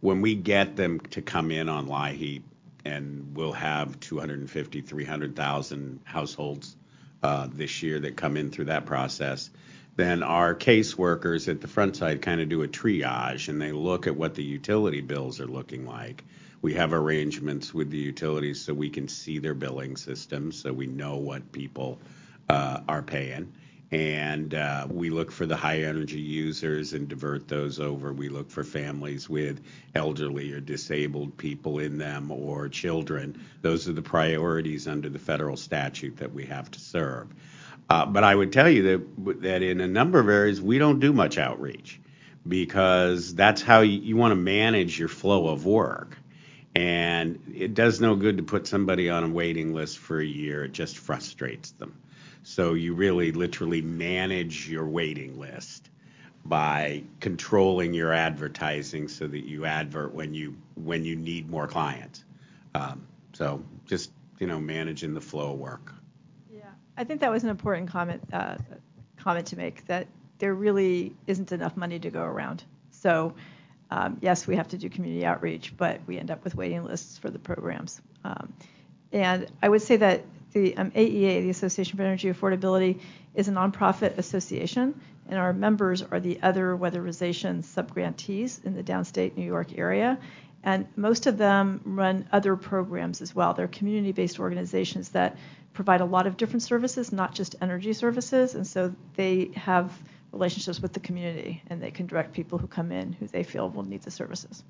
when 0.00 0.22
we 0.22 0.34
get 0.34 0.74
them 0.76 1.00
to 1.10 1.22
come 1.22 1.50
in 1.50 1.68
on 1.68 1.86
LIHEAP 1.86 2.42
and 2.84 3.36
we'll 3.36 3.52
have 3.52 3.98
250, 4.00 4.80
300,000 4.80 6.00
households 6.04 6.76
uh, 7.22 7.48
this 7.52 7.82
year 7.82 8.00
that 8.00 8.16
come 8.16 8.36
in 8.36 8.50
through 8.50 8.66
that 8.66 8.86
process. 8.86 9.50
Then 9.96 10.22
our 10.22 10.54
caseworkers 10.54 11.48
at 11.48 11.60
the 11.60 11.68
front 11.68 11.96
side 11.96 12.22
kind 12.22 12.40
of 12.40 12.48
do 12.48 12.62
a 12.62 12.68
triage 12.68 13.48
and 13.48 13.60
they 13.60 13.72
look 13.72 14.06
at 14.06 14.16
what 14.16 14.34
the 14.34 14.42
utility 14.42 15.00
bills 15.00 15.40
are 15.40 15.46
looking 15.46 15.84
like. 15.84 16.24
We 16.62 16.74
have 16.74 16.92
arrangements 16.92 17.74
with 17.74 17.90
the 17.90 17.98
utilities 17.98 18.60
so 18.60 18.72
we 18.72 18.90
can 18.90 19.08
see 19.08 19.38
their 19.38 19.54
billing 19.54 19.96
systems 19.96 20.60
so 20.62 20.72
we 20.72 20.86
know 20.86 21.16
what 21.16 21.52
people 21.52 21.98
uh, 22.48 22.80
are 22.88 23.02
paying 23.02 23.52
and 23.92 24.54
uh, 24.54 24.86
we 24.88 25.10
look 25.10 25.32
for 25.32 25.46
the 25.46 25.56
high 25.56 25.82
energy 25.82 26.20
users 26.20 26.92
and 26.92 27.08
divert 27.08 27.48
those 27.48 27.80
over. 27.80 28.12
We 28.12 28.28
look 28.28 28.50
for 28.50 28.62
families 28.62 29.28
with 29.28 29.60
elderly 29.94 30.52
or 30.52 30.60
disabled 30.60 31.36
people 31.36 31.80
in 31.80 31.98
them 31.98 32.30
or 32.30 32.68
children. 32.68 33.44
Those 33.62 33.88
are 33.88 33.92
the 33.92 34.02
priorities 34.02 34.86
under 34.86 35.08
the 35.08 35.18
federal 35.18 35.56
statute 35.56 36.18
that 36.18 36.32
we 36.32 36.46
have 36.46 36.70
to 36.70 36.80
serve. 36.80 37.34
Uh, 37.88 38.06
but 38.06 38.22
I 38.22 38.32
would 38.32 38.52
tell 38.52 38.70
you 38.70 39.04
that 39.40 39.62
in 39.62 39.80
a 39.80 39.88
number 39.88 40.20
of 40.20 40.28
areas 40.28 40.62
we 40.62 40.78
don't 40.78 41.00
do 41.00 41.12
much 41.12 41.36
outreach 41.38 42.00
because 42.46 43.34
that's 43.34 43.60
how 43.60 43.80
you, 43.80 43.98
you 44.00 44.16
want 44.16 44.30
to 44.30 44.36
manage 44.36 44.96
your 44.98 45.08
flow 45.08 45.48
of 45.48 45.66
work. 45.66 46.16
And 46.76 47.52
it 47.52 47.74
does 47.74 48.00
no 48.00 48.14
good 48.14 48.36
to 48.36 48.44
put 48.44 48.68
somebody 48.68 49.10
on 49.10 49.24
a 49.24 49.28
waiting 49.28 49.74
list 49.74 49.98
for 49.98 50.20
a 50.20 50.24
year. 50.24 50.64
It 50.64 50.72
just 50.72 50.98
frustrates 50.98 51.72
them. 51.72 51.96
So 52.50 52.74
you 52.74 52.94
really 52.94 53.30
literally 53.30 53.80
manage 53.80 54.68
your 54.68 54.84
waiting 54.84 55.38
list 55.38 55.88
by 56.44 57.04
controlling 57.20 57.94
your 57.94 58.12
advertising 58.12 59.06
so 59.06 59.28
that 59.28 59.48
you 59.48 59.66
advert 59.66 60.12
when 60.12 60.34
you 60.34 60.56
when 60.74 61.04
you 61.04 61.14
need 61.14 61.48
more 61.48 61.68
clients. 61.68 62.24
Um, 62.74 63.06
so 63.34 63.62
just 63.86 64.10
you 64.40 64.48
know 64.48 64.58
managing 64.58 65.14
the 65.14 65.20
flow 65.20 65.52
of 65.52 65.60
work. 65.60 65.94
Yeah, 66.52 66.62
I 66.96 67.04
think 67.04 67.20
that 67.20 67.30
was 67.30 67.44
an 67.44 67.50
important 67.50 67.88
comment 67.88 68.20
uh, 68.32 68.56
comment 69.16 69.46
to 69.46 69.56
make 69.56 69.86
that 69.86 70.08
there 70.38 70.52
really 70.52 71.14
isn't 71.28 71.52
enough 71.52 71.76
money 71.76 72.00
to 72.00 72.10
go 72.10 72.24
around. 72.24 72.64
So 72.90 73.32
um, 73.92 74.18
yes, 74.20 74.48
we 74.48 74.56
have 74.56 74.66
to 74.70 74.76
do 74.76 74.90
community 74.90 75.24
outreach, 75.24 75.72
but 75.76 76.00
we 76.04 76.18
end 76.18 76.32
up 76.32 76.42
with 76.42 76.56
waiting 76.56 76.82
lists 76.82 77.16
for 77.16 77.30
the 77.30 77.38
programs. 77.38 78.02
Um, 78.24 78.52
and 79.12 79.46
I 79.62 79.68
would 79.68 79.82
say 79.82 79.98
that 79.98 80.24
the 80.52 80.76
um, 80.76 80.90
AEA, 80.90 81.42
the 81.42 81.50
Association 81.50 81.96
for 81.96 82.02
Energy 82.02 82.30
Affordability, 82.30 83.00
is 83.34 83.48
a 83.48 83.52
nonprofit 83.52 84.18
association, 84.18 85.00
and 85.28 85.38
our 85.38 85.52
members 85.52 86.02
are 86.02 86.20
the 86.20 86.40
other 86.42 86.76
weatherization 86.76 87.64
subgrantees 87.64 88.64
in 88.64 88.74
the 88.74 88.82
downstate 88.82 89.36
New 89.36 89.44
York 89.44 89.78
area. 89.78 90.18
And 90.62 90.86
most 90.96 91.26
of 91.26 91.38
them 91.38 91.80
run 91.84 92.28
other 92.32 92.56
programs 92.56 93.22
as 93.22 93.34
well. 93.34 93.54
They're 93.54 93.68
community 93.68 94.12
based 94.12 94.38
organizations 94.38 95.10
that 95.10 95.36
provide 95.72 96.00
a 96.00 96.04
lot 96.04 96.26
of 96.26 96.36
different 96.36 96.62
services, 96.62 97.12
not 97.12 97.34
just 97.34 97.56
energy 97.62 97.92
services. 97.92 98.54
And 98.54 98.66
so 98.66 98.94
they 99.14 99.50
have 99.54 99.92
relationships 100.32 100.80
with 100.80 100.92
the 100.92 101.00
community 101.00 101.62
and 101.68 101.82
they 101.82 101.90
can 101.90 102.06
direct 102.06 102.32
people 102.32 102.58
who 102.58 102.66
come 102.66 102.92
in 102.92 103.12
who 103.12 103.26
they 103.26 103.42
feel 103.42 103.68
will 103.70 103.84
need 103.84 104.02
the 104.02 104.10
services. 104.10 104.62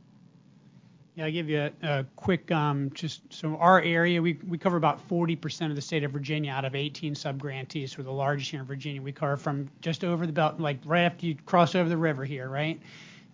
Yeah, 1.21 1.27
I'll 1.27 1.33
give 1.33 1.51
you 1.51 1.71
a, 1.83 1.87
a 1.87 2.07
quick, 2.17 2.51
um, 2.51 2.91
just 2.95 3.21
so 3.31 3.55
our 3.57 3.83
area, 3.83 4.23
we, 4.23 4.39
we 4.49 4.57
cover 4.57 4.79
about 4.79 5.07
40% 5.07 5.69
of 5.69 5.77
the 5.77 5.83
state 5.83 6.03
of 6.03 6.13
Virginia 6.13 6.51
out 6.51 6.65
of 6.65 6.75
18 6.75 7.13
subgrantees. 7.13 7.99
We're 7.99 8.05
the 8.05 8.11
largest 8.11 8.51
here 8.51 8.61
in 8.61 8.67
Virginia. 8.67 9.03
We 9.03 9.13
cover 9.13 9.37
from 9.37 9.69
just 9.83 10.03
over 10.03 10.27
the 10.27 10.33
belt, 10.33 10.59
like 10.61 10.79
right 10.87 11.03
after 11.03 11.27
you 11.27 11.35
cross 11.45 11.75
over 11.75 11.91
the 11.91 11.97
river 11.99 12.25
here, 12.25 12.49
right? 12.49 12.81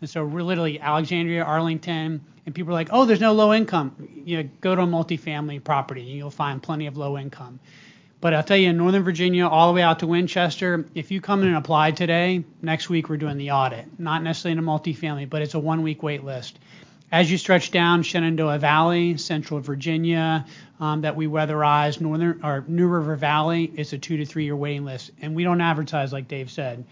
And 0.01 0.11
so 0.11 0.24
we're 0.24 0.43
literally 0.43 0.80
Alexandria, 0.80 1.45
Arlington, 1.45 2.24
and 2.45 2.55
people 2.57 2.72
are 2.72 2.74
like, 2.74 2.89
oh, 2.91 3.05
there's 3.05 3.20
no 3.20 3.32
low 3.32 3.55
income. 3.55 4.09
You 4.24 4.42
know, 4.42 4.49
go 4.61 4.75
to 4.75 4.83
a 4.83 4.87
multifamily 4.87 5.63
property 5.63 6.00
and 6.00 6.11
you'll 6.11 6.30
find 6.30 6.61
plenty 6.61 6.88
of 6.88 6.96
low 6.96 7.17
income. 7.17 7.61
But 8.21 8.34
I'll 8.34 8.42
tell 8.42 8.57
you, 8.57 8.71
in 8.71 8.79
Northern 8.79 9.04
Virginia, 9.04 9.46
all 9.46 9.68
the 9.68 9.76
way 9.76 9.83
out 9.83 10.00
to 10.00 10.08
Winchester, 10.08 10.87
if 10.96 11.13
you 11.13 11.21
come 11.21 11.42
in 11.42 11.49
and 11.49 11.57
apply 11.57 11.92
today, 11.92 12.42
next 12.63 12.88
week 12.91 13.08
we're 13.08 13.17
doing 13.17 13.38
the 13.38 13.53
audit. 13.53 13.87
Not 14.00 14.25
necessarily 14.25 14.58
in 14.58 14.64
a 14.64 14.67
multifamily, 14.67 15.30
but 15.30 15.42
it's 15.42 15.54
a 15.54 15.61
one 15.61 15.83
week 15.83 16.03
wait 16.03 16.25
list. 16.25 16.58
As 17.12 17.30
you 17.30 17.38
stretch 17.38 17.70
down 17.70 18.03
Shenandoah 18.03 18.58
Valley, 18.58 19.16
Central 19.16 19.61
Virginia, 19.61 20.45
um, 20.80 21.03
that 21.03 21.14
we 21.14 21.28
weatherize, 21.28 22.00
Northern 22.00 22.41
or 22.42 22.64
New 22.66 22.88
River 22.88 23.14
Valley, 23.14 23.70
it's 23.76 23.92
a 23.92 23.99
two 23.99 24.16
to 24.16 24.26
three 24.26 24.45
year 24.45 24.57
waiting 24.57 24.84
list, 24.84 25.12
and 25.22 25.37
we 25.37 25.45
don't 25.45 25.61
advertise 25.61 26.12
like 26.12 26.26
Dave 26.26 26.50
said. 26.50 26.84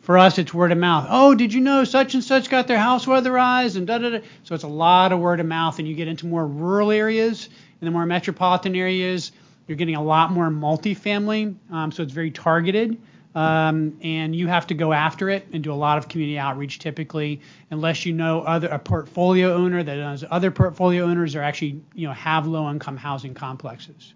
For 0.00 0.18
us, 0.18 0.38
it's 0.38 0.52
word 0.52 0.72
of 0.72 0.78
mouth. 0.78 1.06
Oh, 1.08 1.36
did 1.36 1.52
you 1.52 1.60
know 1.60 1.84
such 1.84 2.14
and 2.14 2.24
such 2.24 2.50
got 2.50 2.66
their 2.66 2.78
house 2.78 3.06
weatherized 3.06 3.76
and 3.76 3.86
da 3.86 3.98
da 3.98 4.10
da. 4.10 4.20
So 4.42 4.56
it's 4.56 4.64
a 4.64 4.68
lot 4.68 5.12
of 5.12 5.20
word 5.20 5.38
of 5.38 5.46
mouth, 5.46 5.78
and 5.78 5.86
you 5.86 5.94
get 5.94 6.08
into 6.08 6.26
more 6.26 6.46
rural 6.46 6.90
areas 6.90 7.48
and 7.80 7.86
the 7.86 7.92
more 7.92 8.06
metropolitan 8.06 8.74
areas, 8.74 9.30
you're 9.68 9.76
getting 9.76 9.94
a 9.94 10.02
lot 10.02 10.32
more 10.32 10.48
multifamily. 10.48 11.54
Um, 11.70 11.92
so 11.92 12.02
it's 12.02 12.12
very 12.12 12.32
targeted 12.32 13.00
um, 13.34 13.96
and 14.02 14.34
you 14.34 14.48
have 14.48 14.66
to 14.66 14.74
go 14.74 14.92
after 14.92 15.30
it 15.30 15.46
and 15.52 15.62
do 15.62 15.72
a 15.72 15.74
lot 15.74 15.98
of 15.98 16.08
community 16.08 16.38
outreach 16.38 16.78
typically 16.78 17.40
unless 17.70 18.04
you 18.04 18.12
know 18.12 18.40
other 18.42 18.68
a 18.68 18.78
portfolio 18.78 19.54
owner 19.54 19.82
that 19.82 19.96
knows 19.96 20.24
other 20.30 20.50
portfolio 20.50 21.04
owners 21.04 21.36
are 21.36 21.42
actually 21.42 21.80
you 21.94 22.06
know 22.06 22.12
have 22.12 22.46
low 22.46 22.68
income 22.70 22.96
housing 22.96 23.34
complexes. 23.34 24.14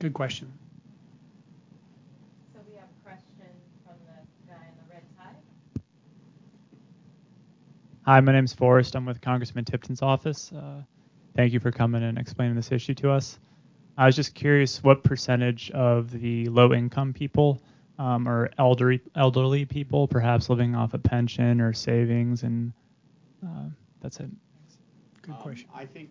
Good 0.00 0.14
question. 0.14 0.52
So 2.52 2.60
we 2.68 2.76
have 2.76 2.88
a 2.88 3.04
question 3.04 3.46
from 3.84 3.94
the 4.04 4.52
guy 4.52 4.60
in 4.68 4.74
the 4.76 4.92
red 4.92 5.02
tie 5.16 5.80
hi 8.04 8.20
my 8.20 8.32
name's 8.32 8.52
forrest. 8.52 8.96
I'm 8.96 9.06
with 9.06 9.20
congressman 9.20 9.64
tipton's 9.64 10.02
office. 10.02 10.52
Uh, 10.52 10.82
thank 11.36 11.52
you 11.52 11.60
for 11.60 11.70
coming 11.70 12.02
and 12.02 12.18
explaining 12.18 12.56
this 12.56 12.72
issue 12.72 12.94
to 12.94 13.12
us 13.12 13.38
I 13.96 14.06
was 14.06 14.16
just 14.16 14.34
curious 14.34 14.82
what 14.82 15.04
percentage 15.04 15.70
of 15.70 16.10
the 16.10 16.48
low 16.48 16.72
income 16.72 17.12
people 17.12 17.62
um, 17.98 18.28
or 18.28 18.50
elderly 18.58 19.00
elderly 19.14 19.64
people, 19.64 20.08
perhaps 20.08 20.50
living 20.50 20.74
off 20.74 20.94
a 20.94 20.98
pension 20.98 21.60
or 21.60 21.72
savings, 21.72 22.42
and 22.42 22.72
uh, 23.44 23.68
that's 24.00 24.18
it. 24.18 24.30
Good 25.22 25.36
question. 25.36 25.68
Um, 25.72 25.80
I 25.80 25.86
think 25.86 26.10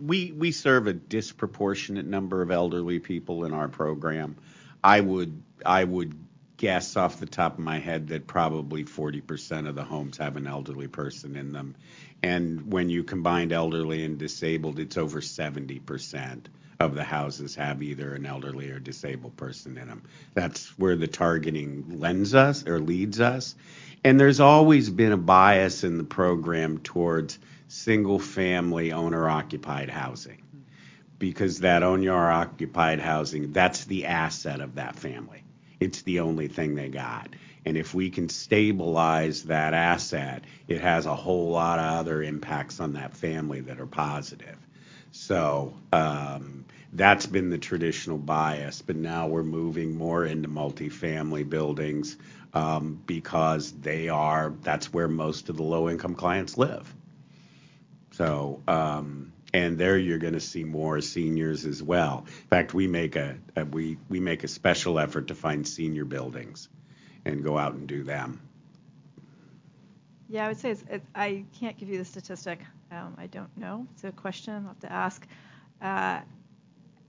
we 0.00 0.32
we 0.32 0.52
serve 0.52 0.86
a 0.86 0.92
disproportionate 0.92 2.06
number 2.06 2.42
of 2.42 2.50
elderly 2.50 2.98
people 2.98 3.44
in 3.44 3.54
our 3.54 3.68
program. 3.68 4.36
I 4.82 5.00
would 5.00 5.42
I 5.64 5.84
would 5.84 6.14
guess 6.56 6.96
off 6.96 7.18
the 7.18 7.26
top 7.26 7.54
of 7.54 7.64
my 7.64 7.78
head 7.78 8.08
that 8.08 8.26
probably 8.26 8.84
40% 8.84 9.68
of 9.68 9.74
the 9.74 9.82
homes 9.82 10.18
have 10.18 10.36
an 10.36 10.46
elderly 10.46 10.86
person 10.86 11.36
in 11.36 11.52
them. 11.52 11.74
And 12.22 12.72
when 12.72 12.88
you 12.88 13.04
combine 13.04 13.52
elderly 13.52 14.04
and 14.04 14.18
disabled, 14.18 14.78
it's 14.78 14.96
over 14.96 15.20
70% 15.20 16.46
of 16.80 16.94
the 16.94 17.04
houses 17.04 17.54
have 17.54 17.82
either 17.82 18.14
an 18.14 18.26
elderly 18.26 18.70
or 18.70 18.78
disabled 18.78 19.36
person 19.36 19.76
in 19.78 19.88
them. 19.88 20.02
That's 20.34 20.76
where 20.78 20.96
the 20.96 21.06
targeting 21.06 22.00
lends 22.00 22.34
us 22.34 22.66
or 22.66 22.80
leads 22.80 23.20
us. 23.20 23.54
And 24.02 24.18
there's 24.18 24.40
always 24.40 24.90
been 24.90 25.12
a 25.12 25.16
bias 25.16 25.84
in 25.84 25.98
the 25.98 26.04
program 26.04 26.78
towards 26.78 27.38
single 27.68 28.18
family 28.18 28.92
owner 28.92 29.28
occupied 29.28 29.90
housing 29.90 30.42
because 31.18 31.60
that 31.60 31.82
owner 31.82 32.30
occupied 32.30 33.00
housing, 33.00 33.52
that's 33.52 33.84
the 33.84 34.06
asset 34.06 34.60
of 34.60 34.74
that 34.74 34.96
family. 34.96 35.42
It's 35.80 36.02
the 36.02 36.20
only 36.20 36.48
thing 36.48 36.74
they 36.74 36.88
got. 36.88 37.28
And 37.66 37.76
if 37.76 37.94
we 37.94 38.10
can 38.10 38.28
stabilize 38.28 39.44
that 39.44 39.74
asset, 39.74 40.44
it 40.68 40.80
has 40.80 41.06
a 41.06 41.14
whole 41.14 41.50
lot 41.50 41.78
of 41.78 41.86
other 42.00 42.22
impacts 42.22 42.80
on 42.80 42.94
that 42.94 43.16
family 43.16 43.60
that 43.62 43.80
are 43.80 43.86
positive. 43.86 44.56
So 45.12 45.74
um, 45.92 46.66
that's 46.92 47.26
been 47.26 47.48
the 47.48 47.58
traditional 47.58 48.18
bias, 48.18 48.82
but 48.82 48.96
now 48.96 49.28
we're 49.28 49.44
moving 49.44 49.96
more 49.96 50.24
into 50.24 50.48
multifamily 50.48 51.48
buildings 51.48 52.16
um, 52.52 53.00
because 53.06 53.72
they 53.72 54.08
are 54.08 54.54
that's 54.62 54.92
where 54.92 55.08
most 55.08 55.48
of 55.48 55.56
the 55.56 55.62
low 55.62 55.88
income 55.88 56.14
clients 56.14 56.58
live. 56.58 56.92
So 58.12 58.62
um, 58.68 59.32
and 59.52 59.78
there 59.78 59.96
you're 59.96 60.18
going 60.18 60.34
to 60.34 60.40
see 60.40 60.64
more 60.64 61.00
seniors 61.00 61.64
as 61.64 61.82
well. 61.82 62.24
In 62.26 62.48
fact, 62.48 62.74
we 62.74 62.88
make 62.88 63.16
a, 63.16 63.36
a 63.56 63.64
we 63.64 63.98
we 64.08 64.20
make 64.20 64.44
a 64.44 64.48
special 64.48 64.98
effort 64.98 65.28
to 65.28 65.34
find 65.34 65.66
senior 65.66 66.04
buildings 66.04 66.68
and 67.24 67.42
go 67.42 67.58
out 67.58 67.74
and 67.74 67.86
do 67.86 68.02
them. 68.02 68.40
Yeah, 70.28 70.46
I 70.46 70.48
would 70.48 70.58
say 70.58 70.70
it's, 70.70 70.84
it, 70.90 71.02
I 71.14 71.44
can't 71.58 71.76
give 71.76 71.88
you 71.88 71.98
the 71.98 72.04
statistic. 72.04 72.60
Um, 72.90 73.14
I 73.18 73.26
don't 73.26 73.54
know. 73.56 73.86
It's 73.92 74.04
a 74.04 74.12
question 74.12 74.54
I'll 74.54 74.68
have 74.68 74.80
to 74.80 74.92
ask. 74.92 75.26
Uh, 75.80 76.20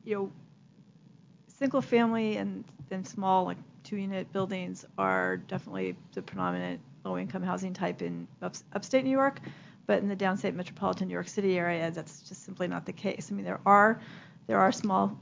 you 0.04 0.16
know, 0.16 0.32
single 1.48 1.82
family 1.82 2.38
and, 2.38 2.64
and 2.92 3.08
small, 3.08 3.46
like 3.46 3.58
two 3.84 3.98
unit 3.98 4.32
buildings 4.32 4.86
are 4.98 5.38
definitely 5.38 5.96
the 6.14 6.22
predominant 6.22 6.82
low 7.04 7.18
income 7.18 7.44
housing 7.44 7.74
type 7.74 8.02
in 8.02 8.28
up, 8.42 8.56
upstate 8.74 9.04
New 9.04 9.12
York. 9.12 9.40
But 9.88 10.02
in 10.02 10.08
the 10.08 10.16
downstate 10.16 10.56
metropolitan 10.56 11.08
New 11.08 11.14
York 11.14 11.28
City 11.28 11.58
area, 11.60 11.92
that's 11.92 12.22
just 12.22 12.44
simply 12.44 12.68
not 12.68 12.86
the 12.86 12.94
case. 12.94 13.30
I 13.32 13.36
mean, 13.36 13.46
there 13.46 13.62
are 13.66 14.02
there 14.48 14.60
are 14.60 14.72
small 14.72 15.20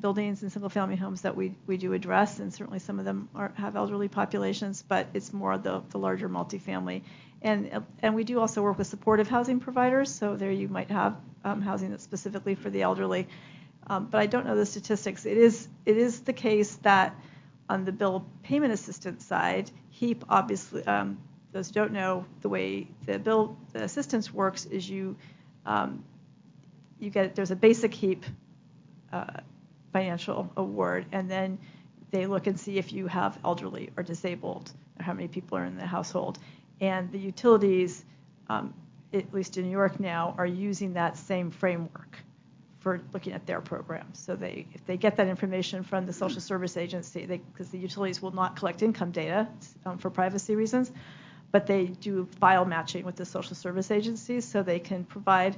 buildings 0.00 0.42
and 0.42 0.52
single 0.52 0.68
family 0.68 0.96
homes 0.96 1.22
that 1.22 1.36
we, 1.36 1.54
we 1.66 1.76
do 1.76 1.92
address, 1.92 2.38
and 2.38 2.52
certainly 2.52 2.78
some 2.78 2.98
of 2.98 3.04
them 3.04 3.28
are, 3.34 3.52
have 3.56 3.76
elderly 3.76 4.08
populations, 4.08 4.82
but 4.82 5.06
it's 5.14 5.32
more 5.32 5.56
the, 5.58 5.82
the 5.90 5.98
larger 5.98 6.28
multifamily. 6.28 7.02
And, 7.42 7.84
and 8.02 8.14
we 8.14 8.24
do 8.24 8.40
also 8.40 8.62
work 8.62 8.78
with 8.78 8.86
supportive 8.86 9.28
housing 9.28 9.60
providers, 9.60 10.12
so 10.12 10.36
there 10.36 10.50
you 10.50 10.68
might 10.68 10.90
have 10.90 11.16
um, 11.44 11.62
housing 11.62 11.90
that's 11.90 12.04
specifically 12.04 12.54
for 12.54 12.70
the 12.70 12.82
elderly. 12.82 13.28
Um, 13.86 14.06
but 14.06 14.18
I 14.18 14.26
don't 14.26 14.46
know 14.46 14.56
the 14.56 14.66
statistics. 14.66 15.26
It 15.26 15.36
is, 15.36 15.68
it 15.84 15.96
is 15.96 16.20
the 16.20 16.32
case 16.32 16.74
that 16.76 17.14
on 17.68 17.84
the 17.84 17.92
bill 17.92 18.26
payment 18.42 18.72
assistance 18.72 19.24
side, 19.24 19.70
HEAP 19.90 20.24
obviously 20.28 20.84
um, 20.86 21.18
those 21.52 21.68
who 21.68 21.74
don't 21.74 21.92
know, 21.92 22.24
the 22.42 22.48
way 22.48 22.86
the 23.06 23.18
bill 23.18 23.56
the 23.72 23.82
assistance 23.82 24.32
works 24.32 24.66
is 24.66 24.88
you 24.88 25.16
um, 25.64 26.04
you 26.98 27.10
get 27.10 27.34
there's 27.34 27.50
a 27.50 27.56
basic 27.56 27.92
heap 27.92 28.24
uh, 29.12 29.40
financial 29.92 30.50
award, 30.56 31.06
and 31.12 31.30
then 31.30 31.58
they 32.10 32.26
look 32.26 32.46
and 32.46 32.58
see 32.58 32.78
if 32.78 32.92
you 32.92 33.06
have 33.06 33.38
elderly 33.44 33.90
or 33.96 34.02
disabled, 34.02 34.72
or 34.98 35.04
how 35.04 35.12
many 35.12 35.28
people 35.28 35.58
are 35.58 35.64
in 35.64 35.76
the 35.76 35.86
household, 35.86 36.38
and 36.80 37.10
the 37.12 37.18
utilities, 37.18 38.04
um, 38.48 38.74
at 39.12 39.32
least 39.32 39.56
in 39.56 39.64
New 39.64 39.70
York 39.70 39.98
now, 40.00 40.34
are 40.38 40.46
using 40.46 40.92
that 40.94 41.16
same 41.16 41.50
framework 41.50 42.18
for 42.78 43.00
looking 43.12 43.32
at 43.32 43.46
their 43.46 43.60
programs. 43.60 44.18
So 44.18 44.36
they, 44.36 44.66
if 44.72 44.84
they 44.86 44.96
get 44.96 45.16
that 45.16 45.26
information 45.26 45.82
from 45.82 46.06
the 46.06 46.12
Social 46.12 46.40
Service 46.40 46.76
Agency, 46.76 47.26
because 47.26 47.70
the 47.70 47.78
utilities 47.78 48.22
will 48.22 48.30
not 48.30 48.54
collect 48.54 48.82
income 48.82 49.10
data 49.10 49.48
um, 49.84 49.98
for 49.98 50.08
privacy 50.08 50.54
reasons, 50.54 50.92
but 51.50 51.66
they 51.66 51.86
do 51.86 52.28
file 52.38 52.64
matching 52.64 53.04
with 53.04 53.16
the 53.16 53.24
social 53.24 53.56
service 53.56 53.90
agencies 53.90 54.44
so 54.44 54.62
they 54.62 54.78
can 54.78 55.04
provide 55.04 55.56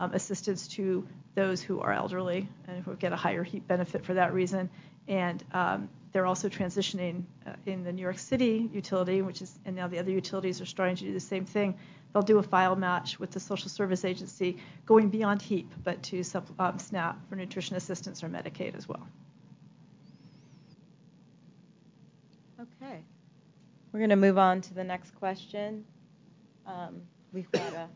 um, 0.00 0.12
assistance 0.14 0.66
to 0.66 1.06
those 1.34 1.62
who 1.62 1.78
are 1.80 1.92
elderly 1.92 2.48
and 2.66 2.82
who 2.82 2.96
get 2.96 3.12
a 3.12 3.16
higher 3.16 3.44
heat 3.44 3.68
benefit 3.68 4.04
for 4.04 4.14
that 4.14 4.32
reason. 4.32 4.68
And 5.06 5.44
um, 5.52 5.88
they're 6.12 6.26
also 6.26 6.48
transitioning 6.48 7.24
uh, 7.46 7.52
in 7.66 7.84
the 7.84 7.92
New 7.92 8.02
York 8.02 8.18
City 8.18 8.68
utility, 8.72 9.22
which 9.22 9.42
is, 9.42 9.56
and 9.64 9.76
now 9.76 9.86
the 9.86 9.98
other 9.98 10.10
utilities 10.10 10.60
are 10.60 10.66
starting 10.66 10.96
to 10.96 11.04
do 11.04 11.12
the 11.12 11.20
same 11.20 11.44
thing. 11.44 11.76
They'll 12.12 12.22
do 12.22 12.38
a 12.38 12.42
file 12.42 12.74
match 12.74 13.20
with 13.20 13.30
the 13.30 13.38
social 13.38 13.68
service 13.68 14.04
agency 14.04 14.56
going 14.86 15.10
beyond 15.10 15.42
HEAP, 15.42 15.72
but 15.84 16.02
to 16.04 16.24
um, 16.58 16.78
SNAP 16.78 17.28
for 17.28 17.36
nutrition 17.36 17.76
assistance 17.76 18.24
or 18.24 18.28
Medicaid 18.28 18.76
as 18.76 18.88
well. 18.88 19.06
Okay. 22.60 23.00
We're 23.92 24.00
going 24.00 24.10
to 24.10 24.16
move 24.16 24.38
on 24.38 24.60
to 24.62 24.74
the 24.74 24.84
next 24.84 25.14
question. 25.14 25.84
Um, 26.66 27.02
we've 27.32 27.50
got 27.52 27.72
a 27.74 27.88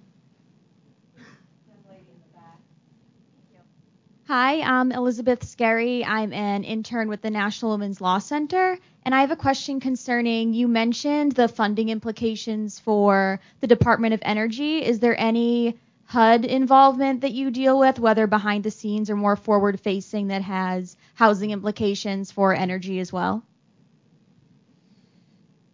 Hi, 4.27 4.63
I'm 4.63 4.91
Elizabeth 4.91 5.41
Scarry. 5.45 6.03
I'm 6.03 6.33
an 6.33 6.65
intern 6.65 7.11
with 7.11 7.21
the 7.21 7.29
National 7.29 7.73
Women's 7.73 8.01
Law 8.01 8.19
Center, 8.21 8.79
and 9.05 9.15
I 9.15 9.21
have 9.21 9.31
a 9.31 9.37
question 9.37 9.81
concerning 9.81 10.55
you 10.55 10.67
mentioned 10.67 11.33
the 11.33 11.47
funding 11.47 11.91
implications 11.91 12.79
for 12.79 13.39
the 13.61 13.67
Department 13.67 14.15
of 14.15 14.21
Energy. 14.23 14.83
Is 14.83 14.99
there 14.99 15.15
any 15.21 15.79
HUD 16.07 16.47
involvement 16.47 17.21
that 17.21 17.33
you 17.33 17.51
deal 17.51 17.79
with, 17.79 17.99
whether 17.99 18.27
behind 18.27 18.65
the 18.65 18.71
scenes 18.71 19.11
or 19.11 19.17
more 19.17 19.37
forward 19.37 19.79
facing, 19.79 20.29
that 20.29 20.41
has 20.41 20.97
housing 21.13 21.51
implications 21.51 22.31
for 22.31 22.55
energy 22.55 23.01
as 23.01 23.13
well? 23.13 23.45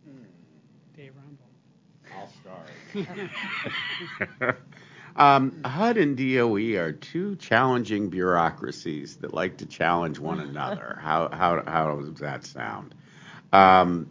Hmm. 0.05 0.25
um, 5.17 5.63
HUD 5.65 5.97
and 5.97 6.17
DOE 6.17 6.77
are 6.79 6.93
two 6.93 7.37
challenging 7.37 8.09
bureaucracies 8.09 9.17
that 9.17 9.35
like 9.35 9.59
to 9.59 9.67
challenge 9.67 10.19
one 10.19 10.41
another. 10.49 10.99
How, 11.01 11.29
how, 11.31 11.63
how 11.67 11.97
does 11.97 12.21
that 12.21 12.45
sound? 12.45 12.95
Um, 13.53 14.09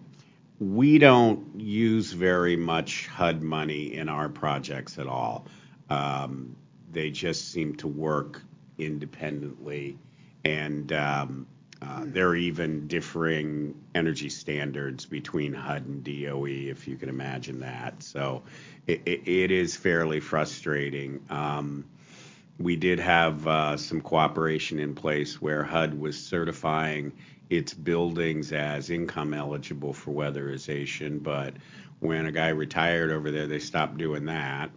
we 0.60 0.98
don't 0.98 1.60
use 1.60 2.12
very 2.12 2.58
much 2.58 3.08
HUD 3.08 3.42
money 3.42 3.94
in 3.94 4.10
our 4.10 4.28
projects 4.28 5.00
at 5.00 5.08
all. 5.08 5.46
Um, 5.90 6.56
they 6.92 7.10
just 7.12 7.52
seem 7.52 7.76
to 7.78 7.88
work 7.88 8.42
independently. 8.78 9.98
And 10.44 10.92
um, 10.92 11.48
uh, 11.82 12.04
there 12.06 12.28
are 12.28 12.36
even 12.36 12.88
differing 12.88 13.74
energy 13.96 14.30
standards 14.30 15.06
between 15.06 15.54
HUD 15.54 15.86
and 15.86 16.04
DOE, 16.04 16.46
if 16.46 16.88
you 16.88 16.98
can 16.98 17.08
imagine 17.10 17.60
that. 17.62 18.04
So 18.04 18.44
it, 18.88 19.02
it, 19.06 19.28
it 19.28 19.52
is 19.52 19.76
fairly 19.76 20.20
frustrating. 20.20 21.24
Um, 21.30 21.86
we 22.60 22.76
did 22.76 23.00
have 23.00 23.48
uh, 23.48 23.78
some 23.78 24.02
cooperation 24.02 24.80
in 24.80 24.94
place 24.94 25.42
where 25.42 25.64
HUD 25.64 26.00
was 26.00 26.20
certifying 26.20 27.14
its 27.50 27.74
buildings 27.74 28.52
as 28.52 28.90
income 28.90 29.34
eligible 29.34 29.94
for 29.94 30.12
weatherization, 30.12 31.24
but 31.24 31.54
when 32.00 32.26
a 32.26 32.32
guy 32.32 32.50
retired 32.50 33.12
over 33.12 33.32
there, 33.32 33.48
they 33.48 33.60
stopped 33.60 33.98
doing 33.98 34.26
that. 34.26 34.70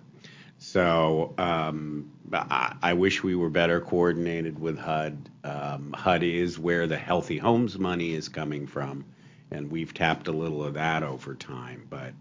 So 0.58 1.34
um, 1.38 2.12
I, 2.32 2.76
I, 2.80 2.94
wish 2.94 3.22
we 3.22 3.34
were 3.34 3.50
better 3.50 3.80
coordinated 3.80 4.60
with 4.60 4.78
HUD. 4.78 5.28
Um, 5.42 5.92
HUD 5.92 6.22
is 6.22 6.56
where 6.56 6.86
the 6.86 6.96
healthy 6.96 7.36
homes 7.36 7.76
money 7.78 8.14
is 8.14 8.28
coming 8.28 8.68
from, 8.68 9.04
and 9.50 9.72
we've 9.72 9.92
tapped 9.92 10.28
a 10.28 10.32
little 10.32 10.64
of 10.64 10.74
that 10.74 11.02
over 11.02 11.34
time. 11.34 11.88
But 11.90 12.12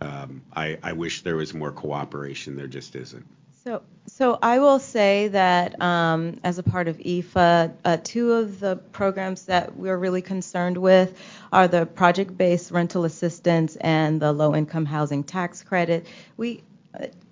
I, 0.00 0.78
I, 0.82 0.92
wish 0.92 1.22
there 1.22 1.36
was 1.36 1.54
more 1.54 1.72
cooperation. 1.72 2.56
There 2.56 2.66
just 2.66 2.94
isn't. 2.96 3.26
So, 3.64 3.82
so 4.06 4.38
I 4.40 4.60
will 4.60 4.78
say 4.78 5.28
that 5.28 5.80
um, 5.82 6.40
as 6.44 6.58
a 6.58 6.62
part 6.62 6.88
of 6.88 6.96
EFA, 6.98 7.72
uh, 7.84 7.98
two 8.02 8.32
of 8.32 8.60
the 8.60 8.76
programs 8.76 9.46
that 9.46 9.76
we're 9.76 9.96
really 9.96 10.22
concerned 10.22 10.76
with 10.76 11.20
are 11.52 11.68
the 11.68 11.84
project-based 11.84 12.70
rental 12.70 13.04
assistance 13.04 13.76
and 13.76 14.22
the 14.22 14.32
low-income 14.32 14.86
housing 14.86 15.24
tax 15.24 15.62
credit. 15.62 16.06
We 16.36 16.62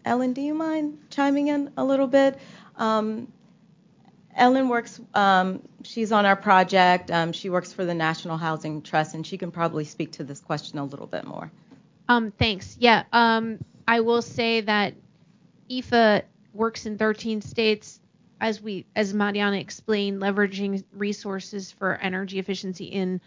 Ellen, 0.05 0.33
do 0.33 0.41
you 0.41 0.55
mind 0.55 0.99
chiming 1.11 1.49
in 1.49 1.73
a 1.77 1.85
little 1.85 2.07
bit? 2.07 2.39
Um, 2.77 3.33
Ellen 4.35 4.69
works, 4.69 5.01
um, 5.15 5.63
she's 5.83 6.13
on 6.13 6.27
our 6.27 6.37
project. 6.37 7.11
Um, 7.11 7.33
she 7.33 7.49
works 7.49 7.73
for 7.73 7.85
the 7.85 7.95
National 7.95 8.37
Housing 8.37 8.83
Trust, 8.83 9.15
and 9.15 9.27
she 9.27 9.39
can 9.39 9.51
probably 9.51 9.85
speak 9.85 10.13
to 10.13 10.25
this 10.25 10.41
question 10.41 10.79
a 10.79 10.85
little 10.85 11.07
bit 11.07 11.25
more. 11.25 11.51
Um, 12.09 12.31
thanks. 12.31 12.77
Yeah, 12.79 13.05
um, 13.13 13.59
I 13.87 14.01
will 14.01 14.23
say 14.23 14.61
that 14.63 14.95
EFA 15.71 16.23
works 16.53 16.87
in 16.87 16.99
13 16.99 17.41
states, 17.43 18.01
as 18.41 18.61
we, 18.61 18.87
as 18.95 19.13
Mariana 19.13 19.57
explained, 19.57 20.21
leveraging 20.21 20.85
resources 20.93 21.71
for 21.73 21.95
energy 21.97 22.39
efficiency 22.39 22.85
in 22.85 23.21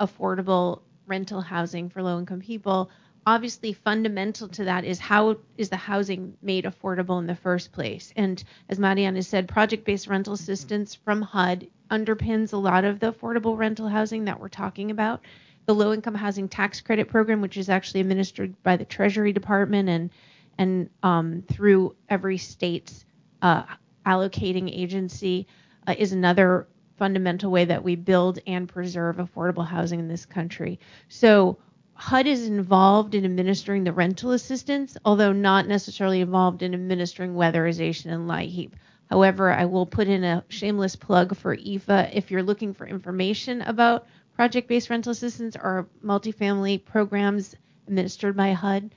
affordable 0.00 0.80
rental 1.06 1.40
housing 1.40 1.88
for 1.88 2.02
low-income 2.02 2.40
people. 2.40 2.90
Obviously, 3.24 3.72
fundamental 3.72 4.48
to 4.48 4.64
that 4.64 4.84
is 4.84 4.98
how 4.98 5.36
is 5.56 5.68
the 5.68 5.76
housing 5.76 6.36
made 6.42 6.64
affordable 6.64 7.20
in 7.20 7.26
the 7.26 7.36
first 7.36 7.70
place? 7.70 8.12
And 8.16 8.42
as 8.68 8.78
Mariana 8.78 9.22
said, 9.22 9.48
project-based 9.48 10.08
rental 10.08 10.32
assistance 10.32 10.94
from 10.94 11.22
HUD 11.22 11.68
underpins 11.90 12.52
a 12.52 12.56
lot 12.56 12.84
of 12.84 12.98
the 12.98 13.12
affordable 13.12 13.56
rental 13.56 13.88
housing 13.88 14.24
that 14.24 14.40
we're 14.40 14.48
talking 14.48 14.90
about. 14.90 15.20
The 15.66 15.74
low-income 15.74 16.14
housing 16.14 16.48
tax 16.48 16.80
credit 16.80 17.08
program, 17.08 17.40
which 17.40 17.56
is 17.56 17.68
actually 17.68 18.00
administered 18.00 18.60
by 18.62 18.76
the 18.76 18.84
Treasury 18.84 19.32
Department 19.32 19.88
and 19.88 20.10
and 20.58 20.90
um, 21.02 21.44
through 21.50 21.96
every 22.10 22.36
state's 22.36 23.04
uh, 23.40 23.62
allocating 24.04 24.70
agency, 24.70 25.46
uh, 25.86 25.94
is 25.96 26.12
another 26.12 26.68
fundamental 26.98 27.50
way 27.50 27.64
that 27.64 27.82
we 27.82 27.96
build 27.96 28.38
and 28.46 28.68
preserve 28.68 29.16
affordable 29.16 29.66
housing 29.66 29.98
in 29.98 30.08
this 30.08 30.26
country. 30.26 30.78
So 31.08 31.58
HUD 31.94 32.26
is 32.26 32.46
involved 32.46 33.14
in 33.14 33.24
administering 33.24 33.84
the 33.84 33.92
rental 33.92 34.32
assistance, 34.32 34.96
although 35.04 35.32
not 35.32 35.66
necessarily 35.66 36.20
involved 36.20 36.62
in 36.62 36.74
administering 36.74 37.34
weatherization 37.34 38.12
and 38.12 38.28
LIHEAP. 38.28 38.72
However, 39.10 39.52
I 39.52 39.66
will 39.66 39.86
put 39.86 40.08
in 40.08 40.24
a 40.24 40.44
shameless 40.48 40.96
plug 40.96 41.36
for 41.36 41.56
EFA 41.56 42.10
if 42.14 42.30
you're 42.30 42.42
looking 42.42 42.72
for 42.72 42.86
information 42.86 43.62
about 43.62 44.06
project-based 44.34 44.90
rental 44.90 45.12
assistance 45.12 45.56
or 45.56 45.88
multifamily 46.04 46.84
programs 46.84 47.54
administered 47.86 48.36
by 48.36 48.52
HUD. 48.52 48.94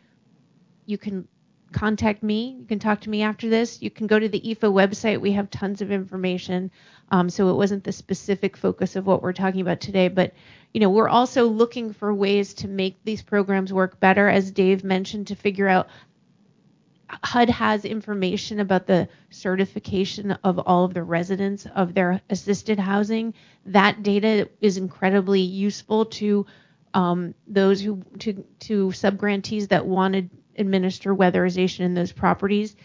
You 0.86 0.98
can 0.98 1.28
contact 1.72 2.24
me. 2.24 2.56
You 2.60 2.66
can 2.66 2.80
talk 2.80 3.02
to 3.02 3.10
me 3.10 3.22
after 3.22 3.50
this. 3.50 3.82
You 3.82 3.92
can 3.92 4.08
go 4.08 4.18
to 4.18 4.30
the 4.30 4.40
EFA 4.40 4.72
website. 4.72 5.20
We 5.20 5.34
have 5.34 5.50
tons 5.50 5.82
of 5.82 5.92
information. 5.92 6.72
Um, 7.10 7.30
so 7.30 7.50
it 7.50 7.56
wasn't 7.56 7.84
the 7.84 7.92
specific 7.92 8.56
focus 8.56 8.96
of 8.96 9.06
what 9.06 9.22
we're 9.22 9.34
talking 9.34 9.62
about 9.62 9.82
today, 9.82 10.08
but 10.08 10.34
you 10.74 10.80
know 10.80 10.90
we're 10.90 11.10
also 11.10 11.48
looking 11.48 11.94
for 11.94 12.14
ways 12.14 12.54
to 12.56 12.68
make 12.68 12.98
these 13.04 13.22
programs 13.22 13.72
work 13.72 14.00
better, 14.00 14.28
as 14.28 14.52
Dave 14.52 14.84
mentioned, 14.84 15.28
to 15.28 15.36
figure 15.36 15.68
out. 15.68 15.88
HUD 17.24 17.50
has 17.50 17.86
information 17.86 18.60
about 18.60 18.88
the 18.88 19.08
certification 19.30 20.32
of 20.44 20.60
all 20.60 20.86
of 20.86 20.94
the 20.94 21.04
residents 21.04 21.68
of 21.76 21.94
their 21.94 22.22
assisted 22.30 22.80
housing. 22.80 23.34
That 23.66 24.04
data 24.04 24.50
is 24.62 24.78
incredibly 24.78 25.42
useful 25.42 26.06
to 26.06 26.46
um, 26.94 27.36
those 27.48 27.82
who 27.82 28.02
to 28.20 28.46
to 28.62 28.88
subgrantees 28.88 29.68
that 29.70 29.86
wanted 29.86 30.30
administer 30.58 31.14
weatherization 31.14 31.82
in 31.82 31.94
those 31.94 32.12
properties. 32.12 32.76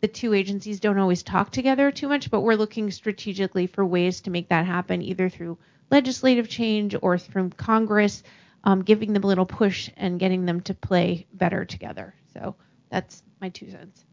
The 0.00 0.08
two 0.08 0.34
agencies 0.34 0.78
don't 0.80 0.98
always 0.98 1.22
talk 1.22 1.50
together 1.50 1.90
too 1.90 2.08
much, 2.08 2.30
but 2.30 2.42
we're 2.42 2.54
looking 2.54 2.90
strategically 2.90 3.66
for 3.66 3.84
ways 3.84 4.20
to 4.22 4.30
make 4.30 4.50
that 4.50 4.66
happen, 4.66 5.02
either 5.02 5.28
through 5.28 5.58
legislative 5.90 6.48
change 6.48 6.94
or 7.00 7.18
through 7.18 7.50
Congress, 7.50 8.22
um, 8.62 8.82
giving 8.82 9.12
them 9.12 9.24
a 9.24 9.26
little 9.26 9.46
push 9.46 9.90
and 9.96 10.20
getting 10.20 10.44
them 10.44 10.60
to 10.60 10.74
play 10.74 11.26
better 11.32 11.64
together. 11.64 12.14
So 12.34 12.54
that's 12.90 13.22
my 13.40 13.48
two 13.48 13.70
cents. 13.70 14.04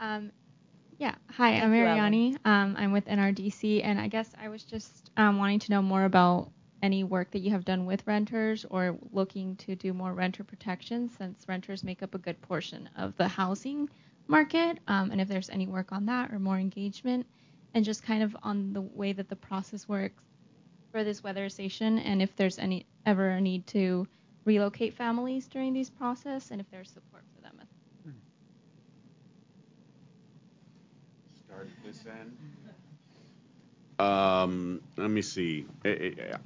Um, 0.00 0.32
yeah. 0.98 1.14
Hi, 1.30 1.54
I'm 1.60 1.70
Mariani. 1.70 2.36
Um, 2.44 2.76
I'm 2.78 2.92
with 2.92 3.06
NRDC, 3.06 3.84
and 3.84 4.00
I 4.00 4.08
guess 4.08 4.30
I 4.40 4.48
was 4.48 4.64
just 4.64 5.10
um, 5.16 5.38
wanting 5.38 5.60
to 5.60 5.70
know 5.70 5.82
more 5.82 6.04
about 6.04 6.50
any 6.82 7.04
work 7.04 7.30
that 7.30 7.38
you 7.38 7.50
have 7.50 7.64
done 7.64 7.86
with 7.86 8.06
renters 8.06 8.66
or 8.68 8.98
looking 9.12 9.56
to 9.56 9.76
do 9.76 9.92
more 9.92 10.12
renter 10.12 10.44
protection 10.44 11.08
since 11.08 11.46
renters 11.48 11.84
make 11.84 12.02
up 12.02 12.14
a 12.14 12.18
good 12.18 12.40
portion 12.42 12.88
of 12.96 13.16
the 13.16 13.28
housing 13.28 13.88
market, 14.26 14.78
um, 14.88 15.10
and 15.10 15.20
if 15.20 15.28
there's 15.28 15.50
any 15.50 15.66
work 15.66 15.92
on 15.92 16.06
that 16.06 16.32
or 16.32 16.38
more 16.38 16.58
engagement, 16.58 17.26
and 17.74 17.84
just 17.84 18.02
kind 18.02 18.22
of 18.22 18.36
on 18.42 18.72
the 18.72 18.80
way 18.82 19.12
that 19.12 19.28
the 19.28 19.36
process 19.36 19.88
works 19.88 20.22
for 20.90 21.04
this 21.04 21.20
weatherization, 21.22 22.00
and 22.04 22.20
if 22.20 22.34
there's 22.36 22.58
any 22.58 22.84
ever 23.06 23.30
a 23.30 23.40
need 23.40 23.66
to 23.66 24.06
relocate 24.44 24.94
families 24.94 25.46
during 25.46 25.72
these 25.72 25.88
process, 25.90 26.50
and 26.50 26.60
if 26.60 26.70
there's 26.70 26.90
support 26.90 27.22
for 27.34 27.42
them. 27.42 27.60
Start 31.46 31.68
at 31.68 31.84
this 31.84 32.04
end. 32.06 32.36
Um, 34.02 34.80
let 34.96 35.10
me 35.10 35.22
see. 35.22 35.64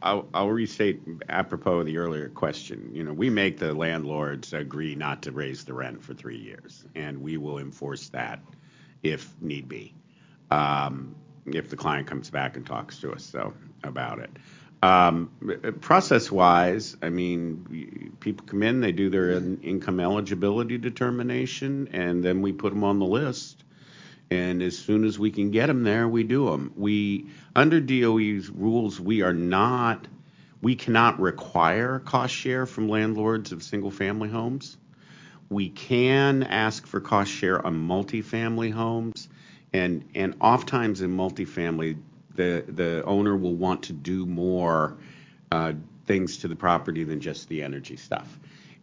I'll, 0.03 0.29
I'll 0.35 0.51
restate 0.51 1.01
apropos 1.29 1.81
of 1.81 1.87
the 1.87 1.97
earlier 1.97 2.29
question. 2.29 2.91
You 2.93 3.05
know, 3.05 3.15
we 3.15 3.31
make 3.31 3.59
the 3.59 3.73
landlords 3.73 4.53
agree 4.53 4.95
not 4.95 5.23
to 5.23 5.33
raise 5.33 5.65
the 5.65 5.73
rent 5.73 6.03
for 6.03 6.13
three 6.13 6.37
years, 6.37 6.85
and 6.95 7.23
we 7.23 7.39
will 7.39 7.59
enforce 7.59 8.11
that 8.11 8.41
if 9.03 9.35
need 9.41 9.69
be. 9.69 9.95
Um, 10.51 11.15
if 11.47 11.71
the 11.71 11.77
client 11.77 12.07
comes 12.07 12.29
back 12.29 12.57
and 12.57 12.67
talks 12.67 12.99
to 12.99 13.13
us 13.13 13.25
so 13.25 13.55
about 13.83 14.19
it. 14.19 14.31
Um, 14.83 15.31
process-wise, 15.81 16.97
I 17.03 17.09
mean, 17.09 18.17
people 18.21 18.47
come 18.47 18.63
in, 18.63 18.81
they 18.81 18.93
do 18.93 19.09
their 19.09 19.31
income 19.31 19.99
eligibility 20.01 20.77
determination, 20.77 21.89
and 21.93 22.23
then 22.23 22.43
we 22.43 22.53
put 22.53 22.71
them 22.75 22.85
on 22.85 22.99
the 22.99 23.07
list 23.07 23.65
and 24.31 24.63
as 24.63 24.77
soon 24.77 25.05
as 25.05 25.19
we 25.19 25.31
can 25.31 25.51
get 25.51 25.67
them 25.67 25.85
there, 25.85 26.09
we 26.09 26.25
do 26.25 26.47
them. 26.47 26.73
We 26.77 27.27
under 27.55 27.81
DOE's 27.81 28.51
rules, 28.51 29.01
we 29.01 29.23
are 29.23 29.33
not, 29.33 30.09
we 30.63 30.75
cannot 30.75 31.21
require 31.21 32.01
cost 32.01 32.35
share 32.35 32.67
from 32.67 32.89
landlords 32.89 33.53
of 33.53 33.63
single-family 33.63 34.29
homes. 34.29 34.77
We 35.49 35.69
can 35.69 36.43
ask 36.43 36.87
for 36.87 37.01
cost 37.01 37.31
share 37.31 37.65
on 37.65 37.77
multifamily 37.77 38.73
homes, 38.73 39.29
and 39.73 40.05
and 40.15 40.35
oftentimes 40.41 41.03
in 41.03 41.17
multifamily, 41.17 41.99
the 42.35 42.65
the 42.67 43.05
owner 43.05 43.37
will 43.37 43.55
want 43.55 43.85
to 43.85 43.93
do 43.93 44.27
more 44.27 44.97
uh, 45.53 45.75
things 46.07 46.39
to 46.39 46.49
the 46.49 46.57
property 46.57 47.05
than 47.05 47.21
just 47.21 47.49
the 47.49 47.63
energy 47.63 47.97
stuff. 47.97 48.39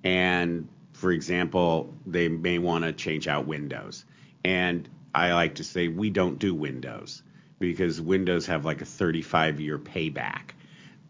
And 0.06 0.70
for 0.94 1.12
example, 1.12 1.94
they 2.06 2.30
may 2.30 2.60
want 2.60 2.86
to 2.86 2.94
change 2.94 3.28
out 3.28 3.46
windows. 3.46 4.06
And 4.46 4.88
I 5.14 5.34
like 5.34 5.56
to 5.56 5.64
say 5.64 5.88
we 5.88 6.10
don't 6.10 6.40
do 6.40 6.56
Windows 6.56 7.22
because 7.60 8.02
Windows 8.02 8.48
have 8.48 8.66
like 8.66 8.82
a 8.82 8.86
35 8.86 9.60
year 9.60 9.78
payback. 9.78 10.52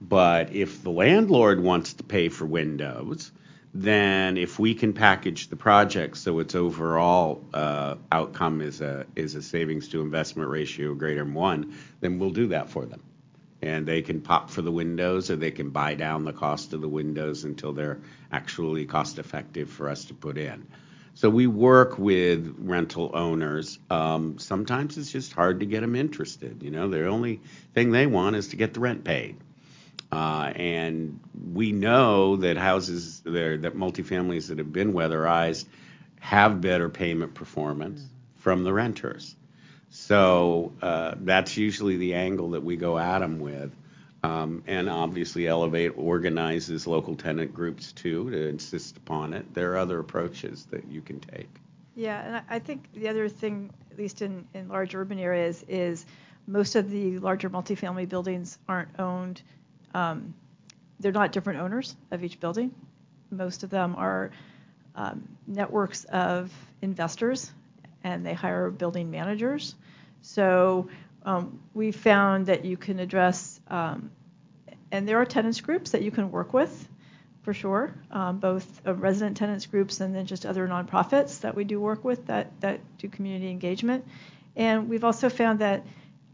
But 0.02 0.54
if 0.54 0.84
the 0.84 0.92
landlord 0.92 1.62
wants 1.62 1.94
to 1.94 2.04
pay 2.04 2.30
for 2.30 2.46
Windows, 2.46 3.32
then 3.74 4.38
if 4.38 4.60
we 4.60 4.76
can 4.76 4.94
package 4.94 5.48
the 5.48 5.56
project 5.56 6.18
so 6.18 6.40
its 6.40 6.54
overall 6.54 7.44
uh, 7.54 7.96
outcome 8.12 8.62
is 8.62 8.82
a 8.82 9.06
is 9.16 9.34
a 9.36 9.42
savings 9.42 9.88
to 9.90 10.02
investment 10.02 10.50
ratio 10.50 10.94
greater 10.94 11.24
than 11.24 11.34
one, 11.34 11.74
then 12.02 12.20
we'll 12.20 12.30
do 12.30 12.48
that 12.48 12.70
for 12.70 12.86
them. 12.86 13.02
And 13.62 13.88
they 13.88 14.02
can 14.02 14.20
pop 14.20 14.50
for 14.50 14.62
the 14.62 14.72
windows, 14.72 15.32
or 15.32 15.38
they 15.38 15.52
can 15.52 15.70
buy 15.70 15.96
down 15.96 16.26
the 16.26 16.34
cost 16.34 16.74
of 16.74 16.82
the 16.82 16.90
windows 16.90 17.46
until 17.46 17.72
they're 17.72 18.02
actually 18.32 18.86
cost 18.86 19.18
effective 19.18 19.70
for 19.70 19.90
us 19.90 20.06
to 20.06 20.14
put 20.14 20.38
in. 20.38 20.68
So 21.16 21.30
we 21.30 21.46
work 21.46 22.00
with 22.00 22.56
rental 22.58 23.12
owners. 23.14 23.78
Um, 23.90 24.40
sometimes 24.40 24.98
it's 24.98 25.12
just 25.12 25.32
hard 25.34 25.60
to 25.60 25.66
get 25.66 25.82
them 25.82 25.96
interested. 25.96 26.64
You 26.64 26.72
know, 26.72 26.90
the 26.90 27.06
only 27.08 27.40
thing 27.74 27.92
they 27.92 28.08
want 28.08 28.36
is 28.36 28.50
to 28.50 28.56
get 28.56 28.74
the 28.74 28.80
rent 28.80 29.04
paid. 29.04 29.38
Uh, 30.12 30.52
and 30.56 31.20
we 31.54 31.72
know 31.72 32.38
that 32.38 32.58
houses 32.58 33.22
there, 33.26 33.58
that 33.58 33.76
multifamilies 33.76 34.48
that 34.48 34.58
have 34.58 34.72
been 34.72 34.94
weatherized 34.94 35.66
have 36.20 36.62
better 36.62 36.90
payment 36.90 37.34
performance 37.34 38.04
from 38.38 38.64
the 38.64 38.74
renters. 38.74 39.36
So 39.90 40.74
uh, 40.82 41.16
that's 41.20 41.58
usually 41.58 41.98
the 41.98 42.16
angle 42.16 42.52
that 42.52 42.64
we 42.64 42.76
go 42.76 42.98
at 42.98 43.20
them 43.20 43.40
with. 43.40 43.72
Um, 44.24 44.64
and 44.68 44.90
obviously, 44.90 45.48
Elevate 45.48 45.98
organizes 45.98 46.88
local 46.88 47.16
tenant 47.16 47.54
groups 47.54 47.92
too 47.92 48.30
to 48.32 48.48
insist 48.48 48.98
upon 48.98 49.34
it. 49.34 49.54
There 49.54 49.74
are 49.74 49.78
other 49.78 50.00
approaches 50.00 50.66
that 50.72 50.88
you 50.88 51.02
can 51.02 51.20
take. 51.20 51.50
Yeah, 51.96 52.22
and 52.26 52.42
I 52.50 52.60
think 52.60 52.88
the 52.94 53.10
other 53.10 53.28
thing, 53.30 53.70
at 53.92 53.98
least 53.98 54.22
in, 54.22 54.48
in 54.54 54.70
large 54.70 54.96
urban 54.96 55.20
areas, 55.20 55.64
is 55.68 56.06
most 56.48 56.76
of 56.76 56.90
the 56.90 57.20
larger 57.20 57.50
multifamily 57.50 58.08
buildings 58.10 58.58
aren't 58.68 59.00
owned. 59.00 59.42
Um, 59.94 60.34
they're 61.00 61.12
not 61.12 61.32
different 61.32 61.60
owners 61.60 61.96
of 62.12 62.24
each 62.24 62.40
building. 62.40 62.74
Most 63.30 63.64
of 63.64 63.70
them 63.70 63.96
are 63.98 64.32
um, 64.96 65.28
networks 65.48 66.06
of 66.06 66.52
investors, 66.82 67.52
and 68.04 68.26
they 68.26 68.34
hire 68.34 68.70
building 68.70 69.12
managers. 69.12 69.76
So 70.22 70.90
um, 71.26 71.60
we 71.74 71.92
found 71.92 72.48
that 72.48 72.66
you 72.66 72.78
can 72.78 73.00
address, 73.00 73.53
um, 73.68 74.12
and 74.92 75.08
there 75.08 75.20
are 75.20 75.26
tenants 75.26 75.62
groups 75.62 75.92
that 75.92 76.02
you 76.02 76.12
can 76.12 76.32
work 76.32 76.54
with 76.54 76.88
for 77.44 77.54
sure, 77.54 77.94
um, 78.12 78.40
both 78.40 78.66
uh, 78.88 78.94
resident 78.94 79.36
tenants 79.36 79.66
groups 79.66 80.00
and 80.00 80.16
then 80.16 80.26
just 80.26 80.46
other 80.46 80.68
nonprofits 80.68 81.42
that 81.42 81.56
we 81.56 81.66
do 81.66 81.80
work 81.80 82.04
with 82.04 82.26
that, 82.28 82.50
that 82.62 82.80
do 82.98 83.10
community 83.10 83.50
engagement. 83.50 84.06
And 84.56 84.88
we've 84.88 85.04
also 85.04 85.30
found 85.30 85.60
that 85.60 85.86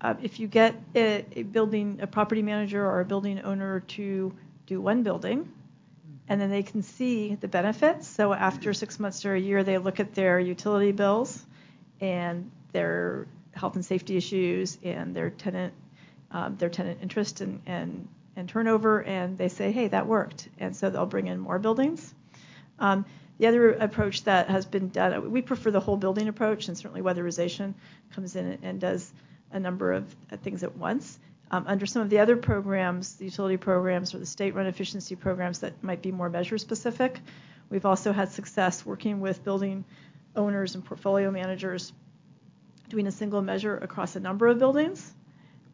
uh, 0.01 0.13
if 0.21 0.39
you 0.39 0.47
get 0.47 0.75
a, 0.95 1.25
a, 1.35 1.43
building, 1.43 1.99
a 2.01 2.07
property 2.07 2.41
manager 2.41 2.85
or 2.85 2.99
a 3.01 3.05
building 3.05 3.41
owner 3.41 3.81
to 3.81 4.33
do 4.67 4.79
one 4.79 5.03
building, 5.03 5.51
and 6.27 6.39
then 6.39 6.51
they 6.51 6.63
can 6.63 6.83
see 6.83 7.35
the 7.35 7.47
benefits. 7.47 8.07
So 8.07 8.31
after 8.31 8.71
six 8.73 8.99
months 8.99 9.25
or 9.25 9.33
a 9.33 9.39
year, 9.39 9.63
they 9.63 9.79
look 9.79 9.99
at 9.99 10.13
their 10.13 10.39
utility 10.39 10.91
bills 10.91 11.43
and 11.99 12.51
their 12.71 13.25
health 13.53 13.75
and 13.75 13.83
safety 13.83 14.15
issues 14.15 14.77
and 14.83 15.15
their 15.15 15.31
tenant, 15.31 15.73
um, 16.31 16.57
their 16.57 16.69
tenant 16.69 16.99
interest 17.01 17.41
and, 17.41 17.61
and 17.65 18.07
and 18.39 18.47
turnover, 18.47 19.03
and 19.03 19.37
they 19.37 19.49
say, 19.49 19.71
hey, 19.71 19.89
that 19.89 20.07
worked. 20.07 20.47
And 20.59 20.75
so 20.75 20.89
they'll 20.89 21.05
bring 21.05 21.27
in 21.27 21.39
more 21.39 21.59
buildings. 21.59 22.13
Um, 22.79 23.05
the 23.37 23.47
other 23.47 23.71
approach 23.71 24.23
that 24.23 24.49
has 24.49 24.65
been 24.65 24.89
done, 24.89 25.31
we 25.31 25.41
prefer 25.41 25.71
the 25.71 25.79
whole 25.79 25.97
building 25.97 26.27
approach, 26.27 26.67
and 26.67 26.77
certainly 26.77 27.01
weatherization 27.01 27.73
comes 28.13 28.35
in 28.35 28.59
and 28.63 28.79
does 28.79 29.11
a 29.51 29.59
number 29.59 29.91
of 29.91 30.15
things 30.41 30.63
at 30.63 30.75
once. 30.77 31.19
Um, 31.51 31.65
under 31.67 31.85
some 31.85 32.01
of 32.01 32.09
the 32.09 32.19
other 32.19 32.37
programs, 32.37 33.15
the 33.15 33.25
utility 33.25 33.57
programs 33.57 34.13
or 34.13 34.19
the 34.19 34.25
state-run 34.25 34.67
efficiency 34.67 35.15
programs 35.15 35.59
that 35.59 35.83
might 35.83 36.01
be 36.01 36.11
more 36.11 36.29
measure 36.29 36.57
specific, 36.57 37.19
we've 37.69 37.85
also 37.85 38.13
had 38.13 38.31
success 38.31 38.85
working 38.85 39.19
with 39.19 39.43
building 39.43 39.83
owners 40.35 40.75
and 40.75 40.85
portfolio 40.85 41.31
managers 41.31 41.91
doing 42.87 43.07
a 43.07 43.11
single 43.11 43.41
measure 43.41 43.77
across 43.77 44.15
a 44.15 44.19
number 44.19 44.47
of 44.47 44.59
buildings 44.59 45.13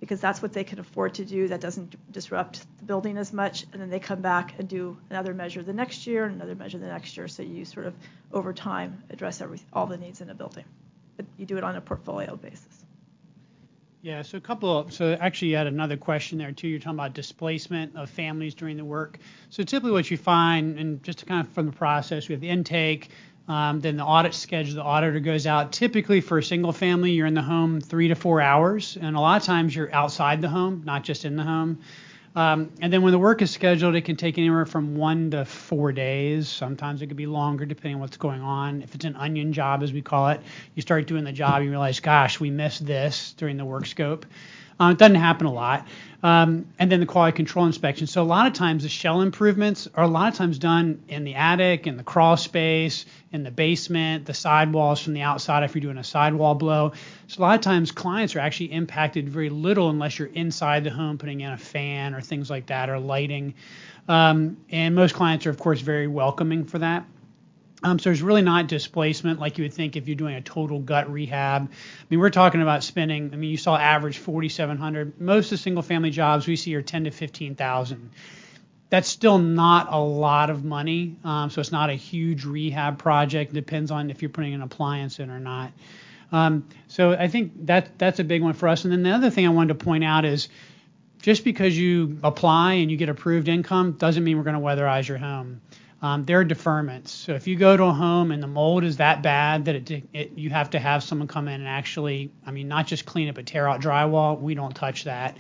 because 0.06 0.22
that's 0.22 0.40
what 0.40 0.54
they 0.54 0.64
can 0.64 0.78
afford 0.78 1.16
to 1.16 1.26
do 1.26 1.48
that 1.48 1.60
doesn't 1.60 1.96
disrupt 2.12 2.64
the 2.78 2.86
building 2.86 3.18
as 3.18 3.34
much 3.34 3.66
and 3.74 3.82
then 3.82 3.90
they 3.90 4.00
come 4.00 4.22
back 4.22 4.54
and 4.60 4.70
do 4.70 4.96
another 5.10 5.34
measure 5.34 5.64
the 5.64 5.74
next 5.74 6.06
year 6.06 6.26
and 6.26 6.36
another 6.36 6.54
measure 6.54 6.78
the 6.78 6.86
next 6.86 7.18
year. 7.18 7.28
So 7.28 7.42
you 7.42 7.66
sort 7.66 7.88
of 7.88 7.96
over 8.32 8.54
time 8.54 9.02
address 9.10 9.42
every, 9.42 9.60
all 9.74 9.88
the 9.88 9.98
needs 9.98 10.22
in 10.22 10.30
a 10.30 10.36
building 10.36 10.66
but 11.18 11.26
you 11.38 11.48
do 11.48 11.58
it 11.58 11.64
on 11.64 11.76
a 11.76 11.82
portfolio 11.82 12.36
basis. 12.36 12.86
Yeah 14.04 14.22
so 14.22 14.38
a 14.38 14.42
couple 14.42 14.78
of 14.78 14.94
so 14.94 15.14
actually 15.20 15.48
you 15.48 15.56
had 15.56 15.66
another 15.66 15.98
question 15.98 16.38
there 16.38 16.52
too. 16.52 16.68
You're 16.68 16.78
talking 16.78 17.00
about 17.00 17.14
displacement 17.14 17.96
of 17.96 18.08
families 18.08 18.54
during 18.54 18.78
the 18.78 18.86
work. 18.86 19.18
So 19.50 19.64
typically 19.64 19.92
what 19.92 20.12
you 20.12 20.18
find 20.18 20.78
and 20.78 21.02
just 21.02 21.18
to 21.20 21.26
kind 21.26 21.42
of 21.42 21.52
from 21.52 21.66
the 21.66 21.72
process 21.72 22.28
we 22.28 22.34
have 22.34 22.42
the 22.42 22.50
intake 22.50 23.10
um, 23.48 23.80
then 23.80 23.98
the 23.98 24.04
audit 24.04 24.34
schedule, 24.34 24.76
the 24.76 24.84
auditor 24.84 25.20
goes 25.20 25.46
out. 25.46 25.72
Typically, 25.72 26.22
for 26.22 26.40
a 26.40 26.44
single 26.44 26.72
family, 26.72 27.12
you're 27.12 27.28
in 27.28 27.36
the 27.36 27.42
home 27.42 27.80
three 27.80 28.08
to 28.08 28.16
four 28.16 28.42
hours, 28.42 28.98
and 29.00 29.16
a 29.16 29.20
lot 29.20 29.40
of 29.40 29.46
times 29.46 29.76
you're 29.76 29.94
outside 29.94 30.42
the 30.42 30.50
home, 30.50 30.82
not 30.86 31.04
just 31.04 31.26
in 31.26 31.36
the 31.36 31.44
home. 31.44 31.80
Um, 32.36 32.72
and 32.82 32.92
then 32.92 33.02
when 33.02 33.14
the 33.14 33.20
work 33.20 33.42
is 33.42 33.52
scheduled, 33.52 33.96
it 33.96 34.02
can 34.02 34.18
take 34.18 34.38
anywhere 34.38 34.66
from 34.66 34.98
one 34.98 35.32
to 35.32 35.46
four 35.46 35.94
days. 35.94 36.50
Sometimes 36.50 37.02
it 37.02 37.08
could 37.08 37.16
be 37.16 37.28
longer, 37.28 37.66
depending 37.66 37.96
on 37.96 38.02
what's 38.02 38.18
going 38.18 38.42
on. 38.42 38.82
If 38.82 38.94
it's 38.94 39.06
an 39.06 39.16
onion 39.16 39.54
job, 39.54 39.84
as 39.84 39.94
we 39.94 40.02
call 40.02 40.30
it, 40.30 40.42
you 40.74 40.82
start 40.82 41.08
doing 41.08 41.24
the 41.24 41.32
job, 41.32 41.64
you 41.64 41.70
realize, 41.70 42.02
gosh, 42.02 42.40
we 42.40 42.50
missed 42.50 42.86
this 42.86 43.34
during 43.38 43.56
the 43.56 43.64
work 43.64 43.86
scope. 43.86 44.26
Uh, 44.80 44.92
it 44.92 44.98
doesn't 44.98 45.16
happen 45.16 45.48
a 45.48 45.54
lot. 45.54 45.88
Um, 46.22 46.66
and 46.80 46.92
then 46.92 47.00
the 47.00 47.06
quality 47.06 47.36
control 47.36 47.68
inspection. 47.68 48.08
So 48.08 48.22
a 48.22 48.26
lot 48.26 48.48
of 48.48 48.54
times 48.54 48.82
the 48.82 48.90
shell 48.90 49.22
improvements 49.22 49.88
are 49.94 50.04
a 50.04 50.08
lot 50.08 50.32
of 50.32 50.38
times 50.38 50.58
done 50.58 51.04
in 51.08 51.24
the 51.24 51.36
attic, 51.36 51.86
in 51.86 51.98
the 51.98 52.04
crawl 52.04 52.36
space, 52.36 53.06
in 53.32 53.44
the 53.44 53.52
basement, 53.52 54.26
the 54.26 54.34
sidewalls 54.34 55.00
from 55.00 55.14
the 55.14 55.22
outside 55.22 55.64
if 55.64 55.76
you're 55.76 55.82
doing 55.82 56.00
a 56.00 56.04
sidewall 56.04 56.56
blow. 56.56 56.94
So 57.28 57.40
a 57.40 57.44
lot 57.44 57.56
of 57.56 57.62
times 57.62 57.92
clients 57.92 58.36
are 58.36 58.40
actually 58.40 58.72
impacted 58.74 59.30
very 59.30 59.50
little 59.50 59.90
unless 59.92 60.18
you're 60.18 60.30
inside 60.30 60.84
the 60.84 60.90
home 60.90 61.20
putting 61.20 61.42
in 61.42 61.52
a 61.52 61.58
fan 61.58 62.16
or 62.16 62.22
things 62.22 62.50
like 62.50 62.66
that 62.68 62.90
or 62.90 62.98
lighting. 62.98 63.54
Um, 64.08 64.58
and 64.72 64.96
most 64.96 65.14
clients 65.14 65.46
are 65.46 65.52
of 65.52 65.60
course 65.60 65.82
very 65.82 66.08
welcoming 66.08 66.66
for 66.66 66.80
that. 66.80 67.06
Um, 67.84 68.00
so 68.00 68.10
there's 68.10 68.22
really 68.22 68.42
not 68.42 68.68
displacement 68.68 69.40
like 69.40 69.58
you 69.58 69.64
would 69.64 69.74
think 69.74 69.96
if 69.96 70.08
you're 70.08 70.16
doing 70.16 70.36
a 70.36 70.42
total 70.42 70.80
gut 70.80 71.12
rehab. 71.12 71.64
I 71.64 72.06
mean, 72.10 72.20
we're 72.20 72.30
talking 72.30 72.62
about 72.62 72.84
spending. 72.84 73.32
I 73.34 73.36
mean, 73.36 73.52
you 73.52 73.58
saw 73.58 73.76
average 73.76 74.18
4,700. 74.18 75.20
Most 75.20 75.46
of 75.46 75.50
the 75.52 75.58
single-family 75.58 76.12
jobs 76.12 76.48
we 76.48 76.56
see 76.56 76.74
are 76.76 76.82
10 76.82 77.06
to 77.06 77.12
15,000. 77.12 78.12
That's 78.90 79.10
still 79.10 79.38
not 79.38 79.92
a 79.92 80.00
lot 80.00 80.50
of 80.50 80.64
money. 80.64 81.18
Um, 81.24 81.50
so 81.50 81.60
it's 81.60 81.72
not 81.72 81.90
a 81.90 81.96
huge 81.96 82.46
rehab 82.46 82.98
project. 82.98 83.54
Depends 83.54 83.92
on 83.92 84.10
if 84.10 84.22
you're 84.22 84.30
putting 84.30 84.54
an 84.54 84.62
appliance 84.62 85.20
in 85.20 85.30
or 85.30 85.40
not. 85.40 85.72
Um, 86.32 86.68
so 86.88 87.12
I 87.12 87.28
think 87.28 87.66
that 87.68 88.00
that's 88.00 88.20
a 88.20 88.24
big 88.24 88.42
one 88.42 88.54
for 88.54 88.70
us. 88.70 88.84
And 88.84 88.92
then 88.92 89.04
the 89.04 89.12
other 89.12 89.30
thing 89.30 89.46
I 89.46 89.50
wanted 89.50 89.78
to 89.78 89.86
point 89.86 90.04
out 90.04 90.24
is 90.24 90.50
just 91.22 91.44
because 91.44 91.78
you 91.78 92.20
apply 92.24 92.74
and 92.74 92.90
you 92.90 92.98
get 92.98 93.10
approved 93.10 93.48
income 93.48 93.94
doesn't 93.94 94.24
mean 94.24 94.38
we're 94.38 94.44
going 94.44 94.56
to 94.56 94.62
weatherize 94.62 95.08
your 95.08 95.18
home 95.18 95.62
um, 96.06 96.24
there 96.24 96.40
are 96.40 96.46
deferments. 96.46 97.08
So 97.08 97.34
if 97.34 97.48
you 97.48 97.56
go 97.56 97.76
to 97.76 97.84
a 97.86 97.92
home 97.92 98.30
and 98.30 98.42
the 98.42 98.48
mold 98.48 98.84
is 98.84 98.98
that 98.98 99.24
bad 99.24 99.66
that 99.66 99.76
it, 99.76 100.04
it, 100.14 100.38
you 100.38 100.52
have 100.52 100.70
to 100.70 100.80
have 100.80 101.04
someone 101.04 101.28
come 101.28 101.48
in 101.48 101.62
and 101.62 101.68
actually, 101.68 102.30
I 102.46 102.52
mean, 102.52 102.68
not 102.68 102.86
just 102.86 103.08
clean 103.08 103.28
it 103.28 103.34
but 103.34 103.48
tear 103.48 103.68
out 103.68 103.82
drywall, 103.82 104.40
we 104.40 104.54
don't 104.54 104.76
touch 104.76 105.06
that. 105.06 105.36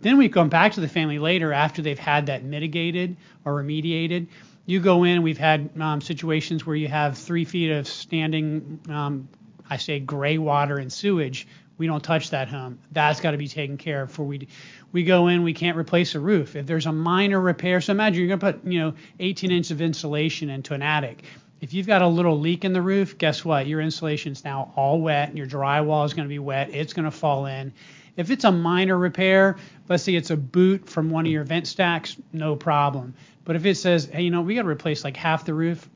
Then 0.00 0.18
we 0.18 0.28
come 0.28 0.48
back 0.48 0.72
to 0.72 0.80
the 0.80 0.88
family 0.88 1.20
later 1.20 1.52
after 1.52 1.82
they've 1.82 1.96
had 1.96 2.26
that 2.26 2.42
mitigated 2.42 3.16
or 3.44 3.62
remediated. 3.62 4.26
You 4.66 4.80
go 4.80 5.04
in. 5.04 5.22
We've 5.22 5.38
had 5.38 5.70
um, 5.80 6.00
situations 6.00 6.66
where 6.66 6.74
you 6.74 6.88
have 6.88 7.16
three 7.16 7.44
feet 7.44 7.70
of 7.70 7.86
standing, 7.86 8.80
um, 8.88 9.28
I 9.70 9.76
say, 9.76 10.00
gray 10.00 10.36
water 10.36 10.78
and 10.78 10.92
sewage. 10.92 11.46
We 11.78 11.86
don't 11.86 12.02
touch 12.02 12.30
that 12.30 12.48
home. 12.48 12.80
That's 12.90 13.20
got 13.20 13.30
to 13.30 13.38
be 13.38 13.46
taken 13.46 13.76
care 13.76 14.02
of 14.02 14.08
before 14.08 14.26
we 14.26 14.48
we 14.92 15.04
go 15.04 15.28
in, 15.28 15.42
we 15.42 15.52
can't 15.52 15.76
replace 15.76 16.14
a 16.14 16.20
roof. 16.20 16.56
If 16.56 16.66
there's 16.66 16.86
a 16.86 16.92
minor 16.92 17.40
repair, 17.40 17.80
so 17.80 17.92
imagine 17.92 18.20
you're 18.20 18.36
going 18.36 18.40
to 18.40 18.58
put, 18.58 18.72
you 18.72 18.80
know, 18.80 18.94
18 19.20 19.50
inches 19.50 19.70
of 19.70 19.80
insulation 19.80 20.48
into 20.50 20.74
an 20.74 20.82
attic. 20.82 21.24
If 21.60 21.74
you've 21.74 21.86
got 21.86 22.02
a 22.02 22.06
little 22.06 22.38
leak 22.38 22.64
in 22.64 22.72
the 22.72 22.80
roof, 22.80 23.18
guess 23.18 23.44
what? 23.44 23.66
Your 23.66 23.80
insulation 23.80 24.32
is 24.32 24.44
now 24.44 24.72
all 24.76 25.00
wet, 25.00 25.28
and 25.28 25.36
your 25.36 25.46
drywall 25.46 26.06
is 26.06 26.14
going 26.14 26.26
to 26.26 26.28
be 26.28 26.38
wet. 26.38 26.70
It's 26.72 26.92
going 26.92 27.04
to 27.04 27.10
fall 27.10 27.46
in. 27.46 27.72
If 28.16 28.30
it's 28.30 28.44
a 28.44 28.52
minor 28.52 28.96
repair, 28.96 29.56
let's 29.88 30.02
say 30.02 30.14
it's 30.14 30.30
a 30.30 30.36
boot 30.36 30.88
from 30.88 31.10
one 31.10 31.26
of 31.26 31.32
your 31.32 31.44
vent 31.44 31.66
stacks, 31.66 32.16
no 32.32 32.56
problem. 32.56 33.14
But 33.44 33.56
if 33.56 33.66
it 33.66 33.76
says, 33.76 34.06
hey, 34.06 34.22
you 34.22 34.30
know, 34.30 34.42
we 34.42 34.54
got 34.54 34.62
to 34.62 34.68
replace 34.68 35.04
like 35.04 35.16
half 35.16 35.44
the 35.44 35.54
roof, 35.54 35.88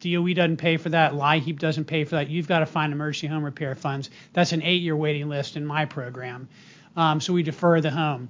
DOE 0.00 0.34
doesn't 0.34 0.58
pay 0.58 0.76
for 0.76 0.88
that, 0.90 1.12
LIHEAP 1.12 1.58
doesn't 1.58 1.84
pay 1.84 2.04
for 2.04 2.16
that. 2.16 2.28
You've 2.28 2.48
got 2.48 2.60
to 2.60 2.66
find 2.66 2.92
emergency 2.92 3.26
home 3.26 3.44
repair 3.44 3.74
funds. 3.74 4.10
That's 4.32 4.52
an 4.52 4.62
eight-year 4.62 4.96
waiting 4.96 5.28
list 5.28 5.56
in 5.56 5.66
my 5.66 5.84
program 5.84 6.48
um, 6.96 7.20
so 7.20 7.32
we 7.32 7.42
defer 7.42 7.80
the 7.80 7.90
home. 7.90 8.28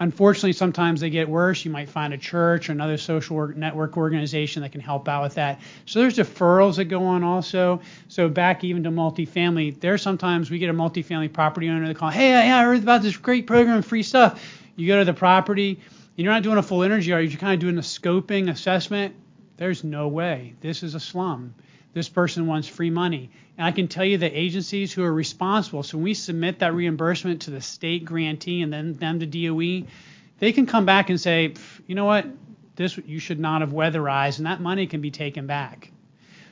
Unfortunately, 0.00 0.52
sometimes 0.52 1.00
they 1.00 1.08
get 1.08 1.28
worse. 1.28 1.64
You 1.64 1.70
might 1.70 1.88
find 1.88 2.12
a 2.12 2.18
church 2.18 2.68
or 2.68 2.72
another 2.72 2.96
social 2.96 3.46
network 3.48 3.96
organization 3.96 4.62
that 4.62 4.72
can 4.72 4.80
help 4.80 5.08
out 5.08 5.22
with 5.22 5.34
that. 5.34 5.60
So 5.86 6.00
there's 6.00 6.16
deferrals 6.16 6.76
that 6.76 6.86
go 6.86 7.04
on 7.04 7.22
also. 7.22 7.80
So 8.08 8.28
back 8.28 8.64
even 8.64 8.82
to 8.82 8.90
multifamily, 8.90 9.78
there 9.80 9.96
sometimes 9.96 10.50
we 10.50 10.58
get 10.58 10.68
a 10.68 10.74
multifamily 10.74 11.32
property 11.32 11.68
owner 11.68 11.86
that 11.86 11.96
call, 11.96 12.10
hey, 12.10 12.34
I 12.34 12.64
heard 12.64 12.82
about 12.82 13.02
this 13.02 13.16
great 13.16 13.46
program, 13.46 13.82
free 13.82 14.02
stuff. 14.02 14.42
You 14.74 14.88
go 14.88 14.98
to 14.98 15.04
the 15.04 15.14
property, 15.14 15.70
and 15.70 16.24
you're 16.24 16.32
not 16.32 16.42
doing 16.42 16.58
a 16.58 16.62
full 16.62 16.82
energy 16.82 17.14
audit, 17.14 17.30
you're 17.30 17.38
kind 17.38 17.54
of 17.54 17.60
doing 17.60 17.78
a 17.78 17.82
scoping 17.82 18.50
assessment. 18.50 19.14
There's 19.56 19.84
no 19.84 20.08
way. 20.08 20.54
This 20.60 20.82
is 20.82 20.96
a 20.96 21.00
slum 21.00 21.54
this 21.94 22.08
person 22.08 22.46
wants 22.46 22.68
free 22.68 22.90
money. 22.90 23.30
And 23.56 23.66
I 23.66 23.70
can 23.70 23.88
tell 23.88 24.04
you 24.04 24.18
that 24.18 24.32
agencies 24.34 24.92
who 24.92 25.04
are 25.04 25.12
responsible, 25.12 25.82
so 25.82 25.96
when 25.96 26.04
we 26.04 26.14
submit 26.14 26.58
that 26.58 26.74
reimbursement 26.74 27.42
to 27.42 27.50
the 27.50 27.60
state 27.60 28.04
grantee 28.04 28.62
and 28.62 28.72
then 28.72 28.94
them 28.94 29.20
to 29.20 29.26
DOE, 29.26 29.86
they 30.40 30.52
can 30.52 30.66
come 30.66 30.84
back 30.84 31.10
and 31.10 31.20
say, 31.20 31.54
you 31.86 31.94
know 31.94 32.04
what, 32.04 32.26
this 32.76 32.98
you 33.06 33.20
should 33.20 33.38
not 33.38 33.60
have 33.60 33.70
weatherized, 33.70 34.38
and 34.38 34.46
that 34.46 34.60
money 34.60 34.86
can 34.86 35.00
be 35.00 35.10
taken 35.10 35.46
back. 35.46 35.92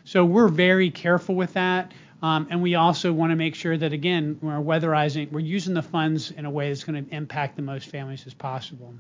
So 0.05 0.25
we're 0.25 0.49
very 0.49 0.91
careful 0.91 1.35
with 1.35 1.55
that. 1.55 1.93
Um, 2.23 2.47
and 2.51 2.63
we 2.63 2.77
also 2.77 3.13
want 3.13 3.31
to 3.31 3.37
make 3.37 3.57
sure 3.57 3.77
that 3.77 3.93
again, 3.93 4.39
we're 4.41 4.55
weatherizing, 4.55 5.33
we're 5.33 5.41
using 5.41 5.75
the 5.75 5.83
funds 5.83 6.31
in 6.31 6.45
a 6.45 6.51
way 6.51 6.69
that's 6.69 6.85
going 6.85 7.05
to 7.05 7.15
impact 7.15 7.57
the 7.57 7.63
most 7.63 7.89
families 7.89 8.25
as 8.29 8.35
possible. 8.35 8.95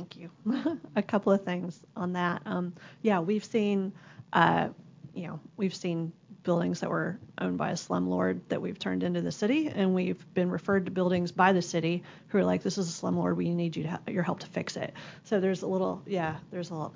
Thank 0.00 0.16
you. 0.16 0.30
a 0.96 1.02
couple 1.02 1.30
of 1.30 1.44
things 1.44 1.78
on 1.94 2.14
that. 2.14 2.40
Um, 2.46 2.72
yeah, 3.02 3.20
we've 3.20 3.44
seen, 3.44 3.92
uh, 4.32 4.68
you 5.14 5.26
know, 5.26 5.40
we've 5.58 5.74
seen 5.74 6.12
buildings 6.42 6.80
that 6.80 6.88
were 6.88 7.18
owned 7.38 7.58
by 7.58 7.72
a 7.72 7.74
slumlord 7.74 8.40
that 8.48 8.62
we've 8.62 8.78
turned 8.78 9.02
into 9.02 9.20
the 9.20 9.30
city, 9.30 9.68
and 9.68 9.94
we've 9.94 10.24
been 10.32 10.50
referred 10.50 10.86
to 10.86 10.90
buildings 10.90 11.32
by 11.32 11.52
the 11.52 11.60
city 11.60 12.02
who 12.28 12.38
are 12.38 12.44
like, 12.44 12.62
"This 12.62 12.78
is 12.78 12.88
a 12.88 13.02
slumlord. 13.02 13.36
We 13.36 13.52
need 13.52 13.76
you 13.76 13.82
to 13.82 13.90
ha- 13.90 14.00
your 14.08 14.22
help 14.22 14.40
to 14.40 14.46
fix 14.46 14.78
it." 14.78 14.94
So 15.24 15.38
there's 15.38 15.60
a 15.60 15.66
little, 15.66 16.02
yeah, 16.06 16.36
there's 16.50 16.70
a 16.70 16.90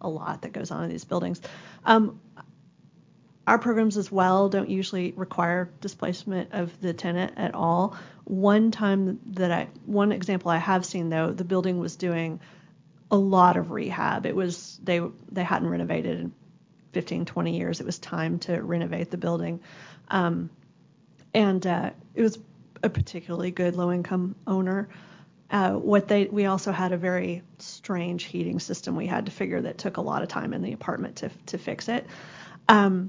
a 0.00 0.08
lot 0.08 0.42
that 0.42 0.52
goes 0.52 0.70
on 0.70 0.84
in 0.84 0.90
these 0.90 1.04
buildings. 1.04 1.40
Um, 1.84 2.20
our 3.48 3.58
programs 3.58 3.96
as 3.96 4.12
well 4.12 4.48
don't 4.48 4.68
usually 4.68 5.12
require 5.16 5.70
displacement 5.80 6.52
of 6.52 6.78
the 6.82 6.92
tenant 6.92 7.32
at 7.36 7.54
all. 7.54 7.96
One 8.28 8.70
time 8.70 9.20
that 9.32 9.50
I, 9.50 9.68
one 9.86 10.12
example 10.12 10.50
I 10.50 10.58
have 10.58 10.84
seen 10.84 11.08
though, 11.08 11.32
the 11.32 11.44
building 11.44 11.78
was 11.78 11.96
doing 11.96 12.40
a 13.10 13.16
lot 13.16 13.56
of 13.56 13.70
rehab. 13.70 14.26
It 14.26 14.36
was 14.36 14.78
they 14.82 15.00
they 15.32 15.42
hadn't 15.42 15.68
renovated 15.68 16.20
in 16.20 16.32
15, 16.92 17.24
20 17.24 17.56
years. 17.56 17.80
It 17.80 17.86
was 17.86 17.98
time 17.98 18.38
to 18.40 18.60
renovate 18.60 19.10
the 19.10 19.16
building. 19.16 19.60
Um, 20.08 20.50
and 21.32 21.66
uh, 21.66 21.90
it 22.14 22.22
was 22.22 22.38
a 22.82 22.90
particularly 22.90 23.50
good 23.50 23.76
low 23.76 23.90
income 23.92 24.34
owner. 24.46 24.88
Uh, 25.50 25.72
what 25.72 26.08
they 26.08 26.26
we 26.26 26.44
also 26.44 26.70
had 26.70 26.92
a 26.92 26.98
very 26.98 27.42
strange 27.58 28.24
heating 28.24 28.60
system 28.60 28.94
we 28.94 29.06
had 29.06 29.24
to 29.24 29.32
figure 29.32 29.62
that 29.62 29.78
took 29.78 29.96
a 29.96 30.02
lot 30.02 30.22
of 30.22 30.28
time 30.28 30.52
in 30.52 30.60
the 30.60 30.74
apartment 30.74 31.16
to 31.16 31.30
to 31.46 31.56
fix 31.56 31.88
it. 31.88 32.06
Um, 32.68 33.08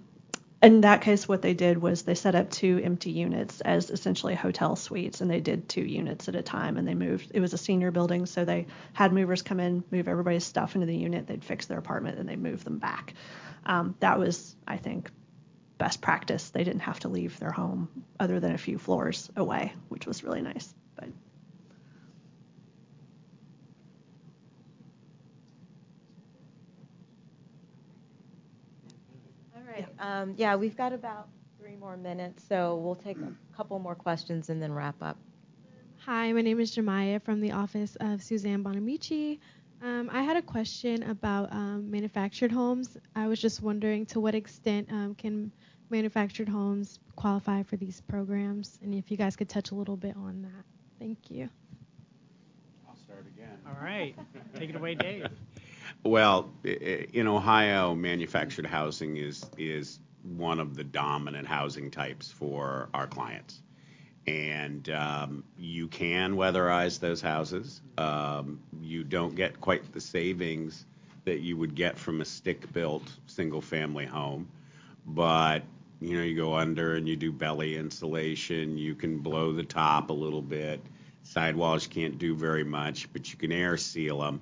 in 0.61 0.81
that 0.81 1.01
case, 1.01 1.27
what 1.27 1.41
they 1.41 1.53
did 1.53 1.77
was 1.77 2.01
they 2.01 2.15
set 2.15 2.35
up 2.35 2.49
two 2.49 2.81
empty 2.83 3.11
units 3.11 3.61
as 3.61 3.89
essentially 3.89 4.35
hotel 4.35 4.75
suites, 4.75 5.21
and 5.21 5.31
they 5.31 5.39
did 5.39 5.69
two 5.69 5.83
units 5.83 6.27
at 6.27 6.35
a 6.35 6.41
time. 6.41 6.77
And 6.77 6.87
they 6.87 6.95
moved. 6.95 7.31
It 7.33 7.39
was 7.39 7.53
a 7.53 7.57
senior 7.57 7.91
building, 7.91 8.25
so 8.25 8.43
they 8.43 8.67
had 8.93 9.13
movers 9.13 9.41
come 9.41 9.59
in, 9.59 9.83
move 9.91 10.07
everybody's 10.07 10.45
stuff 10.45 10.75
into 10.75 10.87
the 10.87 10.97
unit. 10.97 11.27
They'd 11.27 11.45
fix 11.45 11.67
their 11.67 11.77
apartment, 11.77 12.19
and 12.19 12.27
they'd 12.27 12.41
move 12.41 12.63
them 12.63 12.77
back. 12.77 13.13
Um, 13.65 13.95
that 13.99 14.19
was, 14.19 14.55
I 14.67 14.77
think, 14.77 15.11
best 15.77 16.01
practice. 16.01 16.49
They 16.49 16.63
didn't 16.63 16.81
have 16.81 16.99
to 17.01 17.07
leave 17.07 17.39
their 17.39 17.51
home 17.51 17.87
other 18.19 18.39
than 18.39 18.53
a 18.53 18.57
few 18.57 18.77
floors 18.77 19.29
away, 19.35 19.73
which 19.87 20.05
was 20.05 20.23
really 20.23 20.41
nice. 20.41 20.73
But 20.95 21.09
Um, 29.99 30.33
yeah, 30.37 30.55
we've 30.55 30.75
got 30.75 30.93
about 30.93 31.27
three 31.59 31.75
more 31.75 31.97
minutes, 31.97 32.43
so 32.47 32.77
we'll 32.77 32.95
take 32.95 33.17
a 33.17 33.55
couple 33.55 33.79
more 33.79 33.95
questions 33.95 34.49
and 34.49 34.61
then 34.61 34.71
wrap 34.71 34.95
up. 35.01 35.17
Hi, 36.05 36.31
my 36.31 36.41
name 36.41 36.59
is 36.59 36.75
Jemiah 36.75 37.21
from 37.21 37.41
the 37.41 37.51
office 37.51 37.97
of 37.99 38.23
Suzanne 38.23 38.63
Bonamici. 38.63 39.39
Um, 39.81 40.09
I 40.11 40.23
had 40.23 40.37
a 40.37 40.41
question 40.41 41.03
about 41.03 41.51
um, 41.51 41.91
manufactured 41.91 42.51
homes. 42.51 42.97
I 43.15 43.27
was 43.27 43.39
just 43.39 43.61
wondering 43.61 44.05
to 44.07 44.19
what 44.19 44.35
extent 44.35 44.91
um, 44.91 45.15
can 45.15 45.51
manufactured 45.89 46.49
homes 46.49 46.99
qualify 47.15 47.63
for 47.63 47.77
these 47.77 48.01
programs, 48.01 48.77
and 48.81 48.93
if 48.93 49.11
you 49.11 49.17
guys 49.17 49.35
could 49.35 49.49
touch 49.49 49.71
a 49.71 49.75
little 49.75 49.97
bit 49.97 50.15
on 50.15 50.41
that. 50.43 50.65
Thank 50.99 51.29
you. 51.29 51.49
I'll 52.87 52.95
start 52.95 53.25
again. 53.27 53.57
All 53.67 53.77
right, 53.81 54.15
take 54.55 54.69
it 54.69 54.75
away, 54.75 54.95
Dave. 54.95 55.27
Well, 56.03 56.49
in 56.63 57.27
Ohio, 57.27 57.93
manufactured 57.93 58.65
housing 58.65 59.17
is 59.17 59.45
is 59.57 59.99
one 60.23 60.59
of 60.59 60.75
the 60.75 60.83
dominant 60.83 61.47
housing 61.47 61.91
types 61.91 62.31
for 62.31 62.89
our 62.93 63.05
clients, 63.05 63.61
and 64.25 64.89
um, 64.89 65.43
you 65.57 65.89
can 65.89 66.35
weatherize 66.35 67.01
those 67.01 67.21
houses. 67.21 67.81
Um, 67.97 68.61
you 68.81 69.03
don't 69.03 69.35
get 69.35 69.59
quite 69.59 69.91
the 69.91 69.99
savings 69.99 70.85
that 71.25 71.41
you 71.41 71.57
would 71.57 71.75
get 71.75 71.99
from 71.99 72.21
a 72.21 72.25
stick-built 72.25 73.03
single-family 73.27 74.05
home, 74.05 74.47
but 75.05 75.63
you 75.99 76.17
know 76.17 76.23
you 76.23 76.37
go 76.37 76.55
under 76.55 76.95
and 76.95 77.09
you 77.09 77.17
do 77.17 77.33
belly 77.33 77.75
insulation. 77.75 78.77
You 78.77 78.95
can 78.95 79.19
blow 79.19 79.51
the 79.51 79.63
top 79.63 80.11
a 80.11 80.13
little 80.13 80.41
bit. 80.41 80.79
Sidewalls 81.23 81.87
can't 81.87 82.17
do 82.17 82.35
very 82.35 82.63
much, 82.63 83.11
but 83.11 83.31
you 83.31 83.37
can 83.37 83.51
air 83.51 83.75
seal 83.75 84.19
them 84.19 84.39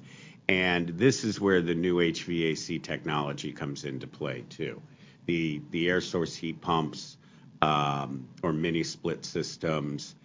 and 0.49 0.87
this 0.89 1.23
is 1.23 1.41
where 1.41 1.61
the 1.61 1.75
new 1.75 1.97
HVAC 1.97 2.81
technology 2.81 3.51
comes 3.51 3.83
into 3.83 4.07
play 4.07 4.45
too. 4.49 4.81
The 5.25 5.61
air 5.73 5.99
source 5.99 6.35
heat 6.35 6.61
pumps 6.61 7.17
um, 7.61 8.27
or 8.41 8.53
mini 8.53 8.83
split 8.83 9.25
systems 9.25 10.15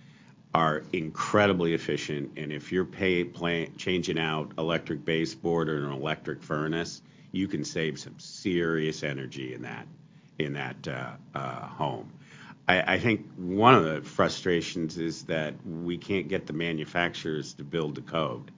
are 0.55 0.85
incredibly 0.93 1.75
efficient, 1.75 2.33
and 2.37 2.53
if 2.53 2.71
you're 2.71 2.87
changing 3.79 4.19
out 4.19 4.53
electric 4.59 5.05
baseboard 5.05 5.69
or 5.69 5.87
an 5.87 5.93
electric 5.93 6.43
furnace, 6.43 7.03
you 7.33 7.49
can 7.49 7.65
save 7.65 7.99
some 7.99 8.19
serious 8.19 9.03
energy 9.03 9.55
in 9.55 10.53
that 10.53 10.89
uh, 10.89 11.11
uh, 11.35 11.67
home. 11.67 12.13
I 12.69 12.99
think 13.01 13.27
one 13.37 13.75
of 13.75 13.85
the 13.85 14.03
frustrations 14.03 14.97
is 14.97 15.25
that 15.25 15.55
we 15.67 15.99
can't 15.99 16.29
get 16.29 16.47
the 16.47 16.53
manufacturers 16.53 17.55
to 17.55 17.65
build 17.65 17.97
the 17.97 18.03
code 18.03 18.51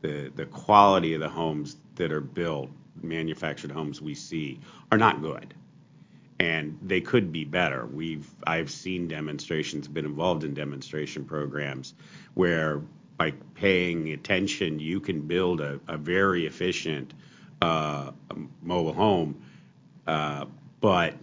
the 0.00 0.30
the 0.34 0.46
quality 0.46 1.14
of 1.14 1.20
the 1.20 1.28
homes 1.28 1.76
that 1.96 2.12
are 2.12 2.20
built, 2.20 2.70
manufactured 3.02 3.70
homes 3.70 4.00
we 4.00 4.14
see, 4.14 4.60
are 4.90 4.98
not 4.98 5.22
good, 5.22 5.54
and 6.38 6.78
they 6.82 7.00
could 7.00 7.32
be 7.32 7.44
better. 7.44 7.86
We've 7.86 8.28
I've 8.46 8.70
seen 8.70 9.08
demonstrations, 9.08 9.88
been 9.88 10.06
involved 10.06 10.44
in 10.44 10.54
demonstration 10.54 11.24
programs 11.24 11.94
where 12.34 12.82
by 13.16 13.32
paying 13.54 14.12
attention, 14.12 14.78
you 14.78 14.98
can 14.98 15.20
build 15.20 15.60
a, 15.60 15.78
a 15.88 15.98
very 15.98 16.46
efficient 16.46 17.12
uh, 17.60 18.12
mobile 18.62 18.94
home, 18.94 19.42
uh, 20.06 20.46
but 20.80 21.14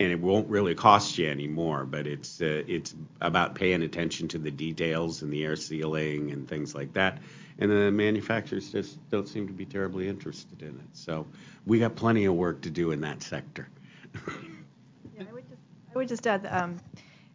and 0.00 0.10
it 0.10 0.18
won't 0.18 0.48
really 0.48 0.74
cost 0.74 1.18
you 1.18 1.28
anymore. 1.28 1.84
But 1.84 2.08
it's 2.08 2.40
uh, 2.40 2.64
it's 2.66 2.94
about 3.20 3.54
paying 3.54 3.82
attention 3.82 4.26
to 4.28 4.38
the 4.38 4.50
details 4.50 5.22
and 5.22 5.32
the 5.32 5.44
air 5.44 5.54
sealing 5.54 6.32
and 6.32 6.48
things 6.48 6.74
like 6.74 6.92
that 6.94 7.18
and 7.60 7.70
the 7.70 7.90
manufacturers 7.90 8.72
just 8.72 8.98
don't 9.10 9.28
seem 9.28 9.46
to 9.46 9.52
be 9.52 9.66
terribly 9.66 10.08
interested 10.08 10.62
in 10.62 10.68
it. 10.68 10.88
So 10.94 11.26
we 11.66 11.78
got 11.78 11.94
plenty 11.94 12.24
of 12.24 12.34
work 12.34 12.62
to 12.62 12.70
do 12.70 12.90
in 12.90 13.00
that 13.02 13.22
sector. 13.22 13.68
yeah, 15.14 15.24
I 15.28 15.32
would 15.32 15.48
just, 15.48 15.60
I 15.94 15.98
would 15.98 16.08
just 16.08 16.26
add, 16.26 16.46
um, 16.50 16.80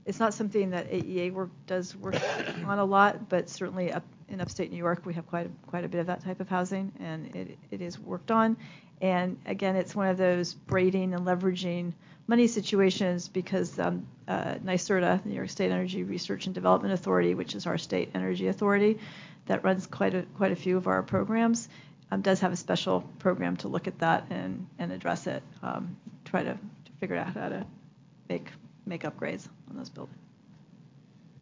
it's 0.05 0.19
not 0.19 0.33
something 0.33 0.71
that 0.71 0.91
AEA 0.91 1.31
work 1.31 1.51
does 1.67 1.95
work 1.95 2.15
on 2.65 2.79
a 2.79 2.85
lot, 2.85 3.29
but 3.29 3.49
certainly 3.49 3.93
up 3.93 4.03
in 4.27 4.41
upstate 4.41 4.71
New 4.71 4.77
York, 4.77 5.05
we 5.05 5.13
have 5.13 5.27
quite 5.27 5.45
a, 5.45 5.49
quite 5.67 5.85
a 5.85 5.87
bit 5.87 5.99
of 5.99 6.07
that 6.07 6.23
type 6.23 6.39
of 6.39 6.49
housing, 6.49 6.91
and 6.99 7.33
it, 7.35 7.57
it 7.69 7.81
is 7.81 7.99
worked 7.99 8.31
on. 8.31 8.57
And 9.01 9.37
again, 9.45 9.75
it's 9.75 9.95
one 9.95 10.07
of 10.07 10.17
those 10.17 10.53
braiding 10.53 11.13
and 11.13 11.25
leveraging 11.25 11.93
money 12.27 12.47
situations 12.47 13.27
because 13.27 13.77
um, 13.77 14.07
uh, 14.27 14.55
NYSERDA, 14.55 15.25
New 15.25 15.35
York 15.35 15.49
State 15.49 15.71
Energy 15.71 16.03
Research 16.03 16.47
and 16.47 16.55
Development 16.55 16.93
Authority, 16.93 17.35
which 17.35 17.53
is 17.53 17.67
our 17.67 17.77
state 17.77 18.09
energy 18.15 18.47
authority, 18.47 18.97
that 19.45 19.63
runs 19.63 19.87
quite 19.87 20.13
a 20.13 20.23
quite 20.37 20.51
a 20.51 20.55
few 20.55 20.77
of 20.77 20.87
our 20.87 21.03
programs 21.03 21.69
um, 22.11 22.21
does 22.21 22.39
have 22.39 22.53
a 22.53 22.55
special 22.55 23.01
program 23.19 23.57
to 23.57 23.67
look 23.67 23.87
at 23.87 23.99
that 23.99 24.25
and 24.29 24.67
and 24.79 24.91
address 24.91 25.27
it. 25.27 25.43
Um, 25.63 25.97
try 26.23 26.43
to, 26.43 26.53
to 26.53 26.91
figure 26.99 27.15
out 27.15 27.33
how 27.33 27.49
to 27.49 27.65
make 28.29 28.47
make 28.85 29.03
upgrades 29.03 29.47
on 29.69 29.77
those 29.77 29.89
buildings. 29.89 30.17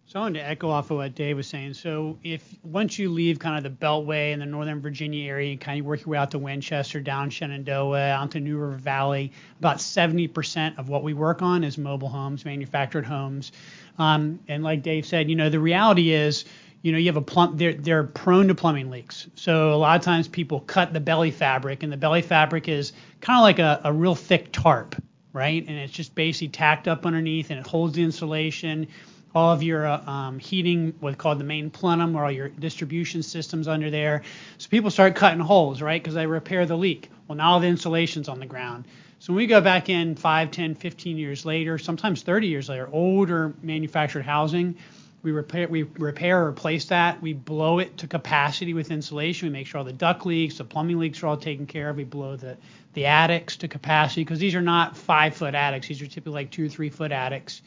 So 0.06 0.20
I 0.20 0.24
wanted 0.24 0.40
to 0.40 0.48
echo 0.48 0.70
off 0.70 0.92
of 0.92 0.98
what 0.98 1.16
Dave 1.16 1.38
was 1.38 1.48
saying. 1.48 1.74
So 1.74 2.20
if 2.24 2.44
once 2.62 3.00
you 3.00 3.10
leave 3.10 3.40
kind 3.40 3.58
of 3.58 3.64
the 3.64 3.86
Beltway 3.86 4.32
in 4.34 4.40
the 4.40 4.46
Northern 4.46 4.80
Virginia 4.80 5.28
area, 5.28 5.52
you 5.52 5.58
kind 5.58 5.80
of 5.80 5.86
work 5.86 6.02
your 6.02 6.10
way 6.10 6.18
out 6.18 6.32
to 6.32 6.40
Winchester, 6.40 7.00
down 7.00 7.30
Shenandoah, 7.30 8.12
onto 8.12 8.40
New 8.40 8.58
River 8.58 8.76
Valley, 8.76 9.32
about 9.60 9.78
70% 9.78 10.78
of 10.78 10.88
what 10.88 11.04
we 11.04 11.14
work 11.14 11.42
on 11.42 11.64
is 11.64 11.78
mobile 11.78 12.10
homes, 12.10 12.46
manufactured 12.46 13.06
homes. 13.06 13.54
Um, 13.98 14.40
and 14.48 14.64
like 14.64 14.84
Dave 14.84 15.06
said, 15.06 15.30
you 15.30 15.36
know, 15.36 15.50
the 15.50 15.60
reality 15.60 16.12
is 16.12 16.46
you 16.84 16.92
know, 16.92 16.98
you 16.98 17.08
have 17.08 17.18
a 17.18 17.22
plumb, 17.22 17.56
they're, 17.56 17.74
they're 17.74 18.04
prone 18.04 18.50
to 18.50 18.56
plumbing 18.56 18.90
leaks. 18.90 19.28
So 19.36 19.74
a 19.74 19.78
lot 19.78 19.98
of 19.98 20.04
times 20.04 20.28
people 20.28 20.60
cut 20.60 20.92
the 20.92 21.00
belly 21.00 21.32
fabric, 21.32 21.82
and 21.82 21.92
the 21.92 21.98
belly 21.98 22.22
fabric 22.22 22.68
is 22.68 22.92
kind 23.22 23.40
of 23.40 23.42
like 23.42 23.60
a, 23.60 23.82
a 23.86 23.94
real 23.94 24.16
thick 24.16 24.52
tarp, 24.52 25.02
right? 25.32 25.66
And 25.66 25.78
it's 25.78 25.94
just 25.94 26.14
basically 26.14 26.50
tacked 26.50 26.90
up 26.90 27.06
underneath, 27.06 27.50
and 27.52 27.60
it 27.60 27.66
holds 27.66 27.96
the 27.96 28.04
insulation. 28.04 28.88
All 29.34 29.54
of 29.54 29.64
your 29.64 29.88
uh, 29.88 30.06
um, 30.06 30.40
heating, 30.40 30.94
what's 31.00 31.16
called 31.16 31.40
the 31.40 31.46
main 31.46 31.70
plenum, 31.70 32.18
or 32.18 32.26
all 32.26 32.32
your 32.32 32.50
distribution 32.50 33.24
systems 33.24 33.70
under 33.70 33.90
there. 33.90 34.24
So 34.58 34.68
people 34.68 34.92
start 34.92 35.16
cutting 35.16 35.40
holes, 35.40 35.82
right? 35.82 36.04
Because 36.04 36.16
they 36.16 36.28
repair 36.28 36.66
the 36.66 36.78
leak. 36.78 37.10
Well, 37.30 37.38
now 37.38 37.60
the 37.60 37.68
insulation's 37.68 38.28
on 38.28 38.40
the 38.40 38.46
ground. 38.46 38.86
So 39.20 39.32
when 39.32 39.38
we 39.38 39.48
go 39.48 39.62
back 39.62 39.88
in 39.88 40.16
5, 40.16 40.52
10, 40.52 40.76
15 40.76 41.18
years 41.18 41.46
later, 41.46 41.78
sometimes 41.78 42.24
30 42.24 42.48
years 42.48 42.68
later, 42.68 42.90
older 42.92 43.54
manufactured 43.62 44.24
housing, 44.24 44.76
we 45.24 45.32
repair, 45.32 45.70
we 45.70 45.84
repair 45.84 46.44
or 46.44 46.50
replace 46.50 46.86
that. 46.86 47.22
We 47.22 47.32
blow 47.32 47.80
it 47.80 47.98
to 48.00 48.08
capacity 48.08 48.74
with 48.74 48.92
insulation. 48.92 49.48
We 49.48 49.54
make 49.54 49.68
sure 49.68 49.80
all 49.80 49.86
the 49.86 49.94
duct 49.94 50.26
leaks, 50.26 50.58
the 50.58 50.66
plumbing 50.66 51.00
leaks 51.00 51.24
are 51.24 51.28
all 51.28 51.38
taken 51.38 51.66
care 51.66 51.90
of. 51.90 51.96
We 51.96 52.04
blow 52.04 52.36
the, 52.36 52.58
the 52.94 53.06
attics 53.06 53.56
to 53.58 53.70
capacity 53.70 54.26
because 54.26 54.40
these 54.40 54.54
are 54.54 54.62
not 54.62 54.98
five 54.98 55.34
foot 55.34 55.56
attics. 55.56 55.88
These 55.88 56.02
are 56.02 56.08
typically 56.08 56.34
like 56.34 56.52
two 56.52 56.66
or 56.66 56.70
three 56.70 56.90
foot 56.90 57.14
attics. 57.14 57.62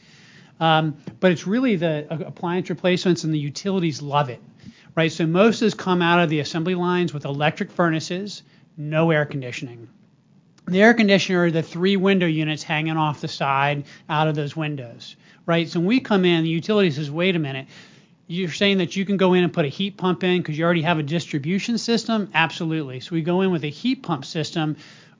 Um, 0.59 0.97
but 1.19 1.31
it's 1.31 1.47
really 1.47 1.75
the 1.75 2.05
uh, 2.11 2.17
appliance 2.27 2.69
replacements 2.69 3.23
and 3.23 3.33
the 3.33 3.39
utilities 3.39 4.03
love 4.03 4.29
it, 4.29 4.41
right? 4.95 5.11
So 5.11 5.25
most 5.25 5.55
of 5.55 5.65
this 5.65 5.73
come 5.73 6.03
out 6.03 6.19
of 6.19 6.29
the 6.29 6.39
assembly 6.39 6.75
lines 6.75 7.11
with 7.11 7.25
electric 7.25 7.71
furnaces, 7.71 8.43
no 8.77 9.09
air 9.09 9.25
conditioning. 9.25 9.87
The 10.67 10.81
air 10.81 10.93
conditioner 10.93 11.45
are 11.45 11.51
the 11.51 11.63
three 11.63 11.95
window 11.95 12.27
units 12.27 12.61
hanging 12.61 12.97
off 12.97 13.21
the 13.21 13.27
side 13.27 13.85
out 14.09 14.27
of 14.27 14.35
those 14.35 14.55
windows 14.55 15.15
right? 15.47 15.67
So 15.67 15.79
when 15.79 15.87
we 15.87 15.99
come 15.99 16.25
in, 16.25 16.43
the 16.43 16.49
utility 16.49 16.91
says, 16.91 17.09
wait 17.09 17.35
a 17.35 17.39
minute, 17.39 17.65
you're 18.27 18.51
saying 18.51 18.77
that 18.77 18.95
you 18.95 19.05
can 19.05 19.17
go 19.17 19.33
in 19.33 19.43
and 19.43 19.51
put 19.51 19.65
a 19.65 19.69
heat 19.69 19.97
pump 19.97 20.23
in 20.23 20.41
because 20.41 20.55
you 20.55 20.65
already 20.65 20.83
have 20.83 20.99
a 20.99 21.03
distribution 21.03 21.79
system? 21.79 22.29
Absolutely. 22.35 22.99
So 22.99 23.15
we 23.15 23.23
go 23.23 23.41
in 23.41 23.51
with 23.51 23.63
a 23.63 23.69
heat 23.69 24.03
pump 24.03 24.25
system, 24.25 24.75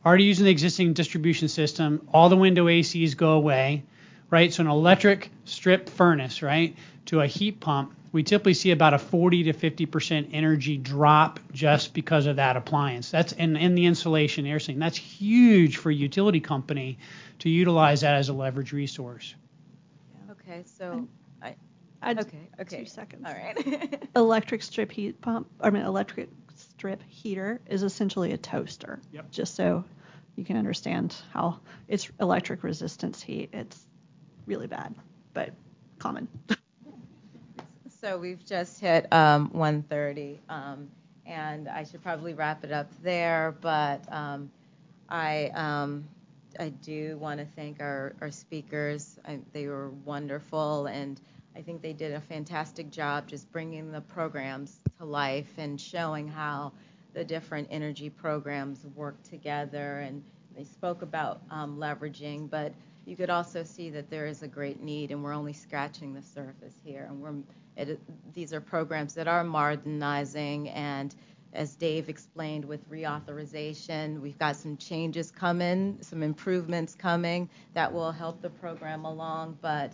already 0.06 0.26
using 0.26 0.45
the 0.45 0.52
existing 0.52 0.94
distribution 0.94 1.48
system. 1.48 2.08
All 2.14 2.30
the 2.30 2.38
window 2.38 2.66
ACs 2.66 3.18
go 3.18 3.32
away, 3.32 3.84
right? 4.30 4.54
So 4.54 4.62
an 4.62 4.68
electric 4.68 5.32
strip 5.45 5.90
furnace, 5.90 6.44
right? 6.44 6.76
to 7.08 7.22
a 7.22 7.28
heat 7.28 7.60
pump, 7.60 7.94
we 8.12 8.24
typically 8.24 8.54
see 8.54 8.72
about 8.72 8.94
a 8.94 8.99
40 8.99 9.44
to 9.44 9.54
50% 9.54 10.30
energy 10.34 10.78
drop 10.78 11.40
just 11.52 11.94
because 11.94 12.26
of 12.26 12.36
that 12.38 12.56
appliance. 12.56 13.10
That's 13.12 13.34
in, 13.34 13.56
in 13.56 13.76
the 13.76 13.86
insulation 13.86 14.45
air 14.45 14.60
sealing. 14.60 14.80
That's 14.80 14.98
huge 14.98 15.78
for 15.78 15.90
a 15.90 15.94
utility 15.94 16.40
company 16.40 16.99
to 17.40 17.49
utilize 17.49 18.02
that 18.02 18.16
as 18.16 18.30
a 18.30 18.34
leverage 18.34 18.72
resource. 18.72 19.36
Okay, 20.48 20.64
so 20.65 21.07
I, 21.41 21.56
I'd 22.02 22.19
okay, 22.19 22.49
okay. 22.61 22.80
Two 22.80 22.86
seconds. 22.86 23.26
All 23.28 23.34
right. 23.34 24.07
electric 24.15 24.64
strip 24.64 24.91
heat 24.91 25.19
pump, 25.19 25.49
I 25.60 25.69
mean, 25.69 25.84
electric 25.84 26.30
strip 26.56 27.03
heater 27.07 27.60
is 27.68 27.84
essentially 27.84 28.32
a 28.32 28.38
toaster. 28.38 28.99
Yep. 29.11 29.32
Just 29.32 29.56
so 29.56 29.84
you 30.38 30.45
can 30.45 30.56
understand 30.56 31.15
how 31.34 31.60
it's 31.88 32.10
electric 32.22 32.64
resistance 32.64 33.22
heat. 33.22 33.49
It's 33.52 33.86
really 34.45 34.68
bad, 34.68 34.95
but 35.34 35.52
common. 35.99 36.28
So 37.99 38.15
we've 38.19 38.45
just 38.45 38.80
hit 38.80 39.11
um, 39.11 39.49
1:30, 39.49 40.38
um, 40.49 40.88
and 41.26 41.68
I 41.68 41.84
should 41.84 42.03
probably 42.03 42.36
wrap 42.36 42.64
it 42.64 42.72
up 42.72 42.88
there. 43.02 43.56
But 43.60 44.02
um, 44.14 44.52
I 45.10 45.48
um, 45.56 46.07
I 46.60 46.70
do 46.70 47.18
want 47.18 47.40
to 47.40 47.46
thank 47.46 47.80
our, 47.82 48.16
our 48.22 48.32
speakers. 48.32 49.20
I, 49.26 49.40
they 49.54 49.68
were 49.68 49.90
wonderful, 50.06 50.88
and 50.88 51.20
I 51.56 51.62
think 51.62 51.82
they 51.82 51.94
did 51.94 52.14
a 52.14 52.22
fantastic 52.22 52.90
job 52.90 53.28
just 53.28 53.52
bringing 53.52 53.92
the 53.92 54.02
programs 54.02 54.80
to 55.00 55.06
life 55.06 55.52
and 55.58 55.80
showing 55.80 56.28
how 56.28 56.74
the 57.14 57.24
different 57.24 57.68
energy 57.72 58.10
programs 58.10 58.86
work 58.96 59.22
together. 59.24 60.00
And 60.00 60.24
they 60.56 60.64
spoke 60.64 61.02
about 61.02 61.42
um, 61.50 61.78
leveraging, 61.78 62.50
but 62.50 62.74
you 63.06 63.16
could 63.16 63.30
also 63.30 63.64
see 63.64 63.90
that 63.92 64.10
there 64.10 64.28
is 64.28 64.44
a 64.44 64.48
great 64.48 64.82
need, 64.82 65.12
and 65.12 65.24
we're 65.24 65.34
only 65.34 65.54
scratching 65.54 66.14
the 66.14 66.22
surface 66.22 66.76
here. 66.84 67.08
And 67.10 67.22
we're 67.22 67.34
it, 67.78 68.00
these 68.34 68.54
are 68.54 68.62
programs 68.62 69.14
that 69.14 69.28
are 69.28 69.44
modernizing, 69.44 70.70
and 70.70 71.16
as 71.58 71.76
Dave 71.76 72.08
explained 72.08 72.64
with 72.64 72.90
reauthorization, 72.90 74.22
we've 74.22 74.38
got 74.38 74.56
some 74.56 74.78
changes 74.78 75.32
coming, 75.32 75.98
some 76.02 76.24
improvements 76.24 76.96
coming 76.96 77.50
that 77.74 77.92
will 77.92 78.12
help 78.12 78.42
the 78.42 78.50
program 78.50 79.06
along. 79.06 79.58
But 79.62 79.92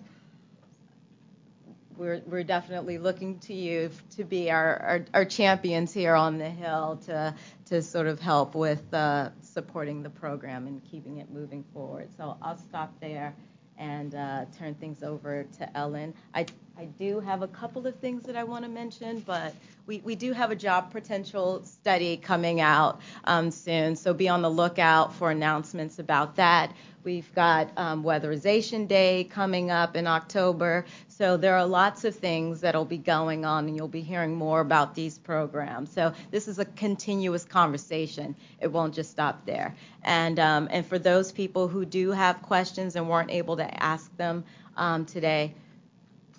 we're, 1.97 2.21
we're 2.25 2.43
definitely 2.43 2.97
looking 2.97 3.39
to 3.39 3.53
you 3.53 3.89
to 4.15 4.23
be 4.23 4.51
our, 4.51 4.77
our, 4.77 5.05
our 5.13 5.25
champions 5.25 5.93
here 5.93 6.15
on 6.15 6.37
the 6.37 6.49
Hill 6.49 6.99
to, 7.05 7.33
to 7.67 7.81
sort 7.81 8.07
of 8.07 8.19
help 8.19 8.55
with 8.55 8.93
uh, 8.93 9.29
supporting 9.41 10.03
the 10.03 10.09
program 10.09 10.67
and 10.67 10.83
keeping 10.83 11.17
it 11.17 11.31
moving 11.31 11.63
forward. 11.73 12.09
So 12.17 12.37
I'll 12.41 12.57
stop 12.57 12.99
there 12.99 13.33
and 13.77 14.13
uh, 14.15 14.45
turn 14.57 14.75
things 14.75 15.03
over 15.03 15.45
to 15.57 15.77
Ellen. 15.77 16.13
I, 16.33 16.45
I 16.77 16.85
do 16.85 17.19
have 17.19 17.41
a 17.41 17.47
couple 17.47 17.87
of 17.87 17.95
things 17.99 18.23
that 18.23 18.35
I 18.35 18.43
want 18.43 18.65
to 18.65 18.69
mention, 18.69 19.19
but 19.21 19.53
we, 19.85 19.99
we 19.99 20.15
do 20.15 20.31
have 20.31 20.51
a 20.51 20.55
job 20.55 20.91
potential 20.91 21.63
study 21.65 22.15
coming 22.17 22.61
out 22.61 23.01
um, 23.25 23.51
soon, 23.51 23.95
so 23.95 24.13
be 24.13 24.29
on 24.29 24.41
the 24.41 24.49
lookout 24.49 25.13
for 25.13 25.29
announcements 25.29 25.99
about 25.99 26.35
that. 26.37 26.73
We've 27.03 27.33
got 27.35 27.69
um, 27.75 28.01
Weatherization 28.01 28.87
Day 28.87 29.25
coming 29.25 29.71
up 29.71 29.97
in 29.97 30.07
October, 30.07 30.85
so 31.09 31.35
there 31.35 31.57
are 31.57 31.65
lots 31.65 32.05
of 32.05 32.15
things 32.15 32.61
that'll 32.61 32.85
be 32.85 32.97
going 32.97 33.43
on, 33.43 33.67
and 33.67 33.75
you'll 33.75 33.89
be 33.89 34.01
hearing 34.01 34.33
more 34.33 34.61
about 34.61 34.95
these 34.95 35.17
programs. 35.17 35.91
So 35.91 36.13
this 36.31 36.47
is 36.47 36.59
a 36.59 36.65
continuous 36.65 37.43
conversation. 37.43 38.37
It 38.61 38.71
won't 38.71 38.93
just 38.93 39.11
stop 39.11 39.45
there. 39.45 39.75
And 40.03 40.39
um, 40.39 40.69
and 40.71 40.85
for 40.85 40.97
those 40.97 41.33
people 41.33 41.67
who 41.67 41.83
do 41.83 42.11
have 42.11 42.41
questions 42.41 42.95
and 42.95 43.09
weren't 43.09 43.31
able 43.31 43.57
to 43.57 43.83
ask 43.83 44.15
them 44.15 44.45
um, 44.77 45.05
today, 45.05 45.53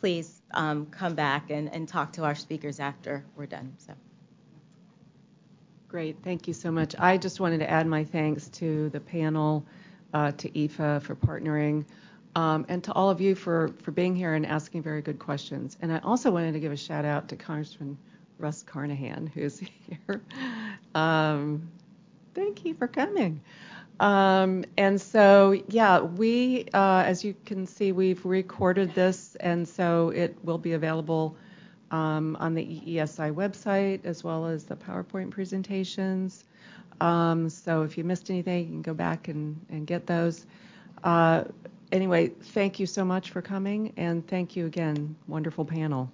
please 0.01 0.41
um, 0.55 0.87
come 0.87 1.15
back 1.15 1.51
and, 1.51 1.73
and 1.73 1.89
talk 1.89 2.13
to 2.15 2.25
our 2.25 2.35
speakers 2.35 2.81
after 2.81 3.25
we're 3.37 3.47
done. 3.47 3.75
So. 3.79 3.95
Great, 5.89 6.17
thank 6.25 6.49
you 6.49 6.55
so 6.55 6.71
much. 6.71 6.95
I 6.99 7.17
just 7.17 7.39
wanted 7.39 7.59
to 7.59 7.71
add 7.71 7.87
my 7.87 8.05
thanks 8.05 8.49
to 8.49 8.91
the 8.91 9.01
panel, 9.01 9.65
uh, 10.13 10.33
to 10.33 10.49
EFA 10.51 11.01
for 11.03 11.15
partnering, 11.15 11.85
um, 12.35 12.67
and 12.69 12.83
to 12.85 12.93
all 12.93 13.11
of 13.11 13.21
you 13.21 13.35
for, 13.35 13.69
for 13.83 13.93
being 13.93 14.17
here 14.17 14.35
and 14.35 14.45
asking 14.45 14.83
very 14.83 15.03
good 15.03 15.19
questions. 15.19 15.77
And 15.81 15.93
I 15.93 15.99
also 15.99 16.31
wanted 16.33 16.53
to 16.53 16.61
give 16.61 16.73
a 16.73 16.77
shout 16.77 17.05
out 17.05 17.29
to 17.29 17.37
Congressman 17.37 17.97
Russ 18.39 18.63
Carnahan, 18.63 19.29
who's 19.29 19.59
here. 20.09 20.21
Um, 20.95 21.71
thank 22.35 22.65
you 22.65 22.75
for 22.75 22.89
coming. 22.89 23.41
Um, 24.01 24.65
and 24.77 25.01
so, 25.01 25.63
yeah, 25.69 26.01
we, 26.01 26.67
uh, 26.75 27.05
as 27.07 27.25
you 27.25 27.35
can 27.45 27.67
see, 27.67 27.93
we've 27.93 28.25
recorded 28.25 28.95
this, 28.95 29.37
and 29.37 29.67
so 29.69 30.11
it 30.11 30.37
will 30.43 30.59
be 30.59 30.73
available 30.73 31.37
um, 31.91 32.37
on 32.41 32.55
the 32.55 32.65
EESI 32.65 33.33
website 33.33 34.05
as 34.05 34.25
well 34.25 34.47
as 34.47 34.65
the 34.65 34.77
PowerPoint 34.77 35.31
presentations. 35.31 36.45
Um, 37.01 37.49
so 37.49 37.83
if 37.83 37.97
you 37.97 38.05
missed 38.05 38.31
anything, 38.31 38.65
you 38.65 38.71
can 38.71 38.83
go 38.83 38.95
back 38.95 39.29
and, 39.29 39.65
and 39.71 39.87
get 39.87 40.07
those. 40.07 40.47
Uh, 41.03 41.45
anyway, 41.93 42.29
thank 42.29 42.81
you 42.81 42.87
so 42.87 43.05
much 43.05 43.31
for 43.31 43.43
coming, 43.43 43.93
and 43.97 44.27
thank 44.27 44.57
you 44.57 44.67
again. 44.67 45.15
Wonderful 45.29 45.65
panel. 45.65 46.11